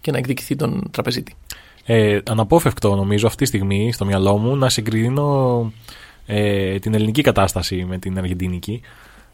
και 0.02 0.12
να 0.12 0.18
εκδικηθεί 0.18 0.56
τον 0.56 0.88
τραπεζίτη. 0.92 1.36
Ε, 1.86 2.20
αναπόφευκτο 2.30 2.96
νομίζω 2.96 3.28
αυτή 3.28 3.38
τη 3.44 3.46
στιγμή 3.46 3.92
στο 3.94 4.06
μυαλό 4.06 4.38
μου 4.38 4.56
να 4.56 4.70
συγκρίνω 4.70 5.72
ε, 6.26 6.80
την 6.80 6.94
ελληνική 6.94 7.22
κατάσταση 7.22 7.86
με 7.88 7.98
την 7.98 8.18
αργεντινική. 8.18 8.82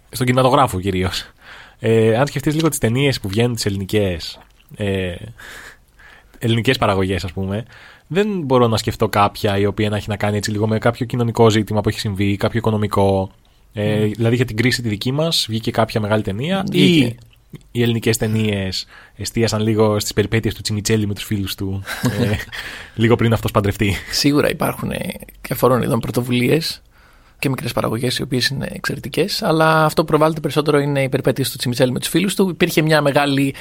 Στον 0.10 0.26
κινηματογράφο 0.26 0.80
κυρίως. 0.80 1.32
Ε, 1.80 2.18
αν 2.18 2.28
σκεφτείς 2.28 2.56
λίγο 2.56 2.70
τις 2.70 2.78
ταινίες 2.78 3.20
που 3.20 3.28
βγαίνουν 3.28 3.56
τις 3.56 3.66
ελληνικές. 3.66 4.40
Ε, 4.76 5.16
ελληνικές 6.40 6.78
παραγωγές 6.78 7.24
ας 7.24 7.32
πούμε 7.32 7.66
δεν 8.08 8.42
μπορώ 8.42 8.68
να 8.68 8.78
σκεφτώ 8.78 9.10
κάποια 9.10 9.58
η 9.58 9.66
οποία 9.66 9.90
να 9.90 9.96
έχει 9.96 10.10
να 10.10 10.18
κάνει 10.18 10.38
έτσι 10.38 10.52
λίγο 10.52 10.68
με 10.68 10.78
κάποιο 10.78 11.06
κοινωνικό 11.06 11.50
ζήτημα 11.50 11.82
που 11.82 11.90
έχει 11.90 12.00
συμβεί, 12.00 12.36
κάποιο 12.36 12.60
οικονομικό 12.60 13.32
ε, 13.74 14.06
δηλαδή 14.06 14.36
για 14.36 14.46
την 14.46 14.56
κρίση 14.56 14.82
τη 14.82 14.90
δική 14.90 15.12
μας 15.12 15.46
βγήκε 15.50 15.72
κάποια 15.72 16.02
μεγάλη 16.02 16.24
ταινία 16.24 16.64
ή 16.72 16.86
Βγήκε. 16.86 17.16
Οι 17.72 17.82
ελληνικές 17.82 18.18
ταινίες 18.18 18.86
εστίασαν 19.16 19.62
λίγο 19.62 20.00
στις 20.00 20.14
περιπέτειες 20.14 20.54
του 20.54 20.62
Τσιμιτσέλη 20.62 21.08
με 21.08 21.14
τους 21.14 21.24
φίλους 21.24 21.56
του 21.56 21.84
ε, 22.20 22.36
λίγο 23.02 23.16
πριν 23.16 23.34
αυτός 23.34 23.52
παντρευτεί 23.52 23.96
Σίγουρα 24.12 24.50
υπάρχουν 24.50 24.92
διαφορών 25.42 25.82
ειδών 25.82 26.00
πρωτοβουλίες 26.00 26.82
και 27.42 27.50
μικρές 27.50 27.72
παραγωγές 27.74 28.18
οι 28.18 28.22
οποίες 28.22 28.48
είναι 28.48 28.68
εξαιρετικές, 28.72 29.44
αλλά 29.44 29.86
αυτό 29.86 30.02
που 30.02 30.08
προβάλλεται 30.08 30.40
περισσότερο 30.40 30.80
είναι 30.80 31.04
οι 31.04 31.10
περιπέτειες 31.10 31.52
του 31.52 31.58
Τσιμιτσέλη 31.58 31.92
με 31.92 32.00
τους 32.00 32.10
φίλους 32.10 32.36
του. 32.36 32.50
Υπήρχε 32.50 32.82
μια 32.82 33.02
μεγάλη 33.02 33.56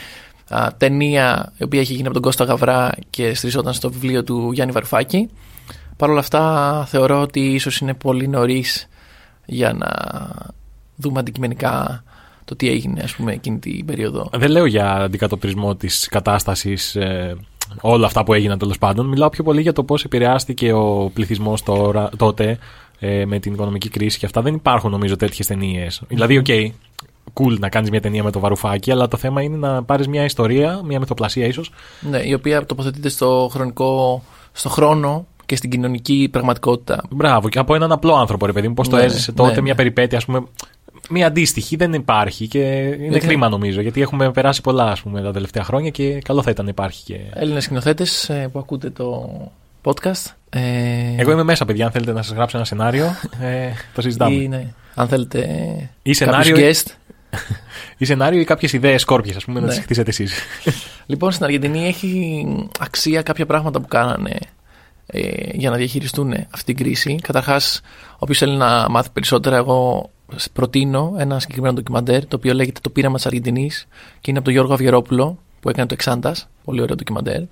α, 0.48 0.68
ταινία 0.76 1.52
η 1.58 1.64
οποία 1.64 1.80
είχε 1.80 1.92
γίνει 1.92 2.04
από 2.04 2.12
τον 2.12 2.22
Κώστα 2.22 2.44
Γαβρά 2.44 2.92
και 3.10 3.34
στηριζόταν 3.34 3.72
στο 3.72 3.90
βιβλίο 3.90 4.24
του 4.24 4.52
Γιάννη 4.52 4.72
Βαρουφάκη. 4.72 5.30
Παρ' 5.96 6.10
όλα 6.10 6.18
αυτά 6.18 6.84
θεωρώ 6.88 7.20
ότι 7.20 7.40
ίσως 7.40 7.78
είναι 7.78 7.94
πολύ 7.94 8.28
νωρίς 8.28 8.88
για 9.46 9.72
να 9.72 9.88
δούμε 10.96 11.20
αντικειμενικά 11.20 12.04
το 12.50 12.56
τι 12.56 12.68
έγινε 12.68 13.00
ας 13.02 13.14
πούμε 13.14 13.32
εκείνη 13.32 13.58
την 13.58 13.84
περίοδο. 13.84 14.30
Δεν 14.32 14.50
λέω 14.50 14.66
για 14.66 14.92
αντικατοπτρισμό 14.92 15.74
της 15.74 16.08
κατάστασης, 16.08 16.94
ε, 16.96 17.36
όλα 17.80 18.06
αυτά 18.06 18.24
που 18.24 18.34
έγιναν 18.34 18.58
τέλος 18.58 18.78
πάντων. 18.78 19.06
Μιλάω 19.06 19.28
πιο 19.28 19.44
πολύ 19.44 19.60
για 19.60 19.72
το 19.72 19.84
πώς 19.84 20.04
επηρεάστηκε 20.04 20.72
ο 20.72 21.10
πληθυσμός 21.14 21.62
τότε 22.16 22.58
ε, 22.98 23.24
με 23.24 23.38
την 23.38 23.52
οικονομική 23.52 23.88
κρίση 23.88 24.18
και 24.18 24.26
αυτά. 24.26 24.42
Δεν 24.42 24.54
υπάρχουν 24.54 24.90
νομίζω 24.90 25.16
τέτοιες 25.16 25.46
ταινίες. 25.46 26.02
Δηλαδή, 26.08 26.38
OK, 26.38 26.46
cool 27.32 27.58
να 27.58 27.68
κάνεις 27.68 27.90
μια 27.90 28.00
ταινία 28.00 28.22
με 28.22 28.30
το 28.30 28.40
Βαρουφάκη, 28.40 28.90
αλλά 28.90 29.08
το 29.08 29.16
θέμα 29.16 29.42
είναι 29.42 29.56
να 29.56 29.82
πάρεις 29.82 30.08
μια 30.08 30.24
ιστορία, 30.24 30.80
μια 30.84 30.98
μυθοπλασία 30.98 31.46
ίσως. 31.46 31.70
Ναι, 32.00 32.18
η 32.18 32.32
οποία 32.32 32.66
τοποθετείται 32.66 33.08
στο 33.08 33.48
χρονικό, 33.52 34.22
στο 34.52 34.68
χρόνο 34.68 35.26
και 35.46 35.56
στην 35.56 35.70
κοινωνική 35.70 36.28
πραγματικότητα. 36.32 37.02
Μπράβο, 37.10 37.48
και 37.48 37.58
από 37.58 37.74
έναν 37.74 37.92
απλό 37.92 38.14
άνθρωπο, 38.14 38.46
ρε 38.46 38.52
παιδί 38.52 38.68
μου, 38.68 38.74
πώς 38.74 38.88
το 38.88 38.96
Ναι, 38.96 39.02
έζησε 39.02 39.32
τότε, 39.32 39.54
ναι, 39.54 39.60
μια 39.60 39.70
ναι. 39.70 39.74
περιπέτεια, 39.74 40.18
ας 40.18 40.24
πούμε. 40.24 40.42
Μια 41.12 41.26
αντίστοιχη 41.26 41.76
δεν 41.76 41.92
υπάρχει 41.92 42.48
και 42.48 42.58
είναι 42.98 43.08
Δεν- 43.10 43.20
κρίμα 43.20 43.48
νομίζω 43.48 43.80
γιατί 43.80 44.00
έχουμε 44.02 44.30
περάσει 44.30 44.60
πολλά 44.60 44.90
ας 44.90 45.00
πούμε, 45.00 45.22
τα 45.22 45.32
τελευταία 45.32 45.64
χρόνια 45.64 45.90
και 45.90 46.18
καλό 46.18 46.42
θα 46.42 46.50
ήταν 46.50 46.64
να 46.64 46.70
υπάρχει 46.70 47.04
και. 47.04 47.20
Έλληνες 47.34 47.64
σκηνοθέτες 47.64 48.28
ε, 48.28 48.48
που 48.52 48.58
ακούτε 48.58 48.90
το 48.90 49.30
podcast. 49.82 50.24
Ε, 50.50 50.60
Εγώ 51.16 51.30
είμαι 51.32 51.42
μέσα, 51.42 51.64
παιδιά. 51.64 51.84
Αν 51.86 51.92
θέλετε 51.92 52.12
να 52.12 52.22
σας 52.22 52.34
γράψω 52.36 52.56
ένα 52.56 52.66
σενάριο, 52.66 53.04
ε, 53.40 53.68
το 53.94 54.00
συζητάμε. 54.00 54.34
ή, 54.34 54.48
ναι, 54.48 54.66
αν 54.94 55.08
θέλετε 55.08 55.38
Ή 56.02 56.12
κάποιους 56.12 56.16
σενάριο, 56.16 56.56
guest. 56.56 56.86
ή 57.98 58.04
σενάριο 58.04 58.40
ή 58.40 58.44
κάποιες 58.44 58.72
ιδέες 58.72 59.00
σκόρπιες, 59.00 59.36
ας 59.36 59.44
πούμε, 59.44 59.60
να 59.60 59.66
Ναι. 59.66 59.72
τι 59.74 59.80
χτίσετε 59.80 60.10
εσείς. 60.10 60.34
Λοιπόν, 61.06 61.32
στην 61.32 61.44
Αργεντινή 61.44 61.86
έχει 61.86 62.46
αξία 62.80 63.22
κάποια 63.22 63.46
πράγματα 63.46 63.80
που 63.80 63.88
κάνανε 63.88 64.36
ε, 65.06 65.20
για 65.52 65.70
να 65.70 65.76
διαχειριστούν 65.76 66.32
αυτή 66.32 66.74
την 66.74 66.76
κρίση. 66.84 67.14
Καταρχάς, 67.22 67.80
όποιος 68.18 68.38
θέλει 68.38 68.56
να 68.56 68.88
μάθει 68.90 69.08
περισσότερα, 69.12 69.56
εγώ 69.56 70.10
προτείνω 70.52 71.14
ένα 71.18 71.38
συγκεκριμένο 71.38 71.74
ντοκιμαντέρ 71.74 72.26
το 72.26 72.36
οποίο 72.36 72.54
λέγεται 72.54 72.80
Το 72.82 72.90
πείραμα 72.90 73.16
της 73.16 73.26
Αργεντινής 73.26 73.86
και 74.20 74.30
είναι 74.30 74.38
από 74.38 74.46
τον 74.46 74.54
Γιώργο 74.54 74.72
Αβγερόπουλο 74.72 75.38
που 75.60 75.68
έκανε 75.68 75.86
το 75.86 75.94
Εξάντας. 75.94 76.48
Πολύ 76.64 76.80
ωραίο 76.80 76.94
ντοκιμαντέρ. 76.96 77.42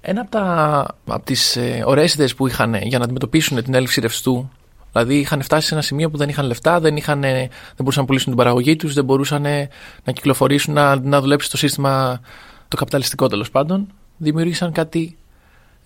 Ένα 0.00 0.20
από, 0.20 0.30
τα, 0.30 0.86
από 1.06 1.24
τις 1.24 1.56
ε, 1.56 1.82
ωραίες 1.86 2.14
ιδέες 2.14 2.34
που 2.34 2.46
είχαν 2.46 2.74
για 2.74 2.98
να 2.98 3.04
αντιμετωπίσουν 3.04 3.62
την 3.62 3.74
έλλειψη 3.74 4.00
ρευστού 4.00 4.48
Δηλαδή 4.92 5.18
είχαν 5.18 5.42
φτάσει 5.42 5.66
σε 5.66 5.74
ένα 5.74 5.82
σημείο 5.82 6.10
που 6.10 6.16
δεν 6.16 6.28
είχαν 6.28 6.46
λεφτά, 6.46 6.80
δεν, 6.80 6.96
είχαν, 6.96 7.24
ε, 7.24 7.32
δεν 7.32 7.48
μπορούσαν 7.76 8.00
να 8.00 8.06
πουλήσουν 8.06 8.28
την 8.28 8.36
παραγωγή 8.36 8.76
τους, 8.76 8.94
δεν 8.94 9.04
μπορούσαν 9.04 9.44
ε, 9.44 9.68
να 10.04 10.12
κυκλοφορήσουν, 10.12 10.74
να, 10.74 11.00
να 11.00 11.20
δουλέψει 11.20 11.50
το 11.50 11.56
σύστημα 11.56 12.20
το 12.68 12.76
καπιταλιστικό 12.76 13.26
τέλος 13.26 13.50
πάντων. 13.50 13.86
Δημιούργησαν 14.16 14.72
κάτι 14.72 15.16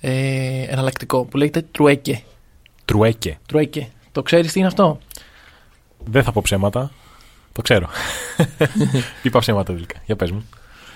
ε, 0.00 0.62
εναλλακτικό 0.68 1.24
που 1.24 1.36
λέγεται 1.36 1.64
τρουέκε. 1.70 2.22
Τρουέκε. 2.84 3.38
Τρουέκε. 3.46 3.90
Το 4.12 4.22
ξέρεις 4.22 4.52
τι 4.52 4.58
είναι 4.58 4.68
αυτό; 4.68 4.98
Δεν 6.04 6.22
θα 6.22 6.32
πω 6.32 6.40
ψέματα. 6.44 6.90
Το 7.52 7.62
ξέρω. 7.62 7.88
Είπα 9.22 9.38
ψέματα 9.38 9.72
τελικά. 9.72 9.94
Για 10.04 10.16
πες 10.16 10.30
μου. 10.30 10.44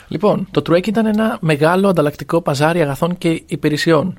Λοιπόν, 0.08 0.48
το 0.50 0.62
Τρουέκι 0.62 0.88
ήταν 0.90 1.06
ένα 1.06 1.38
μεγάλο 1.40 1.88
ανταλλακτικό 1.88 2.40
παζάρι 2.40 2.80
αγαθών 2.82 3.18
και 3.18 3.42
υπηρεσιών. 3.46 4.18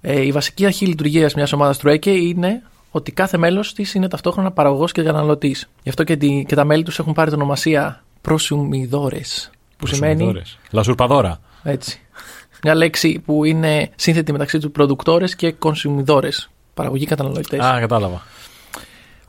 Ε, 0.00 0.20
η 0.24 0.32
βασική 0.32 0.66
αρχή 0.66 0.86
λειτουργίας 0.86 1.34
μιας 1.34 1.52
ομάδας 1.52 1.78
Τρουέκε 1.78 2.10
είναι 2.10 2.62
ότι 2.90 3.12
κάθε 3.12 3.36
μέλος 3.36 3.72
της 3.74 3.94
είναι 3.94 4.08
ταυτόχρονα 4.08 4.50
παραγωγός 4.50 4.92
και 4.92 5.02
καταναλωτής. 5.02 5.68
Γι' 5.82 5.88
αυτό 5.88 6.04
και, 6.04 6.16
τη- 6.16 6.44
και 6.48 6.54
τα 6.54 6.64
μέλη 6.64 6.82
τους 6.82 6.98
έχουν 6.98 7.12
πάρει 7.12 7.30
την 7.30 7.38
ονομασία 7.38 8.04
προσουμιδόρες. 8.20 9.50
Που 9.76 9.86
σημαίνει 9.86 10.14
Προσουμιδόρες. 10.14 10.58
Λασουρπαδόρα. 10.70 11.40
έτσι. 11.62 12.00
Μια 12.62 12.74
λέξη 12.74 13.18
που 13.24 13.44
είναι 13.44 13.90
σύνθετη 13.96 14.32
μεταξύ 14.32 14.58
του 14.58 14.70
προδουκτόρε 14.72 15.26
και 15.26 15.52
κονσουμιδόρε. 15.52 16.28
Παραγωγή 16.74 17.06
καταναλωτές. 17.06 17.60
Α, 17.60 17.76
κατάλαβα. 17.80 18.22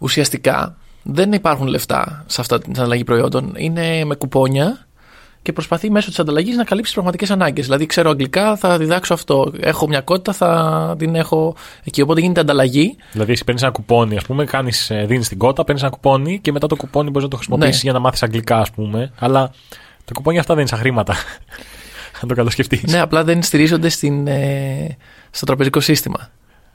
Ουσιαστικά 0.01 0.75
δεν 1.03 1.33
υπάρχουν 1.33 1.67
λεφτά 1.67 2.23
σε 2.27 2.41
αυτά 2.41 2.59
την 2.59 2.71
ανταλλαγή 2.75 3.03
προϊόντων. 3.03 3.53
Είναι 3.57 4.05
με 4.05 4.15
κουπόνια 4.15 4.87
και 5.41 5.53
προσπαθεί 5.53 5.91
μέσω 5.91 6.09
της 6.09 6.19
ανταλλαγής 6.19 6.55
να 6.55 6.63
καλύψει 6.63 6.83
τις 6.83 6.93
πραγματικές 6.93 7.31
ανάγκες. 7.31 7.65
Δηλαδή, 7.65 7.85
ξέρω 7.85 8.09
αγγλικά, 8.09 8.55
θα 8.55 8.77
διδάξω 8.77 9.13
αυτό. 9.13 9.51
Έχω 9.59 9.87
μια 9.87 10.01
κότα, 10.01 10.33
θα 10.33 10.95
την 10.97 11.15
έχω 11.15 11.55
εκεί. 11.83 12.01
Οπότε 12.01 12.21
γίνεται 12.21 12.39
ανταλλαγή. 12.39 12.95
Δηλαδή, 13.11 13.31
εσύ 13.31 13.43
παίρνεις 13.43 13.63
ένα 13.63 13.71
κουπόνι, 13.71 14.17
ας 14.17 14.25
πούμε, 14.25 14.45
δίνεις 15.05 15.27
την 15.27 15.37
κότα, 15.37 15.63
παίρνεις 15.63 15.83
ένα 15.83 15.91
κουπόνι 15.91 16.39
και 16.39 16.51
μετά 16.51 16.67
το 16.67 16.75
κουπόνι 16.75 17.07
μπορείς 17.07 17.23
να 17.23 17.29
το 17.29 17.35
χρησιμοποιήσεις 17.35 17.75
Ναι. 17.75 17.81
για 17.83 17.93
να 17.93 17.99
μάθεις 17.99 18.23
αγγλικά, 18.23 18.57
ας 18.57 18.71
πούμε. 18.71 19.11
Αλλά 19.19 19.51
τα 20.05 20.11
κουπόνια 20.13 20.39
αυτά 20.39 20.53
δεν 20.53 20.61
είναι 20.61 20.71
σαν 20.71 20.79
χρήματα. 20.79 21.13
Αν 22.21 22.27
το 22.27 22.35
καλοσκεφτείς. 22.35 22.91
Ναι, 22.91 22.99
απλά 22.99 23.23
δεν 23.23 23.43
στηρίζονται 23.43 23.89
στην, 23.89 24.27
ε, 24.27 24.97
στο 25.31 25.45
τραπεζικό 25.45 25.79
σύστημα. 25.79 26.29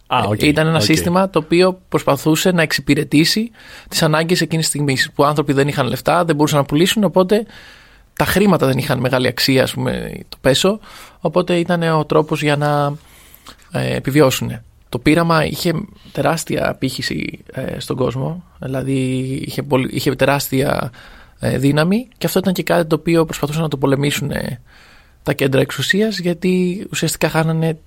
Α, 0.06 0.18
Ε, 0.18 0.26
οκ, 0.26 0.42
Ήταν 0.42 0.66
ένα 0.66 0.76
οκ. 0.76 0.82
σύστημα 0.82 1.30
το 1.30 1.38
οποίο 1.38 1.80
προσπαθούσε 1.88 2.50
να 2.50 2.62
εξυπηρετήσει 2.62 3.50
τις 3.88 4.02
ανάγκες 4.02 4.40
εκείνης 4.40 4.64
της 4.64 4.74
στιγμής. 4.74 5.10
Που 5.14 5.24
άνθρωποι 5.24 5.52
δεν 5.52 5.68
είχαν 5.68 5.86
λεφτά, 5.86 6.24
δεν 6.24 6.36
μπορούσαν 6.36 6.58
να 6.58 6.64
πουλήσουν, 6.64 7.04
οπότε 7.04 7.46
τα 8.12 8.24
χρήματα 8.24 8.66
δεν 8.66 8.78
είχαν 8.78 8.98
μεγάλη 8.98 9.26
αξία, 9.26 9.62
ας 9.62 9.72
πούμε, 9.72 10.12
το 10.28 10.36
πέσο. 10.40 10.80
Οπότε 11.20 11.56
ήταν 11.56 11.82
ο 11.82 12.04
τρόπος 12.04 12.42
για 12.42 12.56
να 12.56 12.94
ε, 13.72 13.96
επιβιώσουν. 13.96 14.60
Το 14.88 14.98
πείραμα 14.98 15.44
είχε 15.44 15.72
τεράστια 16.12 16.70
απήχηση 16.70 17.38
ε, 17.52 17.80
στον 17.80 17.96
κόσμο, 17.96 18.44
δηλαδή 18.58 18.92
είχε, 19.46 19.62
πολύ, 19.62 19.88
είχε 19.92 20.14
τεράστια 20.14 20.90
ε, 21.40 21.58
δύναμη 21.58 22.08
και 22.18 22.26
αυτό 22.26 22.38
ήταν 22.38 22.52
και 22.52 22.62
κάτι 22.62 22.86
το 22.86 22.96
οποίο 22.96 23.24
προσπαθούσαν 23.24 23.62
να 23.62 23.68
το 23.68 23.76
πολεμήσουν 23.76 24.30
ε, 24.30 24.60
τα 25.22 25.32
κέντρα 25.32 25.60
εξουσίας 25.60 26.18
γιατί 26.18 26.86
ουσιαστικά 26.90 27.28
χάνανε 27.28 27.78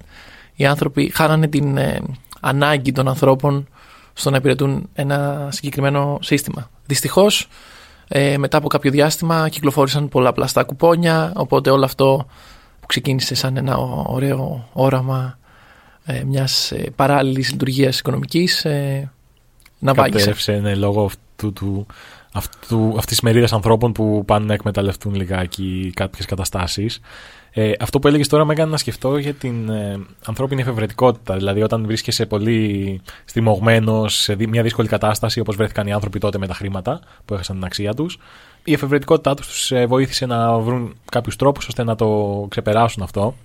οι 0.59 0.65
άνθρωποι 0.65 1.11
χάνανε 1.13 1.47
την 1.47 1.77
ε, 1.77 2.01
ανάγκη 2.39 2.91
των 2.91 3.07
ανθρώπων 3.07 3.67
στο 4.13 4.29
να 4.29 4.37
υπηρετούν 4.37 4.89
ένα 4.93 5.47
συγκεκριμένο 5.51 6.17
σύστημα. 6.21 6.69
Δυστυχώς 6.85 7.47
ε, 8.07 8.37
μετά 8.37 8.57
από 8.57 8.67
κάποιο 8.67 8.91
διάστημα 8.91 9.49
κυκλοφόρησαν 9.49 10.09
πολλαπλαστά 10.09 10.63
κουπόνια 10.63 11.33
οπότε 11.35 11.69
όλο 11.69 11.85
αυτό 11.85 12.25
που 12.79 12.85
ξεκίνησε 12.85 13.35
σαν 13.35 13.57
ένα 13.57 13.77
ω- 13.77 14.05
ωραίο 14.07 14.69
όραμα 14.73 15.37
ε, 16.05 16.23
μιας 16.23 16.71
ε, 16.71 16.91
παράλληλης 16.95 17.51
λειτουργίας 17.51 17.99
οικονομικής 17.99 18.65
ε, 18.65 19.11
να 19.79 19.93
βάγισε. 19.93 20.17
Κατέρευσε 20.17 20.51
ναι, 20.51 20.75
λόγω 20.75 21.03
αυτού 21.05 21.53
του 21.53 21.85
αυτού, 22.33 22.87
αυτής 22.89 23.05
της 23.05 23.21
μερίδας 23.21 23.53
ανθρώπων 23.53 23.91
που 23.91 24.23
πάνε 24.25 24.45
να 24.45 24.53
εκμεταλλευτούν 24.53 25.15
λιγάκι 25.15 25.91
κάποιες 25.95 26.25
καταστάσεις. 26.25 26.99
Ε, 27.61 27.71
αυτό 27.79 27.99
που 27.99 28.07
έλεγες 28.07 28.27
τώρα 28.27 28.45
με 28.45 28.53
έκανε 28.53 28.71
να 28.71 28.77
σκεφτώ 28.77 29.17
για 29.17 29.33
την 29.33 29.69
ε, 29.69 29.99
ανθρώπινη 30.25 30.61
εφευρετικότητα. 30.61 31.35
Δηλαδή, 31.35 31.61
όταν 31.61 31.85
βρίσκεσαι 31.85 32.25
πολύ 32.25 33.01
στριμωγμένος 33.25 34.15
σε 34.15 34.33
δι- 34.33 34.47
μια 34.47 34.63
δύσκολη 34.63 34.87
κατάσταση, 34.87 35.39
όπως 35.39 35.55
βρέθηκαν 35.55 35.87
οι 35.87 35.93
άνθρωποι 35.93 36.19
τότε 36.19 36.37
με 36.37 36.47
τα 36.47 36.53
χρήματα 36.53 36.99
που 37.25 37.33
έχασαν 37.33 37.55
την 37.55 37.65
αξία 37.65 37.93
τους, 37.93 38.19
η 38.63 38.73
εφευρετικότητά 38.73 39.33
τους 39.33 39.47
τους 39.47 39.71
ε, 39.71 39.85
βοήθησε 39.85 40.25
να 40.25 40.57
βρουν 40.57 40.95
κάποιους 41.11 41.35
τρόπους 41.35 41.67
ώστε 41.67 41.83
να 41.83 41.95
το 41.95 42.45
ξεπεράσουν 42.49 43.03
αυτό. 43.03 43.35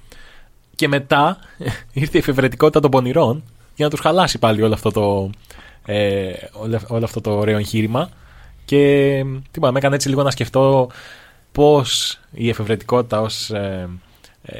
Και 0.74 0.88
μετά 0.88 1.38
ήρθε 1.92 2.16
η 2.16 2.20
εφευρετικότητα 2.20 2.80
των 2.80 2.90
πονηρών 2.90 3.42
για 3.74 3.84
να 3.84 3.90
τους 3.90 4.00
χαλάσει 4.00 4.38
πάλι 4.38 4.62
όλο 4.62 4.74
αυτό 4.74 4.90
το, 4.90 5.30
ε, 5.86 6.32
όλο, 6.52 6.80
όλο 6.88 7.04
αυτό 7.04 7.20
το 7.20 7.30
ωραίο 7.30 7.56
εγχείρημα. 7.58 8.08
Και 8.64 9.24
τίποτα, 9.50 9.72
με 9.72 9.78
έκανε 9.78 9.94
έτσι 9.94 10.08
λίγο 10.08 10.22
να 10.22 10.30
σκεφτώ 10.30 10.88
πώς 11.54 12.20
η 12.32 12.48
εφευρετικότητα 12.48 13.20
ως, 13.20 13.50
ε, 13.50 13.88
ε, 14.42 14.58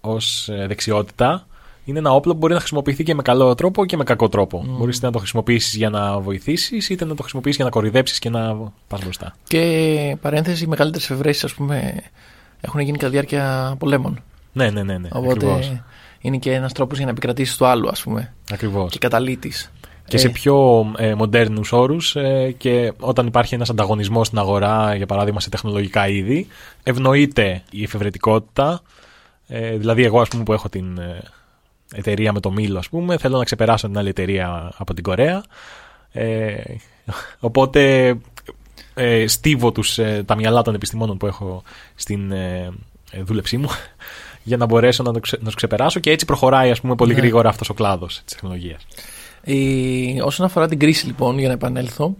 ως 0.00 0.48
ε, 0.48 0.66
δεξιότητα 0.66 1.46
είναι 1.84 1.98
ένα 1.98 2.12
όπλο 2.12 2.32
που 2.32 2.38
μπορεί 2.38 2.52
να 2.52 2.58
χρησιμοποιηθεί 2.58 3.02
και 3.02 3.14
με 3.14 3.22
καλό 3.22 3.54
τρόπο 3.54 3.84
και 3.84 3.96
με 3.96 4.04
κακό 4.04 4.28
τρόπο. 4.28 4.64
Mm. 4.64 4.76
Μπορείς 4.78 4.96
είτε 4.96 5.06
να 5.06 5.12
το 5.12 5.18
χρησιμοποιήσεις 5.18 5.74
για 5.74 5.90
να 5.90 6.18
βοηθήσεις 6.18 6.88
είτε 6.88 7.04
να 7.04 7.14
το 7.14 7.22
χρησιμοποιήσεις 7.22 7.56
για 7.56 7.64
να 7.64 7.70
κορυδέψεις 7.70 8.18
και 8.18 8.30
να 8.30 8.56
πας 8.88 9.02
μπροστά. 9.02 9.34
Και 9.48 10.16
παρένθεση, 10.20 10.64
οι 10.64 10.66
μεγαλύτερες 10.66 11.10
εφευρέσεις, 11.10 11.44
ας 11.44 11.54
πούμε, 11.54 11.94
έχουν 12.60 12.80
γίνει 12.80 12.98
κατά 12.98 13.10
διάρκεια 13.10 13.74
πολέμων. 13.78 14.22
Ναι, 14.52 14.70
ναι, 14.70 14.82
ναι. 14.82 14.98
ναι 14.98 15.08
Οπότε 15.12 15.32
ακριβώς. 15.32 15.82
είναι 16.20 16.36
και 16.36 16.52
ένας 16.52 16.72
τρόπος 16.72 16.96
για 16.96 17.06
να 17.06 17.12
επικρατήσεις 17.12 17.56
το 17.56 17.66
άλλο, 17.66 17.88
ας 17.88 18.02
πούμε. 18.02 18.34
ακριβώς. 18.52 18.92
Και 18.92 18.98
καταλήτης. 18.98 19.72
Και 20.06 20.18
σε 20.18 20.28
πιο 20.28 20.86
ε, 20.96 21.14
μοντέρνους 21.14 21.72
όρους 21.72 22.16
ε, 22.16 22.54
και 22.58 22.92
όταν 22.98 23.26
υπάρχει 23.26 23.54
ένας 23.54 23.70
ανταγωνισμός 23.70 24.26
στην 24.26 24.38
αγορά, 24.38 24.94
για 24.94 25.06
παράδειγμα 25.06 25.40
σε 25.40 25.48
τεχνολογικά 25.48 26.08
είδη, 26.08 26.46
ευνοείται 26.82 27.62
η 27.70 27.82
εφευρετικότητα. 27.82 28.80
Ε, 29.48 29.76
δηλαδή 29.76 30.04
εγώ 30.04 30.20
ας 30.20 30.28
πούμε 30.28 30.42
που 30.42 30.52
έχω 30.52 30.68
την 30.68 30.98
ε, 30.98 31.22
εταιρεία 31.94 32.32
με 32.32 32.40
το 32.40 32.50
μήλο 32.50 32.78
ας 32.78 32.88
πούμε, 32.88 33.18
θέλω 33.18 33.38
να 33.38 33.44
ξεπεράσω 33.44 33.86
την 33.86 33.98
άλλη 33.98 34.08
εταιρεία 34.08 34.72
από 34.76 34.94
την 34.94 35.02
Κορέα. 35.02 35.44
Ε, 36.12 36.54
οπότε 37.38 38.14
ε, 38.94 39.26
στίβω 39.26 39.72
τους, 39.72 39.98
ε, 39.98 40.22
τα 40.26 40.36
μυαλά 40.36 40.62
των 40.62 40.74
επιστημόνων 40.74 41.16
που 41.16 41.26
έχω 41.26 41.62
στην 41.94 42.32
ε, 42.32 42.72
ε, 43.10 43.22
δούλεψή 43.22 43.56
μου 43.56 43.68
για 44.42 44.56
να 44.56 44.66
μπορέσω 44.66 45.02
να, 45.02 45.12
το 45.12 45.20
ξε, 45.20 45.36
να 45.38 45.44
τους 45.44 45.54
ξεπεράσω 45.54 46.00
και 46.00 46.10
έτσι 46.10 46.24
προχωράει 46.24 46.70
ας 46.70 46.80
πούμε 46.80 46.94
πολύ 46.94 47.12
Ναι. 47.12 47.18
γρήγορα 47.18 47.48
αυτός 47.48 47.68
ο 47.68 47.74
κλάδος 47.74 48.22
της 48.24 48.34
τεχνολογίας. 48.34 48.86
Η, 49.46 50.20
όσον 50.20 50.46
αφορά 50.46 50.68
την 50.68 50.78
κρίση, 50.78 51.06
λοιπόν, 51.06 51.38
για 51.38 51.48
να 51.48 51.54
επανέλθω, 51.54 52.16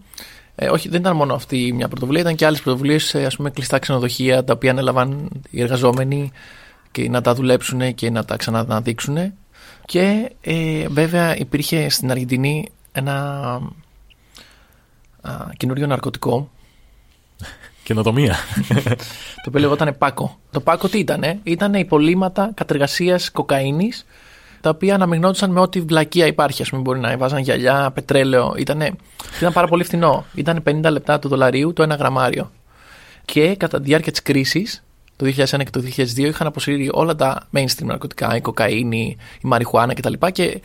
ε, 0.55 0.69
όχι, 0.69 0.89
δεν 0.89 0.99
ήταν 0.99 1.15
μόνο 1.15 1.33
αυτή 1.33 1.73
μια 1.73 1.87
πρωτοβουλία, 1.87 2.21
ήταν 2.21 2.35
και 2.35 2.45
άλλες 2.45 2.61
πρωτοβουλίες, 2.61 3.15
ας 3.15 3.35
πούμε, 3.35 3.49
κλειστά 3.49 3.79
ξενοδοχεία, 3.79 4.43
τα 4.43 4.53
οποία 4.53 4.71
ανέλαβαν 4.71 5.29
οι 5.49 5.61
εργαζόμενοι 5.61 6.31
και 6.91 7.09
να 7.09 7.21
τα 7.21 7.33
δουλέψουν 7.33 7.95
και 7.95 8.09
να 8.09 8.25
τα 8.25 8.35
ξαναδείξουν. 8.35 9.33
Και 9.85 10.31
ε, 10.41 10.87
βέβαια 10.87 11.37
υπήρχε 11.37 11.89
στην 11.89 12.11
Αργεντινή 12.11 12.67
ένα 12.91 13.13
α, 15.21 15.31
καινούριο 15.57 15.87
ναρκωτικό 15.87 16.49
Καινοτομία. 17.87 18.35
το 19.43 19.47
οποίο 19.47 19.59
λεγόταν 19.59 19.97
Πάκο. 19.97 20.39
Το 20.51 20.59
Πάκο 20.59 20.89
τι 20.89 20.99
ήταν, 20.99 21.39
ήταν 21.43 21.73
υπολείμματα 21.73 22.51
κατεργασίας 22.53 23.31
κοκαίνης, 23.31 24.05
τα 24.67 24.73
οποία 24.75 24.95
αναμειγνώντουσαν 24.95 25.51
με 25.51 25.59
ό,τι 25.59 25.81
βλακεία 25.81 26.25
υπάρχει. 26.25 26.61
Α 26.61 26.65
πούμε, 26.69 26.81
μπορεί 26.81 26.99
να 26.99 27.17
βάζαν 27.17 27.39
γυαλιά, 27.39 27.91
πετρέλαιο. 27.93 28.53
Ήτανε, 28.57 28.91
ήταν 29.37 29.53
πάρα 29.53 29.67
πολύ 29.67 29.83
φθηνό. 29.83 30.25
Ήταν 30.33 30.63
50 30.67 30.91
λεπτά 30.91 31.19
του 31.19 31.27
δολαρίου 31.27 31.73
το 31.73 31.83
ένα 31.83 31.95
γραμμάριο. 31.95 32.51
Και 33.25 33.55
κατά 33.55 33.77
τη 33.77 33.83
διάρκεια 33.83 34.11
της 34.11 34.21
κρίσης, 34.21 34.83
το 35.15 35.25
2001 35.25 35.63
και 35.63 35.69
το 35.69 35.79
2002, 35.79 36.17
είχαν 36.17 36.47
αποσύρει 36.47 36.89
όλα 36.93 37.15
τα 37.15 37.47
mainstream 37.53 37.83
ναρκωτικά, 37.83 38.35
η 38.35 38.41
κοκαίνη, 38.41 39.17
η 39.43 39.47
μαριχουάνα 39.47 39.93
κτλ. 39.93 40.13
Και, 40.31 40.61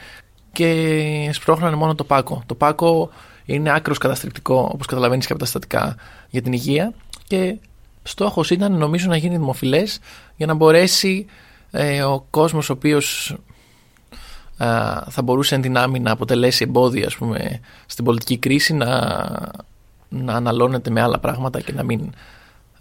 και 0.52 1.30
σπρώχνανε 1.32 1.76
μόνο 1.76 1.94
το 1.94 2.04
Πάκο. 2.04 2.42
Το 2.46 2.54
Πάκο 2.54 3.10
είναι 3.44 3.74
άκρος 3.74 3.98
καταστρεπτικό, 3.98 4.70
όπως 4.74 4.86
καταλαβαίνεις 4.86 5.26
και 5.26 5.32
από 5.32 5.40
τα 5.40 5.48
στατικά, 5.48 5.96
για 6.30 6.42
την 6.42 6.52
υγεία. 6.52 6.92
Και 7.26 7.56
στόχος 8.02 8.50
ήταν 8.50 8.78
νομίζω 8.78 9.08
να 9.08 9.16
γίνει 9.16 9.36
δημοφιλές 9.36 9.98
για 10.36 10.46
να 10.46 10.54
μπορέσει 10.54 11.26
ε, 11.70 12.02
ο 12.02 12.26
κόσμος 12.30 12.70
ο 12.70 12.72
οποίος 12.72 13.30
α, 13.30 13.36
θα 15.08 15.22
μπορούσε 15.24 15.54
εν 15.54 15.62
δυνάμει 15.62 16.00
να 16.00 16.10
αποτελέσει 16.10 16.64
εμπόδια 16.68 17.06
ας 17.06 17.16
πούμε, 17.16 17.60
στην 17.86 18.04
πολιτική 18.04 18.36
κρίση 18.36 18.74
να, 18.74 18.88
να 20.08 20.32
αναλώνεται 20.34 20.90
με 20.90 21.00
άλλα 21.00 21.18
πράγματα 21.18 21.60
και 21.60 21.72
να 21.72 21.82
μην 21.82 22.10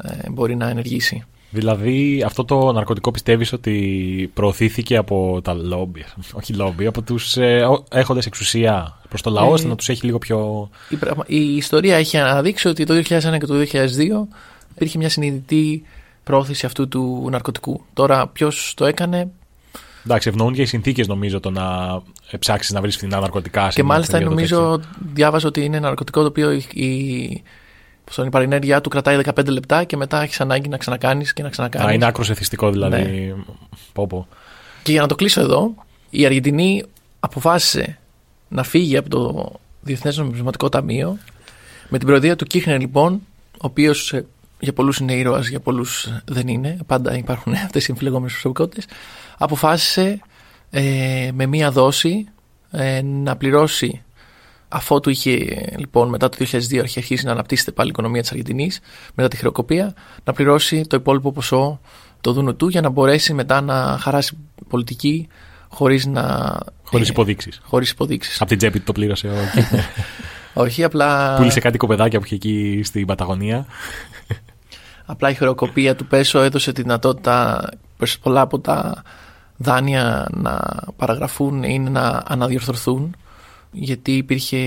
ε, 0.03 0.29
μπορεί 0.29 0.55
να 0.55 0.69
ενεργήσει. 0.69 1.23
Δηλαδή, 1.53 2.23
αυτό 2.25 2.45
το 2.45 2.71
ναρκωτικό 2.71 3.11
πιστεύεις 3.11 3.53
ότι 3.53 4.31
προωθήθηκε 4.33 4.97
από 4.97 5.39
τα 5.43 5.53
λόμπι, 5.53 6.05
όχι 6.33 6.53
λόμπι, 6.53 6.85
από 6.85 7.01
τους 7.01 7.37
ε, 7.37 7.67
έχοντες 7.91 8.25
εξουσία 8.25 8.99
προς 9.09 9.21
το 9.21 9.29
λαό, 9.29 9.47
Ε, 9.47 9.51
ώστε 9.51 9.67
να 9.67 9.75
τους 9.75 9.89
έχει 9.89 10.05
λίγο 10.05 10.17
πιο. 10.17 10.69
Η, 10.89 10.95
πραγμα- 10.95 11.23
η 11.27 11.55
ιστορία 11.55 11.95
έχει 11.95 12.17
αναδείξει 12.17 12.67
ότι 12.67 12.85
το 12.85 12.93
2001 12.93 13.37
και 13.39 13.45
το 13.45 13.53
2002 13.55 14.27
υπήρχε 14.75 14.97
μια 14.97 15.09
συνειδητή 15.09 15.83
πρόθεση 16.23 16.65
αυτού 16.65 16.87
του 16.87 17.27
ναρκωτικού. 17.31 17.81
Τώρα 17.93 18.27
ποιος 18.27 18.73
το 18.77 18.85
έκανε; 18.85 19.31
Εντάξει, 20.05 20.29
ευνοούν 20.29 20.53
και 20.53 20.61
οι 20.61 20.65
συνθήκες 20.65 21.07
νομίζω 21.07 21.39
το 21.39 21.49
να 21.49 22.01
ψάξεις 22.39 22.71
να 22.73 22.81
βρεις 22.81 22.95
φθηνά 22.95 23.19
ναρκωτικά. 23.19 23.71
σε 23.71 23.75
Και 23.75 23.83
μια 23.83 23.93
μάλιστα 23.93 24.17
περίοδο 24.17 24.35
τέτοια. 24.35 24.57
νομίζω 24.57 24.81
διάβαζα 25.13 25.47
ότι 25.47 25.63
είναι 25.63 25.77
ένα 25.77 25.87
ναρκωτικό 25.87 26.21
το 26.21 26.27
οποίο 26.27 26.51
η, 26.51 26.65
η, 26.73 27.43
πώς 28.03 28.15
το 28.15 28.21
λένε, 28.21 28.27
η 28.27 28.31
παρενέργειά 28.31 28.81
του 28.81 28.89
κρατάει 28.89 29.19
15 29.25 29.47
λεπτά 29.47 29.83
και 29.83 29.97
μετά 29.97 30.21
έχεις 30.21 30.41
ανάγκη 30.41 30.69
να 30.69 30.77
ξανακάνεις 30.77 31.33
και 31.33 31.43
να 31.43 31.49
ξανακάνεις. 31.49 31.87
Α, 31.87 31.93
είναι 31.93 32.05
άκρος 32.05 32.29
εθιστικό 32.29 32.71
δηλαδή. 32.71 33.01
Ναι. 33.01 33.33
Πω, 33.93 34.07
πω. 34.07 34.27
Και 34.83 34.91
για 34.91 35.01
να 35.01 35.07
το 35.07 35.15
κλείσω 35.15 35.41
εδώ, 35.41 35.73
η 36.09 36.25
Αργεντινή 36.25 36.83
αποφάσισε 37.19 37.97
να 38.47 38.63
φύγει 38.63 38.97
από 38.97 39.09
το 39.09 39.51
Διεθνές 39.81 40.17
Νομισματικό 40.17 40.69
Ταμείο 40.69 41.17
με 41.89 41.97
την 41.97 42.07
προεδρία 42.07 42.35
του 42.35 42.45
Κίχνερ 42.45 42.79
λοιπόν, 42.79 43.13
ο 43.53 43.57
οποίος 43.59 44.13
για 44.59 44.73
πολλούς 44.73 44.97
είναι 44.97 45.13
ήρωας, 45.13 45.47
για 45.47 45.59
πολλούς 45.59 46.21
δεν 46.25 46.47
είναι. 46.47 46.77
Πάντα 46.85 47.17
υπάρχουν 47.17 47.53
αυτές 47.65 47.87
οι 47.87 47.87
εμφυλεγόμενε 47.89 48.31
προσωπικότητες. 48.31 48.85
Αποφάσισε 49.43 50.19
ε, 50.69 51.29
με 51.33 51.45
μία 51.45 51.71
δόση 51.71 52.27
ε, 52.71 53.01
να 53.01 53.35
πληρώσει 53.35 54.03
αφότου 54.67 55.09
είχε 55.09 55.35
λοιπόν 55.77 56.09
μετά 56.09 56.29
το 56.29 56.37
2002 56.39 56.45
είχε 56.71 56.99
αρχίσει 56.99 57.25
να 57.25 57.31
αναπτύσσεται 57.31 57.71
πάλι 57.71 57.87
η 57.87 57.91
οικονομία 57.91 58.21
της 58.21 58.31
Αργεντινής 58.31 58.79
μετά 59.15 59.29
τη 59.29 59.37
χρεοκοπία 59.37 59.93
να 60.23 60.33
πληρώσει 60.33 60.85
το 60.87 60.95
υπόλοιπο 60.95 61.31
ποσό 61.31 61.79
το 62.21 62.33
δούνο 62.33 62.53
του 62.53 62.67
για 62.67 62.81
να 62.81 62.89
μπορέσει 62.89 63.33
μετά 63.33 63.61
να 63.61 63.97
χαράσει 64.01 64.37
πολιτική 64.69 65.27
χωρίς 65.67 66.05
να... 66.05 66.57
Χωρίς 66.83 67.07
ε, 67.07 67.11
υποδείξεις. 67.11 67.61
Χωρίς 67.63 67.89
υποδείξεις. 67.89 68.41
Από 68.41 68.49
την 68.49 68.57
τσέπη 68.57 68.79
του 68.79 68.85
το 68.85 68.91
πλήρωσε 68.91 69.27
ο 69.27 69.51
Κίχνερ. 69.53 69.83
Όχι, 70.65 70.83
απλά, 70.83 71.35
Πούλησε 71.35 71.59
κάτι 71.59 71.77
κοπεδάκια 71.77 72.19
που 72.19 72.25
είχε 72.25 72.35
εκεί 72.35 72.81
στην 72.83 73.05
Παταγωνία. 73.05 73.65
απλά 75.05 75.29
η 75.29 75.33
χρεοκοπία 75.33 75.95
του 75.95 76.05
Πέσο 76.05 76.39
έδωσε 76.39 76.71
τη 76.71 76.81
δυνατότητα 76.81 77.69
προς 77.97 78.19
πολλά 78.19 78.41
από 78.41 78.59
τα 78.59 79.03
δάνεια 79.61 80.27
να 80.33 80.59
παραγραφούν 80.97 81.63
ή 81.63 81.79
να 81.79 82.23
αναδιορθωθούν 82.27 83.15
γιατί 83.71 84.11
υπήρχε 84.15 84.57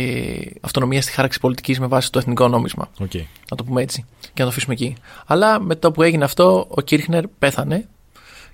αυτονομία 0.60 1.02
στη 1.02 1.12
χάραξη 1.12 1.40
πολιτικής 1.40 1.80
με 1.80 1.86
βάση 1.86 2.10
το 2.10 2.18
εθνικό 2.18 2.48
νόμισμα. 2.48 2.88
Οκ. 3.00 3.14
να 3.50 3.56
το 3.56 3.64
πούμε 3.64 3.82
έτσι, 3.82 4.04
και 4.20 4.28
να 4.34 4.42
το 4.44 4.48
αφήσουμε 4.48 4.74
εκεί. 4.74 4.94
Αλλά 5.26 5.60
με 5.60 5.74
το 5.74 5.92
που 5.92 6.02
έγινε 6.02 6.24
αυτό, 6.24 6.66
ο 6.68 6.80
Κίρχνερ 6.80 7.26
πέθανε 7.26 7.88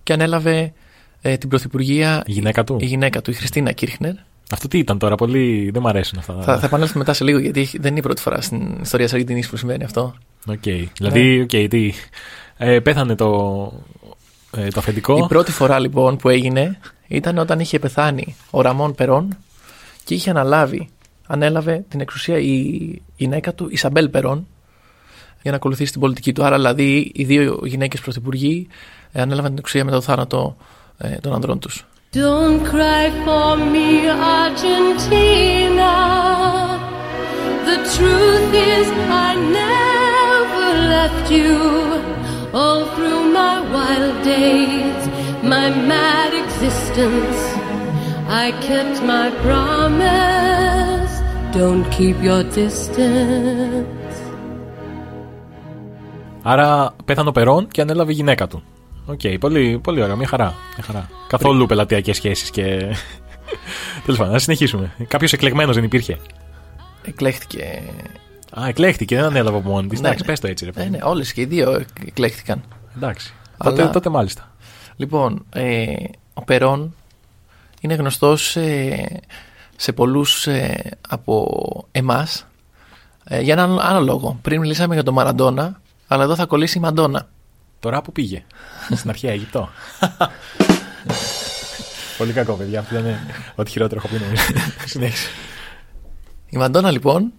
και 0.02 0.12
ανέλαβε 0.12 0.72
ε, 1.20 1.36
την 1.36 1.48
πρωθυπουργία 1.48 2.22
Η 2.26 2.32
γυναίκα 2.32 2.64
του; 2.64 2.76
η 2.80 2.84
γυναίκα 2.84 3.22
του, 3.22 3.30
η 3.30 3.34
Χριστίνα 3.34 3.72
Κίρχνερ. 3.72 4.12
Αυτό 4.52 4.68
τι 4.68 4.78
ήταν 4.78 4.98
τώρα, 4.98 5.14
πολύ. 5.14 5.70
Δεν 5.72 5.82
μου 5.82 5.88
αρέσουν 5.88 6.18
αυτά. 6.18 6.42
Θα, 6.42 6.58
θα 6.58 6.66
επανέλθουμε 6.66 6.98
μετά 6.98 7.12
σε 7.12 7.24
λίγο, 7.24 7.38
γιατί 7.38 7.60
έχει- 7.60 7.78
δεν 7.78 7.90
είναι 7.90 7.98
η 7.98 8.02
πρώτη 8.02 8.20
φορά 8.20 8.40
στην 8.40 8.78
ιστορία 8.82 9.04
της 9.06 9.14
Αργεντινής 9.14 9.48
που 9.48 9.56
συμβαίνει 9.56 9.84
αυτό. 9.84 10.14
Οκ. 10.46 10.62
Δηλαδή, 10.98 11.40
οκ, 11.40 11.68
τι. 11.68 11.92
Ε, 12.56 12.80
πέθανε 12.80 13.14
το, 13.14 13.26
ε, 14.56 14.68
το 14.68 14.80
αφεντικό. 14.80 15.16
Η 15.16 15.26
πρώτη 15.28 15.52
φορά 15.52 15.78
λοιπόν 15.78 16.16
που 16.16 16.28
έγινε 16.28 16.78
ήταν 17.08 17.38
όταν 17.38 17.60
είχε 17.60 17.78
πεθάνει 17.78 18.36
ο 18.50 18.60
Ραμόν 18.60 18.94
Περόν 18.94 19.36
και 20.04 20.14
είχε 20.14 20.30
αναλάβει, 20.30 20.88
ανέλαβε 21.26 21.84
την 21.88 22.00
εξουσία 22.00 22.38
η 22.38 23.02
γυναίκα 23.16 23.54
του, 23.54 23.68
η 23.70 23.76
Ισαμπέλ 23.76 24.08
Περόν, 24.08 24.46
για 25.42 25.50
να 25.50 25.56
ακολουθήσει 25.56 25.92
την 25.92 26.00
πολιτική 26.00 26.32
του. 26.32 26.44
Άρα 26.44 26.56
δηλαδή 26.56 27.12
οι 27.14 27.24
δύο 27.24 27.60
γυναίκες 27.64 28.00
πρωθυπουργοί 28.00 28.68
ε, 29.12 29.20
ανέλαβαν 29.20 29.50
την 29.50 29.58
εξουσία 29.58 29.84
μετά 29.84 29.96
το 29.96 30.02
θάνατο 30.02 30.56
ε, 30.98 31.16
των 31.16 31.32
ανδρών 31.32 31.58
τους. 31.58 31.84
Don't 32.12 32.64
cry 32.64 33.06
for 33.24 33.56
me, 33.72 34.08
Argentina. 34.40 35.94
The 37.68 37.78
truth 37.94 38.52
is, 38.72 38.86
I 39.26 39.30
never 39.60 40.66
left 40.94 41.30
you. 41.30 41.99
All 42.52 42.84
through 42.94 43.22
my 43.40 43.56
wild 43.74 44.16
days, 44.24 45.02
my 45.52 45.66
mad 45.70 46.32
existence, 46.44 47.40
I 48.28 48.46
kept 48.68 48.96
my 49.12 49.26
promise. 49.46 51.14
Don't 51.52 51.84
keep 51.96 52.16
your 52.22 52.42
distance. 52.42 53.98
Άρα 56.42 56.94
πέθανε 57.04 57.28
ο 57.28 57.32
Περόν 57.32 57.68
και 57.68 57.80
ανέλαβε 57.80 58.12
η 58.12 58.14
γυναίκα 58.14 58.46
του. 58.46 58.62
Οκ, 59.06 59.20
πολύ, 59.40 59.78
πολύ 59.82 60.02
ωραία, 60.02 60.16
μια 60.16 60.26
χαρά. 60.26 60.54
Μια 60.76 60.84
χαρά. 60.86 61.08
Καθόλου 61.28 61.66
πελατειακές 61.66 62.16
σχέσεις 62.16 62.50
και. 62.50 62.62
Τέλος 64.04 64.18
πάντων, 64.18 64.32
να 64.32 64.38
συνεχίσουμε. 64.38 64.92
Κάποιος 65.08 65.32
εκλεγμένος 65.32 65.74
δεν 65.74 65.84
υπήρχε. 65.84 66.18
Εκλέχτηκε. 67.04 67.82
Α, 68.50 68.66
εκλέχτηκε, 68.68 69.16
δεν 69.16 69.24
ανέλαβε 69.24 69.58
από 69.58 69.68
μόνη 69.68 69.88
της. 69.88 70.00
Ναι, 70.00 70.06
Εντάξει, 70.06 70.24
ναι. 70.24 70.30
πες 70.30 70.40
το 70.40 70.46
έτσι, 70.46 70.64
ρε 70.64 70.70
Ε, 70.70 70.72
παιδί. 70.74 70.90
ναι, 70.90 70.98
όλες 71.02 71.32
και 71.32 71.40
οι 71.40 71.44
δύο 71.44 71.84
εκλέχτηκαν. 72.06 72.62
Εντάξει. 72.96 73.34
Αλλά- 73.56 73.76
Τότε, 73.76 73.88
τότε 73.88 74.08
μάλιστα. 74.08 74.50
Λοιπόν, 74.96 75.44
ε, 75.52 75.86
ο 76.34 76.44
Περόν 76.44 76.94
είναι 77.80 77.94
γνωστός 77.94 78.56
ε, 78.56 79.20
σε 79.76 79.92
πολλούς 79.92 80.46
ε, 80.46 80.90
από 81.08 81.48
εμάς 81.92 82.46
ε, 83.24 83.40
για 83.40 83.52
έναν 83.52 83.78
άλλο 83.80 84.00
λόγο. 84.00 84.38
Πριν 84.42 84.60
μιλήσαμε 84.60 84.94
για 84.94 85.02
τον 85.02 85.14
Μαραντόνα, 85.14 85.80
αλλά 86.06 86.22
εδώ 86.22 86.34
θα 86.34 86.46
κολλήσει 86.46 86.78
η 86.78 86.80
Μαντόνα. 86.80 87.28
Τώρα 87.80 88.02
που 88.02 88.12
πήγε. 88.12 88.44
Στην 88.94 89.10
αρχαία 89.10 89.30
Αίγυπτο. 89.32 89.68
Πολύ 92.18 92.32
κακό, 92.32 92.52
παιδιά. 92.54 92.80
Αυτό 92.80 92.98
είναι 92.98 93.20
ό,τι 93.54 93.70
χειρότερο 93.70 94.00
έχω 94.04 94.14
πει 94.16 94.22
νομίζω. 94.24 94.42
Συνέχισε. 94.86 95.28
Η 96.48 96.56
Μαντόνα 96.56 96.90
λοιπόν 96.90 97.32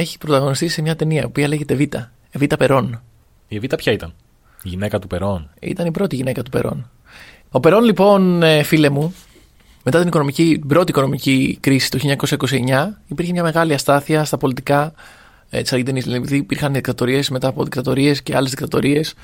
έχει 0.00 0.18
πρωταγωνιστήσει 0.18 0.74
σε 0.74 0.82
μια 0.82 0.96
ταινία 0.96 1.28
που 1.28 1.40
λέγεται 1.40 1.74
Β. 1.74 1.80
Β 2.38 2.44
Περόν. 2.58 3.02
Η 3.48 3.56
Εβίτα 3.56 3.76
ποια 3.76 3.92
ήταν; 3.92 4.12
Η 4.62 4.68
γυναίκα 4.68 4.98
του 4.98 5.06
Περόν. 5.06 5.50
Ήταν 5.60 5.86
η 5.86 5.90
πρώτη 5.90 6.16
γυναίκα 6.16 6.42
του 6.42 6.50
Περόν. 6.50 6.90
Ο 7.50 7.60
Περόν 7.60 7.84
λοιπόν, 7.84 8.42
ε, 8.42 8.62
φίλε 8.62 8.88
μου, 8.88 9.14
μετά 9.84 9.98
την, 9.98 10.08
οικονομική, 10.08 10.56
την 10.58 10.68
πρώτη 10.68 10.90
οικονομική 10.90 11.58
κρίση 11.60 11.90
το 11.90 11.98
1929 12.38 12.88
υπήρχε 13.06 13.32
μια 13.32 13.42
μεγάλη 13.42 13.74
αστάθεια 13.74 14.24
στα 14.24 14.36
πολιτικά 14.36 14.92
ε, 15.50 15.62
της 15.62 15.72
Αργεντινής. 15.72 16.04
Δηλαδή 16.04 16.36
υπήρχαν 16.36 16.72
δικτατορίες 16.72 17.30
μετά 17.30 17.48
από 17.48 17.64
δικτατορίες 17.64 18.22
και 18.22 18.36
άλλες 18.36 18.50
δικτατορίες 18.50 19.14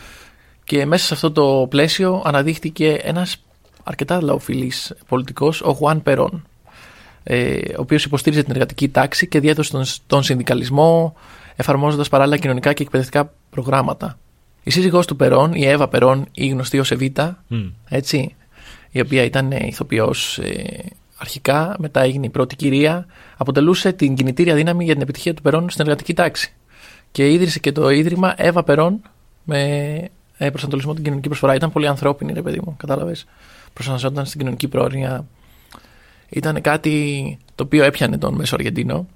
και 0.64 0.86
μέσα 0.86 1.06
σε 1.06 1.14
αυτό 1.14 1.32
το 1.32 1.66
πλαίσιο 1.70 2.22
αναδείχθηκε 2.24 2.98
ένας 3.02 3.36
αρκετά 3.84 4.22
λαοφιλής 4.22 4.92
πολιτικός, 5.08 5.62
ο 5.62 5.72
Χουάν 5.72 6.02
Περόν 6.02 6.44
ε, 7.24 7.56
ο 7.56 7.80
οποίος 7.80 8.04
υποστήριζε 8.04 8.42
την 8.42 8.52
εργατική 8.52 8.88
τάξη 8.88 9.28
και 9.28 9.40
διέδωσε 9.40 9.70
τον, 9.70 9.84
τον 10.06 10.22
συνδικαλισμό 10.22 11.16
εφαρμόζοντας 11.56 12.08
παράλληλα 12.08 12.36
κοινωνικά 12.36 12.72
και 12.72 12.82
εκπαιδευτικά 12.82 13.32
προγράμματα. 13.50 14.18
Η 14.62 14.70
σύζυγός 14.70 15.06
του 15.06 15.16
Περόν, 15.16 15.52
η 15.54 15.66
Εύα 15.66 15.88
Περόν, 15.88 16.26
η 16.32 16.48
γνωστή 16.48 16.78
ως 16.78 16.90
Εβίτα, 16.90 17.44
Μμ. 17.48 17.66
έτσι, 17.88 18.34
η 18.90 19.00
οποία 19.00 19.22
ήταν 19.22 19.52
ε, 19.52 19.66
ηθοποιός 19.66 20.38
ε, 20.38 20.84
αρχικά, 21.18 21.76
μετά 21.78 22.00
έγινε 22.00 22.26
η 22.26 22.28
πρώτη 22.28 22.56
κυρία, 22.56 23.06
αποτελούσε 23.36 23.92
την 23.92 24.14
κινητήρια 24.14 24.54
δύναμη 24.54 24.84
για 24.84 24.92
την 24.92 25.02
επιτυχία 25.02 25.34
του 25.34 25.42
Περόν 25.42 25.70
στην 25.70 25.84
εργατική 25.84 26.14
τάξη. 26.14 26.54
Και 27.12 27.32
ίδρυσε 27.32 27.58
και 27.58 27.72
το 27.72 27.90
ίδρυμα 27.90 28.34
Εύα 28.36 28.62
Περόν 28.64 29.00
με 29.44 29.60
ε, 30.38 30.48
προσανατολισμό 30.48 30.94
την 30.94 31.02
κοινωνική 31.04 31.28
προσφορά. 31.28 31.54
Ήταν 31.54 31.72
πολύ 31.72 31.86
ανθρώπινη, 31.86 32.32
ρε 32.32 32.42
παιδί 32.42 32.60
μου, 32.64 32.76
κατάλαβες. 32.76 33.26
Προσανατολισόταν 33.72 34.26
στην 34.26 34.38
κοινωνική 34.38 34.68
πρόνοια. 34.68 35.26
Ήταν 36.34 36.60
κάτι 36.60 37.38
το 37.54 37.64
οποίο 37.64 37.84
έπιανε 37.84 38.18
τον 38.18 38.34
Μέσο 38.34 38.54
Αργεντίνο. 38.54 39.06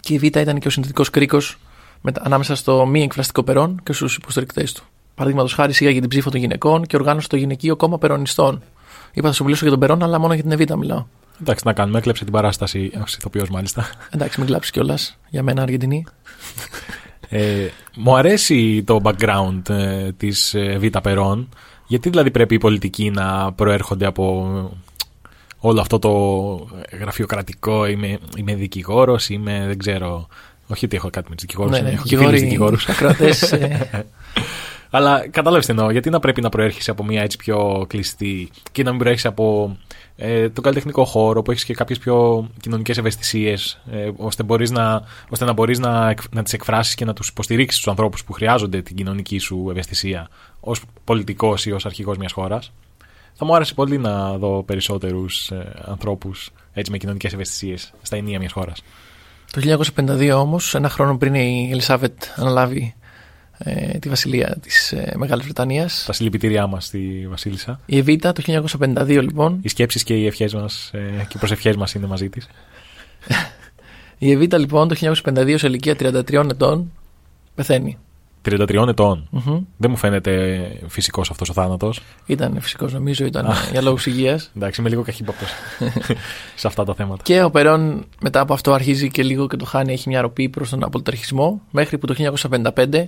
Και 0.00 0.14
η 0.14 0.18
Β' 0.18 0.24
ήταν 0.24 0.58
και 0.58 0.68
ο 0.68 0.70
συνθετικός 0.70 1.10
κρίκος 1.10 1.58
μετα- 2.00 2.22
ανάμεσα 2.24 2.54
στο 2.54 2.86
μη 2.86 3.02
εκφραστικό 3.02 3.42
Περόν 3.42 3.80
και 3.82 3.92
στους 3.92 4.16
υποστηρικτές 4.16 4.72
του. 4.72 4.84
Παραδείγματος 5.14 5.54
χάρη 5.54 5.72
σίγαγε 5.72 6.00
την 6.00 6.08
ψήφο 6.08 6.30
των 6.30 6.40
γυναικών 6.40 6.86
και 6.86 6.96
οργάνωσε 6.96 7.28
το 7.28 7.36
γυναικείο 7.36 7.76
κόμμα 7.76 7.98
Περονιστών. 7.98 8.62
Είπα 9.12 9.28
θα 9.28 9.34
σου 9.34 9.44
μιλήσω 9.44 9.62
για 9.62 9.70
τον 9.70 9.80
Περόν, 9.80 10.02
αλλά 10.02 10.18
μόνο 10.18 10.34
για 10.34 10.42
την 10.42 10.52
Εβίτα 10.52 10.76
μιλάω. 10.76 11.04
Εντάξει, 11.40 11.66
να 11.66 11.72
κάνουμε. 11.72 11.98
Έκλεψε 11.98 12.24
την 12.24 12.32
παράσταση 12.32 12.90
ω 12.94 13.04
ηθοποιό, 13.06 13.46
μάλιστα. 13.50 13.86
Εντάξει, 14.10 14.38
μην 14.40 14.48
κλάψεις 14.48 14.70
κιόλας 14.72 15.18
για 15.28 15.42
μένα 15.42 15.62
Αργεντινή. 15.62 16.06
Ε, 17.28 17.68
μου 17.96 18.16
αρέσει 18.16 18.82
το 18.82 19.00
background 19.04 19.62
ε, 19.68 20.12
της 20.12 20.54
ε, 20.54 20.76
Β' 20.78 20.98
Περόν. 20.98 21.48
Γιατί 21.86 22.08
δηλαδή 22.10 22.30
πρέπει 22.30 22.54
οι 22.54 22.58
πολιτικοί 22.58 23.10
να 23.10 23.52
προέρχονται 23.52 24.06
από 24.06 24.70
όλο 25.68 25.80
αυτό 25.80 25.98
το 25.98 26.10
γραφειοκρατικό. 27.00 27.86
Είμαι, 27.86 28.18
είμαι 28.36 28.54
δικηγόρος, 28.54 29.28
είμαι 29.28 29.64
δεν 29.66 29.78
ξέρω. 29.78 30.26
Όχι 30.66 30.84
ότι 30.84 30.96
έχω 30.96 31.10
κάτι 31.10 31.26
με 31.28 31.34
τους 31.34 31.44
δικηγόρους. 31.44 31.72
ναι, 31.76 31.80
ναι, 31.80 31.90
έχω 31.90 32.02
και 32.06 32.16
φίλους 32.16 32.32
δικηγόροι, 32.32 32.76
δικηγόρους. 32.76 32.88
ακροατές, 32.88 33.52
ε, 33.52 33.88
Αλλά 34.90 35.28
κατάλαβες 35.28 35.66
τι 35.66 35.70
εννοώ. 35.72 35.90
Γιατί 35.90 36.10
να 36.10 36.20
πρέπει 36.20 36.40
να 36.40 36.48
προέρχεσαι 36.48 36.90
από 36.90 37.04
μια 37.04 37.22
έτσι 37.22 37.36
πιο 37.36 37.84
κλειστή 37.88 38.50
και 38.72 38.82
να 38.82 38.90
μην 38.90 38.98
προέρχεσαι 38.98 39.28
από 39.28 39.76
ε, 40.16 40.48
τον 40.48 40.62
καλλιτεχνικό 40.64 41.04
χώρο 41.04 41.42
που 41.42 41.50
έχεις 41.50 41.64
και 41.64 41.74
κάποιες 41.74 41.98
πιο 41.98 42.48
κοινωνικές 42.60 42.98
ευαισθησίες, 42.98 43.80
ε, 43.92 44.10
ώστε, 44.16 44.42
μπορείς 44.42 44.70
να, 44.70 45.02
ώστε 45.28 45.44
να 45.44 45.52
μπορείς 45.52 45.78
να, 45.78 46.08
εκ- 46.10 46.34
να 46.34 46.42
τις 46.42 46.52
εκφράσεις 46.52 46.94
και 46.94 47.04
να 47.04 47.12
τους 47.12 47.28
υποστηρίξεις 47.28 47.80
τους 47.80 47.88
ανθρώπους 47.90 48.24
που 48.24 48.32
χρειάζονται 48.32 48.82
την 48.82 48.96
κοινωνική 48.96 49.38
σου 49.38 49.66
ευαισθησία 49.70 50.28
ως 50.60 50.80
πολιτικός 51.04 51.66
ή 51.66 51.72
ως 51.72 51.86
αρχηγός 51.86 52.16
μιας 52.16 52.32
χώρας. 52.32 52.72
Θα 53.34 53.44
μου 53.44 53.54
άρεσε 53.54 53.74
πολύ 53.74 53.98
να 53.98 54.38
δω 54.38 54.62
περισσότερους 54.62 55.50
ε, 55.50 55.72
ανθρώπους 55.84 56.50
έτσι 56.72 56.90
με 56.90 56.98
κοινωνικές 56.98 57.32
ευαισθησίες 57.32 57.92
στα 58.02 58.16
ενία 58.16 58.38
μιας 58.38 58.52
χώρας. 58.52 58.82
το 59.52 59.78
1952 59.96 60.32
όμως, 60.36 60.74
ένα 60.74 60.88
χρόνο 60.88 61.16
πριν 61.18 61.34
η 61.34 61.68
Ελισάβετ 61.72 62.22
αναλάβει 62.36 62.94
ε, 63.58 63.98
τη 63.98 64.08
βασιλεία 64.08 64.56
της 64.60 64.92
ε, 64.92 65.12
Μεγάλης 65.16 65.44
Βρετανίας. 65.44 66.04
Τα 66.06 66.12
συλληπιτήριά 66.12 66.66
μας 66.66 66.84
στη 66.84 67.26
Βασίλισσα. 67.28 67.80
Η 67.86 67.96
Εβίτα 67.96 68.32
το 68.32 68.42
1952 68.80 69.06
λοιπόν, 69.06 69.58
Οι 69.62 69.68
σκέψεις 69.68 70.02
και 70.02 70.14
οι 70.14 70.26
ευχές 70.26 70.54
μας 70.54 70.90
ε, 70.92 70.98
και 70.98 71.32
οι 71.34 71.38
προσευχές 71.38 71.76
μας 71.76 71.94
είναι 71.94 72.06
μαζί 72.06 72.28
της. 72.28 72.48
η 74.18 74.30
Εβίτα 74.30 74.58
λοιπόν 74.58 74.88
το 74.88 75.14
1952 75.24 75.54
σε 75.58 75.66
ηλικία 75.66 75.94
33 75.98 76.32
ετών 76.50 76.92
πεθαίνει. 77.54 77.98
33 78.44 78.88
ετών. 78.88 79.28
Μμμ. 79.30 79.60
Δεν 79.76 79.90
μου 79.90 79.96
φαίνεται 79.96 80.62
φυσικός 80.88 81.30
αυτός 81.30 81.48
ο 81.48 81.52
θάνατος. 81.52 82.00
Ήταν 82.26 82.60
φυσικός 82.60 82.92
νομίζω, 82.92 83.24
ήταν 83.24 83.46
για 83.70 83.82
λόγους 83.82 84.06
υγείας. 84.06 84.50
Εντάξει, 84.56 84.80
είμαι 84.80 84.90
λίγο 84.90 85.02
καχύπαπτο 85.02 85.44
σε 86.60 86.66
αυτά 86.66 86.84
τα 86.84 86.94
θέματα. 86.94 87.22
Και 87.22 87.42
ο 87.42 87.50
Περόν 87.50 88.04
μετά 88.20 88.40
από 88.40 88.52
αυτό 88.52 88.72
αρχίζει 88.72 89.10
και 89.10 89.22
λίγο 89.22 89.46
και 89.46 89.56
το 89.56 89.64
χάνει, 89.64 89.92
έχει 89.92 90.08
μια 90.08 90.20
ροπή 90.20 90.48
προς 90.48 90.70
τον 90.70 90.84
απολυταρχισμό 90.84 91.60
μέχρι 91.70 91.98
που 91.98 92.06
το 92.06 92.14
1955 92.74 93.06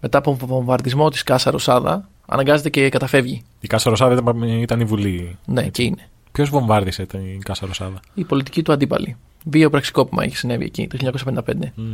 μετά 0.00 0.18
από 0.18 0.34
βομβαρδισμό 0.34 1.08
της 1.08 1.22
Κάσα 1.22 1.50
Ροσάδα 1.50 2.08
αναγκάζεται 2.26 2.70
και 2.70 2.88
καταφεύγει. 2.88 3.42
Η 3.60 3.66
Κάσα 3.66 3.90
Ροσάδα 3.90 4.14
ήταν, 4.14 4.42
ήταν 4.42 4.80
η 4.80 4.84
Βουλή. 4.84 5.38
Ναι, 5.44 5.62
και 5.68 5.82
είναι. 5.82 6.08
Ποιος 6.32 6.48
βομβάρδισε 6.48 7.06
την 7.06 7.42
Κάσα 7.42 7.66
Ροσάδα. 7.66 8.00
Οι 8.14 8.24
πολιτικοί 8.24 8.62
του 8.62 8.72
αντίπαλοι. 8.72 9.16
Βίαιο 9.44 9.70
πραξικόπημα 9.70 10.22
έχει 10.24 10.36
συνέβη 10.36 10.64
εκεί 10.64 10.86
το 10.86 11.10
1955. 11.36 11.40
Μμ. 11.74 11.84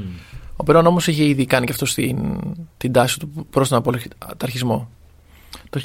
Ο 0.57 0.65
Περόν 0.65 0.87
όμως 0.87 1.07
είχε 1.07 1.25
ήδη 1.25 1.47
κάνει 1.47 1.67
και 1.67 1.73
αυτό 1.73 1.87
στην, 1.87 2.39
την 2.77 2.93
τάση 2.93 3.19
του 3.19 3.47
προς 3.51 3.69
τον 3.69 3.79
απολυταρχισμό. 3.79 4.89
Το 5.71 5.81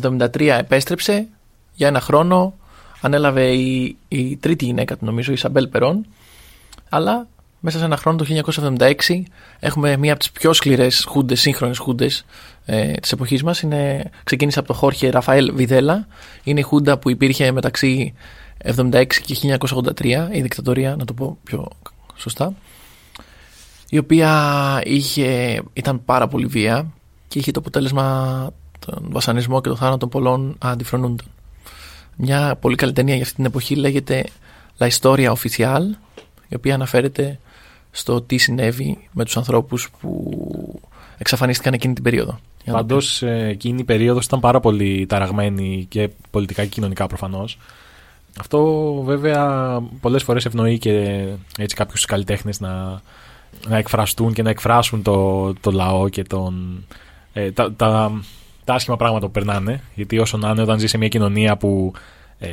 1973 0.00 0.40
επέστρεψε 0.40 1.26
για 1.74 1.88
ένα 1.88 2.00
χρόνο, 2.00 2.54
ανέλαβε 3.00 3.46
η, 3.46 3.96
η 4.08 4.36
τρίτη 4.36 4.64
γυναίκα 4.64 4.96
του 4.96 5.04
νομίζω, 5.04 5.32
η 5.32 5.36
Ισαμπέλ 5.36 5.68
Περόν, 5.68 6.06
αλλά 6.88 7.26
μέσα 7.60 7.78
σε 7.78 7.84
ένα 7.84 7.96
χρόνο 7.96 8.18
το 8.18 8.26
1976 8.78 8.92
έχουμε 9.58 9.96
μία 9.96 10.10
από 10.10 10.20
τις 10.20 10.30
πιο 10.30 10.52
σκληρές 10.52 11.04
χούντες, 11.08 11.40
σύγχρονες 11.40 11.78
χούντες 11.78 12.24
ε, 12.64 12.92
της 12.92 13.12
εποχής 13.12 13.42
μας. 13.42 13.60
Είναι, 13.60 14.10
ξεκίνησε 14.24 14.58
από 14.58 14.68
το 14.68 14.74
Χόρχε 14.74 15.10
Ραφαέλ 15.10 15.54
Βιδέλα, 15.54 16.06
είναι 16.44 16.60
η 16.60 16.62
χούντα 16.62 16.98
που 16.98 17.10
υπήρχε 17.10 17.52
μεταξύ 17.52 18.14
76 18.64 19.06
και 19.06 19.58
1983, 19.96 20.28
η 20.32 20.40
δικτατορία, 20.40 20.96
να 20.96 21.04
το 21.04 21.12
πω 21.12 21.38
πιο 21.44 21.68
σωστά 22.16 22.54
η 23.94 23.98
οποία 23.98 24.80
είχε, 24.84 25.60
ήταν 25.72 26.04
πάρα 26.04 26.28
πολύ 26.28 26.46
βία 26.46 26.86
και 27.28 27.38
είχε 27.38 27.50
το 27.50 27.60
αποτέλεσμα 27.60 28.50
τον 28.86 29.06
βασανισμό 29.08 29.60
και 29.60 29.68
το 29.68 29.76
θάνατο 29.76 29.98
των 29.98 30.08
πολλών 30.08 30.56
αντιφρονούντων. 30.58 31.26
Μια 32.16 32.56
πολύ 32.60 32.76
καλή 32.76 32.92
ταινία 32.92 33.14
για 33.14 33.22
αυτή 33.22 33.34
την 33.34 33.44
εποχή 33.44 33.74
λέγεται 33.74 34.24
La 34.78 34.88
Historia 34.88 35.32
Oficial 35.32 35.80
η 36.48 36.54
οποία 36.54 36.74
αναφέρεται 36.74 37.38
στο 37.90 38.22
τι 38.22 38.36
συνέβη 38.36 39.08
με 39.12 39.24
τους 39.24 39.36
ανθρώπους 39.36 39.90
που 40.00 40.80
εξαφανίστηκαν 41.18 41.72
εκείνη 41.72 41.94
την 41.94 42.02
περίοδο. 42.02 42.38
Για 42.64 42.72
να 42.72 42.78
Πάντως 42.78 43.22
εκείνη 43.22 43.80
η 43.80 43.84
περίοδος 43.84 44.24
ήταν 44.24 44.40
πάρα 44.40 44.60
πολύ 44.60 45.06
ταραγμένη 45.06 45.86
και 45.88 46.10
πολιτικά 46.30 46.62
και 46.62 46.68
κοινωνικά 46.68 47.06
προφανώς. 47.06 47.58
Αυτό 48.40 48.92
βέβαια 49.04 49.80
πολλές 50.00 50.22
φορές 50.22 50.44
ευνοεί 50.44 50.78
και 50.78 51.26
έτσι 51.58 51.76
κάποιους 51.76 52.04
καλλιτέχνες 52.04 52.60
να, 52.60 53.00
να 53.68 53.76
εκφραστούν 53.76 54.32
και 54.32 54.42
να 54.42 54.50
εκφράσουν 54.50 55.02
το, 55.02 55.52
το 55.54 55.70
λαό 55.70 56.08
και 56.08 56.22
τον, 56.22 56.84
ε, 57.32 57.52
τα, 57.52 57.72
τα, 57.72 58.12
τα 58.64 58.74
άσχημα 58.74 58.96
πράγματα 58.96 59.26
που 59.26 59.32
περνάνε. 59.32 59.82
Γιατί 59.94 60.18
όσο 60.18 60.36
να 60.36 60.50
είναι, 60.50 60.62
όταν 60.62 60.78
ζει 60.78 60.86
σε 60.86 60.98
μια 60.98 61.08
κοινωνία 61.08 61.56
που 61.56 61.92
ε, 62.38 62.48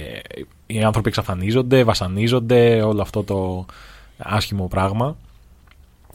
οι 0.66 0.84
άνθρωποι 0.84 1.08
εξαφανίζονται, 1.08 1.84
βασανίζονται, 1.84 2.82
όλο 2.82 3.02
αυτό 3.02 3.24
το 3.24 3.66
άσχημο 4.18 4.68
πράγμα. 4.68 5.16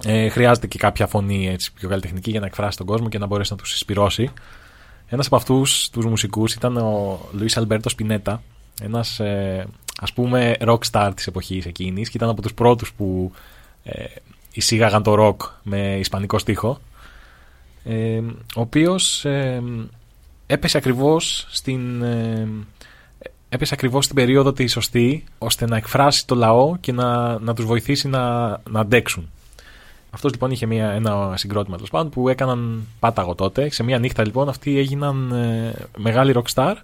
Ε, 0.04 0.28
χρειάζεται 0.28 0.66
και 0.66 0.78
κάποια 0.78 1.06
φωνή 1.06 1.48
έτσι, 1.48 1.72
πιο 1.72 1.88
καλλιτεχνική 1.88 2.30
για 2.30 2.40
να 2.40 2.46
εκφράσει 2.46 2.76
τον 2.76 2.86
κόσμο 2.86 3.08
και 3.08 3.18
να 3.18 3.26
μπορέσει 3.26 3.52
να 3.52 3.58
τους 3.58 3.70
συσπυρώσει. 3.70 4.30
Ένας 5.08 5.26
από 5.26 5.36
αυτούς 5.36 5.90
τους 5.90 6.04
μουσικούς 6.06 6.54
ήταν 6.54 6.76
ο 6.76 7.18
Λουίς 7.32 7.56
Αλμπέρτο 7.56 7.88
Σπινέτα, 7.88 8.42
ένας 8.82 9.20
ε, 9.20 9.66
ας 10.00 10.12
πούμε 10.12 10.56
rock 10.60 10.78
star 10.90 11.12
της 11.16 11.26
εποχής 11.26 11.66
εκείνης 11.66 12.10
και 12.10 12.16
ήταν 12.16 12.28
από 12.28 12.42
τους 12.42 12.54
πρώτους 12.54 12.92
που 12.92 13.32
ε, 13.82 14.04
εισήγαγαν 14.52 15.02
το 15.02 15.14
rock 15.18 15.48
με 15.62 15.96
ισπανικό 15.98 16.38
στίχο. 16.38 16.80
ε, 17.84 18.18
ο 18.56 18.60
οποίος 18.60 19.24
ε, 19.24 19.62
έπεσε 20.46 20.76
ακριβώς 20.78 21.46
στην... 21.50 22.02
ε, 22.02 22.48
έπεσε 23.48 23.74
ακριβώς 23.74 24.04
στην 24.04 24.16
περίοδο 24.16 24.52
τη 24.52 24.66
σωστή 24.66 25.24
ώστε 25.38 25.66
να 25.66 25.76
εκφράσει 25.76 26.26
το 26.26 26.34
λαό 26.34 26.76
και 26.76 26.92
να, 26.92 27.38
να 27.38 27.54
τους 27.54 27.64
βοηθήσει 27.64 28.08
να, 28.08 28.48
να 28.70 28.80
αντέξουν. 28.80 29.30
Αυτός 30.10 30.32
λοιπόν 30.32 30.50
είχε 30.50 30.66
μια, 30.66 30.90
ένα 30.90 31.32
συγκρότημα 31.36 31.76
τέλος 31.76 31.90
πάντων 31.90 32.10
που 32.10 32.28
έκαναν 32.28 32.86
πάταγο 32.98 33.34
τότε. 33.34 33.70
Σε 33.70 33.82
μια 33.82 33.98
νύχτα 33.98 34.24
λοιπόν 34.24 34.48
αυτοί 34.48 34.78
έγιναν 34.78 35.32
ε, 35.32 35.74
μεγάλοι 35.96 36.34
rockstar 36.36 36.74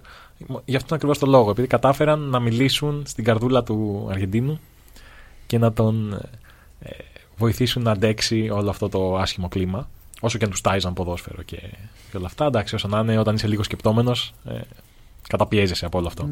γι' 0.65 0.75
αυτόν 0.75 0.95
ακριβώς 0.95 1.17
το 1.17 1.25
λόγο. 1.25 1.49
Επειδή 1.49 1.67
κατάφεραν 1.67 2.19
να 2.19 2.39
μιλήσουν 2.39 3.03
στην 3.05 3.23
καρδούλα 3.23 3.63
του 3.63 4.07
Αργεντίνου 4.09 4.59
και 5.47 5.57
να 5.57 5.73
τον 5.73 6.13
ε, 6.79 6.89
βοηθήσουν 7.37 7.83
να 7.83 7.91
αντέξει 7.91 8.49
όλο 8.49 8.69
αυτό 8.69 8.89
το 8.89 9.17
άσχημο 9.17 9.47
κλίμα. 9.47 9.89
Όσο 10.21 10.37
και 10.37 10.43
αν 10.45 10.49
τους 10.51 10.61
τάιζαν 10.61 10.93
ποδόσφαιρο 10.93 11.41
και, 11.41 11.59
και 12.11 12.17
όλα 12.17 12.25
αυτά. 12.25 12.45
Εντάξει, 12.45 12.75
όσο 12.75 12.87
να 12.87 12.99
είναι, 12.99 13.17
όταν 13.17 13.35
είσαι 13.35 13.47
λίγο 13.47 13.63
σκεπτόμενος, 13.63 14.33
ε, 14.45 14.59
καταπιέζεσαι 15.27 15.85
από 15.85 15.97
όλο 15.97 16.07
αυτό. 16.07 16.29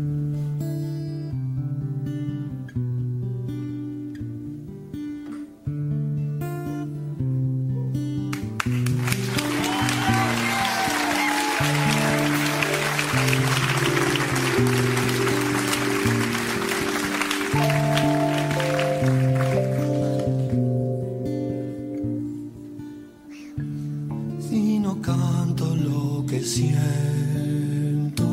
Siento, 26.61 28.29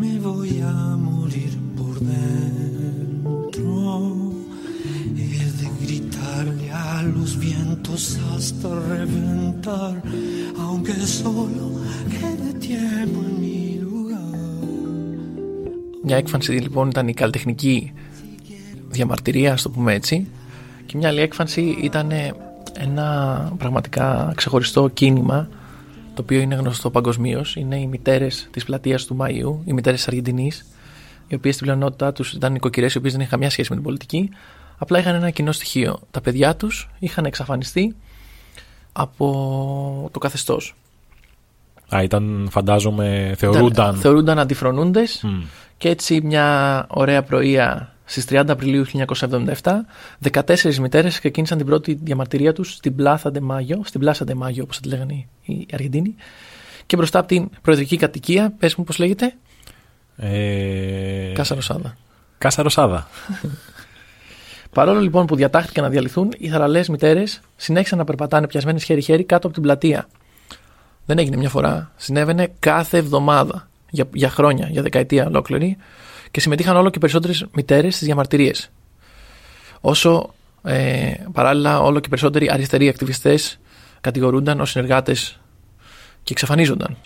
me 0.00 0.12
voy 0.28 0.52
a 0.74 0.76
morir 1.08 1.52
por 1.78 1.94
dentro. 2.14 3.70
Es 5.42 5.50
de 5.60 5.68
gritarle 5.82 6.66
a 6.90 6.94
los 7.16 7.30
vientos 7.46 8.00
hasta 8.30 8.68
reventar, 8.94 9.94
aunque 10.64 10.94
solo 11.20 11.64
quede 12.14 12.50
tiempo 12.68 13.18
en 13.28 13.34
mi 13.42 13.60
lugar. 13.88 14.34
Μια 16.02 16.16
έκφανση 16.16 16.52
λοιπόν 16.52 16.88
ήταν 16.88 17.08
η 17.08 17.14
καλλιτεχνική 17.14 17.92
διαμαρτυρία, 18.88 19.52
ας 19.52 19.62
το 19.62 19.70
πούμε 19.70 19.94
έτσι, 19.94 20.26
και 20.86 20.96
μια 20.96 21.08
άλλη 21.08 21.20
έκφανση 21.20 21.78
ήταν 21.82 22.10
ένα 22.78 23.52
πραγματικά 23.58 24.32
ξεχωριστό 24.36 24.88
κίνημα 24.88 25.48
το 26.16 26.22
οποίο 26.22 26.40
είναι 26.40 26.54
γνωστό 26.54 26.90
παγκοσμίως. 26.90 27.56
Είναι 27.56 27.80
οι 27.80 27.86
μητέρες 27.86 28.48
της 28.50 28.64
πλατείας 28.64 29.04
του 29.04 29.16
Μαΐου, 29.20 29.58
οι 29.64 29.72
μητέρες 29.72 29.98
της 29.98 30.08
Αργεντινής, 30.08 30.66
οι 31.26 31.34
οποίες 31.34 31.54
στην 31.54 31.66
πλειονότητά 31.66 32.12
τους 32.12 32.32
ήταν 32.32 32.52
νοικοκυρές, 32.52 32.94
οι 32.94 32.98
οποίες 32.98 33.12
δεν 33.12 33.20
είχαν 33.20 33.32
καμιά 33.32 33.50
σχέση 33.50 33.68
με 33.70 33.76
την 33.76 33.84
πολιτική. 33.84 34.30
Απλά 34.78 34.98
είχαν 34.98 35.14
ένα 35.14 35.30
κοινό 35.30 35.52
στοιχείο. 35.52 36.00
Τα 36.10 36.20
παιδιά 36.20 36.56
τους 36.56 36.90
είχαν 36.98 37.24
εξαφανιστεί 37.24 37.96
από 38.92 40.10
το 40.12 40.18
καθεστώς. 40.18 40.74
Α, 41.94 42.02
ήταν, 42.02 42.48
φαντάζομαι, 42.50 43.34
θεωρούνταν. 43.36 43.96
Θεωρούνταν 43.96 44.38
αντιφρονούντες 44.38 45.22
Μμ. 45.22 45.42
και 45.76 45.88
έτσι 45.88 46.20
μια 46.20 46.86
ωραία 46.88 47.22
πρωία 47.22 47.95
στις 48.08 48.24
30 48.30 48.44
Απριλίου 48.48 48.84
1977 48.86 49.84
14 50.32 50.74
μητέρες 50.78 51.18
ξεκίνησαν 51.18 51.56
την 51.58 51.66
πρώτη 51.66 51.98
διαμαρτυρία 52.02 52.52
τους 52.52 52.72
στην 52.72 52.94
Πλάθα 52.94 53.30
de 53.34 53.38
Mayo, 53.38 53.78
στην 53.84 54.00
Πλάσα 54.00 54.24
de 54.28 54.32
Mayo 54.42 54.60
όπως 54.62 54.80
τη 54.80 54.88
λέγανε 54.88 55.12
οι- 55.14 55.52
οι 55.52 55.66
Αργεντίνοι 55.72 56.14
και 56.86 56.96
μπροστά 56.96 57.18
από 57.18 57.28
την 57.28 57.48
προεδρική 57.62 57.96
κατοικία, 57.96 58.52
πες 58.58 58.74
μου 58.74 58.84
πώς 58.84 58.98
λέγεται, 58.98 59.34
Ε, 60.16 61.32
Κάσα 61.34 61.54
Ροσάδα. 61.54 61.96
Κάσα 62.38 62.62
Ροσάδα. 62.62 63.08
Παρόλο 64.74 65.00
λοιπόν 65.00 65.26
που 65.26 65.36
διατάχθηκαν 65.36 65.84
να 65.84 65.90
διαλυθούν, 65.90 66.32
οι 66.38 66.48
θαραλές 66.48 66.88
μητέρες 66.88 67.40
συνέχισαν 67.56 67.98
να 67.98 68.04
περπατάνε 68.04 68.46
πιασμένες 68.46 68.84
χέρι-χέρι 68.84 69.24
κάτω 69.24 69.46
από 69.46 69.54
την 69.54 69.62
πλατεία. 69.64 70.08
Δεν 71.06 71.18
έγινε 71.18 71.36
μια 71.36 71.48
φορά. 71.48 71.92
Συνέβαινε 71.96 72.52
κάθε 72.58 72.96
εβδομάδα. 72.98 73.68
Για, 73.90 74.04
για 74.12 74.28
χρόνια, 74.30 74.68
για 74.70 74.82
δεκαετία 74.82 75.26
ολόκληρη. 75.26 75.76
Και 76.30 76.40
συμμετείχαν 76.40 76.76
όλο 76.76 76.90
και 76.90 76.98
περισσότερες 76.98 77.46
μητέρες 77.52 77.94
στις 77.94 78.06
διαμαρτυρίες. 78.06 78.70
Όσο 79.80 80.34
ε, 80.62 81.14
παράλληλα 81.32 81.80
όλο 81.80 82.00
και 82.00 82.08
περισσότεροι 82.08 82.50
αριστεροί 82.50 82.88
ακτιβιστές 82.88 83.58
κατηγορούνταν 84.00 84.60
ως 84.60 84.70
συνεργάτες 84.70 85.40
και 86.22 86.32
εξαφανίζονταν. 86.32 86.96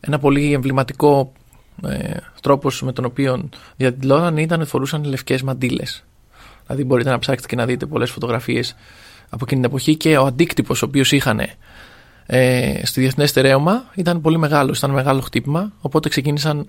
Ένα 0.00 0.18
πολύ 0.18 0.52
εμβληματικό 0.52 1.32
ε, 1.82 2.16
τρόπος 2.42 2.82
με 2.82 2.92
τον 2.92 3.04
οποίο 3.04 3.48
διαδηλώναν 3.76 4.36
ήταν 4.36 4.60
ότι 4.60 4.68
φορούσαν 4.68 5.04
λευκές 5.04 5.42
μαντήλες. 5.42 6.04
Δηλαδή 6.66 6.84
μπορείτε 6.84 7.10
να 7.10 7.18
ψάξετε 7.18 7.48
και 7.48 7.56
να 7.56 7.66
δείτε 7.66 7.86
πολλές 7.86 8.10
φωτογραφίες 8.10 8.76
από 9.28 9.44
εκείνη 9.44 9.60
την 9.60 9.70
εποχή 9.70 9.96
και 9.96 10.16
ο 10.16 10.26
αντίκτυπος 10.26 10.82
ο 10.82 10.86
οποίος 10.86 11.12
είχαν 11.12 11.40
ε, 12.26 12.80
στη 12.86 13.00
διεθνές 13.00 13.30
στερέωμα 13.30 13.84
ήταν 13.94 14.20
πολύ 14.20 14.38
μεγάλος, 14.38 14.78
ήταν 14.78 14.90
μεγάλο 14.90 15.20
χτύπημα 15.20 15.72
οπότε 15.80 16.08
ξεκίνησαν 16.08 16.68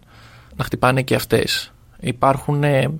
να 0.55 0.63
χτυπάνε 0.63 1.01
και 1.01 1.15
αυτές. 1.15 1.73
Υπάρχουν 1.99 2.63
ε, 2.63 2.91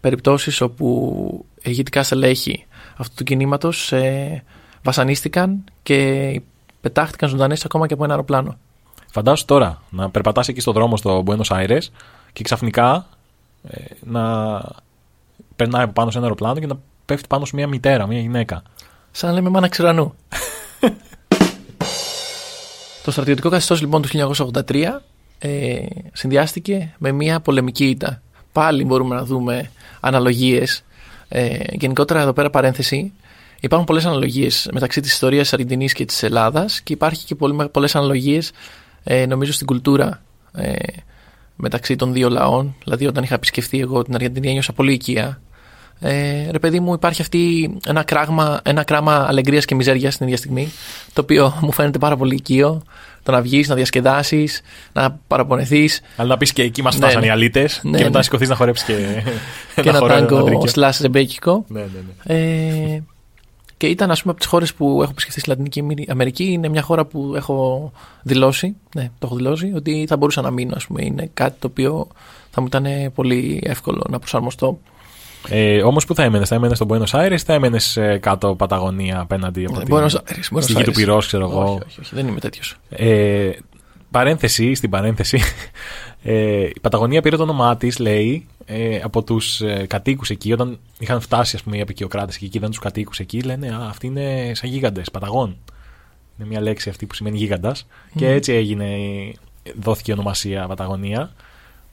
περιπτώσεις 0.00 0.60
όπου 0.60 1.44
ηγετικά 1.62 2.02
στελέχη 2.02 2.66
αυτού 2.96 3.14
του 3.14 3.24
κινήματος 3.24 3.92
ε, 3.92 4.42
βασανίστηκαν 4.82 5.64
και 5.82 6.40
πετάχτηκαν 6.80 7.28
ζωντανές 7.28 7.64
ακόμα 7.64 7.86
και 7.86 7.94
από 7.94 8.04
ένα 8.04 8.12
αεροπλάνο. 8.12 8.56
Φαντάσου 9.10 9.44
τώρα 9.44 9.82
να 9.90 10.10
περπατάς 10.10 10.48
εκεί 10.48 10.60
στον 10.60 10.74
δρόμο 10.74 10.96
στο 10.96 11.24
Buenos 11.26 11.46
Aires 11.48 11.82
και 12.32 12.42
ξαφνικά 12.42 13.06
ε, 13.68 13.84
να 14.00 14.60
περνάει 15.56 15.82
από 15.82 15.92
πάνω 15.92 16.10
σε 16.10 16.16
ένα 16.16 16.26
αεροπλάνο 16.26 16.60
και 16.60 16.66
να 16.66 16.78
πέφτει 17.04 17.26
πάνω 17.28 17.44
σε 17.44 17.56
μια 17.56 17.66
μητέρα, 17.66 18.06
μια 18.06 18.20
γυναίκα. 18.20 18.62
Σαν 19.10 19.28
να 19.28 19.34
λέμε 19.34 19.48
μάνα 19.48 19.68
ξηρανού. 19.68 20.14
το 23.04 23.10
στρατιωτικό 23.10 23.48
καθεστώς 23.48 23.80
λοιπόν 23.80 24.02
του 24.02 24.34
1983 24.68 24.84
ε, 25.38 25.86
συνδυάστηκε 26.12 26.94
με 26.98 27.12
μια 27.12 27.40
πολεμική 27.40 27.88
ήττα. 27.88 28.22
Πάλι 28.52 28.84
μπορούμε 28.84 29.14
να 29.14 29.24
δούμε 29.24 29.70
αναλογίες. 30.00 30.84
Ε, 31.28 31.56
γενικότερα 31.72 32.20
εδώ 32.20 32.32
πέρα 32.32 32.50
παρένθεση. 32.50 33.12
Υπάρχουν 33.60 33.86
πολλές 33.86 34.04
αναλογίες 34.04 34.68
μεταξύ 34.72 35.00
της 35.00 35.12
ιστορίας 35.12 35.42
της 35.42 35.52
Αργεντινής 35.52 35.92
και 35.92 36.04
της 36.04 36.22
Ελλάδας 36.22 36.80
και 36.80 36.92
υπάρχει 36.92 37.24
και 37.24 37.34
πολύ- 37.34 37.68
πολλές 37.68 37.94
αναλογίες 37.96 38.52
ε, 39.04 39.26
νομίζω 39.26 39.52
στην 39.52 39.66
κουλτούρα 39.66 40.22
ε, 40.52 40.72
μεταξύ 41.56 41.96
των 41.96 42.12
δύο 42.12 42.28
λαών. 42.28 42.74
Δηλαδή 42.84 43.06
όταν 43.06 43.22
είχα 43.22 43.34
επισκεφθεί 43.34 43.80
εγώ 43.80 44.02
την 44.02 44.14
Αργεντινή 44.14 44.48
ένιωσα 44.48 44.72
πολύ 44.72 44.92
οικία 44.92 45.40
ε, 46.04 46.50
ρε 46.50 46.58
παιδί 46.58 46.80
μου, 46.80 46.92
υπάρχει 46.92 47.20
αυτή 47.20 47.72
ένα, 47.86 48.02
κράγμα, 48.02 48.60
ένα 48.62 48.84
κράμα 48.84 49.26
αλεγκρίας 49.28 49.64
και 49.64 49.74
μιζέρια 49.74 50.10
την 50.10 50.26
ίδια 50.26 50.36
στιγμή, 50.36 50.72
το 51.12 51.20
οποίο 51.20 51.58
μου 51.60 51.72
φαίνεται 51.72 51.98
πάρα 51.98 52.16
πολύ 52.16 52.34
οικείο. 52.34 52.82
Το 53.22 53.32
να 53.32 53.40
βγεις, 53.42 53.68
να 53.68 53.74
διασκεδάσεις, 53.74 54.60
να 54.92 55.18
παραπονεθείς 55.26 56.00
Αλλά 56.16 56.28
να 56.28 56.36
πεις 56.36 56.52
και 56.52 56.62
εκεί 56.62 56.82
μας 56.82 56.94
Ναι, 56.94 57.00
φτάσαν 57.00 57.20
ναι. 57.20 57.26
οι 57.26 57.30
αλήτες 57.30 57.80
Ναι, 57.82 57.90
και 57.90 57.96
μετά 57.96 58.08
ναι. 58.10 58.16
να 58.16 58.22
σηκωθείς 58.22 58.48
να 58.48 58.54
χορέψεις 58.54 58.86
και, 58.86 58.94
και 59.82 59.88
ένα 59.88 59.98
χορό- 59.98 60.14
τάγκο 60.18 60.36
αντρίκιο. 60.38 60.66
σλάς 60.66 60.98
ρεμπέκικο. 60.98 61.64
Ναι, 61.68 61.80
ναι, 61.80 61.86
ναι. 62.24 62.34
Ε, 62.94 63.02
και 63.76 63.86
ήταν, 63.88 64.10
ας 64.10 64.20
πούμε, 64.20 64.32
από 64.32 64.40
τις 64.40 64.50
χώρες 64.50 64.74
που 64.74 65.02
έχω 65.02 65.10
επισκεφθεί 65.10 65.40
στη 65.40 65.48
Λατινική 65.48 65.84
Αμερική. 66.08 66.44
Είναι 66.44 66.68
μια 66.68 66.82
χώρα 66.82 67.04
που 67.04 67.32
έχω 67.36 67.92
δηλώσει, 68.22 68.76
ναι, 68.96 69.02
το 69.18 69.26
έχω 69.26 69.34
δηλώσει, 69.36 69.72
ότι 69.74 70.04
θα 70.08 70.16
μπορούσα 70.16 70.40
να 70.42 70.50
μείνω, 70.50 70.72
ας 70.76 70.86
πούμε. 70.86 71.04
Είναι 71.04 71.30
κάτι 71.34 71.54
το 71.58 71.66
οποίο 71.66 72.06
θα 72.50 72.60
μου 72.60 72.66
ήταν 72.66 72.86
πολύ 73.14 73.60
εύκολο 73.64 74.06
να 74.08 74.18
προσαρμοστώ. 74.18 74.78
Ε, 75.48 75.82
Όμως 75.82 76.04
που 76.04 76.14
θα 76.14 76.22
έμενες, 76.22 76.48
θα 76.48 76.54
έμενες 76.54 76.76
στο 76.76 76.86
Buenos 76.88 77.10
Aires 77.20 77.32
ή 77.32 77.38
θα 77.38 77.52
έμενες 77.52 77.98
κάτω 78.20 78.54
Παταγωνία 78.54 79.20
απέναντι 79.20 79.64
από 79.64 79.78
Ναι, 79.78 79.84
την. 79.84 79.94
Buenos 79.96 80.10
Aires, 80.10 80.56
Buenos 80.56 80.62
στη 80.62 80.72
γη 80.72 80.82
του 80.82 80.90
Aires. 80.90 80.94
πυρός, 80.94 81.26
ξέρω 81.26 81.44
εγώ. 81.44 81.62
Όχι, 81.62 81.82
όχι, 81.86 82.00
όχι, 82.00 82.14
δεν 82.14 82.26
είμαι 82.26 82.40
τέτοιος. 82.40 82.76
Ε, 82.88 83.50
παρένθεση, 84.10 84.74
στην 84.74 84.90
παρένθεση. 84.90 85.40
Ε, 86.24 86.62
η 86.64 86.80
Παταγωνία 86.80 87.22
πήρε 87.22 87.36
το 87.36 87.42
όνομά 87.42 87.76
της, 87.76 87.98
λέει, 87.98 88.46
ε, 88.64 89.00
από 89.02 89.22
τους 89.22 89.60
ε, 89.60 89.86
κατοίκους 89.88 90.30
εκεί. 90.30 90.52
Όταν 90.52 90.78
είχαν 90.98 91.20
φτάσει, 91.20 91.56
ας 91.56 91.62
πούμε, 91.62 91.76
οι 91.76 91.80
απεικιοκράτες 91.80 92.38
και 92.38 92.44
εκεί 92.44 92.56
είδαν 92.56 92.70
τους 92.70 92.78
κατοίκους 92.78 93.18
εκεί, 93.18 93.40
λένε 93.40 93.68
Α, 93.68 93.86
αυτοί 93.88 94.06
είναι 94.06 94.50
σαν 94.54 94.70
γίγαντες, 94.70 95.10
Παταγών. 95.10 95.56
Είναι 96.38 96.48
μια 96.48 96.60
λέξη 96.60 96.88
αυτή 96.88 97.06
που 97.06 97.14
σημαίνει 97.14 97.36
γίγαντας. 97.36 97.86
Και 98.14 98.28
έτσι 98.28 98.52
έγινε, 98.52 98.86
δόθηκε 99.80 100.10
η 100.10 100.14
ονομασία 100.14 100.66
Παταγωνία. 100.66 101.30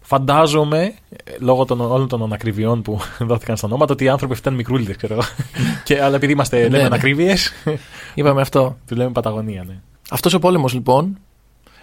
Φαντάζομαι, 0.09 0.93
ε, 1.09 1.31
λόγω 1.39 1.65
των, 1.65 1.81
όλων 1.81 2.07
των 2.07 2.23
ανακριβιών 2.23 2.81
που 2.81 2.99
δόθηκαν 3.29 3.57
στα 3.57 3.67
ονόματα, 3.67 3.93
ότι 3.93 4.03
οι 4.03 4.09
άνθρωποι 4.09 4.33
αυτοί 4.33 4.45
ήταν 4.47 4.57
μικρούλιδες, 4.57 4.95
ξέρω 4.95 5.13
εγώ. 5.13 5.23
και, 5.83 6.01
αλλά 6.01 6.15
επειδή 6.15 6.31
είμαστε, 6.31 6.61
λέμε 6.61 6.77
ναι. 6.77 6.83
ανακρίβειες, 6.83 7.51
Είπαμε 8.15 8.41
αυτό. 8.41 8.77
του 8.87 8.95
λέμε 8.95 9.11
Παταγωνία, 9.11 9.63
ναι. 9.67 9.79
Αυτός 10.09 10.33
ο 10.33 10.39
πόλεμος 10.39 10.73
λοιπόν 10.73 11.17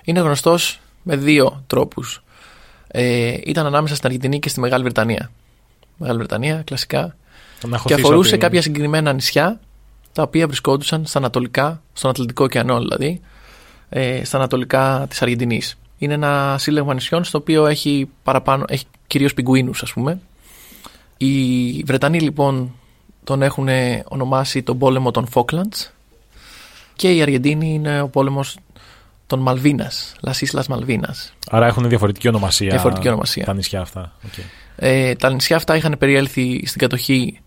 είναι 0.04 0.20
γνωστός 0.20 0.80
με 1.02 1.16
δύο 1.16 1.62
τρόπους. 1.66 2.22
Ε, 2.88 3.34
ήταν 3.44 3.66
ανάμεσα 3.66 3.94
στην 3.94 4.06
Αργεντινή 4.06 4.38
και 4.38 4.48
στη 4.48 4.60
Μεγάλη 4.60 4.82
Βρετανία. 4.82 5.30
Μεγάλη 5.96 6.18
Βρετανία, 6.18 6.62
κλασικά. 6.64 7.00
Να 7.62 7.70
Και 7.70 7.76
χωθείς 7.76 7.96
αφορούσε 7.96 8.28
ότι- 8.30 8.38
κάποια 8.38 8.62
συγκεκριμένα 8.62 9.12
νησιά 9.12 9.60
τα 10.12 10.22
οποία 10.22 10.46
βρισκόντουσαν 10.46 11.06
στα 11.06 11.18
ανατολικά, 11.18 11.82
στον 11.92 12.10
Ατλαντικό 12.10 12.44
ωκεανό 12.44 12.78
δηλαδή, 12.78 13.20
ε, 13.88 14.24
στα 14.24 14.36
ανατολικά 14.36 15.06
της 15.08 15.22
Αργεντινής. 15.22 15.76
Είναι 15.98 16.14
ένα 16.14 16.56
σύλλογο 16.58 16.92
νησιών 16.92 17.24
στο 17.24 17.38
οποίο 17.38 17.66
έχει, 17.66 18.08
παραπάνω, 18.22 18.64
έχει 18.68 18.84
κυρίως 19.06 19.34
πιγκουίνους 19.34 19.82
ας 19.82 19.92
πούμε. 19.92 20.20
Οι 21.16 21.82
Βρετανοί 21.82 22.20
λοιπόν 22.20 22.74
τον 23.24 23.42
έχουν 23.42 23.68
ονομάσει 24.04 24.62
τον 24.62 24.78
πόλεμο 24.78 25.10
των 25.10 25.28
Falklands 25.34 25.90
και 26.96 27.12
οι 27.14 27.22
Αργεντίνοι 27.22 27.74
είναι 27.74 28.00
ο 28.00 28.08
πόλεμος 28.08 28.56
των 29.26 29.38
Μαλβίνας, 29.38 30.14
Las 30.26 30.46
Islas 30.46 30.62
Malvinas. 30.68 31.30
Άρα 31.50 31.66
έχουν 31.66 31.88
διαφορετική 31.88 32.28
ονομασία, 32.28 32.70
Διαφορετική 32.70 33.08
ονομασία. 33.08 33.44
τα 33.44 33.54
νησιά 33.54 33.80
αυτά. 33.80 34.12
Οκ. 34.24 34.44
Ε, 34.76 35.14
τα 35.14 35.30
νησιά 35.30 35.56
αυτά 35.56 35.76
είχαν 35.76 35.96
περιέλθει 35.98 36.66
στην 36.66 36.80
κατοχή 36.80 37.40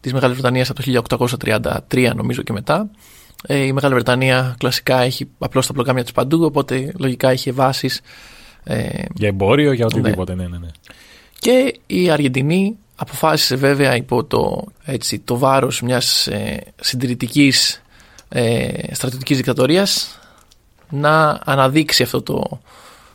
της 0.00 0.12
Μεγάλης 0.12 0.36
Βρετανίας 0.36 0.70
από 0.70 0.82
το 0.82 0.84
1833 1.90 2.12
νομίζω 2.14 2.42
και 2.42 2.52
μετά. 2.52 2.90
Ε, 3.46 3.56
η 3.56 3.72
Μεγάλη 3.72 3.94
Βρετανία 3.94 4.54
κλασικά 4.58 5.00
έχει 5.00 5.28
απλώς 5.38 5.66
τα 5.66 5.72
πλοκάμια 5.72 6.02
της 6.02 6.12
παντού, 6.12 6.44
οπότε 6.44 6.92
λογικά 6.98 7.32
είχε 7.32 7.52
βάσεις. 7.52 8.00
Ε, 8.64 8.88
Για 9.14 9.28
εμπόριο, 9.28 9.72
για 9.72 9.86
οτιδήποτε. 9.86 10.34
Ναι, 10.34 10.46
ναι, 10.46 10.58
ναι. 10.58 10.68
και 11.38 11.74
η 11.86 12.10
Αργεντινή 12.10 12.76
αποφάσισε 12.96 13.56
βέβαια 13.56 13.96
υπό 13.96 14.24
το, 14.24 14.64
έτσι, 14.84 15.18
το 15.18 15.38
βάρος 15.38 15.82
μιας 15.82 16.26
ε, 16.26 16.60
συντηρητικής 16.80 17.82
ε, 18.28 18.68
στρατιωτικής 18.94 19.36
δικτατορίας 19.36 20.18
να 20.90 21.40
αναδείξει 21.44 22.02
αυτό 22.02 22.22
το, 22.22 22.60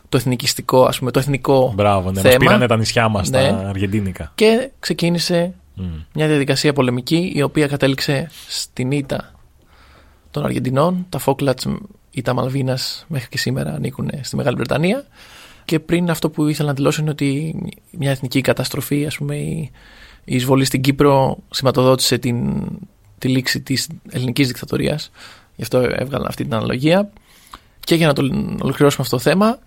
το 0.08 0.16
εθνικιστικό, 0.16 0.84
ας 0.84 0.98
πούμε, 0.98 1.10
το 1.10 1.18
εθνικό 1.18 1.72
Μπράβο, 1.76 2.10
ναι. 2.10 2.20
θέμα. 2.20 2.34
Μας 2.34 2.44
πήρανε 2.44 2.66
τα 2.66 2.76
νησιά 2.76 3.08
μας, 3.08 3.30
Ναι. 3.30 3.48
τα 3.48 3.68
αργεντίνικα. 3.68 4.32
και 4.34 4.70
ξεκίνησε 4.80 5.54
Μμ. 5.74 5.84
μια 6.12 6.26
διαδικασία 6.26 6.72
πολεμική 6.72 7.32
η 7.34 7.42
οποία 7.42 7.66
κατέληξε 7.66 8.30
στην 8.48 8.90
ήττα 8.90 9.32
των 10.38 10.46
Αργεντινών. 10.46 11.06
Τα 11.08 11.18
Φόκλατς 11.18 11.66
ή 12.10 12.22
τα 12.22 12.34
Μαλβίνας 12.34 13.04
μέχρι 13.08 13.28
και 13.28 13.38
σήμερα 13.38 13.74
ανήκουν 13.74 14.10
στη 14.22 14.36
Μεγάλη 14.36 14.56
Βρετανία 14.56 15.04
και 15.68 15.80
πριν 15.80 16.10
αυτό 16.10 16.30
που 16.30 16.46
ήθελα 16.46 16.68
να 16.68 16.74
δηλώσω 16.74 17.00
είναι 17.00 17.10
ότι 17.10 17.54
μια 17.90 18.10
εθνική 18.10 18.40
καταστροφή, 18.40 19.06
ας 19.06 19.16
πούμε, 19.16 19.36
η, 19.36 19.70
η 20.24 20.34
εισβολή 20.34 20.64
στην 20.64 20.80
Κύπρο 20.80 21.38
σηματοδότησε 21.50 22.18
την, 22.18 22.66
τη 23.18 23.28
λήξη 23.28 23.60
της 23.60 23.88
ελληνικής 24.10 24.46
δικτατορίας. 24.46 25.10
Γι' 25.56 25.62
αυτό 25.62 25.78
έβγαλα 25.78 26.26
αυτή 26.28 26.42
την 26.42 26.54
αναλογία. 26.54 27.10
Και 27.80 27.94
για 27.94 28.06
να 28.06 28.12
το 28.12 28.22
ολοκληρώσουμε 28.62 29.02
αυτό 29.04 29.16
το 29.16 29.18
θέμα, 29.18 29.58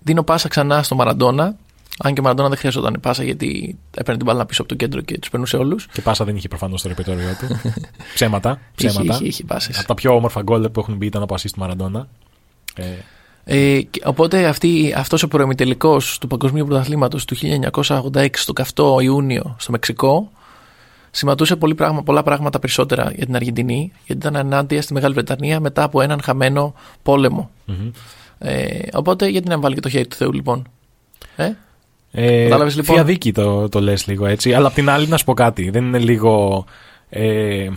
δίνω 0.00 0.22
πάσα 0.22 0.48
ξανά 0.48 0.82
στο 0.82 0.94
Μαραντόνα. 0.94 1.56
Αν 1.98 2.14
και 2.14 2.20
ο 2.20 2.22
Μαραντόνα 2.22 2.48
δεν 2.48 2.58
χρειαζόταν 2.58 2.96
πάσα 3.00 3.22
γιατί 3.24 3.78
έπαιρνε 3.96 4.16
την 4.16 4.26
μπάλα 4.26 4.46
πίσω 4.46 4.60
από 4.62 4.70
το 4.70 4.76
κέντρο 4.76 5.00
και 5.00 5.18
τους 5.18 5.30
περνούσε 5.30 5.56
όλους. 5.56 5.86
Και 5.92 6.00
πάσα 6.02 6.24
δεν 6.24 6.36
είχε 6.36 6.48
προφανώς 6.48 6.80
στο 6.80 6.88
ρεπετόριό 6.88 7.36
του. 7.40 7.60
ψέματα. 8.14 8.60
ψέματα. 8.76 9.02
Είχε, 9.02 9.14
είχε, 9.14 9.24
είχε 9.24 9.44
πάσες. 9.44 9.78
Από 9.78 9.86
τα 9.86 9.94
πιο 9.94 10.14
όμορφα 10.14 10.42
γκολ 10.42 10.68
που 10.70 10.80
έχουν 10.80 10.96
μπει 10.96 11.06
ήταν 11.06 11.22
από 11.22 11.34
assist 11.34 11.50
του 11.52 11.60
Μαραντόνα. 11.60 12.08
Ε, 12.74 12.84
Ε, 13.44 13.80
και- 13.82 14.00
οπότε 14.04 14.46
αυτή, 14.46 14.94
αυτός 14.96 15.22
ο 15.22 15.28
προεμιτελικός 15.28 16.18
του 16.18 16.26
Παγκοσμίου 16.26 16.66
Πρωταθλήματος 16.66 17.24
του 17.24 17.36
1986 17.36 18.28
στο 18.32 18.52
καυτό 18.52 18.98
Ιούνιο 19.00 19.56
στο 19.58 19.72
Μεξικό 19.72 20.30
σηματούσε 21.10 21.56
πολύ 21.56 21.74
πράγμα, 21.74 22.02
πολλά 22.02 22.22
πράγματα 22.22 22.58
περισσότερα 22.58 23.12
για 23.14 23.26
την 23.26 23.34
Αργεντινή 23.34 23.92
γιατί 24.06 24.26
ήταν 24.26 24.34
ενάντια 24.34 24.82
στη 24.82 24.92
Μεγάλη 24.92 25.14
Βρετανία 25.14 25.60
μετά 25.60 25.82
από 25.82 26.00
έναν 26.00 26.20
χαμένο 26.22 26.74
πόλεμο. 27.02 27.50
μμμ. 27.66 27.90
Ε, 28.38 28.78
οπότε 28.92 29.26
γιατί 29.28 29.48
να 29.48 29.58
βάλει 29.58 29.74
και 29.74 29.80
το 29.80 29.88
χέρι 29.88 30.06
του 30.06 30.16
Θεού 30.16 30.32
λοιπόν; 30.32 30.68
Ε; 31.36 31.50
Ε, 32.14 32.42
Κατάλαβες, 32.42 32.76
λοιπόν. 32.76 32.94
Θεία 32.94 33.04
δίκη 33.04 33.32
το, 33.32 33.68
το 33.68 33.80
λες 33.80 34.06
λίγο 34.06 34.26
έτσι. 34.26 34.52
Αλλά 34.54 34.66
απ' 34.66 34.74
την 34.74 34.88
άλλη 34.90 35.06
να 35.08 35.16
σου 35.16 35.24
πω 35.24 35.34
κάτι. 35.34 35.70
Δεν 35.70 35.84
είναι 35.84 35.98
λίγο... 35.98 36.64
Ε, 37.08 37.68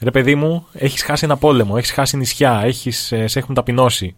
ρε 0.00 0.10
παιδί 0.10 0.34
μου, 0.34 0.66
έχεις 0.72 1.02
χάσει 1.02 1.24
ένα 1.24 1.36
πόλεμο, 1.36 1.74
έχεις 1.76 1.90
χάσει 1.90 2.16
νησιά, 2.16 2.60
έχεις, 2.64 3.12
ε, 3.12 3.26
σε 3.26 3.38
έχουν 3.38 3.54
ταπεινώσει. 3.54 4.14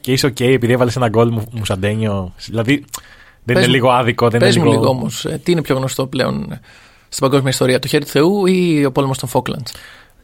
Και 0.00 0.12
είσαι 0.12 0.26
οκ 0.26 0.40
επειδή 0.40 0.72
έβαλες 0.72 0.96
ένα 0.96 1.08
γκολ 1.08 1.28
μου, 1.30 1.44
μουσαντένιο. 1.50 2.32
Δηλαδή, 2.46 2.84
δεν 3.44 3.54
Πες 3.54 3.56
είναι 3.56 3.66
μου- 3.66 3.72
λίγο 3.72 3.90
άδικο, 3.90 4.28
δεν 4.30 4.40
Πες 4.40 4.54
είναι 4.54 4.64
μου 4.64 4.70
λίγο... 4.70 4.82
λίγο 4.82 4.92
όμως, 4.92 5.24
ε, 5.24 5.40
τι 5.44 5.52
είναι 5.52 5.62
πιο 5.62 5.76
γνωστό 5.76 6.06
πλέον 6.06 6.52
ε, 6.52 6.60
στην 7.08 7.26
παγκόσμια 7.26 7.50
ιστορία, 7.50 7.78
το 7.78 7.88
χέρι 7.88 8.04
του 8.04 8.10
Θεού 8.10 8.46
ή 8.46 8.84
ο 8.84 8.92
πόλεμος 8.92 9.18
των 9.18 9.28
Falklands; 9.32 9.70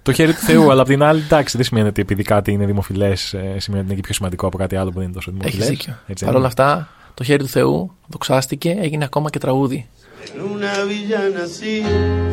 Το 0.03 0.13
χέρι 0.13 0.33
του 0.33 0.41
Θεού, 0.41 0.71
αλλά 0.71 0.81
απ' 0.83 0.89
την 0.89 1.03
άλλη, 1.03 1.21
εντάξει, 1.21 1.57
δεν 1.57 1.67
σημαίνει 1.67 1.89
ότι 1.89 2.01
επειδή 2.01 2.23
κάτι 2.23 2.53
είναι 2.53 2.67
δημοφιλές, 2.67 3.21
σημαίνει 3.57 3.83
ότι 3.83 3.87
είναι 3.87 3.95
και 3.95 4.01
πιο 4.01 4.15
σημαντικό 4.15 4.47
από 4.47 4.57
κάτι 4.59 4.77
άλλο 4.77 4.91
που 4.91 4.95
δεν 4.97 5.05
είναι 5.05 5.15
τόσο 5.15 5.31
δημοφιλές. 5.31 5.69
Έχεις 5.69 5.79
δίκιο. 5.79 6.27
Παρ' 6.27 6.37
όλα 6.37 6.47
αυτά, 6.47 6.89
το 7.20 7.24
χέρι 7.24 7.44
του 7.44 7.50
Θεού 7.50 7.92
δοξάστηκε, 8.08 8.76
έγινε 8.80 9.04
ακόμα 9.04 9.30
και 9.30 9.40
τραγούδι. 9.40 9.90
En 10.34 10.42
una 10.42 10.74
villa 10.90 11.22
nací, 11.38 11.84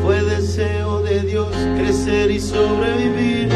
fue 0.01 0.17
deseo 0.33 1.01
de 1.07 1.21
Dios 1.21 1.51
crecer 1.77 2.31
y 2.31 2.39
sobrevivir 2.39 3.47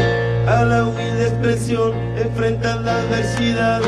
a 0.46 0.64
la 0.64 0.78
humilde 0.86 1.24
expresión, 1.30 1.90
enfrentar 2.26 2.76
la 2.86 2.94
adversidad 3.02 3.80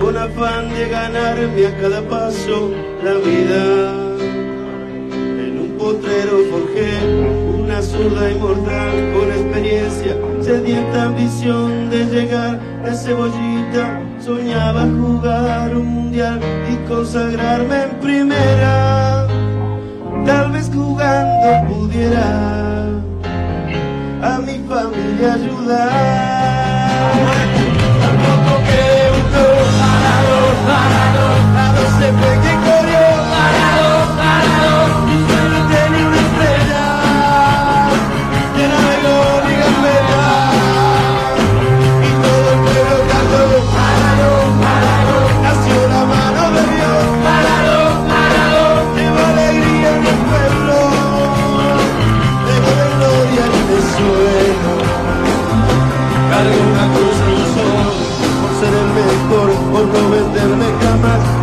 con 0.00 0.16
afán 0.16 0.64
de 0.74 0.88
ganarme 0.88 1.66
a 1.66 1.76
cada 1.80 2.00
paso 2.08 2.70
la 3.06 3.14
vida. 3.26 3.64
En 5.46 5.52
un 5.64 5.70
potrero 5.82 6.34
forjé 6.52 6.92
una 7.60 7.82
zurda 7.82 8.30
inmortal 8.30 8.94
con 9.14 9.26
experiencia, 9.38 10.12
sedienta 10.43 11.03
ambición 11.03 11.89
de 11.89 12.05
llegar 12.05 12.59
a 12.85 12.93
cebollita. 12.93 14.01
Soñaba 14.19 14.81
jugar 14.81 15.75
un 15.75 15.87
mundial 15.87 16.39
y 16.71 16.75
consagrarme 16.87 17.83
en 17.83 17.99
primera. 17.99 19.27
Tal 20.25 20.51
vez 20.51 20.69
jugando 20.73 21.67
pudiera 21.67 22.87
a 24.21 24.39
mi 24.39 24.59
familia 24.69 25.33
ayudar. 25.33 25.89
Al 28.07 28.15
poco 28.25 28.53
que 28.67 28.81
parado, 29.79 31.00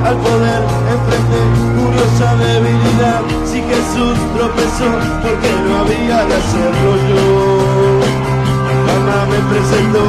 al 0.09 0.17
poder 0.17 0.63
enfrenté 0.95 1.41
curiosa 1.77 2.35
debilidad. 2.37 3.21
Si 3.45 3.61
Jesús 3.61 4.17
tropezó, 4.35 4.89
porque 5.23 5.51
no 5.65 5.71
había 5.81 6.25
de 6.29 6.35
hacerlo 6.41 6.91
yo. 7.09 7.25
Mamá 8.89 9.19
me 9.33 9.41
presentó 9.53 10.03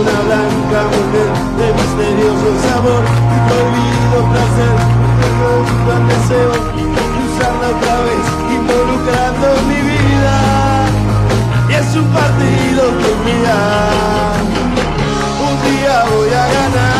una 0.00 0.16
blanca 0.28 0.80
mujer 0.92 1.30
de 1.58 1.66
misterioso 1.78 2.48
sabor 2.66 3.02
y 3.34 3.38
prohibido 3.48 4.18
placer. 4.32 4.76
Tengo 5.20 5.48
un 5.64 5.78
gran 5.86 6.04
deseo 6.12 6.52
de 6.96 7.04
cruzarla 7.14 7.66
otra 7.76 7.96
vez, 8.06 8.24
involucrando 8.58 9.46
mi 9.70 9.80
vida. 9.92 10.36
Y 11.70 11.72
es 11.80 11.96
un 11.96 12.08
partido 12.12 12.82
que 13.00 13.10
mira, 13.24 13.58
un 15.48 15.54
día 15.64 16.04
voy 16.12 16.28
a 16.28 16.46
ganar. 16.56 16.95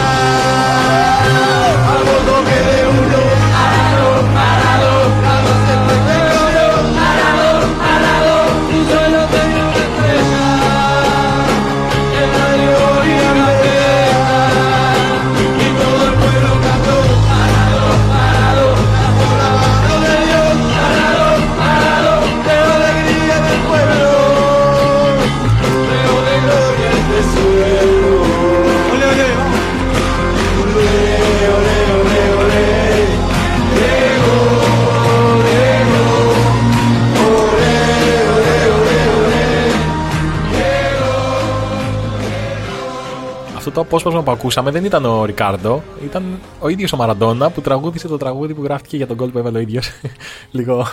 Το 43.77 43.83
απόσπασμα 43.83 44.23
που 44.23 44.31
ακούσαμε 44.31 44.71
δεν 44.71 44.85
ήταν 44.85 45.05
ο 45.05 45.25
Ρικάρντο, 45.25 45.83
ήταν 46.05 46.39
ο 46.61 46.69
ίδιος 46.69 46.93
ο 46.93 46.97
Μαραντόνα 46.97 47.51
που 47.51 47.61
τραγούδισε 47.61 48.09
το 48.09 48.17
τραγούδι 48.17 48.55
που 48.55 48.63
γράφτηκε 48.63 48.97
για 48.97 49.07
τον 49.07 49.17
κόλ 49.17 49.31
που 49.31 49.39
έβαλε 49.39 49.59
ο 49.59 49.61
ίδιος. 49.61 49.91
Λίγο. 50.51 50.87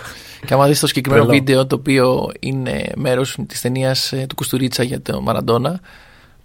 Και 0.46 0.54
άμα 0.54 0.68
δεις 0.68 0.80
το 0.80 0.88
συγκεκριμένο 0.88 1.26
Τρελό. 1.26 1.40
βίντεο 1.40 1.68
το 1.68 1.76
οποίο 1.76 2.32
είναι 2.40 2.92
μέρος 2.96 3.38
της 3.48 3.62
ταινίας 3.62 4.14
του 4.28 4.36
Κουστουρίτσα 4.36 4.84
για 4.84 5.02
τον 5.02 5.24
Μαραντόνα, 5.24 5.80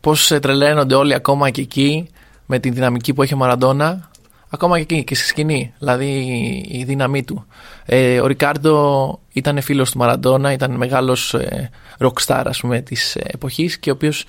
πώς 0.01 0.27
τρελαίνονται 0.27 0.95
όλοι 0.95 1.15
ακόμα 1.15 1.51
και 1.51 1.61
εκεί 1.61 2.09
με 2.47 2.59
τη 2.59 2.71
δυναμική 2.71 3.15
που 3.15 3.23
έχει 3.23 3.35
ο 3.35 3.37
Μαραντόνα, 3.37 4.11
ακόμα 4.49 4.81
και 4.81 4.95
εκεί 4.95 5.05
και 5.05 5.15
στη 5.15 5.27
σκηνή. 5.27 5.73
Δηλαδή 5.79 6.07
η 6.69 6.85
δύναμή 6.85 7.25
του. 7.25 7.47
Ε, 7.85 8.21
ο 8.21 8.27
Ρικάρντο 8.27 9.19
ήταν 9.33 9.61
φίλος 9.61 9.91
του 9.91 9.99
Μαραντόνα, 9.99 10.53
ήταν 10.53 10.71
μεγάλος 10.71 11.35
ε, 11.35 11.71
rockstar 11.99 12.43
ας 12.45 12.61
πούμε 12.61 12.81
της 12.81 13.17
εποχής 13.17 13.79
και 13.79 13.91
ο 13.91 13.93
οποίος 13.93 14.25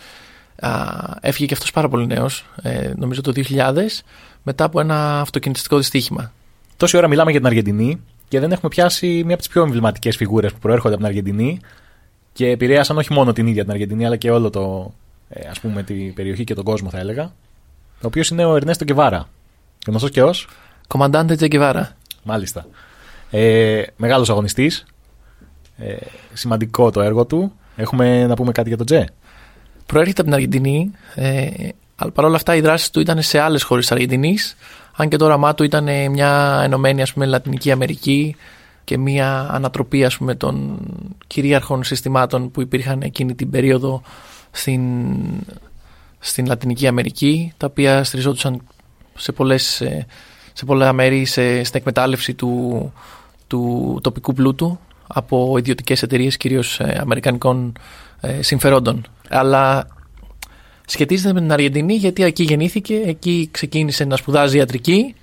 έφυγε 1.21 1.45
και 1.45 1.53
αυτός 1.53 1.71
πάρα 1.71 1.89
πολύ 1.89 2.07
νέος, 2.07 2.45
ε, 2.61 2.91
νομίζω 2.95 3.21
το 3.21 3.31
2000, 3.31 4.03
μετά 4.43 4.63
από 4.63 4.79
ένα 4.79 5.19
αυτοκινητιστικό 5.19 5.77
δυστύχημα. 5.77 6.31
Τόση 6.77 6.97
ώρα 6.97 7.07
μιλάμε 7.07 7.31
για 7.31 7.39
την 7.39 7.49
Αργεντινή 7.49 8.01
και 8.27 8.39
δεν 8.39 8.51
έχουμε 8.51 8.69
πιάσει 8.69 9.07
μία 9.07 9.33
από 9.33 9.37
τις 9.37 9.47
πιο 9.47 9.61
εμβληματικές 9.61 10.15
φιγούρες 10.15 10.53
που 10.53 10.59
προέρχονται 10.59 10.93
από 10.93 11.03
την 11.03 11.11
Αργεντινή 11.11 11.59
και 12.33 12.49
επηρέασαν 12.49 12.97
όχι 12.97 13.13
μόνο 13.13 13.33
την 13.33 13.47
ίδια 13.47 13.61
την 13.63 13.71
Αργεντινή 13.71 14.05
αλλά 14.05 14.15
και 14.15 14.31
όλο 14.31 14.49
το, 14.49 14.93
ε, 15.29 15.47
ας 15.49 15.59
πούμε, 15.59 15.83
την 15.83 16.13
περιοχή 16.13 16.43
και 16.43 16.53
τον 16.53 16.63
κόσμο, 16.63 16.89
θα 16.89 16.99
έλεγα. 16.99 17.23
Ο 18.01 18.05
οποίος 18.05 18.29
είναι 18.29 18.45
ο 18.45 18.55
Ερνέστο 18.55 18.85
Κεβάρα. 18.85 19.27
Γνωστός 19.87 20.11
και 20.11 20.23
ως; 20.23 20.47
Κομμαντάντε 20.87 21.35
Τζεκεβάρα. 21.35 21.95
Μάλιστα. 22.23 22.65
Ε, 23.31 23.83
Μεγάλος 23.97 24.29
αγωνιστής. 24.29 24.85
Ε, 25.77 25.95
σημαντικό 26.33 26.91
το 26.91 27.01
έργο 27.01 27.25
του. 27.25 27.53
Έχουμε 27.75 28.25
να 28.25 28.33
πούμε 28.33 28.51
κάτι 28.51 28.67
για 28.67 28.77
τον 28.77 28.85
Τζε; 28.85 29.05
Προέρχεται 29.89 30.21
από 30.21 30.29
την 30.29 30.33
Αργεντινή, 30.33 30.91
ε, 31.15 31.47
αλλά 31.95 32.11
παρόλα 32.11 32.35
αυτά 32.35 32.55
οι 32.55 32.61
δράσεις 32.61 32.89
του 32.89 32.99
ήταν 32.99 33.21
σε 33.21 33.39
άλλες 33.39 33.63
χώρες 33.63 33.83
της 33.83 33.93
Αργεντινής. 33.93 34.55
Αν 34.95 35.09
και 35.09 35.17
το 35.17 35.25
όραμά 35.25 35.53
του 35.55 35.63
ήταν 35.63 35.87
ε, 35.87 36.09
μια 36.09 36.61
ενωμένη 36.63 37.01
ας 37.01 37.13
πούμε, 37.13 37.25
Λατινική 37.25 37.71
Αμερική 37.71 38.35
και 38.83 38.97
μια 38.97 39.47
ανατροπή 39.51 40.05
ας 40.05 40.17
πούμε, 40.17 40.35
των 40.35 40.79
κυρίαρχων 41.27 41.83
συστημάτων 41.83 42.51
που 42.51 42.61
υπήρχαν 42.61 43.01
εκείνη 43.01 43.35
την 43.35 43.49
περίοδο 43.49 44.01
στην, 44.51 44.81
στην 46.19 46.45
Λατινική 46.45 46.87
Αμερική, 46.87 47.53
τα 47.57 47.67
οποία 47.69 48.03
στηριζόντουσαν 48.03 48.61
σε, 49.15 49.31
πολλές, 49.31 49.81
ε, 49.81 50.05
σε 50.53 50.65
πολλά 50.65 50.93
μέρη 50.93 51.25
σε, 51.25 51.63
στην 51.63 51.79
εκμετάλλευση 51.79 52.33
του, 52.33 52.93
του 53.47 53.99
τοπικού 54.03 54.33
πλούτου 54.33 54.79
από 55.07 55.55
ιδιωτικές 55.57 56.01
εταιρείες 56.03 56.37
κυρίως 56.37 56.79
ε, 56.79 56.97
αμερικανικών 57.01 57.73
ε, 58.19 58.41
συμφερόντων. 58.41 59.05
Αλλά 59.29 59.87
σχετίζεται 60.85 61.33
με 61.33 61.39
την 61.39 61.51
Αργεντινή 61.51 61.93
γιατί 61.93 62.23
εκεί 62.23 62.43
γεννήθηκε, 62.43 63.01
εκεί 63.05 63.47
ξεκίνησε 63.51 64.05
να 64.05 64.15
σπουδάζει 64.15 64.57
ιατρική 64.57 65.15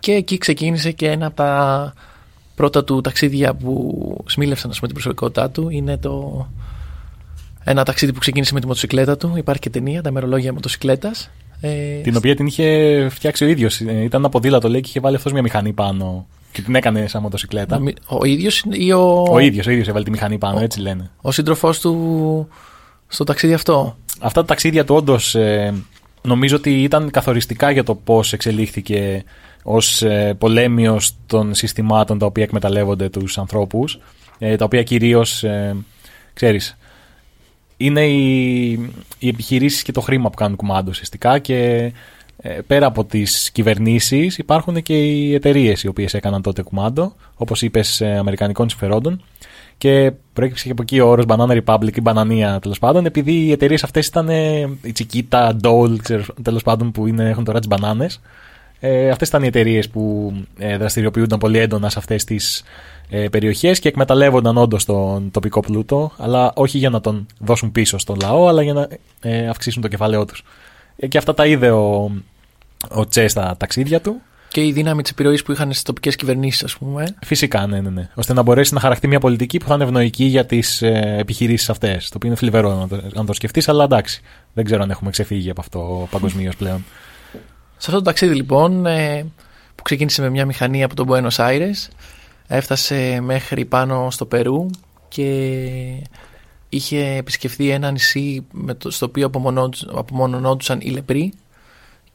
και 0.00 0.12
εκεί 0.12 0.38
ξεκίνησε 0.38 0.92
και 0.92 1.10
ένα 1.10 1.26
από 1.26 1.36
τα 1.36 1.92
πρώτα 2.54 2.84
του 2.84 3.00
ταξίδια 3.00 3.54
που 3.54 4.24
σμήλευσαν 4.26 4.70
ας 4.70 4.76
πούμε, 4.76 4.86
την 4.86 4.96
προσωπικότητά 4.96 5.50
του. 5.50 5.68
Είναι 5.70 5.96
το... 5.96 6.46
ένα 7.64 7.84
ταξίδι 7.84 8.12
που 8.12 8.18
ξεκίνησε 8.18 8.54
με 8.54 8.60
τη 8.60 8.66
μοτοσυκλέτα 8.66 9.16
του. 9.16 9.32
Υπάρχει 9.36 9.60
και 9.60 9.70
ταινία, 9.70 10.02
τα 10.02 10.10
μερολόγια 10.10 10.52
μοτοσυκλέτας. 10.52 11.30
Ε, 11.60 12.00
Την 12.00 12.16
οποία 12.16 12.34
την 12.36 12.46
είχε 12.46 13.08
φτιάξει 13.10 13.44
ο 13.44 13.48
ίδιος. 13.48 13.80
Ήταν 13.80 14.20
ένα 14.20 14.28
ποδήλατο, 14.28 14.68
λέει, 14.68 14.80
και 14.80 14.88
είχε 14.88 15.00
βάλει 15.00 15.16
αυτός 15.16 15.32
μια 15.32 15.42
μηχανή 15.42 15.72
πάνω. 15.72 16.26
Και 16.52 16.62
την 16.62 16.74
έκανε 16.74 17.06
σαν 17.06 17.22
μοτοσυκλέτα. 17.22 17.76
νομι- 17.78 17.96
ο 18.06 18.24
ίδιος 18.24 18.64
ή 18.70 18.92
ο, 18.92 19.26
Ο 19.30 19.38
ίδιος, 19.38 19.66
ο 19.66 19.70
ίδιος 19.70 19.88
έβαλε 19.88 20.04
τη 20.04 20.10
μηχανή 20.10 20.38
πάνω, 20.38 20.60
έτσι 20.60 20.80
λένε. 20.80 21.10
ο 21.20 21.30
σύντροφός 21.32 21.80
του 21.80 22.48
στο 23.08 23.24
ταξίδι 23.24 23.52
αυτό; 23.52 23.96
Αυτά 24.20 24.40
τα 24.40 24.46
ταξίδια 24.46 24.84
του 24.84 24.94
όντως 24.94 25.36
νομίζω 26.22 26.56
ότι 26.56 26.82
ήταν 26.82 27.10
καθοριστικά 27.10 27.70
για 27.70 27.84
το 27.84 27.94
πώς 27.94 28.32
εξελίχθηκε 28.32 29.24
ως 29.62 30.02
ε, 30.02 30.34
πολέμιο 30.38 31.00
των 31.26 31.54
συστημάτων 31.54 32.18
τα 32.18 32.26
οποία 32.26 32.42
εκμεταλλεύονται 32.42 33.08
τους 33.08 33.38
ανθρώπους. 33.38 33.98
Ε, 34.38 34.56
τα 34.56 34.64
οποία 34.64 34.82
κυρίως, 34.82 35.44
ε, 35.44 35.76
ξέρεις, 36.34 36.76
είναι 37.76 38.06
οι, 38.06 38.70
οι 39.18 39.28
επιχειρήσεις 39.28 39.82
και 39.82 39.92
το 39.92 40.00
χρήμα 40.00 40.30
που 40.30 40.36
κάνουν 40.36 40.56
κουμάντο 40.56 40.90
ουσιαστικά 40.90 41.38
και 41.38 41.92
ε, 42.36 42.58
πέρα 42.66 42.86
από 42.86 43.04
τις 43.04 43.50
κυβερνήσεις 43.50 44.38
υπάρχουν 44.38 44.82
και 44.82 45.02
οι 45.02 45.34
εταιρείες 45.34 45.82
οι 45.82 45.88
οποίες 45.88 46.14
έκαναν 46.14 46.42
τότε 46.42 46.62
κουμάντο 46.62 47.14
όπως 47.34 47.62
είπες 47.62 48.00
ε, 48.00 48.16
αμερικανικών 48.16 48.68
συμφερόντων 48.68 49.22
και 49.78 50.12
προέκυψε 50.32 50.64
και 50.64 50.70
από 50.70 50.82
εκεί 50.82 51.00
ο 51.00 51.08
όρος 51.08 51.24
Banana 51.28 51.62
Republic 51.64 51.96
ή 51.96 52.00
Μπανανία 52.00 52.58
τέλος 52.58 52.78
πάντων 52.78 53.06
επειδή 53.06 53.32
οι 53.32 53.52
εταιρείες 53.52 53.84
αυτές 53.84 54.06
ήταν 54.06 54.28
ε, 54.28 54.60
η 54.82 54.92
Chiquita, 54.98 55.50
Dole 55.62 56.20
τέλος 56.42 56.62
πάντων 56.62 56.90
που 56.90 57.06
είναι, 57.06 57.28
έχουν 57.28 57.44
τώρα 57.44 57.58
τις 57.58 57.68
μπανάνες 57.68 58.20
ε, 58.80 59.10
αυτές 59.10 59.28
ήταν 59.28 59.42
οι 59.42 59.46
εταιρείες 59.46 59.88
που 59.88 60.32
ε, 60.58 60.76
δραστηριοποιούνταν 60.76 61.38
πολύ 61.38 61.58
έντονα 61.58 61.90
σε 61.90 61.98
αυτές 61.98 62.24
τις 62.24 62.64
ε, 63.10 63.28
περιοχές 63.28 63.78
και 63.78 63.88
εκμεταλλεύονταν 63.88 64.56
όντως 64.56 64.84
τον 64.84 65.30
τοπικό 65.30 65.60
πλούτο 65.60 66.12
αλλά 66.16 66.52
όχι 66.54 66.78
για 66.78 66.90
να 66.90 67.00
τον 67.00 67.26
δώσουν 67.38 67.72
πίσω 67.72 67.98
στον 67.98 68.16
λαό 68.22 68.46
αλλά 68.46 68.62
για 68.62 68.72
να 68.72 68.88
ε, 69.20 69.48
αυξήσουν 69.48 69.82
το 69.82 69.88
κεφάλαιό 69.88 70.24
τους. 70.24 70.44
Ε, 70.96 71.06
και 71.06 71.18
αυτά 71.18 71.34
τα 71.34 71.46
είδε 71.46 71.70
ο, 71.70 72.10
ο 72.88 73.06
Τσε 73.06 73.28
στα 73.28 73.54
ταξίδια 73.58 74.00
του. 74.00 74.20
Και 74.48 74.64
η 74.64 74.72
δύναμη 74.72 75.02
της 75.02 75.10
επιρροής 75.10 75.42
που 75.42 75.52
είχαν 75.52 75.70
στις 75.70 75.82
τοπικές 75.82 76.16
κυβερνήσεις, 76.16 76.64
ας 76.64 76.76
πούμε. 76.76 77.14
Φυσικά, 77.22 77.66
ναι, 77.66 77.80
ναι, 77.80 77.90
ναι. 77.90 78.08
Ώστε 78.14 78.32
να 78.32 78.42
μπορέσει 78.42 78.74
να 78.74 78.80
χαραχτεί 78.80 79.08
μια 79.08 79.20
πολιτική 79.20 79.58
που 79.58 79.66
θα 79.66 79.74
είναι 79.74 79.84
ευνοϊκή 79.84 80.24
για 80.24 80.46
τις 80.46 80.82
ε, 80.82 81.16
επιχειρήσεις 81.18 81.70
αυτές. 81.70 82.08
Το 82.08 82.12
οποίο 82.16 82.28
είναι 82.28 82.38
θλιβερό 82.38 82.74
να 82.74 82.88
το, 82.88 83.02
να 83.12 83.24
το 83.24 83.32
σκεφτείς, 83.32 83.68
αλλά 83.68 83.84
εντάξει. 83.84 84.20
Δεν 84.52 84.64
ξέρω 84.64 84.82
αν 84.82 84.90
έχουμε 84.90 85.10
ξεφύγει 85.10 85.50
από 85.50 85.60
αυτό 85.60 86.08
παγκοσμίως 86.10 86.56
πλέον. 86.56 86.84
Σε 87.76 87.86
αυτό 87.90 87.92
το 87.92 88.02
ταξίδι 88.02 88.34
λοιπόν, 88.34 88.86
ε, 88.86 89.26
που 89.74 89.82
ξεκίνησε 89.82 90.22
με 90.22 90.30
μια 90.30 90.46
μηχανή 90.46 90.82
από 90.82 90.94
τον 90.94 91.06
Buenos 91.10 91.36
Aires, 91.36 91.88
έφτασε 92.46 93.20
μέχρι 93.20 93.64
πάνω 93.64 94.10
στο 94.10 94.26
Περού 94.26 94.70
και 95.08 95.50
είχε 96.68 97.16
επισκεφθεί 97.16 97.70
ένα 97.70 97.90
νησί 97.90 98.46
με 98.52 98.74
το, 98.74 98.90
στο 98.90 99.06
οποίο 99.06 99.26
απομονώντουσαν, 99.26 99.90
απομονωνόντουσαν 99.94 100.80
οι 100.80 100.90
λεπροί 100.90 101.32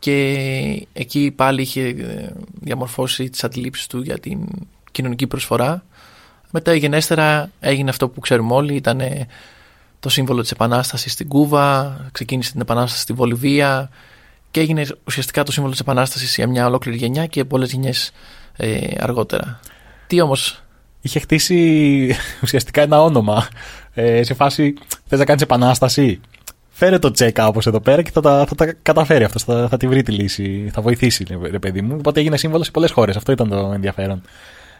και 0.03 0.87
εκεί 0.93 1.31
πάλι 1.35 1.61
είχε 1.61 1.81
ε, 1.81 2.29
διαμορφώσει 2.61 3.29
τις 3.29 3.43
αντιλήψεις 3.43 3.87
του 3.87 4.01
για 4.01 4.19
την 4.19 4.47
κοινωνική 4.91 5.27
προσφορά. 5.27 5.83
Μετά 6.51 6.73
γενέστερα 6.73 7.51
έγινε 7.59 7.89
αυτό 7.89 8.09
που 8.09 8.19
ξέρουμε 8.19 8.53
όλοι, 8.53 8.75
ήταν 8.75 8.99
ε, 8.99 9.27
το 9.99 10.09
σύμβολο 10.09 10.41
της 10.41 10.51
Επανάστασης 10.51 11.11
στην 11.11 11.27
Κούβα, 11.27 11.97
ξεκίνησε 12.11 12.51
την 12.51 12.61
Επανάσταση 12.61 13.01
στη 13.01 13.13
Βολιβία 13.13 13.89
και 14.51 14.59
έγινε 14.59 14.85
ουσιαστικά 15.07 15.43
το 15.43 15.51
σύμβολο 15.51 15.71
της 15.71 15.81
Επανάστασης 15.81 16.35
για 16.35 16.47
μια 16.47 16.65
ολόκληρη 16.65 16.97
γενιά 16.97 17.25
και 17.25 17.45
πολλές 17.45 17.71
γενιές 17.71 18.11
ε, 18.55 18.87
αργότερα. 18.99 19.59
Τι 20.07 20.21
όμως; 20.21 20.63
Είχε 21.01 21.19
χτίσει 21.19 22.09
ουσιαστικά 22.43 22.81
ένα 22.81 23.01
όνομα. 23.01 23.47
Ε, 23.93 24.23
σε 24.23 24.33
φάση, 24.33 24.73
θες 25.05 25.19
να 25.19 25.25
κάνεις 25.25 25.41
επανάσταση; 25.41 26.21
Φέρε 26.75 26.99
το 26.99 27.11
τσέκα 27.11 27.47
όπως 27.47 27.67
εδώ 27.67 27.79
πέρα 27.79 28.01
και 28.01 28.11
θα 28.11 28.21
τα, 28.21 28.45
θα 28.47 28.55
τα 28.55 28.73
καταφέρει 28.81 29.23
αυτός. 29.23 29.43
Θα, 29.43 29.67
θα 29.69 29.77
τη 29.77 29.87
βρει 29.87 30.03
τη 30.03 30.11
λύση. 30.11 30.69
Θα 30.73 30.81
βοηθήσει, 30.81 31.25
ρε, 31.29 31.49
ρε 31.49 31.59
παιδί 31.59 31.81
μου. 31.81 31.95
Οπότε 31.99 32.19
έγινε 32.19 32.37
σύμβολος 32.37 32.65
σε 32.65 32.71
πολλές 32.71 32.91
χώρες. 32.91 33.15
Αυτό 33.15 33.31
ήταν 33.31 33.49
το 33.49 33.71
ενδιαφέρον. 33.73 34.21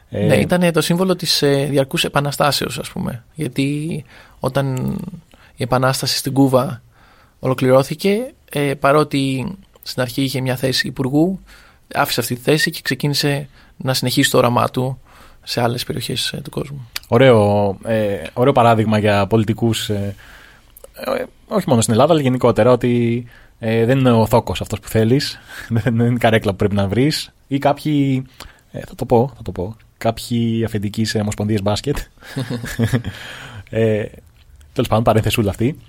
Ε, 0.10 0.26
Ναι, 0.26 0.36
ήταν 0.36 0.72
το 0.72 0.82
σύμβολο 0.82 1.16
της 1.16 1.42
ε, 1.42 1.68
διαρκούς 1.70 2.04
επαναστάσεως 2.04 2.80
ας 2.80 2.90
πούμε. 2.90 3.24
Γιατί 3.34 4.04
όταν 4.40 4.98
η 5.56 5.64
επανάσταση 5.64 6.18
στην 6.18 6.34
Κούβα 6.34 6.82
ολοκληρώθηκε, 7.40 8.34
ε, 8.50 8.74
παρότι 8.74 9.54
στην 9.82 10.02
αρχή 10.02 10.22
είχε 10.22 10.42
μια 10.42 10.56
θέση 10.56 10.88
υπουργού, 10.88 11.40
άφησε 11.94 12.20
αυτή 12.20 12.36
τη 12.36 12.42
θέση 12.42 12.72
και 12.72 12.80
ξεκίνησε 12.84 13.48
να 13.78 13.94
συνεχίσει 13.94 14.30
το 14.30 14.38
όραμά 14.38 14.70
του 14.70 15.00
σε 15.44 15.62
άλλες 15.62 15.84
περιοχές 15.84 16.34
ε, 16.34 16.38
του 16.38 16.50
κόσμου. 16.50 16.90
Ωραίο, 17.08 17.78
ε, 17.86 18.16
ωραίο 18.34 18.54
παράδειγμα 18.54 18.98
για 18.98 19.28
πολιτικούς, 19.28 19.90
ε, 19.90 19.94
ε, 19.94 20.16
όχι 21.48 21.70
μόνο 21.70 21.82
στην 21.82 21.94
Ελλάδα, 21.94 22.14
αλλά 22.14 22.22
γενικότερα, 22.22 22.72
ότι 22.72 23.26
ε, 23.60 23.86
δεν 23.86 24.00
είναι 24.00 24.12
ο 24.12 24.26
θόκος 24.26 24.62
αυτός 24.62 24.80
που 24.80 24.88
θέλεις, 24.88 25.40
δεν 25.84 25.94
είναι 25.94 26.14
η 26.14 26.18
καρέκλα 26.18 26.52
που 26.52 26.58
πρέπει 26.58 26.76
να 26.76 26.88
βρεις, 26.88 27.34
ή 27.48 27.58
κάποιοι, 27.58 28.26
ε, 28.72 28.80
θα 28.80 28.96
το 28.96 29.06
πω, 29.06 29.32
θα 29.36 29.42
το 29.42 29.52
πω, 29.52 29.76
κάποιοι 29.98 30.64
αφεντικοί 30.66 31.06
σε 31.06 31.20
ομοσπονδίες 31.20 31.62
μπάσκετ. 31.62 31.98
ε, 33.70 34.06
Τέλος 34.74 34.90
πάντων, 34.90 35.04
παρένθεσούλα 35.04 35.50
αυτή. 35.50 35.80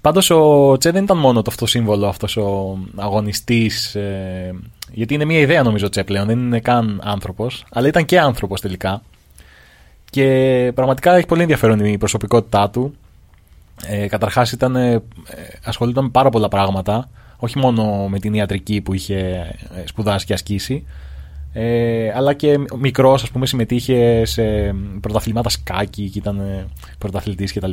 Πάντως 0.00 0.30
ο 0.30 0.76
Τσε 0.78 0.90
δεν 0.90 1.04
ήταν 1.04 1.18
μόνο 1.18 1.42
το 1.42 1.50
αυτό 1.50 1.66
σύμβολο, 1.66 2.06
αυτός 2.06 2.36
ο 2.36 2.78
αγωνιστής. 2.96 3.94
Ε, 3.94 4.54
γιατί 4.92 5.14
είναι 5.14 5.24
μια 5.24 5.38
ιδέα 5.38 5.62
νομίζω 5.62 5.86
ο 5.86 5.88
Τσε 5.88 6.04
πλέον, 6.04 6.26
δεν 6.26 6.38
είναι 6.38 6.60
καν 6.60 7.00
άνθρωπος, 7.04 7.64
αλλά 7.70 7.88
ήταν 7.88 8.04
και 8.04 8.20
άνθρωπος 8.20 8.60
τελικά. 8.60 9.02
Και 10.10 10.72
πραγματικά 10.74 11.16
έχει 11.16 11.26
πολύ 11.26 11.42
ενδιαφέρον 11.42 11.84
η 11.84 11.98
προσωπικότητά 11.98 12.70
του. 12.70 12.94
Ε, 13.86 14.06
Καταρχάς 14.06 14.52
ήταν. 14.52 14.76
Ε, 14.76 15.02
ασχολούνταν 15.64 16.04
με 16.04 16.10
πάρα 16.10 16.28
πολλά 16.30 16.48
πράγματα. 16.48 17.10
Όχι 17.36 17.58
μόνο 17.58 18.08
με 18.08 18.18
την 18.18 18.34
ιατρική 18.34 18.80
που 18.80 18.94
είχε 18.94 19.16
ε, 19.74 19.86
σπουδάσει 19.86 20.26
και 20.26 20.32
ασκήσει. 20.32 20.86
Ε, 21.52 22.12
αλλά 22.14 22.32
και 22.34 22.58
μικρός, 22.78 23.22
ας 23.22 23.30
πούμε, 23.30 23.46
συμμετείχε 23.46 24.24
σε 24.24 24.42
πρωταθλήματα 25.00 25.48
σκάκι 25.48 26.10
και 26.10 26.18
ήταν 26.18 26.68
πρωταθλητής 26.98 27.52
κτλ. 27.52 27.72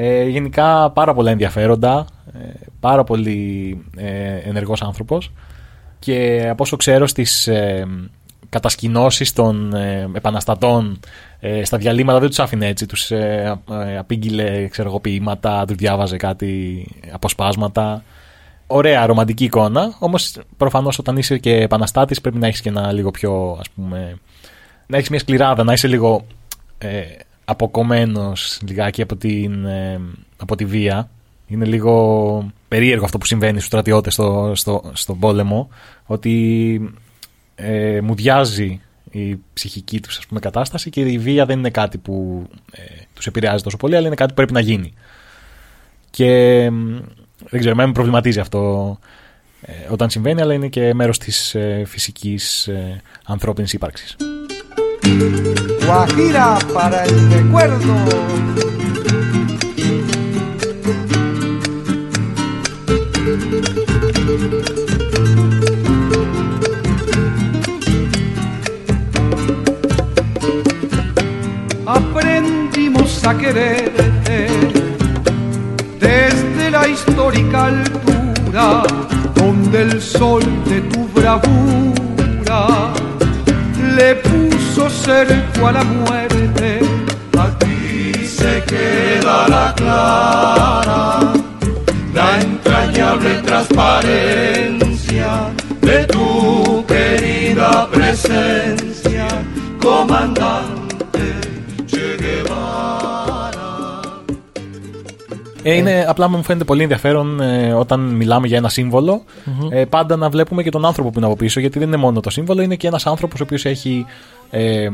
Ε, 0.00 0.24
γενικά 0.24 0.90
πάρα 0.90 1.14
πολλά 1.14 1.30
ενδιαφέροντα, 1.30 2.06
ε, 2.34 2.48
πάρα 2.80 3.04
πολύ 3.04 3.78
ε, 3.96 4.36
ενεργός 4.36 4.82
άνθρωπος 4.82 5.32
και 5.98 6.46
από 6.50 6.62
όσο 6.62 6.76
ξέρω 6.76 7.06
στις 7.06 7.46
ε, 7.46 7.86
κατασκηνώσεις 8.48 9.32
των 9.32 9.74
ε, 9.74 10.10
επαναστατών 10.12 11.00
ε, 11.40 11.64
στα 11.64 11.78
διαλύματα 11.78 12.18
δεν 12.18 12.28
τους 12.28 12.38
άφηνε 12.38 12.66
έτσι, 12.66 12.86
τους 12.86 13.10
ε, 13.10 13.58
ε, 13.70 13.98
απήγγειλε 13.98 14.68
ξέρω 14.68 14.88
εγώ, 14.88 15.00
ποίηματα, 15.00 15.64
τους 15.64 15.76
διάβαζε 15.76 16.16
κάτι 16.16 16.86
αποσπάσματα. 17.12 18.04
Ωραία 18.66 19.06
ρομαντική 19.06 19.44
εικόνα, 19.44 19.96
όμως 19.98 20.38
προφανώς 20.56 20.98
όταν 20.98 21.16
είσαι 21.16 21.38
και 21.38 21.54
επαναστάτης 21.54 22.20
πρέπει 22.20 22.38
να 22.38 22.46
έχεις 22.46 22.60
και 22.60 22.68
ένα 22.68 22.92
λίγο 22.92 23.10
πιο 23.10 23.56
ας 23.60 23.70
πούμε 23.70 24.18
να 24.88 24.96
έχεις 24.96 25.08
μια 25.08 25.18
σκληράδα, 25.18 25.64
να 25.64 25.72
είσαι 25.72 25.88
λίγο 25.88 26.26
ε, 26.78 27.02
αποκομμένος 27.44 28.60
λιγάκι 28.68 29.02
από, 29.02 29.16
την, 29.16 29.64
ε, 29.64 30.00
από 30.36 30.56
τη 30.56 30.64
βία. 30.64 31.10
Είναι 31.46 31.64
λίγο 31.64 32.52
περίεργο 32.68 33.04
αυτό 33.04 33.18
που 33.18 33.26
συμβαίνει 33.26 33.56
στους 33.56 33.66
στρατιώτες 33.66 34.12
στο, 34.12 34.52
στο, 34.54 34.90
στον 34.92 35.18
πόλεμο, 35.18 35.68
ότι 36.06 36.92
ε, 37.60 38.00
μου 38.00 38.14
διάζει 38.14 38.80
η 39.10 39.38
ψυχική 39.52 40.00
τους 40.00 40.18
ας 40.18 40.26
πούμε, 40.26 40.40
κατάσταση 40.40 40.90
και 40.90 41.00
η 41.00 41.18
βία 41.18 41.46
δεν 41.46 41.58
είναι 41.58 41.70
κάτι 41.70 41.98
που 41.98 42.46
ε, 42.72 42.82
τους 43.14 43.26
επηρεάζει 43.26 43.62
τόσο 43.62 43.76
πολύ, 43.76 43.96
αλλά 43.96 44.06
είναι 44.06 44.16
κάτι 44.16 44.28
που 44.28 44.34
πρέπει 44.34 44.52
να 44.52 44.60
γίνει. 44.60 44.92
Και 46.10 46.26
ε, 46.26 46.70
δεν 47.38 47.60
ξέρω, 47.60 47.70
εμένα 47.70 47.86
με 47.86 47.92
προβληματίζει 47.92 48.40
αυτό 48.40 48.98
ε, 49.60 49.72
όταν 49.90 50.10
συμβαίνει, 50.10 50.40
αλλά 50.40 50.54
είναι 50.54 50.68
και 50.68 50.94
μέρος 50.94 51.18
της 51.18 51.54
ε, 51.54 51.82
φυσικής 51.86 52.66
ε, 52.66 53.02
ανθρώπινης 53.24 53.76
a 73.24 73.36
quererte 73.36 74.46
desde 75.98 76.70
la 76.70 76.86
histórica 76.86 77.66
altura 77.66 78.84
donde 79.34 79.82
el 79.82 80.00
sol 80.00 80.44
de 80.66 80.80
tu 80.82 81.08
bravura 81.08 82.92
le 83.96 84.14
puso 84.16 84.88
cerco 84.90 85.68
a 85.68 85.72
la 85.72 85.84
muerte. 85.84 86.80
Aquí 87.38 88.12
se 88.26 88.62
queda 88.64 89.48
la 89.48 89.72
clara, 89.76 91.32
la 92.14 92.40
entrañable 92.40 93.42
transparencia 93.42 95.50
de 95.80 96.04
tu 96.04 96.84
querida 96.86 97.88
presencia, 97.90 99.26
comandante 99.80 100.87
Ε, 105.70 105.74
είναι, 105.76 106.04
απλά 106.08 106.28
μου 106.28 106.42
φαίνεται 106.42 106.64
πολύ 106.64 106.82
ενδιαφέρον 106.82 107.40
ε, 107.40 107.72
όταν 107.72 108.00
μιλάμε 108.00 108.46
για 108.46 108.56
ένα 108.56 108.68
σύμβολο 108.68 109.22
ε, 109.70 109.84
πάντα 109.84 110.16
να 110.16 110.28
βλέπουμε 110.30 110.62
και 110.62 110.70
τον 110.70 110.84
άνθρωπο 110.84 111.10
που 111.10 111.18
είναι 111.18 111.26
από 111.26 111.36
πίσω 111.36 111.60
γιατί 111.60 111.78
δεν 111.78 111.88
είναι 111.88 111.96
μόνο 111.96 112.20
το 112.20 112.30
σύμβολο 112.30 112.62
είναι 112.62 112.74
και 112.76 112.86
ένας 112.86 113.06
άνθρωπος 113.06 113.40
ο 113.40 113.42
οποίος 113.42 113.64
έχει 113.64 114.06
ε, 114.50 114.82
ε, 114.82 114.90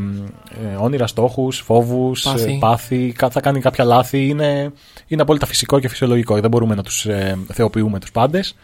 όνειρα, 0.78 1.06
στόχους, 1.06 1.58
φόβους, 1.58 2.22
Πάθη. 2.22 2.52
ε, 2.52 2.56
πάθη, 2.60 3.12
κα- 3.16 3.30
θα 3.30 3.40
κάνει 3.40 3.60
κάποια 3.60 3.84
λάθη 3.84 4.26
είναι, 4.28 4.72
είναι 5.06 5.22
απόλυτα 5.22 5.46
φυσικό 5.46 5.78
και 5.80 5.88
φυσιολογικό 5.88 6.40
δεν 6.40 6.50
μπορούμε 6.50 6.74
να 6.74 6.82
τους 6.82 7.06
ε, 7.06 7.38
θεοποιούμε 7.52 7.98
τους 7.98 8.10
πάντες 8.12 8.54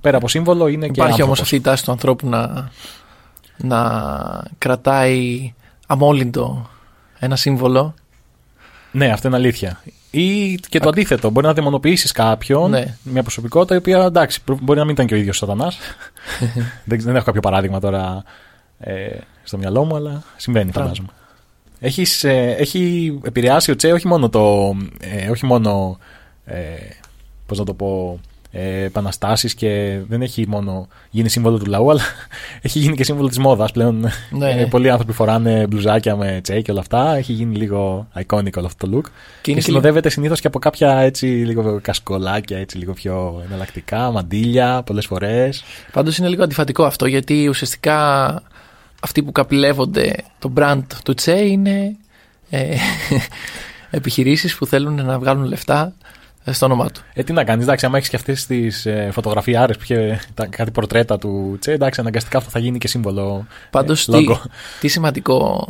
πέρα 0.00 0.16
από 0.16 0.28
σύμβολο 0.28 0.66
είναι 0.68 0.86
και 0.86 0.92
Υπάρχει 1.00 1.22
όμως 1.22 1.38
άνθρωπος. 1.38 1.40
αυτή 1.40 1.54
η 1.56 1.60
τάση 1.60 1.84
του 1.84 1.90
ανθρώπου 1.90 2.28
να, 2.28 2.70
να 3.56 4.02
κρατάει 4.58 5.52
αμόλυντο 5.86 6.68
ένα 7.18 7.36
σύμβολο. 7.36 7.94
Ναι, 8.92 9.06
αυτό 9.12 9.28
είναι 9.28 9.36
αλήθεια. 9.36 9.80
Ή 10.10 10.54
και 10.54 10.78
το 10.80 10.88
αντίθετο. 10.88 11.30
Μπορεί 11.30 11.46
να 11.46 11.52
δαιμονοποιήσεις 11.52 12.12
κάποιον, 12.12 12.70
Ναι. 12.70 12.96
μια 13.02 13.22
προσωπικότητα, 13.22 13.74
η 13.74 13.78
οποία 13.78 14.04
εντάξει, 14.04 14.42
προ- 14.42 14.58
μπορεί 14.62 14.78
να 14.78 14.84
μην 14.84 14.94
ήταν 14.94 15.06
και 15.06 15.14
ο 15.14 15.16
ίδιος 15.16 15.36
σατανάς. 15.36 15.78
δεν, 16.84 17.00
δεν 17.00 17.16
έχω 17.16 17.24
κάποιο 17.24 17.40
παράδειγμα 17.40 17.80
τώρα 17.80 18.22
ε, 18.78 19.08
στο 19.42 19.58
μυαλό 19.58 19.84
μου, 19.84 19.96
αλλά 19.96 20.22
συμβαίνει, 20.36 20.64
Μπράβο. 20.70 20.88
φαντάζομαι. 20.88 21.08
Έχεις, 21.80 22.24
ε, 22.24 22.54
έχει 22.58 23.18
επηρεάσει 23.24 23.70
ο 23.70 23.76
Τσε 23.76 23.92
όχι 23.92 24.06
μόνο 24.06 24.28
το. 24.28 24.74
Ε, 25.00 25.30
όχι 25.30 25.46
μόνο. 25.46 25.98
Ε, 26.44 26.62
Πώς 27.46 27.58
να 27.58 27.64
το 27.64 27.74
πω. 27.74 28.20
Ε, 28.50 28.82
επαναστάσεις 28.84 29.54
και 29.54 30.00
δεν 30.08 30.22
έχει 30.22 30.44
μόνο 30.48 30.88
γίνει 31.10 31.28
σύμβολο 31.28 31.58
του 31.58 31.66
λαού, 31.66 31.90
αλλά 31.90 32.00
έχει 32.62 32.78
γίνει 32.78 32.96
και 32.96 33.04
σύμβολο 33.04 33.28
της 33.28 33.38
μόδας 33.38 33.72
πλέον. 33.72 34.06
Ναι, 34.30 34.50
Ε, 34.50 34.54
ναι. 34.54 34.66
πολλοί 34.66 34.90
άνθρωποι 34.90 35.12
φοράνε 35.12 35.66
μπλουζάκια 35.66 36.16
με 36.16 36.40
τσέι 36.42 36.62
και 36.62 36.70
όλα 36.70 36.80
αυτά. 36.80 37.16
Έχει 37.16 37.32
γίνει 37.32 37.56
λίγο 37.56 38.08
iconic 38.14 38.52
όλο 38.56 38.66
αυτό 38.66 38.86
το 38.86 38.96
look. 38.96 39.10
Και, 39.42 39.50
είναι 39.50 39.60
και 39.60 39.66
συνοδεύεται 39.66 40.08
συνήθως 40.08 40.40
και 40.40 40.46
από 40.46 40.58
κάποια 40.58 40.98
έτσι 40.98 41.26
λίγο 41.26 41.78
κασκολάκια, 41.82 42.58
έτσι 42.58 42.78
λίγο 42.78 42.92
πιο 42.92 43.42
εναλλακτικά, 43.46 44.10
μαντίλια 44.10 44.82
πολλές 44.86 45.06
φορές. 45.06 45.64
Πάντως 45.92 46.18
είναι 46.18 46.28
λίγο 46.28 46.42
αντιφατικό 46.42 46.84
αυτό 46.84 47.06
γιατί 47.06 47.48
ουσιαστικά 47.48 48.42
αυτοί 49.00 49.22
που 49.22 49.32
καπηλεύονται 49.32 50.14
το 50.38 50.52
brand 50.56 50.82
του 51.04 51.14
Τσε 51.14 51.40
είναι 51.40 51.96
ε, 52.50 52.76
επιχειρήσεις 53.90 54.56
που 54.56 54.66
θέλουν 54.66 55.04
να 55.04 55.18
βγάλουν 55.18 55.44
λεφτά 55.44 55.82
ε, 55.84 55.92
στο 56.52 56.66
όνομά 56.66 56.90
του. 56.90 57.00
Ε, 57.12 57.22
τι 57.22 57.32
να 57.32 57.44
κάνεις, 57.44 57.64
εντάξει, 57.64 57.86
άμα 57.86 57.96
έχεις 57.96 58.08
και 58.08 58.16
αυτέ 58.16 58.32
τις 58.46 58.86
ε, 58.86 59.08
φωτογραφιάρε 59.12 59.72
που 59.72 59.80
είχε 59.82 60.20
τα, 60.34 60.46
κάτι 60.46 60.70
πορτρέτα 60.70 61.18
του 61.18 61.56
Τσε, 61.60 61.72
εντάξει, 61.72 62.00
αναγκαστικά 62.00 62.38
αυτό 62.38 62.50
θα 62.50 62.58
γίνει 62.58 62.78
και 62.78 62.88
σύμβολο. 62.88 63.46
Πάντως 63.70 64.08
ε, 64.08 64.12
τι, 64.12 64.26
logo. 64.28 64.36
τι 64.80 64.88
σημαντικό 64.88 65.66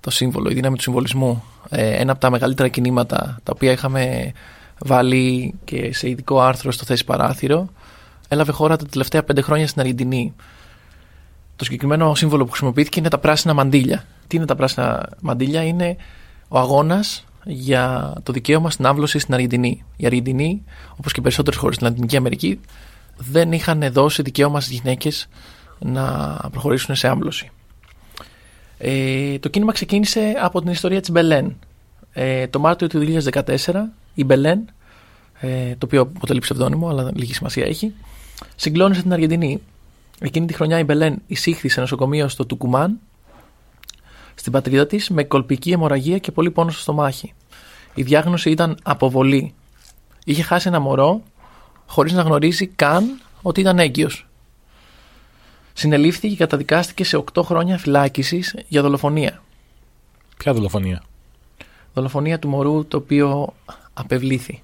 το 0.00 0.10
σύμβολο, 0.10 0.50
η 0.50 0.54
δύναμη 0.54 0.76
του 0.76 0.82
συμβολισμού. 0.82 1.44
Ε, 1.70 1.96
ένα 1.96 2.12
από 2.12 2.20
τα 2.20 2.30
μεγαλύτερα 2.30 2.68
κινήματα 2.68 3.40
τα 3.42 3.52
οποία 3.54 3.72
είχαμε 3.72 4.32
βάλει 4.78 5.54
και 5.64 5.94
σε 5.94 6.08
ειδικό 6.08 6.40
άρθρο 6.40 6.72
στο 6.72 6.84
θέση 6.84 7.04
παράθυρο 7.04 7.68
έλαβε 8.28 8.52
χώρα 8.52 8.76
τα 8.76 8.84
τελευταία 8.84 9.22
πέντε 9.22 9.40
χρόνια 9.40 9.66
στην 9.66 9.80
Αργεντινή. 9.80 10.34
Το 11.56 11.64
συγκεκριμένο 11.64 12.14
σύμβολο 12.14 12.44
που 12.44 12.50
χρησιμοποιήθηκε 12.50 13.00
είναι 13.00 13.08
τα 13.08 13.18
πράσινα 13.18 13.54
μαντίλια. 13.54 14.04
Τι 14.26 14.36
είναι 14.36 14.46
τα 14.46 14.54
πράσινα 14.54 15.08
μαντίλια, 15.20 15.62
είναι 15.62 15.96
ο 16.48 16.58
αγώνας 16.58 17.24
για 17.44 18.12
το 18.22 18.32
δικαίωμα 18.32 18.70
στην 18.70 18.86
άμβλωση 18.86 19.18
στην 19.18 19.34
Αργεντινή. 19.34 19.84
Η 19.96 20.06
Αργεντινή, 20.06 20.64
όπως 20.96 21.12
και 21.12 21.20
περισσότερες 21.20 21.58
χώρες 21.60 21.74
στην 21.74 21.86
Λατινική 21.86 22.16
Αμερική, 22.16 22.60
δεν 23.16 23.52
είχαν 23.52 23.92
δώσει 23.92 24.22
δικαίωμα 24.22 24.60
στις 24.60 24.80
γυναίκες 24.80 25.28
να 25.78 26.36
προχωρήσουν 26.50 26.94
σε 26.94 27.08
άμβλωση. 27.08 27.50
Ε, 28.78 29.38
το 29.38 29.48
κίνημα 29.48 29.72
ξεκίνησε 29.72 30.34
από 30.40 30.60
την 30.60 30.70
ιστορία 30.70 31.00
της 31.00 31.10
Μπελέν. 31.10 31.56
Ε, 32.12 32.46
το 32.46 32.58
Μάρτιο 32.58 32.86
του 32.86 33.22
2014 33.32 33.92
η 34.14 34.24
Μπελέν, 34.24 34.68
ε, 35.40 35.70
το 35.70 35.86
οποίο 35.86 36.00
αποτελεί 36.00 36.40
ψευδόνυμο 36.40 36.88
αλλά 36.88 37.10
λίγη 37.14 37.34
σημασία 37.34 37.64
έχει, 37.66 37.94
συγκλώνησε 38.56 39.02
την 39.02 39.12
Αργεντινή. 39.12 39.60
Εκείνη 40.20 40.46
τη 40.46 40.54
χρονιά 40.54 40.78
η 40.78 40.84
Μπελέν 40.84 41.22
εισήχθη 41.26 41.68
σε 41.68 41.80
νοσοκομείο 41.80 42.28
στο 42.28 42.46
Τουκουμάν 42.46 42.98
στην 44.38 44.52
πατρίδα 44.52 44.86
της 44.86 45.08
με 45.10 45.24
κολπική 45.24 45.70
αιμορραγία 45.70 46.18
και 46.18 46.32
πολύ 46.32 46.50
πόνο 46.50 46.70
στο 46.70 46.80
στομάχι. 46.80 47.32
Η 47.94 48.02
διάγνωση 48.02 48.50
ήταν 48.50 48.78
αποβολή. 48.82 49.54
Είχε 50.24 50.42
χάσει 50.42 50.68
ένα 50.68 50.80
μωρό 50.80 51.22
χωρίς 51.86 52.12
να 52.12 52.22
γνωρίζει 52.22 52.66
καν 52.66 53.20
ότι 53.42 53.60
ήταν 53.60 53.78
έγκυος. 53.78 54.26
Συνελήφθη 55.72 56.28
και 56.28 56.36
καταδικάστηκε 56.36 57.04
σε 57.04 57.24
8 57.34 57.42
χρόνια 57.42 57.78
φυλάκισης 57.78 58.54
για 58.68 58.82
δολοφονία. 58.82 59.42
Ποια 60.36 60.52
δολοφονία; 60.52 61.02
Δολοφονία 61.94 62.38
του 62.38 62.48
μωρού 62.48 62.86
το 62.86 62.96
οποίο 62.96 63.54
απευλήθη. 63.94 64.62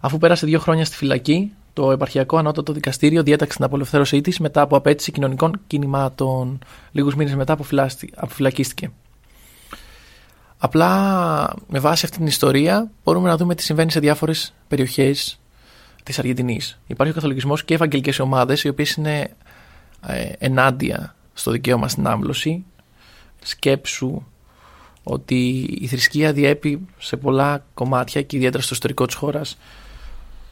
Αφού 0.00 0.18
πέρασε 0.18 0.46
δύο 0.46 0.58
χρόνια 0.58 0.84
στη 0.84 0.96
φυλακή, 0.96 1.52
το 1.72 1.90
επαρχιακό 1.90 2.36
ανώτατο 2.36 2.72
δικαστήριο 2.72 3.22
διέταξε 3.22 3.56
την 3.56 3.64
απολευθέρωσή 3.64 4.20
της 4.20 4.38
μετά 4.38 4.60
από 4.60 4.76
απέτηση 4.76 5.12
κοινωνικών 5.12 5.60
κινημάτων. 5.66 6.58
Λίγους 6.92 7.14
μήνες 7.14 7.34
μετά 7.34 7.52
αποφυλάστη- 7.52 8.12
αποφυλακίστηκε. 8.16 8.90
Απλά 10.58 11.54
με 11.68 11.78
βάση 11.78 12.04
αυτή 12.04 12.16
την 12.16 12.26
ιστορία 12.26 12.90
μπορούμε 13.04 13.28
να 13.28 13.36
δούμε 13.36 13.54
τι 13.54 13.62
συμβαίνει 13.62 13.90
σε 13.90 14.00
διάφορες 14.00 14.54
περιοχές 14.68 15.38
της 16.02 16.18
Αργεντινής. 16.18 16.78
Υπάρχει 16.86 17.12
ο 17.12 17.14
καθολικισμός 17.14 17.64
και 17.64 17.74
ευαγγελικές 17.74 18.18
ομάδες, 18.18 18.64
οι 18.64 18.68
οποίες 18.68 18.92
είναι 18.92 19.30
ε, 20.06 20.32
ενάντια 20.38 21.14
στο 21.34 21.50
δικαίωμα 21.50 21.88
στην 21.88 22.06
άμβλωση. 22.06 22.64
Σκέψου 23.42 24.22
ότι 25.02 25.68
η 25.80 25.86
θρησκεία 25.86 26.32
διέπει 26.32 26.86
σε 26.98 27.16
πολλά 27.16 27.64
κομμάτια 27.74 28.22
και 28.22 28.36
ιδιαίτερα 28.36 28.62
στο 28.62 28.74
ιστορικό 28.74 29.06
της 29.06 29.14
χώρας 29.14 29.58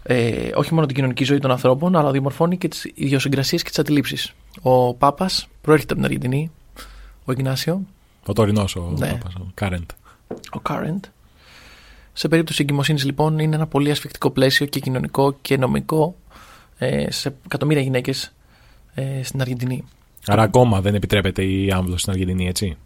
ε, 0.03 0.51
όχι 0.55 0.75
μόνο 0.75 0.87
την 0.87 0.97
κοινωνική 0.97 1.25
ζωή 1.25 1.39
των 1.39 1.51
ανθρώπων 1.51 1.97
αλλά 1.97 2.11
διαμορφώνει 2.11 2.59
και 2.59 2.69
τις 2.69 2.91
ιδιοσυγκρασίες 2.95 3.63
και 3.63 3.69
τις 3.69 3.79
αντιλήψεις. 3.79 4.33
Ο 4.63 4.95
Πάπας 4.95 5.49
προέρχεται 5.61 5.93
από 5.93 6.03
την 6.03 6.13
Αργεντινή, 6.13 6.51
ο 7.25 7.33
Ιγνάσιο, 7.33 7.87
Ο 8.27 8.33
τωρινός, 8.33 8.77
ο, 8.77 8.95
Ναι. 8.99 9.09
Πάπας, 9.09 9.35
ο 9.35 9.47
Current. 9.61 9.87
ο 10.57 10.61
Current 10.69 11.01
Σε 12.13 12.29
περίπτωση 12.29 12.63
εγκυμοσύνης, 12.63 13.05
λοιπόν, 13.05 13.39
είναι 13.39 13.55
ένα 13.57 13.67
πολύ 13.67 13.91
ασφικτικό 13.91 14.31
πλαίσιο 14.31 14.67
και 14.67 14.81
κοινωνικό 14.81 15.33
και 15.33 15.57
νομικό 15.57 16.17
ε, 16.79 17.11
σε 17.11 17.35
εκατομμύρια 17.45 17.83
γυναίκες 17.83 18.33
ε, 18.95 19.23
στην 19.23 19.41
Αργεντινή. 19.41 19.85
Άρα 20.27 20.43
ακόμα 20.43 20.81
δεν 20.81 20.95
επιτρέπεται 20.95 21.43
η 21.45 21.71
άμβλωση 21.71 22.01
στην 22.01 22.13
Αργεντινή, 22.13 22.47
έτσι; 22.49 22.77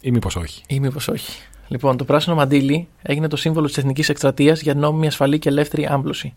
Ή 0.00 0.10
μήπως 0.10 0.36
όχι; 0.36 0.62
Ή 0.66 0.80
μήπως 0.80 1.08
όχι. 1.08 1.40
Λοιπόν, 1.68 1.96
το 1.96 2.04
πράσινο 2.04 2.34
μαντίλι 2.34 2.88
έγινε 3.02 3.28
το 3.28 3.36
σύμβολο 3.36 3.66
της 3.66 3.78
εθνικής 3.78 4.08
εκστρατείας 4.08 4.60
για 4.62 4.74
νόμιμη, 4.74 5.06
ασφαλή 5.06 5.38
και 5.38 5.48
ελεύθερη 5.48 5.86
άμβλωση. 5.86 6.34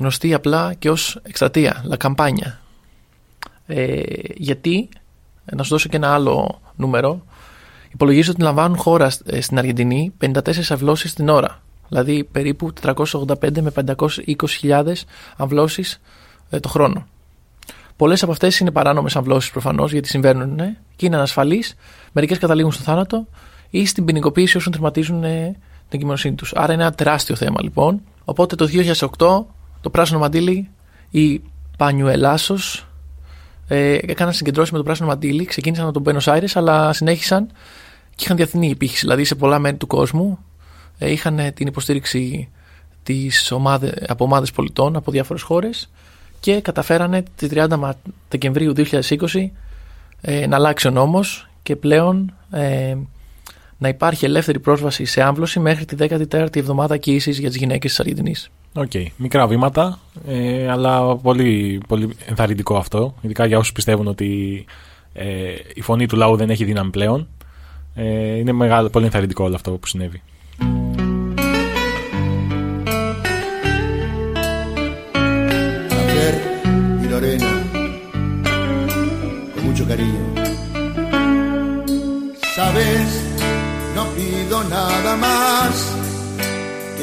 Γνωστή 0.00 0.34
απλά 0.34 0.74
και 0.74 0.90
ως 0.90 1.18
εκστρατεία, 1.22 1.84
la 1.90 1.96
campagna. 1.96 2.52
Ε, 3.66 4.02
γιατί, 4.34 4.88
ε, 5.44 5.54
να 5.54 5.62
σου 5.62 5.70
δώσω 5.70 5.88
και 5.88 5.96
ένα 5.96 6.14
άλλο 6.14 6.60
νούμερο, 6.76 7.24
υπολογίζεται 7.92 8.30
ότι 8.30 8.42
λαμβάνουν 8.42 8.76
χώρα 8.76 9.10
ε, 9.26 9.40
στην 9.40 9.58
Αργεντινή 9.58 10.12
54 10.20 10.30
αυλώσεις 10.68 11.14
την 11.14 11.28
ώρα. 11.28 11.62
Δηλαδή 11.88 12.24
περίπου 12.24 12.72
485 12.82 13.60
με 13.60 13.72
520.000 14.60 14.92
αμβλώσει 15.36 15.84
το 16.60 16.68
χρόνο. 16.68 17.06
Πολλές 17.96 18.22
από 18.22 18.32
αυτές 18.32 18.58
είναι 18.58 18.70
παράνομες 18.70 19.16
αμβλώσει 19.16 19.52
προφανώς 19.52 19.92
γιατί 19.92 20.08
συμβαίνουν 20.08 20.58
ε, 20.58 20.76
και 20.96 21.06
είναι 21.06 21.16
ανασφαλείς. 21.16 21.74
Μερικές 22.12 22.38
καταλήγουν 22.38 22.72
στο 22.72 22.82
θάνατο 22.82 23.26
ή 23.70 23.86
στην 23.86 24.04
ποινικοποίηση 24.04 24.56
όσων 24.56 24.72
τερματίζουν 24.72 25.24
ε, 25.24 25.56
την 25.88 25.98
εγκυμοσύνη 25.98 26.34
τους. 26.34 26.52
Άρα 26.54 26.72
είναι 26.72 26.82
ένα 26.82 26.92
τεράστιο 26.92 27.34
θέμα 27.36 27.62
λοιπόν. 27.62 28.00
Οπότε 28.24 28.56
το 28.56 28.68
2008 29.16 29.59
το 29.80 29.90
πράσινο 29.90 30.18
μαντίλι, 30.18 30.70
η 31.10 31.42
Πανιουελάσος 31.76 32.86
ε, 33.68 33.98
έκαναν 34.02 34.32
συγκεντρώσεις 34.32 34.72
με 34.72 34.78
το 34.78 34.84
πράσινο 34.84 35.08
μαντίλι. 35.08 35.44
Ξεκίνησαν 35.44 35.84
από 35.84 35.92
τον 35.92 36.02
Μπένο 36.02 36.20
Άιρε, 36.24 36.46
αλλά 36.54 36.92
συνέχισαν 36.92 37.46
και 38.14 38.24
είχαν 38.24 38.36
διεθνή 38.36 38.70
επίχυση. 38.70 39.00
Δηλαδή 39.00 39.24
σε 39.24 39.34
πολλά 39.34 39.58
μέρη 39.58 39.76
του 39.76 39.86
κόσμου 39.86 40.38
ε, 40.98 41.10
είχαν 41.10 41.38
ε, 41.38 41.50
την 41.50 41.66
υποστήριξη 41.66 42.48
της 43.02 43.52
ομάδε, 43.52 43.94
από 44.08 44.24
ομάδες 44.24 44.52
πολιτών 44.52 44.96
από 44.96 45.10
διάφορες 45.10 45.42
χώρες 45.42 45.90
και 46.40 46.60
καταφέρανε 46.60 47.22
τη 47.36 47.48
30 47.50 47.90
Δεκεμβρίου 48.28 48.72
2020 48.76 49.50
ε, 50.20 50.46
να 50.46 50.56
αλλάξει 50.56 50.88
ο 50.88 50.90
νόμος 50.90 51.48
και 51.62 51.76
πλέον 51.76 52.34
ε, 52.50 52.96
να 53.78 53.88
υπάρχει 53.88 54.24
ελεύθερη 54.24 54.60
πρόσβαση 54.60 55.04
σε 55.04 55.22
άμβλωση 55.22 55.60
μέχρι 55.60 55.84
τη 55.84 55.96
14η 55.98 56.56
εβδομάδα 56.56 56.96
κοίησης 56.96 57.38
για 57.38 57.48
τις 57.48 57.58
γυναίκες 57.58 57.90
της 57.90 58.00
Αργεντινής. 58.00 58.50
OK. 58.74 58.90
Okay. 58.92 59.06
Μικρά 59.16 59.46
βήματα, 59.46 59.98
ε, 60.26 60.70
αλλά 60.70 61.16
πολύ, 61.16 61.80
πολύ 61.88 62.16
ενθαρρυντικό 62.26 62.76
αυτό. 62.76 63.14
Ειδικά 63.20 63.46
για 63.46 63.58
όσους 63.58 63.72
πιστεύουν 63.72 64.06
ότι 64.06 64.64
ε, 65.12 65.54
η 65.74 65.80
φωνή 65.80 66.06
του 66.06 66.16
λαού 66.16 66.36
δεν 66.36 66.50
έχει 66.50 66.64
δύναμη 66.64 66.90
πλέον. 66.90 67.28
Ε, 67.94 68.36
είναι 68.36 68.52
μεγάλο, 68.52 68.88
πολύ 68.88 69.04
ενθαρρυντικό 69.04 69.44
όλο 69.44 69.54
αυτό 69.54 69.70
που 69.70 69.86
συνέβη. 69.86 70.22
cariño. 79.90 80.24
Sabes, 82.54 83.08
no 83.96 84.04
pido 84.14 84.62
nada 84.64 85.16
más 85.16 85.72
que 85.94 85.99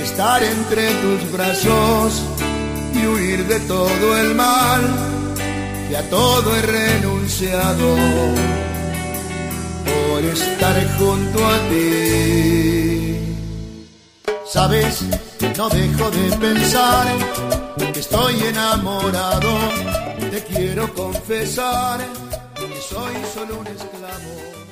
estar 0.09 0.41
entre 0.41 0.83
tus 1.03 1.21
brazos 1.35 2.09
y 2.97 3.05
huir 3.05 3.39
de 3.45 3.59
todo 3.73 4.05
el 4.21 4.29
mal 4.35 4.81
que 5.87 5.95
a 5.97 6.09
todo 6.09 6.47
he 6.55 6.61
renunciado 6.61 7.87
por 9.89 10.19
estar 10.35 10.75
junto 10.97 11.37
a 11.55 11.57
ti. 11.69 13.17
Sabes, 14.55 14.93
no 15.57 15.67
dejo 15.69 16.05
de 16.17 16.25
pensar 16.47 17.05
que 17.93 17.99
estoy 17.99 18.35
enamorado, 18.51 19.51
te 20.31 20.39
quiero 20.49 20.83
confesar 20.93 21.99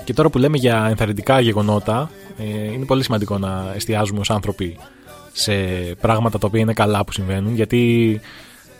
και 0.03 0.13
τώρα 0.13 0.29
που 0.29 0.37
λέμε 0.37 0.57
για 0.57 0.85
ενθαρρυντικά 0.89 1.39
γεγονότα, 1.39 2.09
ε, 2.37 2.71
είναι 2.73 2.85
πολύ 2.85 3.03
σημαντικό 3.03 3.37
να 3.37 3.71
εστιάζουμε 3.75 4.19
ως 4.19 4.29
άνθρωποι 4.29 4.77
σε 5.37 5.53
πράγματα 6.01 6.39
τα 6.39 6.47
οποία 6.47 6.59
είναι 6.59 6.73
καλά 6.73 7.05
που 7.05 7.11
συμβαίνουν, 7.11 7.55
γιατί 7.55 8.21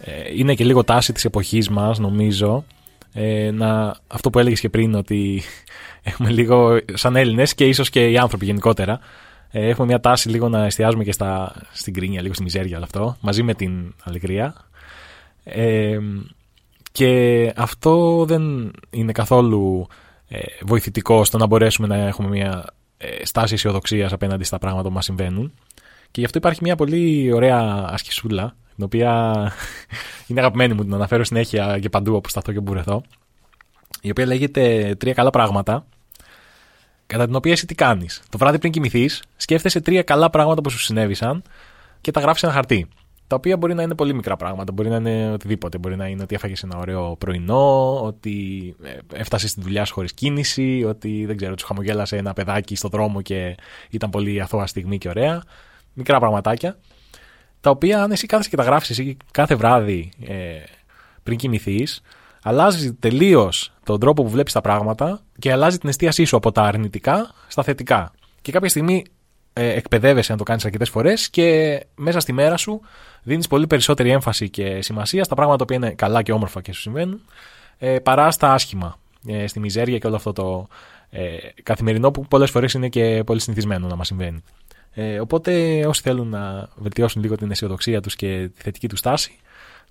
ε, 0.02 0.12
είναι 0.36 0.54
και 0.54 0.64
λίγο 0.64 0.84
τάση 0.84 1.14
της 1.14 1.26
εποχής 1.26 1.70
μας, 1.70 2.00
νομίζω, 2.00 2.66
ε, 3.14 3.52
να, 3.52 3.96
αυτό 4.08 4.30
που 4.30 4.40
έλεγες 4.40 4.60
και 4.60 4.70
πριν, 4.70 4.96
ότι 4.96 5.42
έχουμε 6.04 6.30
λίγο, 6.30 6.80
σαν 6.94 7.16
Έλληνες 7.16 7.56
και 7.56 7.66
ίσως 7.68 7.90
και 7.90 8.10
οι 8.10 8.18
άνθρωποι 8.18 8.46
γενικότερα, 8.46 9.00
έχουμε 9.52 9.88
μια 9.88 10.00
τάση 10.00 10.30
λίγο 10.30 10.50
να 10.50 10.66
εστιάζουμε 10.66 11.04
και 11.04 11.12
στα, 11.12 11.54
στην 11.72 11.94
κρίνια, 11.94 12.22
λίγο 12.22 12.34
στη 12.34 12.44
μιζέρια 12.44 12.76
όλο 12.76 12.86
αυτό, 12.86 13.18
μαζί 13.22 13.44
με 13.44 13.54
την 13.54 13.94
αλεγρία. 14.04 14.56
Ε, 15.44 15.98
και 16.92 17.54
αυτό 17.56 18.26
δεν 18.26 18.72
είναι 18.90 19.12
καθόλου 19.12 19.88
ε, 20.28 20.40
βοηθητικό 20.62 21.24
στο 21.24 21.38
να 21.38 21.46
μπορέσουμε 21.46 21.88
να 21.88 21.96
έχουμε 21.96 22.28
μια 22.28 22.66
ε, 22.98 23.26
στάση 23.26 23.54
αισιοδοξίας 23.54 24.14
απέναντι 24.14 24.44
στα 24.44 24.58
πράγματα 24.58 24.88
που 24.88 24.94
μας 24.94 25.06
συμβαίνουν. 25.06 25.54
Και 26.16 26.22
γι' 26.22 26.28
αυτό 26.28 26.38
υπάρχει 26.38 26.60
μια 26.64 26.76
πολύ 26.76 27.32
ωραία 27.34 27.88
ασκησούλα, 27.90 28.56
την 28.76 28.84
οποία 28.84 29.34
είναι 30.28 30.40
αγαπημένη 30.40 30.74
μου, 30.74 30.84
την 30.84 30.94
αναφέρω 30.94 31.24
συνέχεια 31.24 31.80
και 31.80 31.90
παντού 31.90 32.16
όπου 32.16 32.30
σταθώ 32.30 32.52
και 32.52 32.62
που 32.62 32.72
βρεθώ. 32.72 33.04
Η 34.02 34.10
οποία 34.10 34.26
λέγεται 34.26 34.96
Τρία 35.00 35.14
καλά 35.14 35.30
πράγματα. 35.30 35.86
Κατά 37.08 37.26
την 37.26 37.36
οποία 37.36 37.52
εσύ 37.52 37.66
τι 37.66 37.76
κάνεις. 37.76 38.24
Το 38.30 38.38
βράδυ 38.38 38.60
πριν 38.60 38.72
κοιμηθείς, 38.72 39.24
σκέφτεσαι 39.36 39.82
τρία 39.82 40.04
καλά 40.04 40.30
πράγματα 40.30 40.62
που 40.62 40.70
σου 40.70 40.80
συνέβησαν 40.80 41.44
και 42.02 42.12
τα 42.12 42.20
γράφεις 42.20 42.40
σε 42.40 42.46
ένα 42.46 42.56
χαρτί 42.56 42.88
τα 43.28 43.36
οποία 43.36 43.58
μπορεί 43.58 43.74
να 43.74 43.84
είναι 43.84 43.96
πολύ 43.96 44.14
μικρά 44.14 44.36
πράγματα. 44.36 44.72
Μπορεί 44.72 44.90
να 44.90 44.96
είναι 44.96 45.32
οτιδήποτε. 45.32 45.78
Μπορεί 45.78 45.96
να 45.96 46.08
είναι 46.08 46.24
ότι 46.24 46.36
έφαγες 46.36 46.64
ένα 46.64 46.78
ωραίο 46.78 47.16
πρωινό, 47.16 48.00
ότι 48.04 48.76
ε, 48.84 49.20
έφτασες 49.20 49.50
στη 49.50 49.62
δουλειά 49.62 49.86
σου 49.86 49.94
χωρίς 49.94 50.14
κίνηση, 50.14 50.84
ότι 50.88 51.26
δεν 51.26 51.38
ξέρω, 51.38 51.54
τους 51.54 51.64
χαμογέλασε 51.64 52.18
ένα 52.18 52.34
παιδάκι 52.34 52.76
στο 52.76 52.88
δρόμο 52.88 53.22
και 53.22 53.56
ήταν 53.90 54.10
πολύ 54.10 54.42
αθώα 54.42 54.68
στιγμή 54.68 54.98
και 54.98 55.10
ωραία. 55.10 55.44
Μικρά 55.96 56.20
πραγματάκια. 56.20 56.78
Τα 57.62 57.70
οποία, 57.70 58.04
αν 58.04 58.12
εσύ 58.12 58.26
κάθεσαι 58.26 58.50
και 58.50 58.56
τα 58.56 58.64
γράφεις 58.64 58.90
εσύ 58.90 59.18
κάθε 59.32 59.56
βράδυ 59.56 60.12
ε, 60.28 60.36
πριν 61.24 61.38
κοιμηθείς, 61.38 62.02
αλλάζει 62.44 62.94
τελείως 62.94 63.72
τον 63.84 64.00
τρόπο 64.00 64.24
που 64.24 64.30
βλέπεις 64.30 64.54
τα 64.54 64.62
πράγματα 64.62 65.22
και 65.40 65.52
αλλάζει 65.52 65.78
την 65.78 65.90
εστίασή 65.90 66.24
σου 66.24 66.36
από 66.36 66.52
τα 66.52 66.62
αρνητικά 66.62 67.32
στα 67.48 67.64
θετικά. 67.64 68.12
Και 68.42 68.52
κάποια 68.52 68.70
στιγμή 68.70 69.04
ε, 69.54 69.70
εκπαιδεύεσαι 69.70 70.32
να 70.32 70.38
το 70.38 70.44
κάνεις 70.44 70.66
αρκετές 70.66 70.90
φορές 70.90 71.30
και 71.30 71.80
μέσα 71.96 72.20
στη 72.20 72.34
μέρα 72.34 72.58
σου 72.58 72.82
δίνεις 73.24 73.48
πολύ 73.48 73.68
περισσότερη 73.68 74.10
έμφαση 74.10 74.50
και 74.50 74.82
σημασία 74.82 75.24
στα 75.24 75.36
πράγματα 75.36 75.66
που 75.66 75.74
είναι 75.74 75.92
καλά 75.92 76.22
και 76.22 76.32
όμορφα 76.32 76.62
και 76.62 76.74
σου 76.74 76.82
συμβαίνουν 76.82 77.22
ε, 77.78 78.00
παρά 78.00 78.32
στα 78.32 78.54
άσχημα, 78.54 79.00
ε, 79.28 79.48
στη 79.48 79.60
μιζέρια 79.60 79.98
και 79.98 80.08
όλο 80.08 80.16
αυτό 80.16 80.34
το 80.34 80.68
ε, 81.10 81.38
καθημερινό 81.64 82.12
που 82.12 82.26
πολλές 82.28 82.52
φορές 82.52 82.74
είναι 82.74 82.90
και 82.90 83.24
πολύ 83.26 83.40
συνηθισμένο 83.40 83.88
να 83.88 83.96
μας 83.96 84.08
συμβαίνει. 84.08 84.44
Ε, 84.98 85.20
οπότε 85.20 85.84
όσοι 85.86 86.02
θέλουν 86.02 86.28
να 86.28 86.70
βελτιώσουν 86.76 87.22
λίγο 87.22 87.36
την 87.38 87.52
αισιοδοξία 87.52 88.02
τους 88.02 88.16
και 88.16 88.50
τη 88.56 88.62
θετική 88.62 88.88
τους 88.88 89.00
στάση, 89.00 89.38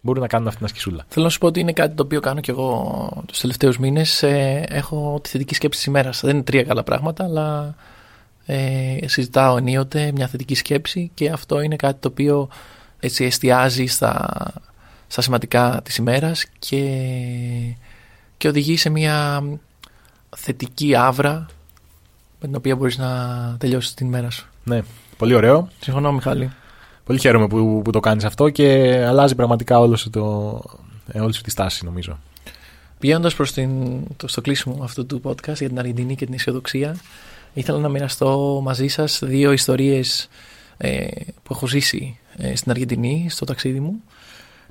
μπορούν 0.01 0.23
να 0.23 0.29
κάνουν 0.29 0.47
αυτή 0.47 0.59
την 0.59 0.67
ασκησούλα. 0.67 1.05
Θέλω 1.09 1.25
να 1.25 1.31
σου 1.31 1.39
πω 1.39 1.47
ότι 1.47 1.61
είναι 1.61 1.73
κάτι 1.73 1.95
το 1.95 2.03
οποίο 2.03 2.21
κάνω 2.21 2.41
και 2.41 2.51
εγώ 2.51 3.23
τους 3.27 3.41
τελευταίους 3.41 3.79
μήνες. 3.79 4.23
Ε, 4.23 4.65
έχω 4.69 5.21
τη 5.23 5.29
θετική 5.29 5.55
σκέψη 5.55 5.79
της 5.79 5.89
ημέρας. 5.89 6.21
Δεν 6.21 6.35
είναι 6.35 6.45
τρία 6.45 6.63
καλά 6.63 6.83
πράγματα, 6.83 7.25
αλλά 7.25 7.75
ε, 8.47 8.97
συζητάω 9.05 9.57
ενίοτε 9.57 10.13
μια 10.15 10.27
θετική 10.27 10.55
σκέψη 10.55 11.11
και 11.15 11.31
αυτό 11.31 11.61
είναι 11.61 11.77
κάτι 11.77 12.01
το 12.01 12.09
οποίο 12.09 12.49
έτσι 13.01 13.25
εστιάζει 13.25 13.87
στα, 13.87 14.37
στα 15.07 15.23
σημαντικά 15.23 15.81
της 15.85 15.97
ημέρας 15.97 16.47
και, 16.59 16.83
και 18.37 18.49
οδηγεί 18.49 18.77
σε 18.77 18.89
μια 18.89 19.43
θετική 20.37 20.95
άβρα 20.95 21.47
με 22.41 22.47
την 22.47 22.57
οποία 22.57 22.77
μπορείς 22.77 22.99
να 22.99 23.57
τελειώσεις 23.59 23.95
την 23.95 24.07
ημέρα 24.07 24.31
σου. 24.31 24.49
Ναι, 24.65 24.83
πολύ 25.17 25.35
ωραίο. 25.35 25.69
Συμφωνώ 25.81 26.13
Μιχάλη. 26.13 26.51
Πολύ 27.05 27.19
χαίρομαι 27.19 27.47
που, 27.47 27.81
που 27.85 27.91
το 27.91 28.01
κάνεις 28.01 28.25
αυτό 28.25 28.49
και 28.49 28.99
αλλάζει 29.07 29.35
πραγματικά 29.35 29.79
όλο 29.79 29.97
σου 29.97 30.11
το, 30.11 30.63
ε, 31.13 31.21
όλη 31.21 31.35
σου 31.35 31.43
τη 31.43 31.51
στάση 31.51 31.85
νομίζω. 31.85 32.19
Πηγαίνοντας 32.99 33.35
προς 33.35 33.53
το 34.17 34.29
στο 34.29 34.41
κλείσιμο 34.41 34.83
αυτού 34.83 35.07
του 35.07 35.21
podcast 35.25 35.57
για 35.57 35.69
την 35.69 35.79
Αργεντινή 35.79 36.15
και 36.15 36.25
την 36.25 36.35
αισιοδοξία, 36.35 36.97
ήθελα 37.55 37.79
να 37.79 37.89
μοιραστώ 37.89 38.61
μαζί 38.63 38.89
σας 38.89 39.21
δύο 39.25 39.53
ιστορίες 39.53 40.29
ε, 40.77 41.07
που 41.43 41.53
έχω 41.53 41.67
ζήσει 41.67 42.19
ε, 42.37 42.57
στην 42.57 42.71
Αργεντινή, 42.71 43.27
στο 43.31 43.45
ταξίδι 43.45 43.81
μου. 43.81 44.03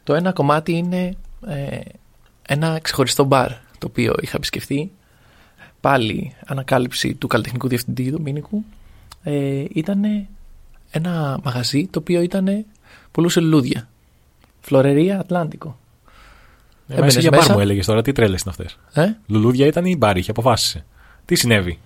Το 0.03 0.14
ένα 0.14 0.32
κομμάτι 0.32 0.72
είναι 0.72 1.15
ε, 1.48 1.80
ένα 2.48 2.80
ξεχωριστό 2.82 3.24
μπαρ 3.24 3.49
το 3.52 3.88
οποίο 3.88 4.15
είχα 4.22 4.38
επισκεφθεί. 4.38 4.91
Πάλι 5.82 6.36
ανακάλυψη 6.45 7.14
του 7.14 7.28
καλλιτεχνικού 7.28 7.68
διευθυντή 7.68 8.10
Δομήνικου. 8.10 8.64
Ε, 9.24 9.66
ήταν 9.74 10.28
ένα 10.91 11.40
μαγαζί 11.44 11.88
το 11.88 12.00
οποίο 12.00 12.22
ήταν 12.22 12.66
πουλούσε 13.12 13.40
λουλούδια. 13.40 13.88
Florería 14.62 15.20
Atlántico. 15.20 15.78
Ε, 16.88 17.06
εσύ 17.06 17.20
για 17.20 17.32
μπαρ 17.34 17.52
μου 17.52 17.60
έλεγες 17.60 17.86
τώρα, 17.86 18.02
τι 18.02 18.12
τρέλες 18.12 18.41
είναι 18.41 18.56
αυτές. 18.58 18.78
Ε; 18.94 19.16
Λουλούδια 19.28 19.66
ήταν 19.66 19.86
ή 19.86 19.95
μπαρ, 19.95 20.18
είχε 20.18 20.32
αποφάσισε. 20.32 20.86
Τι 21.26 21.36
συνέβη; 21.36 21.80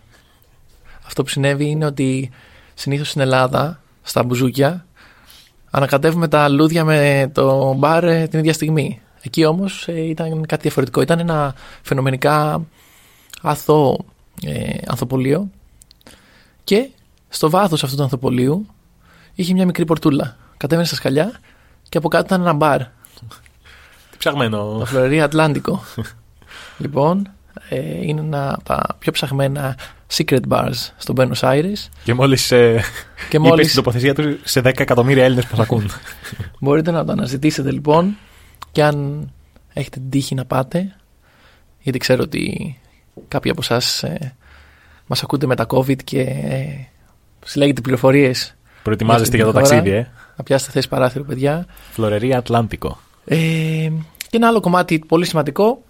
Αυτό 1.05 1.23
που 1.23 1.29
συνέβη 1.29 1.65
είναι 1.65 1.85
ότι 1.85 2.29
συνήθως 2.73 3.09
στην 3.09 3.21
Ελλάδα, 3.21 3.81
στα 4.01 4.23
μπουζούκια, 4.23 4.85
ανακατεύουμε 5.69 6.27
τα 6.27 6.49
λουλούδια 6.49 6.83
με 6.83 7.29
το 7.33 7.73
μπαρ 7.73 8.03
ε, 8.03 8.27
την 8.27 8.39
ίδια 8.39 8.53
στιγμή. 8.53 9.01
Εκεί 9.21 9.45
όμως 9.45 9.87
ήταν 9.87 10.45
κάτι 10.45 10.61
διαφορετικό. 10.61 11.01
Ήταν 11.01 11.19
ένα 11.19 11.55
φαινομενικά 11.81 12.65
αθώο 13.41 14.05
ε, 14.43 14.77
ανθοπολείο 14.87 15.49
και 16.63 16.89
στο 17.29 17.49
βάθος 17.49 17.83
αυτού 17.83 17.95
του 17.95 18.03
ανθοπολείου 18.03 18.65
είχε 19.33 19.53
μια 19.53 19.65
μικρή 19.65 19.85
πορτούλα. 19.85 20.37
Κατέβαινε 20.57 20.87
στα 20.87 20.95
σκαλιά 20.95 21.39
και 21.89 21.97
από 21.97 22.07
κάτω 22.07 22.25
ήταν 22.25 22.41
ένα 22.41 22.53
μπαρ. 22.53 22.79
Τι 24.09 24.17
ψαγμένο. 24.17 24.77
Το 24.79 24.85
Florería 24.85 25.23
Atlántico. 25.23 25.83
λοιπόν, 26.77 27.31
ε, 27.69 28.05
είναι 28.05 28.21
ένα 28.21 28.53
από 28.53 28.63
τα 28.63 28.95
πιο 28.99 29.11
ψαγμένα 29.11 29.77
secret 30.13 30.41
bars 30.49 30.73
στο 30.97 31.13
Buenos 31.17 31.39
Aires. 31.39 31.87
Και 32.03 32.13
μόλις 32.13 32.51
ε, 32.51 32.83
Και 33.29 33.37
είπες 33.37 33.49
μόλις- 33.49 33.69
στην 33.71 33.83
τοποθεσία 33.83 34.13
του 34.15 34.39
σε 34.43 34.59
10 34.59 34.79
εκατομμύρια 34.79 35.23
Έλληνες 35.23 35.45
που 35.45 35.55
μας 35.55 35.63
ακούν. 35.63 35.89
Μπορείτε 36.59 36.91
να 36.91 37.05
το 37.05 37.11
αναζητήσετε 37.11 37.71
λοιπόν 37.71 38.17
και 38.71 38.83
αν 38.83 39.29
έχετε 39.73 39.99
την 39.99 40.09
τύχη 40.09 40.35
να 40.35 40.45
πάτε, 40.45 40.95
γιατί 41.79 41.97
ξέρω 41.97 42.23
ότι 42.23 42.77
κάποιοι 43.27 43.51
από 43.51 43.61
εσάς 43.63 44.03
ε, 44.03 44.35
μας 45.07 45.23
ακούτε 45.23 45.45
μετά 45.45 45.65
COVID 45.69 46.03
και 46.03 46.19
ε, 46.21 46.87
συλλέγετε 47.47 47.81
πληροφορίες 47.81 48.55
Προετοιμάζεστε 48.83 49.35
για 49.35 49.45
το 49.45 49.51
αυτή 49.51 49.61
την 49.61 49.69
ταξίδι, 49.69 49.95
χώρα. 49.95 50.07
ε. 50.09 50.11
Να 50.35 50.43
πιάσετε 50.43 50.71
θέση 50.71 50.87
παράθυρο, 50.87 51.23
παιδιά. 51.23 51.65
Florería 51.91 52.37
Atlántico. 52.37 52.99
Ε, 53.25 53.37
και 54.17 54.37
ένα 54.37 54.47
άλλο 54.47 54.59
κομμάτι 54.59 54.99
πολύ 55.07 55.25
σημαντικό 55.25 55.81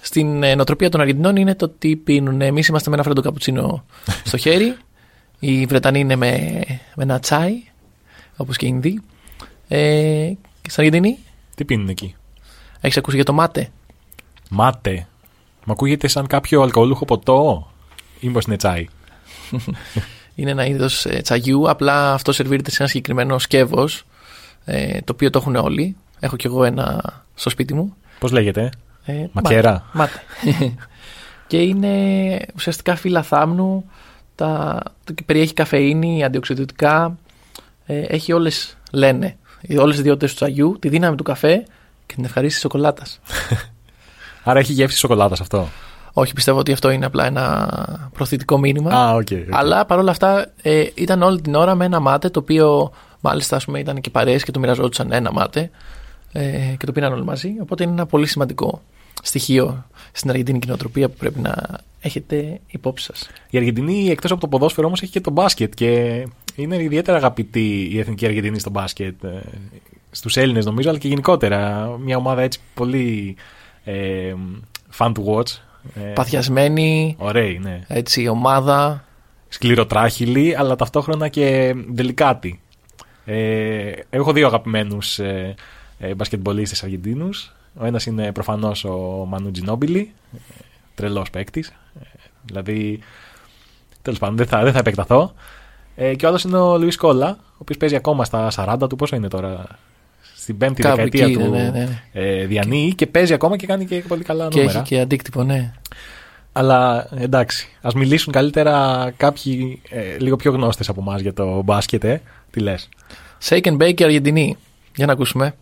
στην 0.00 0.42
ε, 0.42 0.54
νοοτροπία 0.54 0.88
των 0.88 1.00
Αργεντινών 1.00 1.36
είναι 1.36 1.54
το 1.54 1.68
τι 1.68 1.96
πίνουν. 1.96 2.40
Εμείς 2.40 2.66
είμαστε 2.66 2.88
με 2.88 2.94
ένα 2.94 3.04
φρέντο 3.04 3.20
καπουτσίνο 3.20 3.84
στο 4.24 4.36
χέρι. 4.36 4.76
Οι 5.38 5.64
Βρετανοί 5.66 5.98
είναι 6.00 6.16
με, 6.16 6.60
με 6.94 7.02
ένα 7.02 7.18
τσάι, 7.20 7.52
όπως 8.36 8.56
και 8.56 8.66
οι 8.66 8.70
Ινδοί. 8.72 9.00
Ε, 9.68 9.78
και 10.62 10.70
στην 10.70 10.84
Αργεντινή, 10.84 11.18
Τι 11.54 11.64
πίνουν 11.64 11.88
εκεί; 11.88 12.14
έχεις 12.80 12.96
ακούσει 12.96 13.16
για 13.16 13.24
το 13.24 13.32
μάτε; 13.32 13.68
Μάτε. 14.50 15.06
Μ' 15.64 15.70
ακούγεται 15.70 16.08
σαν 16.08 16.26
κάποιο 16.26 16.62
αλκοολούχο 16.62 17.04
ποτό. 17.04 17.70
Ή 18.20 18.26
μήπως 18.26 18.44
είναι 18.44 18.56
τσάι. 18.56 18.86
Είναι 20.34 20.50
ένα 20.50 20.66
είδος 20.66 21.06
τσαγιού. 21.22 21.70
Απλά 21.70 22.12
αυτό 22.12 22.32
σερβίρεται 22.32 22.70
σε 22.70 22.76
ένα 22.78 22.88
συγκεκριμένο 22.88 23.38
σκεύος, 23.38 24.04
ε, 24.64 25.00
το 25.00 25.12
οποίο 25.12 25.30
το 25.30 25.38
έχουν 25.38 25.56
όλοι. 25.56 25.96
Έχω 26.20 26.36
κι 26.36 26.46
εγώ 26.46 26.64
ένα 26.64 27.02
στο 27.34 27.50
σπίτι 27.50 27.74
μου. 27.74 27.96
Πώς 28.18 28.32
λέγεται; 28.32 28.70
Ε, 29.04 29.26
Μακέρα. 29.32 29.84
Μάτε. 29.92 30.22
και 31.46 31.56
είναι 31.56 32.38
ουσιαστικά 32.54 32.96
φύλλα 32.96 33.22
θάμνου. 33.22 33.84
Τα, 34.34 34.82
το, 35.04 35.12
και 35.12 35.22
περιέχει 35.26 35.54
καφεΐνη, 35.54 36.24
αντιοξυδοτικά. 36.24 37.18
Ε, 37.86 38.00
έχει 38.00 38.32
όλες, 38.32 38.76
λένε, 38.92 39.36
όλες 39.70 39.90
τις 39.90 39.98
ιδιότητες 39.98 40.30
του 40.30 40.36
τσαγιού, 40.36 40.76
τη 40.80 40.88
δύναμη 40.88 41.16
του 41.16 41.22
καφέ 41.22 41.64
και 42.06 42.14
την 42.14 42.24
ευχαρίστηση 42.24 42.60
της 42.60 42.70
σοκολάτας. 42.70 43.20
Άρα 44.44 44.58
έχει 44.58 44.72
γεύση 44.72 44.98
σοκολάτας 44.98 45.40
αυτό. 45.40 45.68
Όχι, 46.12 46.32
πιστεύω 46.32 46.58
ότι 46.58 46.72
αυτό 46.72 46.90
είναι 46.90 47.06
απλά 47.06 47.26
ένα 47.26 48.10
προωθητικό 48.12 48.58
μήνυμα. 48.58 48.90
Α, 48.90 49.14
οκ. 49.14 49.18
οκ. 49.18 49.28
Αλλά 49.50 49.84
παρόλα 49.84 50.10
αυτά 50.10 50.52
ε, 50.62 50.84
ήταν 50.94 51.22
όλη 51.22 51.40
την 51.40 51.54
ώρα 51.54 51.74
με 51.74 51.84
ένα 51.84 52.00
μάτε 52.00 52.28
το 52.28 52.40
οποίο 52.40 52.92
μάλιστα 53.20 53.56
ας 53.56 53.64
πούμε, 53.64 53.78
ήταν 53.78 54.00
και 54.00 54.10
παρέες 54.10 54.44
και 54.44 54.50
το 54.50 54.58
μοιραζόντουσαν 54.58 55.12
ένα 55.12 55.32
μάτε 55.32 55.70
ε, 56.32 56.74
και 56.78 56.86
το 56.86 56.92
πήραν 56.92 57.12
όλοι 57.12 57.24
μαζί. 57.24 57.54
Οπότε 57.60 57.82
είναι 57.82 57.92
ένα 57.92 58.06
πολύ 58.06 58.26
σημαντικό 58.26 58.82
στοιχείο 59.22 59.84
στην 60.12 60.30
αργεντινική 60.30 60.66
νοοτροπία 60.66 61.08
που 61.08 61.16
πρέπει 61.18 61.40
να 61.40 61.54
έχετε 62.00 62.60
υπόψη 62.66 63.04
σας. 63.04 63.30
Η 63.50 63.58
Αργεντινή 63.58 64.08
εκτός 64.10 64.30
από 64.30 64.40
το 64.40 64.48
ποδόσφαιρο 64.48 64.86
όμως 64.86 65.02
έχει 65.02 65.12
και 65.12 65.20
το 65.20 65.30
μπάσκετ 65.30 65.74
και 65.74 66.24
είναι 66.54 66.82
ιδιαίτερα 66.82 67.16
αγαπητή 67.16 67.88
η 67.92 67.98
εθνική 67.98 68.26
Αργεντινή 68.26 68.58
στο 68.58 68.70
μπάσκετ. 68.70 69.24
Ε, 69.24 69.42
Στους 70.10 70.36
Έλληνες 70.36 70.64
νομίζω, 70.64 70.88
αλλά 70.88 70.98
και 70.98 71.08
γενικότερα. 71.08 71.90
Μια 72.00 72.16
ομάδα 72.16 72.42
έτσι 72.42 72.60
πολύ 72.74 73.36
ε, 73.84 74.34
fun 74.98 75.12
to 75.12 75.24
watch. 75.24 75.50
Ε, 75.94 76.00
Παθιασμένη, 76.00 77.16
Ωραίοι, 77.18 77.58
ναι. 77.62 77.80
έτσι, 77.86 78.28
ομάδα. 78.28 79.04
Σκληροτράχυλοι, 79.48 80.56
αλλά 80.56 80.76
ταυτόχρονα 80.76 81.28
και 81.28 81.74
δελικάτη. 81.88 82.60
Ε, 83.24 83.92
έχω 84.10 84.32
δύο 84.32 84.46
αγαπημένους 84.46 85.18
ε, 85.18 85.54
ε, 85.98 86.14
μπασκετμπολίστες 86.14 86.82
Αργεντίνους. 86.82 87.52
Ο 87.78 87.84
ένας 87.84 88.06
είναι 88.06 88.32
προφανώς 88.32 88.84
ο 88.84 89.24
Μανού 89.28 89.50
Τζινόμπιλι, 89.50 90.12
ε, 90.34 90.38
τρελός 90.94 91.30
παίκτης. 91.30 91.68
Ε, 91.68 92.04
δηλαδή, 92.44 92.98
τέλος 94.02 94.18
πάντων, 94.18 94.36
δεν 94.36 94.46
θα, 94.46 94.62
δεν 94.62 94.72
θα 94.72 94.78
επεκταθώ. 94.78 95.34
Ε, 95.94 96.14
και 96.14 96.24
ο 96.24 96.28
άλλος 96.28 96.42
είναι 96.42 96.58
ο 96.58 96.78
Λουίς 96.78 96.96
Κόλλα, 96.96 97.38
ο 97.40 97.56
οποίος 97.58 97.78
παίζει 97.78 97.96
ακόμα 97.96 98.24
στα 98.24 98.50
40 98.54 98.88
του, 98.88 98.96
πόσο 98.96 99.16
είναι 99.16 99.28
τώρα, 99.28 99.64
στην 100.42 100.56
πέμπτη 100.56 100.82
Κάπου 100.82 100.96
δεκαετία 100.96 101.24
εκεί, 101.24 101.34
του 101.34 101.50
ναι, 101.50 101.62
ναι, 101.62 101.70
ναι. 101.70 102.02
Ε, 102.12 102.46
διανύει 102.46 102.94
και 102.94 103.06
παίζει 103.06 103.32
ακόμα 103.32 103.56
και 103.56 103.66
κάνει 103.66 103.84
και 103.84 104.04
πολύ 104.08 104.22
καλά 104.24 104.48
Και 104.48 104.58
νούμερα. 104.60 104.78
έχει 104.78 104.88
και 104.88 105.00
αντίκτυπο, 105.00 105.42
ναι. 105.42 105.72
Αλλά 106.52 107.08
εντάξει, 107.14 107.68
ας 107.80 107.94
μιλήσουν 107.94 108.32
καλύτερα 108.32 109.12
κάποιοι 109.16 109.80
ε, 109.90 110.18
λίγο 110.18 110.36
πιο 110.36 110.52
γνώστες 110.52 110.88
από 110.88 111.00
εμάς 111.00 111.20
για 111.20 111.32
το 111.32 111.62
μπάσκετ, 111.62 112.04
ε. 112.04 112.20
Τι 112.50 112.60
λες; 112.60 112.88
Shake 113.48 113.62
and 113.62 113.76
bake 113.76 113.94
και 113.94 114.04
Αργεντινή. 114.04 114.56
Για 114.96 115.06
να 115.06 115.12
ακούσουμε. 115.12 115.54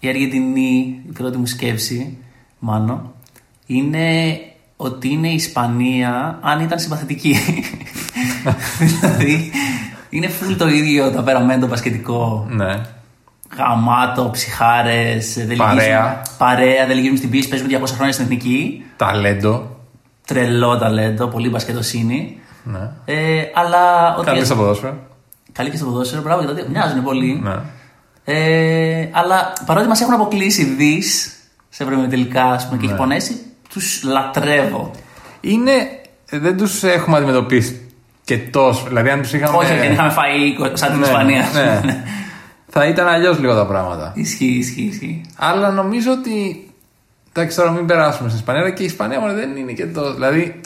Η 0.00 0.08
Αργεντινή, 0.08 1.00
η 1.08 1.12
πρώτη 1.12 1.38
μου 1.38 1.46
σκέψη, 1.46 2.18
μάλλον, 2.58 3.14
είναι 3.66 4.38
ότι 4.76 5.08
είναι 5.08 5.28
η 5.28 5.34
Ισπανία 5.34 6.38
αν 6.42 6.60
ήταν 6.60 6.78
συμπαθητική. 6.78 7.36
δηλαδή, 9.00 9.50
είναι 10.10 10.26
full 10.26 10.54
το 10.58 10.68
ίδιο 10.68 11.10
το 11.10 11.18
απεραμέντο 11.18 11.66
μπασκετικό. 11.66 12.46
Ναι. 12.50 12.80
Γαμάτο, 13.56 14.28
ψυχάρες, 14.32 15.46
Παρέα. 15.56 16.22
Παρέα, 16.38 16.86
δεν 16.86 16.96
λυγίζουν 16.96 17.16
στην 17.16 17.30
πίστη, 17.30 17.48
παίζουν 17.48 17.68
200 17.68 17.94
χρόνια 17.94 18.12
στην 18.12 18.24
εθνική. 18.24 18.84
Ταλέντο. 18.96 19.76
Τρελό 20.26 20.78
ταλέντο, 20.78 21.26
πολύ 21.26 21.48
μπασκετοσύνη. 21.48 22.38
Ναι. 22.64 22.90
Ε, 23.04 23.42
αλλά. 23.54 24.14
ότι- 24.16 24.26
Καλή 24.26 24.44
στο 24.44 24.56
ποδόσφαιρο. 24.56 24.96
Καλή 25.52 25.70
και 25.70 25.76
στο 25.76 25.86
ποδόσφαιρο, 25.86 26.22
μπράβο 26.22 26.40
για 26.40 26.48
το 26.48 26.54
δύο. 26.54 26.64
Μοιάζουν 26.70 27.02
πολύ. 27.02 27.40
Ναι. 27.42 27.54
Ε, 28.24 29.08
αλλά 29.12 29.52
παρότι 29.66 29.88
μας 29.88 30.00
έχουν 30.00 30.14
αποκλείσει 30.14 30.64
δις 30.64 31.32
σε 31.68 31.82
ευρωμετελικά 31.82 32.44
ας 32.44 32.66
πούμε, 32.66 32.76
και 32.80 32.84
Ναι. 32.86 32.92
έχει 32.92 33.00
πονέσει, 33.00 33.36
τους 33.68 34.02
λατρεύω. 34.02 34.90
Είναι. 35.40 35.72
Δεν 36.30 36.56
τους 36.56 36.82
έχουμε 36.82 37.16
αντιμετωπίσει 37.16 37.90
και 38.24 38.38
τόσο. 38.38 38.84
Δηλαδή, 38.86 39.08
αν 39.10 39.22
τους 39.22 39.32
είχαμε. 39.32 39.56
Όχι, 39.56 39.74
δεν 39.74 39.92
είχαμε 39.92 40.10
φάει 40.10 40.56
σαν 40.72 40.90
την 40.90 40.98
Ναι, 40.98 41.06
Ισπανία. 41.06 41.44
ναι. 41.54 41.80
Θα 42.78 42.86
ήταν 42.86 43.06
αλλιώς 43.06 43.38
λίγο 43.38 43.54
τα 43.54 43.66
πράγματα. 43.66 44.12
ισχύει, 44.14 44.44
ισχύει, 44.44 44.82
ισχύει. 44.82 45.20
Αλλά 45.36 45.70
νομίζω 45.70 46.12
ότι. 46.12 46.66
Εντάξει, 47.32 47.56
τώρα 47.56 47.70
μην 47.70 47.86
περάσουμε 47.86 48.28
στην 48.28 48.40
Ισπανία, 48.40 48.60
αλλά 48.62 48.70
και 48.70 48.82
η 48.82 48.86
Ισπανία 48.86 49.20
μωρέ, 49.20 49.32
δεν 49.32 49.56
είναι 49.56 49.72
και 49.72 49.86
το. 49.86 50.14
Δηλαδή, 50.14 50.60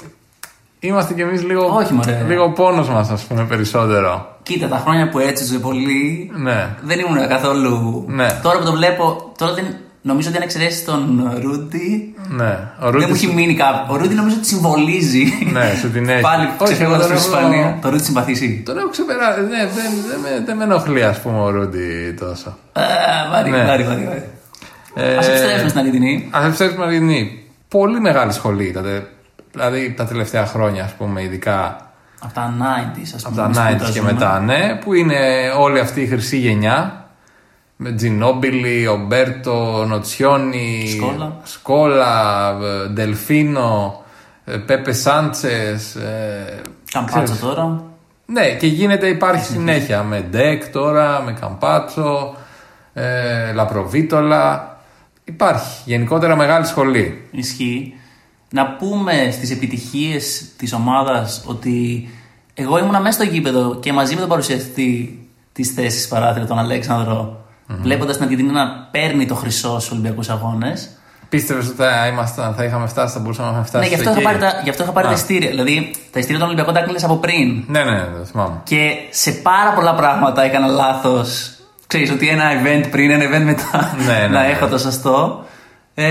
είμαστε 0.80 1.14
κι 1.14 1.20
εμείς 1.20 1.42
λίγο. 1.42 1.66
Όχι, 1.66 1.92
μωρέ. 1.92 2.24
Λίγο 2.28 2.50
πόνος 2.52 2.88
μας, 2.88 3.10
ας 3.10 3.22
πούμε, 3.24 3.44
περισσότερο. 3.44 4.36
Κοίτα, 4.42 4.68
τα 4.68 4.76
χρόνια 4.76 5.08
που 5.08 5.18
έτσιζε 5.18 5.58
πολύ 5.58 6.30
Ναι. 6.34 6.68
δεν 6.82 6.98
ήμουν 6.98 7.28
καθόλου. 7.28 8.04
Ναι. 8.08 8.40
Τώρα 8.42 8.58
που 8.58 8.64
το 8.64 8.72
βλέπω, 8.72 9.32
τώρα 9.38 9.54
δεν, 9.54 9.64
νομίζω 10.02 10.28
ότι 10.28 10.36
αν 10.36 10.42
εξαιρέσεις 10.42 10.84
τον 10.84 11.30
Ρούντι. 11.42 12.14
Ναι. 12.28 12.58
Ο 12.80 12.82
Δεν 12.82 12.90
Ρούτης- 12.90 13.08
μου 13.08 13.14
έχει 13.14 13.26
μείνει 13.34 13.54
κάπου. 13.54 13.92
Ο 13.92 13.96
Ρούντι 13.96 14.14
νομίζω 14.14 14.36
ότι 14.38 14.46
συμβολίζει. 14.46 15.24
Ναι, 15.52 15.72
σου 15.80 15.90
την 15.90 16.08
έχει. 16.08 16.20
Πάλι 16.20 16.44
Όχι, 16.58 16.64
ξεφεύγοντας 16.64 17.10
εγώ 17.10 17.18
στην 17.18 17.30
τον 17.32 17.40
έχω- 17.42 17.48
Ισπανία. 17.52 17.78
Το 17.82 17.88
Ρούντι 17.90 18.02
συμπαθήσει. 18.02 18.62
Τον 18.66 18.78
έχω 18.78 18.88
ξεπεράσει. 18.88 19.40
Ναι, 19.40 19.46
δεν, 19.48 19.90
δεν, 20.10 20.20
με, 20.20 20.44
δεν 20.46 20.56
με 20.56 20.64
ενοχλεί, 20.64 21.04
ας 21.04 21.20
πούμε, 21.20 21.40
ο 21.40 21.50
Ρούντι 21.50 22.12
τόσο. 22.20 22.56
Ε, 22.72 22.80
Βάρη, 23.30 23.50
Ναι. 23.50 23.64
βάρη, 23.64 23.82
βάρη. 23.84 24.04
βάρη. 24.04 24.24
Ε, 24.94 25.16
Ας 25.16 25.28
επιστρέψουμε 25.28 25.68
στην 25.68 25.80
Αργεντινή. 25.80 26.28
Α 26.30 26.44
επιστρέψουμε 26.46 26.68
στην 26.70 26.82
Αργεντινή. 26.82 27.44
Πολύ 27.68 28.00
μεγάλη 28.00 28.32
σχολή 28.32 28.64
ήταν. 28.64 28.84
Δηλαδή 29.52 29.94
τα 29.96 30.04
τελευταία 30.04 30.46
χρόνια, 30.46 30.84
ας 30.84 30.92
πούμε, 30.92 31.22
ειδικά 31.22 31.76
Από 32.20 32.34
τα 32.34 32.54
90s, 32.58 33.12
ας 33.14 33.24
από 33.24 33.34
πούμε. 33.34 33.52
τα 33.54 33.60
που 33.60 33.68
90s 33.84 33.90
και 33.92 33.98
ζούμε. 33.98 34.12
μετά, 34.12 34.40
ναι, 34.40 34.78
που 34.84 34.94
είναι 34.94 35.16
όλη 35.58 35.78
αυτή 35.80 36.00
η 36.00 36.06
χρυσή 36.06 36.36
γενιά. 36.36 36.99
Με 37.82 37.92
Τζινόμπιλι, 37.92 38.86
Ομπέρτο, 38.86 39.84
Νοτσιόνι, 39.88 40.88
Σκόλα. 40.96 41.36
Σκόλα, 41.42 42.48
ε, 42.62 42.88
Ντελφίνο, 42.88 44.02
ε, 44.44 44.56
Πέπε 44.56 44.92
Σάντσες. 44.92 45.96
Καμπάτσο 46.92 47.36
τώρα. 47.40 47.82
Ναι, 48.26 48.54
και 48.54 48.66
γίνεται, 48.66 49.08
υπάρχει 49.08 49.44
συνέχεια 49.44 50.02
με 50.02 50.20
Ντεκ 50.30 50.68
τώρα, 50.68 51.22
με 51.22 51.32
Καμπάτσο, 51.40 52.34
ε, 52.92 53.52
Λαπροβίτολα. 53.52 54.76
Υπάρχει 55.24 55.82
γενικότερα 55.84 56.36
μεγάλη 56.36 56.66
σχολή. 56.66 57.28
Ισχύει. 57.30 57.94
Να 58.50 58.66
πούμε 58.66 59.28
στις 59.32 59.50
επιτυχίες 59.50 60.48
της 60.56 60.72
ομάδας 60.72 61.44
ότι 61.46 62.08
εγώ 62.54 62.78
ήμουνα 62.78 63.00
μέσα 63.00 63.22
στο 63.22 63.32
γήπεδο 63.32 63.78
και 63.80 63.92
μαζί 63.92 64.14
με 64.14 64.20
τον 64.20 64.28
παρουσιαστή 64.28 65.18
της 65.52 65.70
θέσης 65.70 66.08
παράθυρα, 66.08 66.46
τον 66.46 66.58
αλεξανδρο 67.70 67.82
βλέποντας 67.82 68.16
την 68.16 68.24
Αργεντινή 68.24 68.50
να 68.52 68.88
παίρνει 68.90 69.26
το 69.26 69.34
χρυσό 69.34 69.68
στους 69.78 69.90
Ολυμπιακούς 69.90 70.28
Αγώνες. 70.28 70.90
Πίστευες 71.28 71.66
ότι 71.66 71.76
θα, 71.76 72.06
ήμασταν, 72.12 72.54
θα 72.54 72.64
είχαμε 72.64 72.86
φτάσει, 72.86 73.12
θα 73.14 73.20
μπορούσαμε 73.20 73.46
να 73.46 73.52
έχουμε 73.52 73.66
φτάσει. 73.68 73.88
Ναι, 73.88 73.94
γι' 73.94 74.00
αυτό, 74.00 74.10
είχα 74.10 74.18
εκεί. 74.30 74.38
πάρει 74.38 74.38
τα, 74.52 74.60
γι 74.64 74.70
αυτό 74.70 74.82
είχα 74.82 74.92
πάρει 74.92 75.06
Α. 75.06 75.10
τα 75.10 75.16
ειστήρια. 75.16 75.48
Δηλαδή, 75.50 75.90
τα 76.10 76.18
ειστήρια 76.18 76.38
των 76.38 76.46
Ολυμπιακών 76.48 76.74
τα 76.74 76.80
έκλεισα 76.80 77.06
από 77.06 77.16
πριν. 77.16 77.64
Ναι, 77.66 77.84
ναι, 77.84 77.90
ναι, 77.90 78.04
το 78.18 78.24
θυμάμαι. 78.24 78.60
Και 78.64 78.90
σε 79.10 79.30
πάρα 79.32 79.72
πολλά 79.72 79.94
πράγματα 79.94 80.42
έκανα 80.42 80.66
λάθος. 80.66 81.54
Ξέρεις 81.86 82.10
ότι 82.10 82.28
ένα 82.28 82.44
event 82.62 82.84
πριν, 82.90 83.10
ένα 83.10 83.24
event 83.24 83.44
μετά 83.44 83.94
Ναι, 84.06 84.12
ναι, 84.12 84.26
να 84.26 84.40
ναι. 84.40 84.46
έχω 84.50 84.66
το 84.66 84.78
σωστό. 84.78 85.44
Ε, 85.94 86.04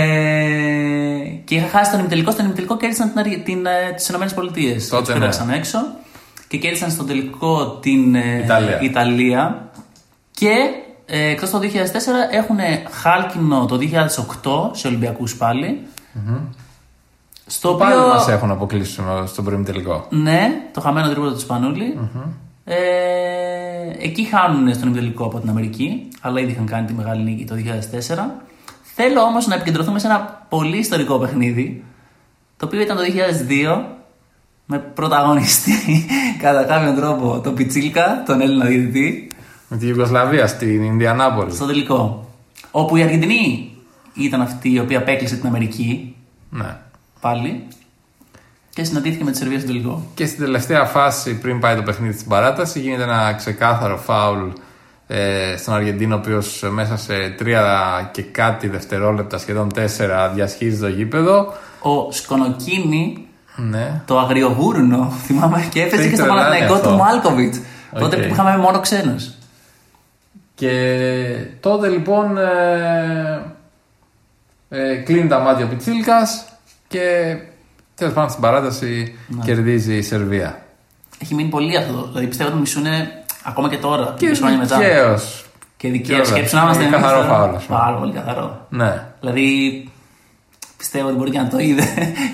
και 1.43 1.55
είχα 1.55 1.67
χάσει 1.77 1.91
τον 1.91 1.99
ημιτελικό. 1.99 2.31
Στον 2.31 2.45
ημιτελικό 2.45 2.77
κέρδισαν 2.77 3.09
την, 3.09 3.19
Αργ- 3.19 3.43
την, 3.43 3.65
ε, 3.65 3.93
τις 3.95 4.07
Ηνωμένες 4.09 4.33
Πολιτείες. 4.33 4.87
Τότε, 4.89 5.01
Τους 5.03 5.13
ναι. 5.13 5.19
πέταξαν 5.19 5.49
έξω. 5.49 5.79
Και 6.47 6.57
κέρδισαν 6.57 6.91
στον 6.91 7.07
τελικό 7.07 7.77
την 7.81 8.15
ε, 8.15 8.41
Ιταλία. 8.43 8.79
Ιταλία. 8.81 9.69
Και 10.31 10.53
ε, 11.09 11.29
εκτός 11.29 11.49
το 11.49 11.59
2004 11.59 11.63
έχουν 12.31 12.57
χάλκινο 12.91 13.65
το 13.65 13.77
2008 13.77 14.69
σε 14.71 14.87
Ολυμπιακούς 14.87 15.35
πάλι. 15.35 15.79
Στο 17.45 17.73
Πάλι 17.73 17.93
οποίο- 17.93 18.07
μας 18.07 18.27
έχουν 18.27 18.51
αποκλείσει 18.51 18.91
στο- 18.91 19.23
στον 19.27 19.45
πρώην 19.45 19.63
τελικό. 19.65 20.05
ναι, 20.09 20.51
το 20.73 20.81
χαμένο 20.81 21.09
τρίποντο 21.09 21.31
του 21.33 21.39
σπανουλη 21.39 21.97
Ε, 22.71 22.75
εκεί 23.99 24.23
χάνουν 24.23 24.73
στον 24.73 24.87
ημιτελικό 24.87 25.25
από 25.25 25.39
την 25.39 25.49
Αμερική, 25.49 26.07
αλλά 26.21 26.39
ήδη 26.39 26.51
είχαν 26.51 26.65
κάνει 26.65 26.87
τη 26.87 26.93
μεγάλη 26.93 27.23
νίκη 27.23 27.45
το 27.45 27.55
2004. 27.55 28.41
Θέλω 28.95 29.21
όμως 29.21 29.47
να 29.47 29.55
επικεντρωθούμε 29.55 29.99
σε 29.99 30.07
ένα 30.07 30.45
πολύ 30.49 30.77
ιστορικό 30.77 31.17
παιχνίδι, 31.17 31.83
το 32.57 32.65
οποίο 32.65 32.81
ήταν 32.81 32.97
το 32.97 33.03
2002, 33.03 33.85
με 34.65 34.77
πρωταγωνιστή 34.79 36.05
κατά 36.43 36.63
κάποιον 36.63 36.95
τρόπο 36.95 37.39
τον 37.43 37.53
Πιτσίλκα, 37.55 38.23
τον 38.25 38.41
Έλληνα 38.41 38.65
διαιτητή, 38.65 39.27
Με 39.69 39.77
τη 39.77 39.87
Ιουγκοσλαβία 39.87 40.47
στην 40.47 40.83
Ινδιανάπολη. 40.83 41.51
στο 41.51 41.65
τελικό. 41.65 42.29
Όπου 42.71 42.95
η 42.95 43.01
Αργεντινή 43.01 43.71
ήταν 44.13 44.41
αυτή 44.41 44.71
η 44.73 44.79
οποία 44.79 44.97
απέκλεισε 44.97 45.35
την 45.35 45.47
Αμερική, 45.47 46.15
Ναι. 46.49 46.77
πάλι, 47.19 47.63
και 48.69 48.83
συναντήθηκε 48.83 49.23
με 49.23 49.31
τη 49.31 49.37
Σερβία 49.37 49.57
στον 49.59 49.67
τελικό. 49.67 50.03
Και 50.13 50.25
στην 50.25 50.39
τελευταία 50.45 50.85
φάση, 50.85 51.37
πριν 51.39 51.59
πάει 51.59 51.75
το 51.75 51.81
παιχνίδι 51.83 52.13
στην 52.13 52.27
παράταση, 52.27 52.79
γίνεται 52.79 53.03
ένα 53.03 53.33
ξεκάθαρο 53.33 53.97
φάουλ 53.97 54.47
ε, 55.07 55.55
στον 55.57 55.73
Αργεντίνο, 55.73 56.15
ο 56.15 56.17
οποίος 56.17 56.63
μέσα 56.71 56.97
σε 56.97 57.13
τρία 57.37 58.09
και 58.13 58.21
κάτι 58.21 58.67
δευτερόλεπτα, 58.67 59.37
σχεδόν 59.37 59.73
τέσσερα, 59.73 60.29
διασχίζει 60.29 60.79
το 60.79 60.87
γήπεδο. 60.87 61.53
Ο 61.81 62.11
Σκονοκίνι 62.11 63.23
Ναι. 63.55 64.01
το 64.05 64.19
αγριογούρνο, 64.19 65.13
θυμάμαι, 65.25 65.67
και 65.71 65.81
έπαιζε 65.81 66.01
Δεν 66.01 66.09
και 66.09 66.15
στο 66.15 66.23
τρελάνε 66.25 66.43
Παναθηναϊκό 66.43 66.75
αυτό. 66.75 66.89
του 66.89 66.95
Μάλκοβιτς. 66.97 67.59
Τότε 67.99 68.15
Οκ. 68.15 68.21
που 68.21 68.27
είχαμε 68.33 68.57
μόνο 68.57 68.79
ξένους. 68.79 69.31
Και 70.59 71.45
τότε 71.59 71.87
λοιπόν 71.87 72.37
ε, 72.37 73.41
ε, 74.69 74.95
κλείνει 74.95 75.27
τα 75.27 75.39
μάτια 75.39 75.65
ο 75.65 75.67
Πιτσίλκας 75.67 76.45
και 76.87 77.35
τέλος 77.95 78.13
πάντων 78.13 78.29
στην 78.29 78.41
παράταση 78.41 79.17
Ναι. 79.27 79.43
κερδίζει 79.45 79.95
η 79.95 80.01
Σερβία. 80.01 80.61
Έχει 81.21 81.35
μείνει 81.35 81.49
πολύ 81.49 81.77
αυτό. 81.77 82.07
Δηλαδή 82.07 82.27
πιστεύω 82.27 82.49
ότι 82.49 82.59
μισούν 82.59 82.85
ακόμα 83.43 83.69
και 83.69 83.77
τώρα, 83.77 84.13
και 84.17 84.33
χρόνια 84.35 84.57
μετά. 84.57 84.77
δικαίως. 84.77 85.45
Και 85.77 85.89
δικαίως. 85.89 86.07
Κιόλας. 86.07 86.27
Σκέψου 86.27 86.55
να 86.55 86.61
είμαστε 86.61 86.83
Είναι 86.83 86.95
εμείς 86.95 87.05
καθαρό 87.07 87.21
τώρα. 87.23 87.35
φάουλ, 87.37 87.55
ας 87.55 87.63
πούμε. 87.63 87.77
Πάρα 87.79 87.97
πολύ 87.97 88.13
καθαρό. 88.13 88.65
Ναι. 88.69 89.03
Δηλαδή 89.19 89.89
πιστεύω 90.77 91.07
ότι 91.07 91.17
μπορεί 91.17 91.31
και 91.31 91.39
να 91.39 91.47
το 91.47 91.57
είδε 91.59 91.83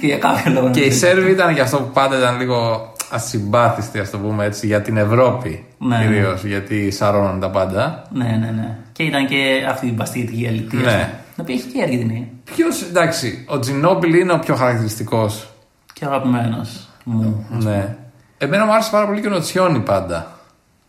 και 0.02 0.06
για 0.12 0.18
κάποιο 0.18 0.52
λόγο. 0.52 0.66
να 0.66 0.72
Και 0.72 0.80
το 0.80 0.86
οι 0.86 0.88
είδε. 0.88 0.96
Σέρβοι 0.98 1.32
ήταν 1.32 1.54
και 1.56 1.62
αυτό 1.62 1.78
που 1.78 1.92
πάντα 1.94 2.18
ήταν 2.18 2.38
λίγο 2.40 2.92
ασυμπάθιστοι, 3.10 4.00
ας 4.00 4.10
το 4.10 4.18
πούμε 4.18 4.46
έτσι, 4.46 4.68
για 4.68 4.82
την 4.82 4.98
Ευρώπη. 4.98 5.66
Ναι. 5.78 5.98
Κυρίως 5.98 6.44
γιατί 6.44 6.92
σαρώναν 6.92 7.40
τα 7.40 7.50
πάντα. 7.50 8.04
Ναι, 8.12 8.24
ναι, 8.24 8.52
ναι. 8.56 8.78
Και 8.92 9.04
ήταν 9.04 9.28
και 9.28 9.66
αυτή 9.70 9.88
η 9.88 9.94
μπαστιετική 9.96 10.48
αλήθεια. 10.48 10.80
Ναι. 10.80 11.20
Την 11.36 11.44
οποία 11.44 11.56
έχει 11.56 11.64
και 11.64 11.78
η 11.78 11.82
Αργεντινή. 11.82 12.32
Ποιος, 12.44 12.82
εντάξει, 12.82 13.46
ο 13.48 13.60
Τζινόμπιλ 13.60 14.14
είναι 14.14 14.34
ο 14.34 14.40
πιο 14.40 14.56
χαρακτηριστικός. 14.56 15.50
Και 15.94 16.06
αγαπημένος 16.06 16.88
μου. 17.04 17.48
Ναι. 17.50 17.96
Εμένα 18.38 18.66
μου 18.66 18.74
άρεσε 18.74 18.92
πάρα 18.92 19.06
πολύ 19.06 19.22
και 19.22 19.28
ο 19.28 19.30
Νοτσιόνι 19.30 19.80
πάντα. 19.80 20.32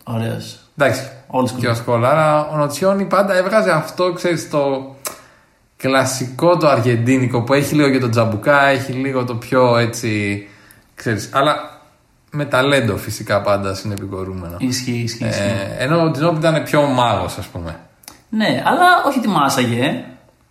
Ωραίος. 0.03 0.59
Εντάξει, 0.77 1.01
Old 1.31 1.43
school. 1.43 1.59
και 1.59 1.67
ο 1.67 1.75
Σκολά, 1.75 2.09
αλλά 2.09 2.47
ο 2.47 2.55
Νοτσιόνι 2.55 3.05
πάντα 3.05 3.35
έβγαζε 3.35 3.71
αυτό, 3.71 4.13
ξέρεις, 4.13 4.49
το 4.49 4.95
κλασικό 5.77 6.57
το 6.57 6.67
αργεντίνικο 6.67 7.43
που 7.43 7.53
έχει 7.53 7.75
λίγο 7.75 7.89
και 7.89 7.99
το 7.99 8.09
τζαμπουκά, 8.09 8.65
έχει 8.65 8.91
λίγο 8.91 9.23
το 9.23 9.35
πιο 9.35 9.77
έτσι, 9.77 10.47
ξέρεις, 10.95 11.29
αλλά 11.33 11.76
με 12.37 12.45
ταλέντο 12.45 12.97
φυσικά 12.97 13.41
πάντα 13.41 13.73
συνεπικορούμενο. 13.73 14.55
Ισχύει, 14.57 14.91
ισχύει. 14.91 15.25
ισχύει. 15.27 15.41
Ε, 15.77 15.83
ενώ 15.83 16.03
ο 16.03 16.11
Τζινόμπι 16.11 16.37
ήταν 16.37 16.63
πιο 16.63 16.81
μάγος 16.81 17.37
ας 17.37 17.45
πούμε. 17.45 17.79
Ναι, 18.29 18.63
αλλά 18.65 18.85
όχι 19.07 19.19
τη 19.19 19.27
μάσαγε. 19.27 20.03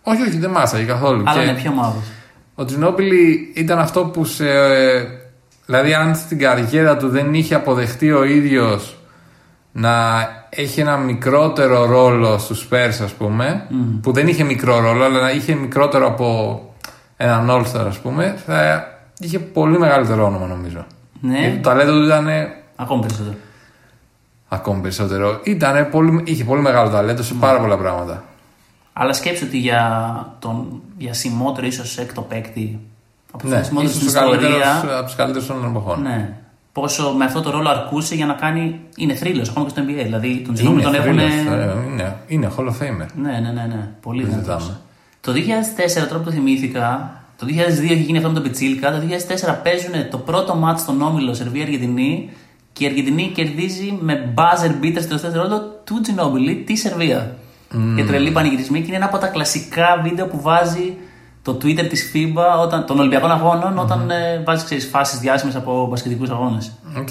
Όχι, 0.03 0.21
όχι, 0.21 0.37
δεν 0.37 0.49
μάσαγε 0.49 0.83
καθόλου. 0.83 1.23
Αλλά 1.25 1.43
Και 1.43 1.49
είναι 1.49 1.59
πιο 1.59 1.71
μάγος. 1.71 2.03
Ο 2.55 2.65
Τζινόμπιλι 2.65 3.51
ήταν 3.55 3.79
αυτό 3.79 4.05
που 4.05 4.25
σε. 4.25 4.45
Δηλαδή, 5.65 5.93
αν 5.93 6.15
στην 6.15 6.39
καριέρα 6.39 6.97
του 6.97 7.09
δεν 7.09 7.33
είχε 7.33 7.55
αποδεχτεί 7.55 8.11
ο 8.11 8.23
ίδιος 8.23 8.97
να 9.71 9.93
έχει 10.49 10.79
ένα 10.79 10.97
μικρότερο 10.97 11.85
ρόλο 11.85 12.37
στους 12.37 12.67
Spurs 12.69 13.03
ας 13.03 13.11
πούμε, 13.11 13.67
που 14.01 14.11
δεν 14.11 14.27
είχε 14.27 14.43
μικρό 14.43 14.79
ρόλο, 14.79 15.03
αλλά 15.03 15.19
να 15.19 15.31
είχε 15.31 15.55
μικρότερο 15.55 16.07
από 16.07 16.59
έναν 17.17 17.49
All-Star 17.49 17.85
ας 17.87 17.97
πούμε, 17.97 18.37
θα 18.45 18.87
είχε 19.19 19.39
πολύ 19.39 19.79
μεγαλύτερο 19.79 20.25
όνομα 20.25 20.47
νομίζω. 20.47 20.85
Ναι. 21.21 21.39
Γιατί 21.39 21.55
το 21.57 21.69
ταλέντο 21.69 21.91
του 21.91 22.03
ήταν 22.05 22.27
Ακόμη 22.75 23.01
περισσότερο. 23.01 23.35
ακόμη 24.47 24.81
περισσότερο. 24.81 25.39
Ήτανε 25.43 25.83
πολύ, 25.83 26.21
είχε 26.25 26.43
πολύ 26.43 26.61
μεγάλο 26.61 26.89
ταλέντο 26.89 27.21
σε 27.23 27.33
πάρα 27.33 27.59
πολλά 27.59 27.77
πράγματα. 27.77 28.23
Αλλά 28.93 29.13
σκέψου 29.13 29.45
ότι 29.47 29.57
για 29.57 29.81
τον 30.39 30.81
για 30.97 31.13
σημότερο 31.13 31.67
ίσως 31.67 31.97
έκτο 31.97 32.21
παίκτη 32.21 32.79
από 33.31 33.47
Ναι, 33.47 33.55
τον 33.55 33.63
σημότερο 33.63 33.89
ίσως 33.91 34.09
στην 34.11 34.17
ο 34.17 34.21
καλύτερος 34.29 34.55
ιστορία. 34.75 34.97
από 34.97 35.05
τους 35.05 35.15
καλύτερους 35.15 35.47
των 35.47 35.65
εποχών. 35.65 36.01
Ναι. 36.01 36.33
Πόσο 36.71 37.13
με 37.17 37.25
αυτό 37.25 37.41
το 37.41 37.49
ρόλο 37.51 37.69
αρκούσε 37.69 38.15
για 38.15 38.25
να 38.25 38.33
κάνει. 38.33 38.79
Είναι 38.97 39.13
θρύλος 39.13 39.49
ακόμα 39.49 39.65
και 39.65 39.71
στο 39.71 39.81
NBA. 39.81 40.03
Δηλαδή 40.03 40.41
τον 40.45 40.53
Τζινόμπι 40.53 40.81
τον 40.81 40.93
έχουν. 40.95 41.05
θρύλος, 41.19 41.33
ε, 41.33 41.75
είναι, 41.91 42.15
είναι 42.27 42.51
Hall 42.57 42.63
of 42.63 42.67
Famer. 42.67 43.05
Ναι, 43.15 43.31
ναι, 43.31 43.51
ναι, 43.51 43.65
ναι. 43.67 43.87
Πολύ 44.01 44.23
Δεν 44.23 44.31
δυνατός. 44.41 44.61
ζητάμε. 44.63 44.79
Το 45.21 45.31
2004, 45.31 46.07
τώρα 46.07 46.19
που 46.19 46.25
το 46.25 46.31
θυμήθηκα, 46.31 47.13
το 47.37 47.45
2002 47.49 47.83
έχει 47.83 47.95
γίνει 47.95 48.17
αυτό 48.17 48.29
με 48.29 48.35
τον 48.35 48.43
Πιτσίλκα. 48.43 48.91
Το 48.91 48.97
2004 48.97 49.55
παίζουν 49.63 50.09
το 50.11 50.17
πρώτο 50.17 50.55
ματς 50.55 50.81
στον 50.81 51.01
όμιλο 51.01 51.33
Σερβία-Αργεντινή 51.33 52.29
και 52.73 52.83
η 52.83 52.87
Αργεντινή 52.87 53.31
κερδίζει 53.35 53.97
με 54.01 54.33
buzzer 54.35 54.83
beater 54.83 55.01
στο 55.01 55.17
δευτερόλεπτο 55.17 55.59
του 55.83 56.01
Τζινόμπιλι 56.01 56.55
τη 56.55 56.75
Σερβία. 56.75 57.35
Και 57.95 58.03
τρελοί 58.03 58.31
πανηγυρισμοί 58.31 58.79
και 58.79 58.85
είναι 58.87 58.95
ένα 58.95 59.05
από 59.05 59.17
τα 59.17 59.27
κλασικά 59.27 60.01
βίντεο 60.03 60.27
που 60.27 60.41
βάζει 60.41 60.97
το 61.41 61.57
Twitter 61.61 61.87
της 61.89 62.11
FIBA 62.13 62.61
όταν, 62.61 62.85
των 62.85 62.99
Ολυμπιακών 62.99 63.31
Αγώνων 63.31 63.77
όταν 63.77 64.09
ε, 64.09 64.43
βάζεις 64.45 64.63
ξέρεις, 64.63 64.85
φάσεις 64.85 65.19
διάσημες 65.19 65.55
από 65.55 65.87
μπασκετικούς 65.89 66.29
αγώνες. 66.29 66.71
Οκ. 66.97 67.09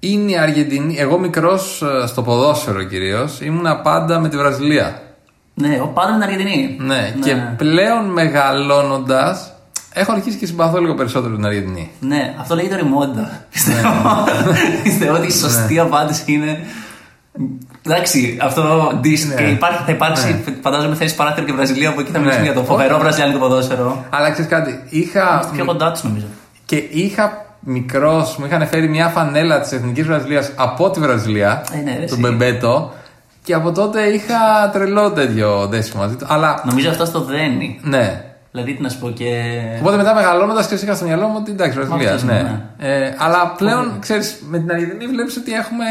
Είναι 0.00 0.30
η 0.30 0.38
Αργεντινή. 0.38 0.96
Εγώ 0.98 1.18
μικρός 1.18 1.82
στο 2.06 2.22
ποδόσφαιρο 2.22 2.82
κυρίως 2.82 3.40
ήμουνα 3.40 3.80
πάντα 3.80 4.18
με 4.18 4.28
τη 4.28 4.36
Βραζιλία. 4.36 5.02
Ναι, 5.54 5.80
ο 5.82 5.86
πάντα 5.86 6.12
με 6.12 6.18
την 6.18 6.32
Αργεντινή. 6.32 6.76
Ναι, 6.80 7.14
και 7.22 7.34
πλέον 7.56 8.04
μεγαλώνοντας 8.04 9.52
έχω 9.92 10.12
αρχίσει 10.12 10.36
και 10.36 10.46
συμπαθώ 10.46 10.80
λίγο 10.80 10.94
περισσότερο 10.94 11.34
την 11.34 11.44
Αργεντινή. 11.46 11.90
Ναι, 12.00 12.34
αυτό 12.40 12.54
λέγεται 12.54 12.76
ρημόντα. 12.76 13.44
Πιστεύω. 13.52 13.88
Πιστεύω 14.82 15.14
ότι 15.16 15.26
η 15.26 15.30
σωστή 15.30 15.78
απάντηση 15.78 16.22
είναι. 16.32 16.58
Εντάξει, 17.86 18.38
αυτό 18.42 18.88
diss 19.04 19.34
και 19.36 19.42
υπάρχει, 19.42 19.82
θα 19.86 19.92
υπάρξει, 19.92 20.44
φαντάζομαι, 20.62 20.94
θέση 20.94 21.14
παράθυρο 21.14 21.46
και 21.46 21.52
Βραζιλία 21.52 21.92
που 21.94 22.00
εκεί 22.00 22.10
θα 22.10 22.18
μιλήσουμε 22.18 22.42
Ναι. 22.46 22.50
για 22.52 22.60
το 22.60 22.66
φοβερό 22.66 22.98
βραζιλιάνικο 22.98 23.38
ποδόσφαιρο. 23.38 24.04
Αλλά 24.10 24.30
ξέρεις 24.30 24.50
κάτι, 24.50 24.80
είχα. 24.88 25.48
Πιο 25.52 25.64
κοντά 25.64 25.92
τους 25.92 26.02
νομίζω. 26.02 26.26
Και 26.64 26.76
είχα 26.76 27.44
μικρό, 27.60 28.34
μου 28.38 28.44
είχαν 28.46 28.66
φέρει 28.68 28.88
μια 28.88 29.08
φανέλα 29.08 29.60
της 29.60 29.72
Εθνικής 29.72 30.06
Βραζιλίας 30.06 30.50
από 30.56 30.90
τη 30.90 31.00
Βραζιλία, 31.00 31.64
Ε, 31.72 31.76
ναι, 31.76 31.90
ρε, 31.90 31.94
τον 31.96 32.02
εσύ. 32.04 32.16
Μπεμπέτο, 32.20 32.92
και 33.42 33.54
από 33.54 33.72
τότε 33.72 34.02
είχα 34.02 34.70
τρελό 34.72 35.10
τέτοιο 35.10 35.66
δέσιμο 35.66 36.02
μαζί 36.02 36.14
του. 36.16 36.26
Αλλά 36.28 36.62
Νομίζω 36.66 36.90
αυτό 36.90 37.10
το 37.10 37.24
δένει. 37.24 37.80
ναι. 37.82 38.24
Δηλαδή, 38.52 38.74
τι 38.74 38.82
να 38.82 38.88
σου 38.88 38.98
πω 38.98 39.10
και. 39.10 39.42
Οπότε 39.80 39.96
μετά 39.96 40.14
μεγαλώνοντας 40.14 40.66
και 40.66 40.74
είχα 40.74 40.94
στο 40.94 41.04
μυαλό 41.04 41.26
μου 41.26 41.36
ότι 41.38 41.50
εντάξει, 41.50 41.78
Βραζιλία. 41.78 42.08
αυτός 42.14 42.22
Ναι. 42.22 42.38
είναι, 42.38 42.64
Ε, 42.78 43.14
αλλά 43.18 43.54
πλέον 43.56 43.98
ξέρεις, 44.00 44.42
με 44.48 44.58
την 44.58 44.70
Αργεντινή 44.70 45.06
βλέπει 45.06 45.38
ότι 45.38 45.52
έχουμε 45.52 45.84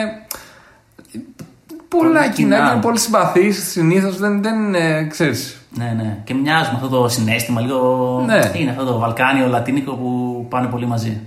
πολλά 1.88 2.22
κοινά 2.22 2.56
κοινά. 2.56 2.66
και 2.68 2.72
είναι 2.74 2.82
πολύ 2.82 3.00
συμπαθείς. 3.00 3.70
Συνήθως 3.72 4.18
δεν, 4.18 4.42
δεν 4.42 4.56
είναι, 4.64 5.08
ξέρεις, 5.08 5.58
Ναι, 5.70 5.94
ναι. 5.98 6.18
Και 6.24 6.34
μοιάζουν 6.34 6.76
αυτό 6.76 6.88
το 6.88 7.08
συνέστημα 7.08 7.62
λίγο. 7.62 8.24
Ναι. 8.26 8.46
Τι 8.50 8.62
είναι 8.62 8.72
αυτό 8.72 8.84
το 8.86 8.98
Βαλκάνιο, 9.00 9.48
Λατίνικο 9.48 9.92
που 9.96 10.46
πάνε 10.50 10.68
πολύ 10.68 10.86
μαζί. 10.86 11.22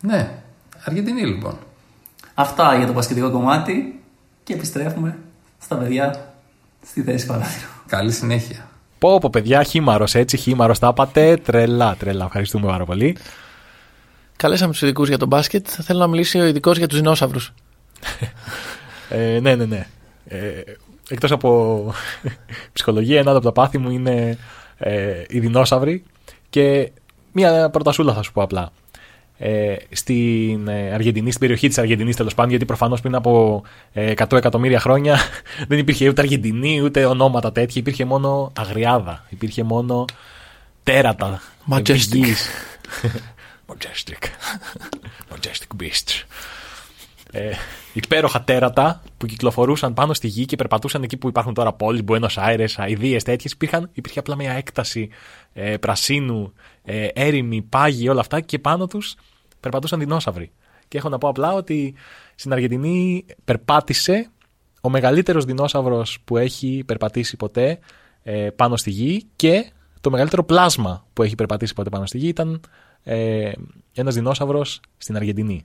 Ναι. 0.00 0.28
Αργεντινή 0.84 1.20
λοιπόν. 1.26 1.58
Αυτά 2.34 2.74
για 2.76 2.86
το 2.86 2.92
πασχετικό 2.92 3.30
κομμάτι 3.30 4.00
και 4.44 4.52
επιστρέφουμε 4.52 5.16
στα 5.62 5.76
παιδιά 5.76 6.32
στη 6.86 7.02
θέση 7.02 7.26
παράθυρο. 7.26 7.68
Καλή 7.86 8.12
συνέχεια. 8.12 8.56
Πω, 9.02 9.18
πω, 9.18 9.30
παιδιά, 9.30 9.62
χήμαρο 9.62 10.06
έτσι, 10.12 10.36
χήμαρο 10.36 10.74
τα 10.76 10.88
είπατε. 10.88 11.36
Τρελά, 11.36 11.96
τρελά. 11.98 12.24
Ευχαριστούμε 12.24 12.66
πάρα 12.66 12.84
πολύ. 12.84 13.16
Καλέσαμε 14.36 14.72
τους 14.72 14.82
ειδικούς 14.82 15.08
για 15.08 15.18
τον 15.18 15.28
μπάσκετ. 15.28 15.66
Θέλω 15.70 15.98
να 15.98 16.06
μιλήσει 16.06 16.38
ο 16.38 16.44
ειδικός 16.44 16.78
για 16.78 16.88
τους 16.88 16.96
δεινόσαυρους. 16.98 17.52
Ε, 19.08 19.38
ναι, 19.40 19.54
ναι, 19.54 19.64
ναι. 19.64 19.86
Ε, 20.24 20.62
Εκτός 21.08 21.30
από 21.32 21.92
ψυχολογία, 22.72 23.18
ένα 23.18 23.30
από 23.30 23.40
τα 23.40 23.52
πάθη 23.52 23.78
μου 23.78 23.90
είναι 23.90 24.38
ε, 24.78 25.22
οι 25.28 25.40
δεινόσαυροι. 25.40 26.04
Και 26.50 26.92
μία 27.32 27.70
πρωτασούλα 27.70 28.14
θα 28.14 28.22
σου 28.22 28.32
πω 28.32 28.42
απλά. 28.42 28.72
Ε, 29.44 29.76
στην 29.90 30.68
ε, 30.68 30.92
Αργεντινή, 30.92 31.28
στην 31.28 31.40
περιοχή 31.40 31.68
της 31.68 31.78
Αργεντινής 31.78 32.16
τέλος 32.16 32.34
πάντων, 32.34 32.50
γιατί 32.50 32.64
προφανώς 32.64 33.00
πριν 33.00 33.14
από 33.14 33.62
ε, 33.92 34.12
100 34.16 34.32
εκατομμύρια 34.32 34.80
χρόνια 34.80 35.18
δεν 35.68 35.78
υπήρχε 35.78 36.08
ούτε 36.08 36.20
Αργεντινή 36.20 36.80
ούτε 36.80 37.04
ονόματα 37.04 37.52
τέτοια. 37.52 37.80
Υπήρχε 37.80 38.04
μόνο 38.04 38.52
αγριάδα. 38.56 39.24
Υπήρχε 39.28 39.62
μόνο 39.62 40.04
τέρατα. 40.82 41.42
Majestic. 41.70 41.96
γης. 41.96 42.48
Majestic. 43.72 44.22
Majestic 45.32 45.82
beasts. 45.82 46.24
Ε, 47.32 47.50
υπέροχα 47.92 48.42
τέρατα 48.42 49.02
που 49.16 49.26
κυκλοφορούσαν 49.26 49.94
πάνω 49.94 50.14
στη 50.14 50.26
γη 50.26 50.44
και 50.44 50.56
περπατούσαν 50.56 51.02
εκεί 51.02 51.16
που 51.16 51.28
υπάρχουν 51.28 51.54
τώρα 51.54 51.72
πόλεις, 51.72 52.02
Buenos 52.06 52.34
Aires, 52.48 52.74
αηδίες 52.76 53.22
τέτοιες. 53.22 53.52
Υπήρχαν, 53.52 53.90
υπήρχε 53.92 54.18
απλά 54.18 54.36
μια 54.36 54.52
έκταση 54.52 55.08
ε, 55.52 55.76
πρασίνου, 55.76 56.52
ε, 56.84 57.06
έρημη, 57.12 57.62
πάγοι, 57.62 58.08
όλα 58.08 58.20
αυτά 58.20 58.40
και 58.40 58.58
πάνω 58.58 58.86
τους 58.86 59.14
περπατούσαν 59.62 59.98
δεινόσαυροι. 59.98 60.52
Και 60.88 60.98
έχω 60.98 61.08
να 61.08 61.18
πω 61.18 61.28
απλά 61.28 61.52
ότι 61.52 61.94
στην 62.34 62.52
Αργεντινή 62.52 63.24
περπάτησε 63.44 64.30
ο 64.80 64.88
μεγαλύτερος 64.88 65.44
δεινόσαυρος 65.44 66.18
που 66.24 66.36
έχει 66.36 66.82
περπατήσει 66.86 67.36
ποτέ 67.36 67.78
ε, 68.22 68.48
πάνω 68.56 68.76
στη 68.76 68.90
γη 68.90 69.26
και 69.36 69.70
το 70.00 70.10
μεγαλύτερο 70.10 70.44
πλάσμα 70.44 71.06
που 71.12 71.22
έχει 71.22 71.34
περπατήσει 71.34 71.74
ποτέ 71.74 71.88
πάνω 71.88 72.06
στη 72.06 72.18
γη 72.18 72.28
ήταν 72.28 72.60
ε, 73.02 73.52
ένας 73.94 74.14
δεινόσαυρος 74.14 74.80
στην 74.96 75.16
Αργεντινή. 75.16 75.64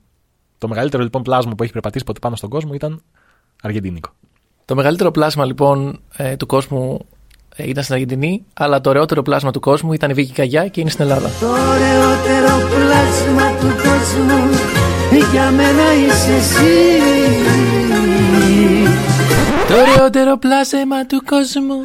Το 0.58 0.68
μεγαλύτερο 0.68 1.04
λοιπόν 1.04 1.22
πλάσμα 1.22 1.56
που 1.56 1.64
έχει 1.64 1.72
περπατήσει 1.72 2.04
ποτέ 2.04 2.20
πάνω 2.20 2.36
στον 2.36 2.50
κόσμο 2.50 2.74
ήταν 2.74 3.02
αργεντινίκο. 3.62 4.10
Το 4.66 4.76
μεγαλύτερο 4.76 5.12
πλάσμα 5.12 5.46
λοιπόν 5.46 6.00
ε, 6.18 6.36
του 6.36 6.46
κόσμου 6.46 7.00
ε, 7.00 7.17
ήταν 7.64 7.84
στην 7.84 7.96
Αργεντινή, 7.96 8.46
αλλά 8.54 8.82
το 8.82 8.90
ωραιότερο 8.90 9.22
πλάσμα 9.22 9.52
του 9.52 9.60
κόσμου 9.60 9.94
ήταν 9.94 10.10
η 10.10 10.14
Βίκη 10.14 10.34
Καγιά 10.34 10.68
και 10.68 10.82
είναι 10.82 10.90
στην 10.90 11.04
Ελλάδα. 11.04 11.30
Το 11.40 11.48
ωραιότερο 11.48 12.68
πλάσμα 12.70 13.48
του 13.60 13.76
κόσμου 13.84 14.50
για 15.32 15.52
μένα 15.52 15.84
είσαι 15.94 16.34
εσύ 16.34 16.98
Το 19.68 19.74
ωραιότερο 19.74 20.38
πλάσμα 20.38 21.06
του 21.06 21.24
κόσμου 21.26 21.82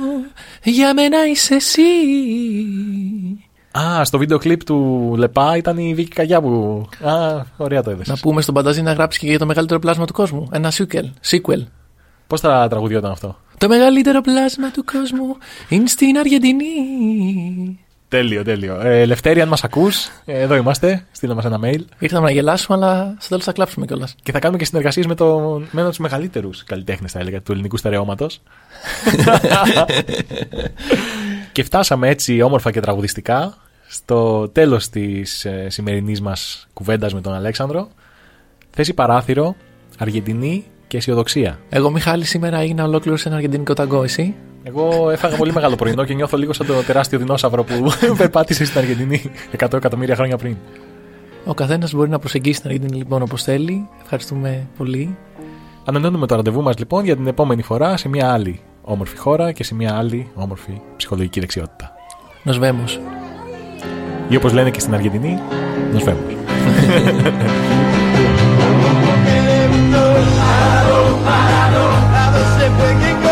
για 0.62 0.94
μένα 0.94 1.26
είσαι 1.26 1.54
εσύ. 1.54 1.82
Α, 3.78 4.04
στο 4.04 4.18
βίντεο 4.18 4.38
κλιπ 4.38 4.64
του 4.64 5.14
Λεπά 5.16 5.56
ήταν 5.56 5.78
η 5.78 5.94
Βίκη 5.94 6.10
Καγιά 6.10 6.40
που. 6.40 6.84
Α, 7.04 7.42
ωραία 7.56 7.82
το 7.82 7.90
έδεσες. 7.90 8.08
Να 8.08 8.20
πούμε 8.20 8.40
στον 8.40 8.54
Πανταζή 8.54 8.82
να 8.82 8.92
γράψει 8.92 9.18
και 9.18 9.26
για 9.26 9.38
το 9.38 9.46
μεγαλύτερο 9.46 9.80
πλάσμα 9.80 10.04
του 10.04 10.12
κόσμου. 10.12 10.48
Ένα 10.52 10.72
sequel. 10.72 11.10
sequel. 11.30 11.66
Πώς 12.26 12.40
θα 12.40 12.66
τραγουδιόταν 12.68 13.10
αυτό; 13.10 13.36
Το 13.62 13.68
μεγαλύτερο 13.68 14.20
πλάσμα 14.20 14.70
του 14.70 14.84
κόσμου 14.84 15.36
είναι 15.68 15.86
στην 15.86 16.18
Αργεντινή. 16.18 16.64
Τέλειο, 18.08 18.44
τέλειο. 18.44 18.80
Ε, 18.80 19.04
Λευτέρη, 19.04 19.40
αν 19.40 19.48
μας 19.48 19.64
ακούς, 19.64 20.08
εδώ 20.24 20.54
είμαστε. 20.54 21.06
Στείλε 21.12 21.34
μας 21.34 21.44
ένα 21.44 21.60
mail. 21.62 21.80
Ήρθαμε 21.98 22.26
να 22.26 22.32
γελάσουμε, 22.32 22.76
αλλά 22.76 23.16
στο 23.18 23.28
τέλος 23.28 23.44
θα 23.44 23.52
κλάψουμε 23.52 23.86
κιόλας. 23.86 24.14
Και 24.22 24.32
θα 24.32 24.38
κάνουμε 24.38 24.58
και 24.58 24.64
συνεργασίες 24.64 25.06
με, 25.06 25.14
το, 25.14 25.38
με 25.58 25.68
ένα 25.72 25.80
από 25.80 25.88
τους 25.88 25.98
μεγαλύτερους 25.98 26.64
καλλιτέχνες, 26.64 27.12
θα 27.12 27.18
έλεγα, 27.18 27.42
του 27.42 27.52
ελληνικού 27.52 27.76
στερεώματος. 27.76 28.42
και 31.52 31.62
φτάσαμε 31.62 32.08
έτσι 32.08 32.42
όμορφα 32.42 32.70
και 32.70 32.80
τραγουδιστικά 32.80 33.54
στο 33.88 34.48
τέλος 34.48 34.88
της 34.88 35.44
ε, 35.44 35.66
σημερινής 35.70 36.20
μας 36.20 36.68
κουβέντας 36.72 37.14
με 37.14 37.20
τον 37.20 37.34
Αλέξανδρο. 37.34 37.88
Θέση 38.70 38.94
παράθυρο, 38.94 39.56
Αργεντινή 39.98 40.64
και 40.92 40.98
αισιοδοξία. 40.98 41.58
Εγώ, 41.68 41.90
Μιχάλη, 41.90 42.24
σήμερα 42.24 42.58
έγινα 42.58 42.84
ολόκληρο 42.84 43.16
σε 43.16 43.28
ένα 43.28 43.36
αργεντινικό 43.36 43.74
ταγκό, 43.74 44.02
εσύ; 44.02 44.34
Εγώ 44.62 45.10
έφαγα 45.10 45.36
πολύ 45.36 45.52
μεγάλο 45.52 45.76
πρωινό 45.76 46.04
και 46.04 46.14
νιώθω 46.14 46.36
λίγο 46.36 46.52
σαν 46.52 46.66
το 46.66 46.82
τεράστιο 46.82 47.18
δεινόσαυρο 47.18 47.64
που 47.64 47.92
περπάτησε 48.18 48.64
στην 48.64 48.78
Αργεντινή 48.78 49.22
100 49.58 49.72
εκατομμύρια 49.72 50.14
χρόνια 50.14 50.36
πριν. 50.36 50.56
Ο 51.44 51.54
καθένας 51.54 51.92
μπορεί 51.92 52.10
να 52.10 52.18
προσεγγίσει 52.18 52.60
την 52.60 52.70
Αργεντινή 52.70 52.96
λοιπόν 52.96 53.22
όπως 53.22 53.42
θέλει. 53.42 53.88
Ευχαριστούμε 54.02 54.66
πολύ. 54.76 55.16
Ανανεώνουμε 55.84 56.26
το 56.26 56.34
ραντεβού 56.34 56.62
μας 56.62 56.78
λοιπόν 56.78 57.04
για 57.04 57.16
την 57.16 57.26
επόμενη 57.26 57.62
φορά 57.62 57.96
σε 57.96 58.08
μια 58.08 58.32
άλλη 58.32 58.60
όμορφη 58.82 59.16
χώρα 59.16 59.52
και 59.52 59.64
σε 59.64 59.74
μια 59.74 59.96
άλλη 59.96 60.30
όμορφη 60.34 60.80
ψυχολογική 60.96 61.40
δεξιότητα. 61.40 61.92
Nos 62.44 62.58
vemos. 62.60 62.98
Ή 64.28 64.36
όπως 64.36 64.52
λένε 64.52 64.70
και 64.70 64.80
στην 64.80 64.94
Αργεντινή, 64.94 65.38
nos 65.94 66.04
vemos. 66.08 66.36
Parado 71.24 71.90
se 72.58 72.70
fue 72.70 72.96
quien 73.00 73.31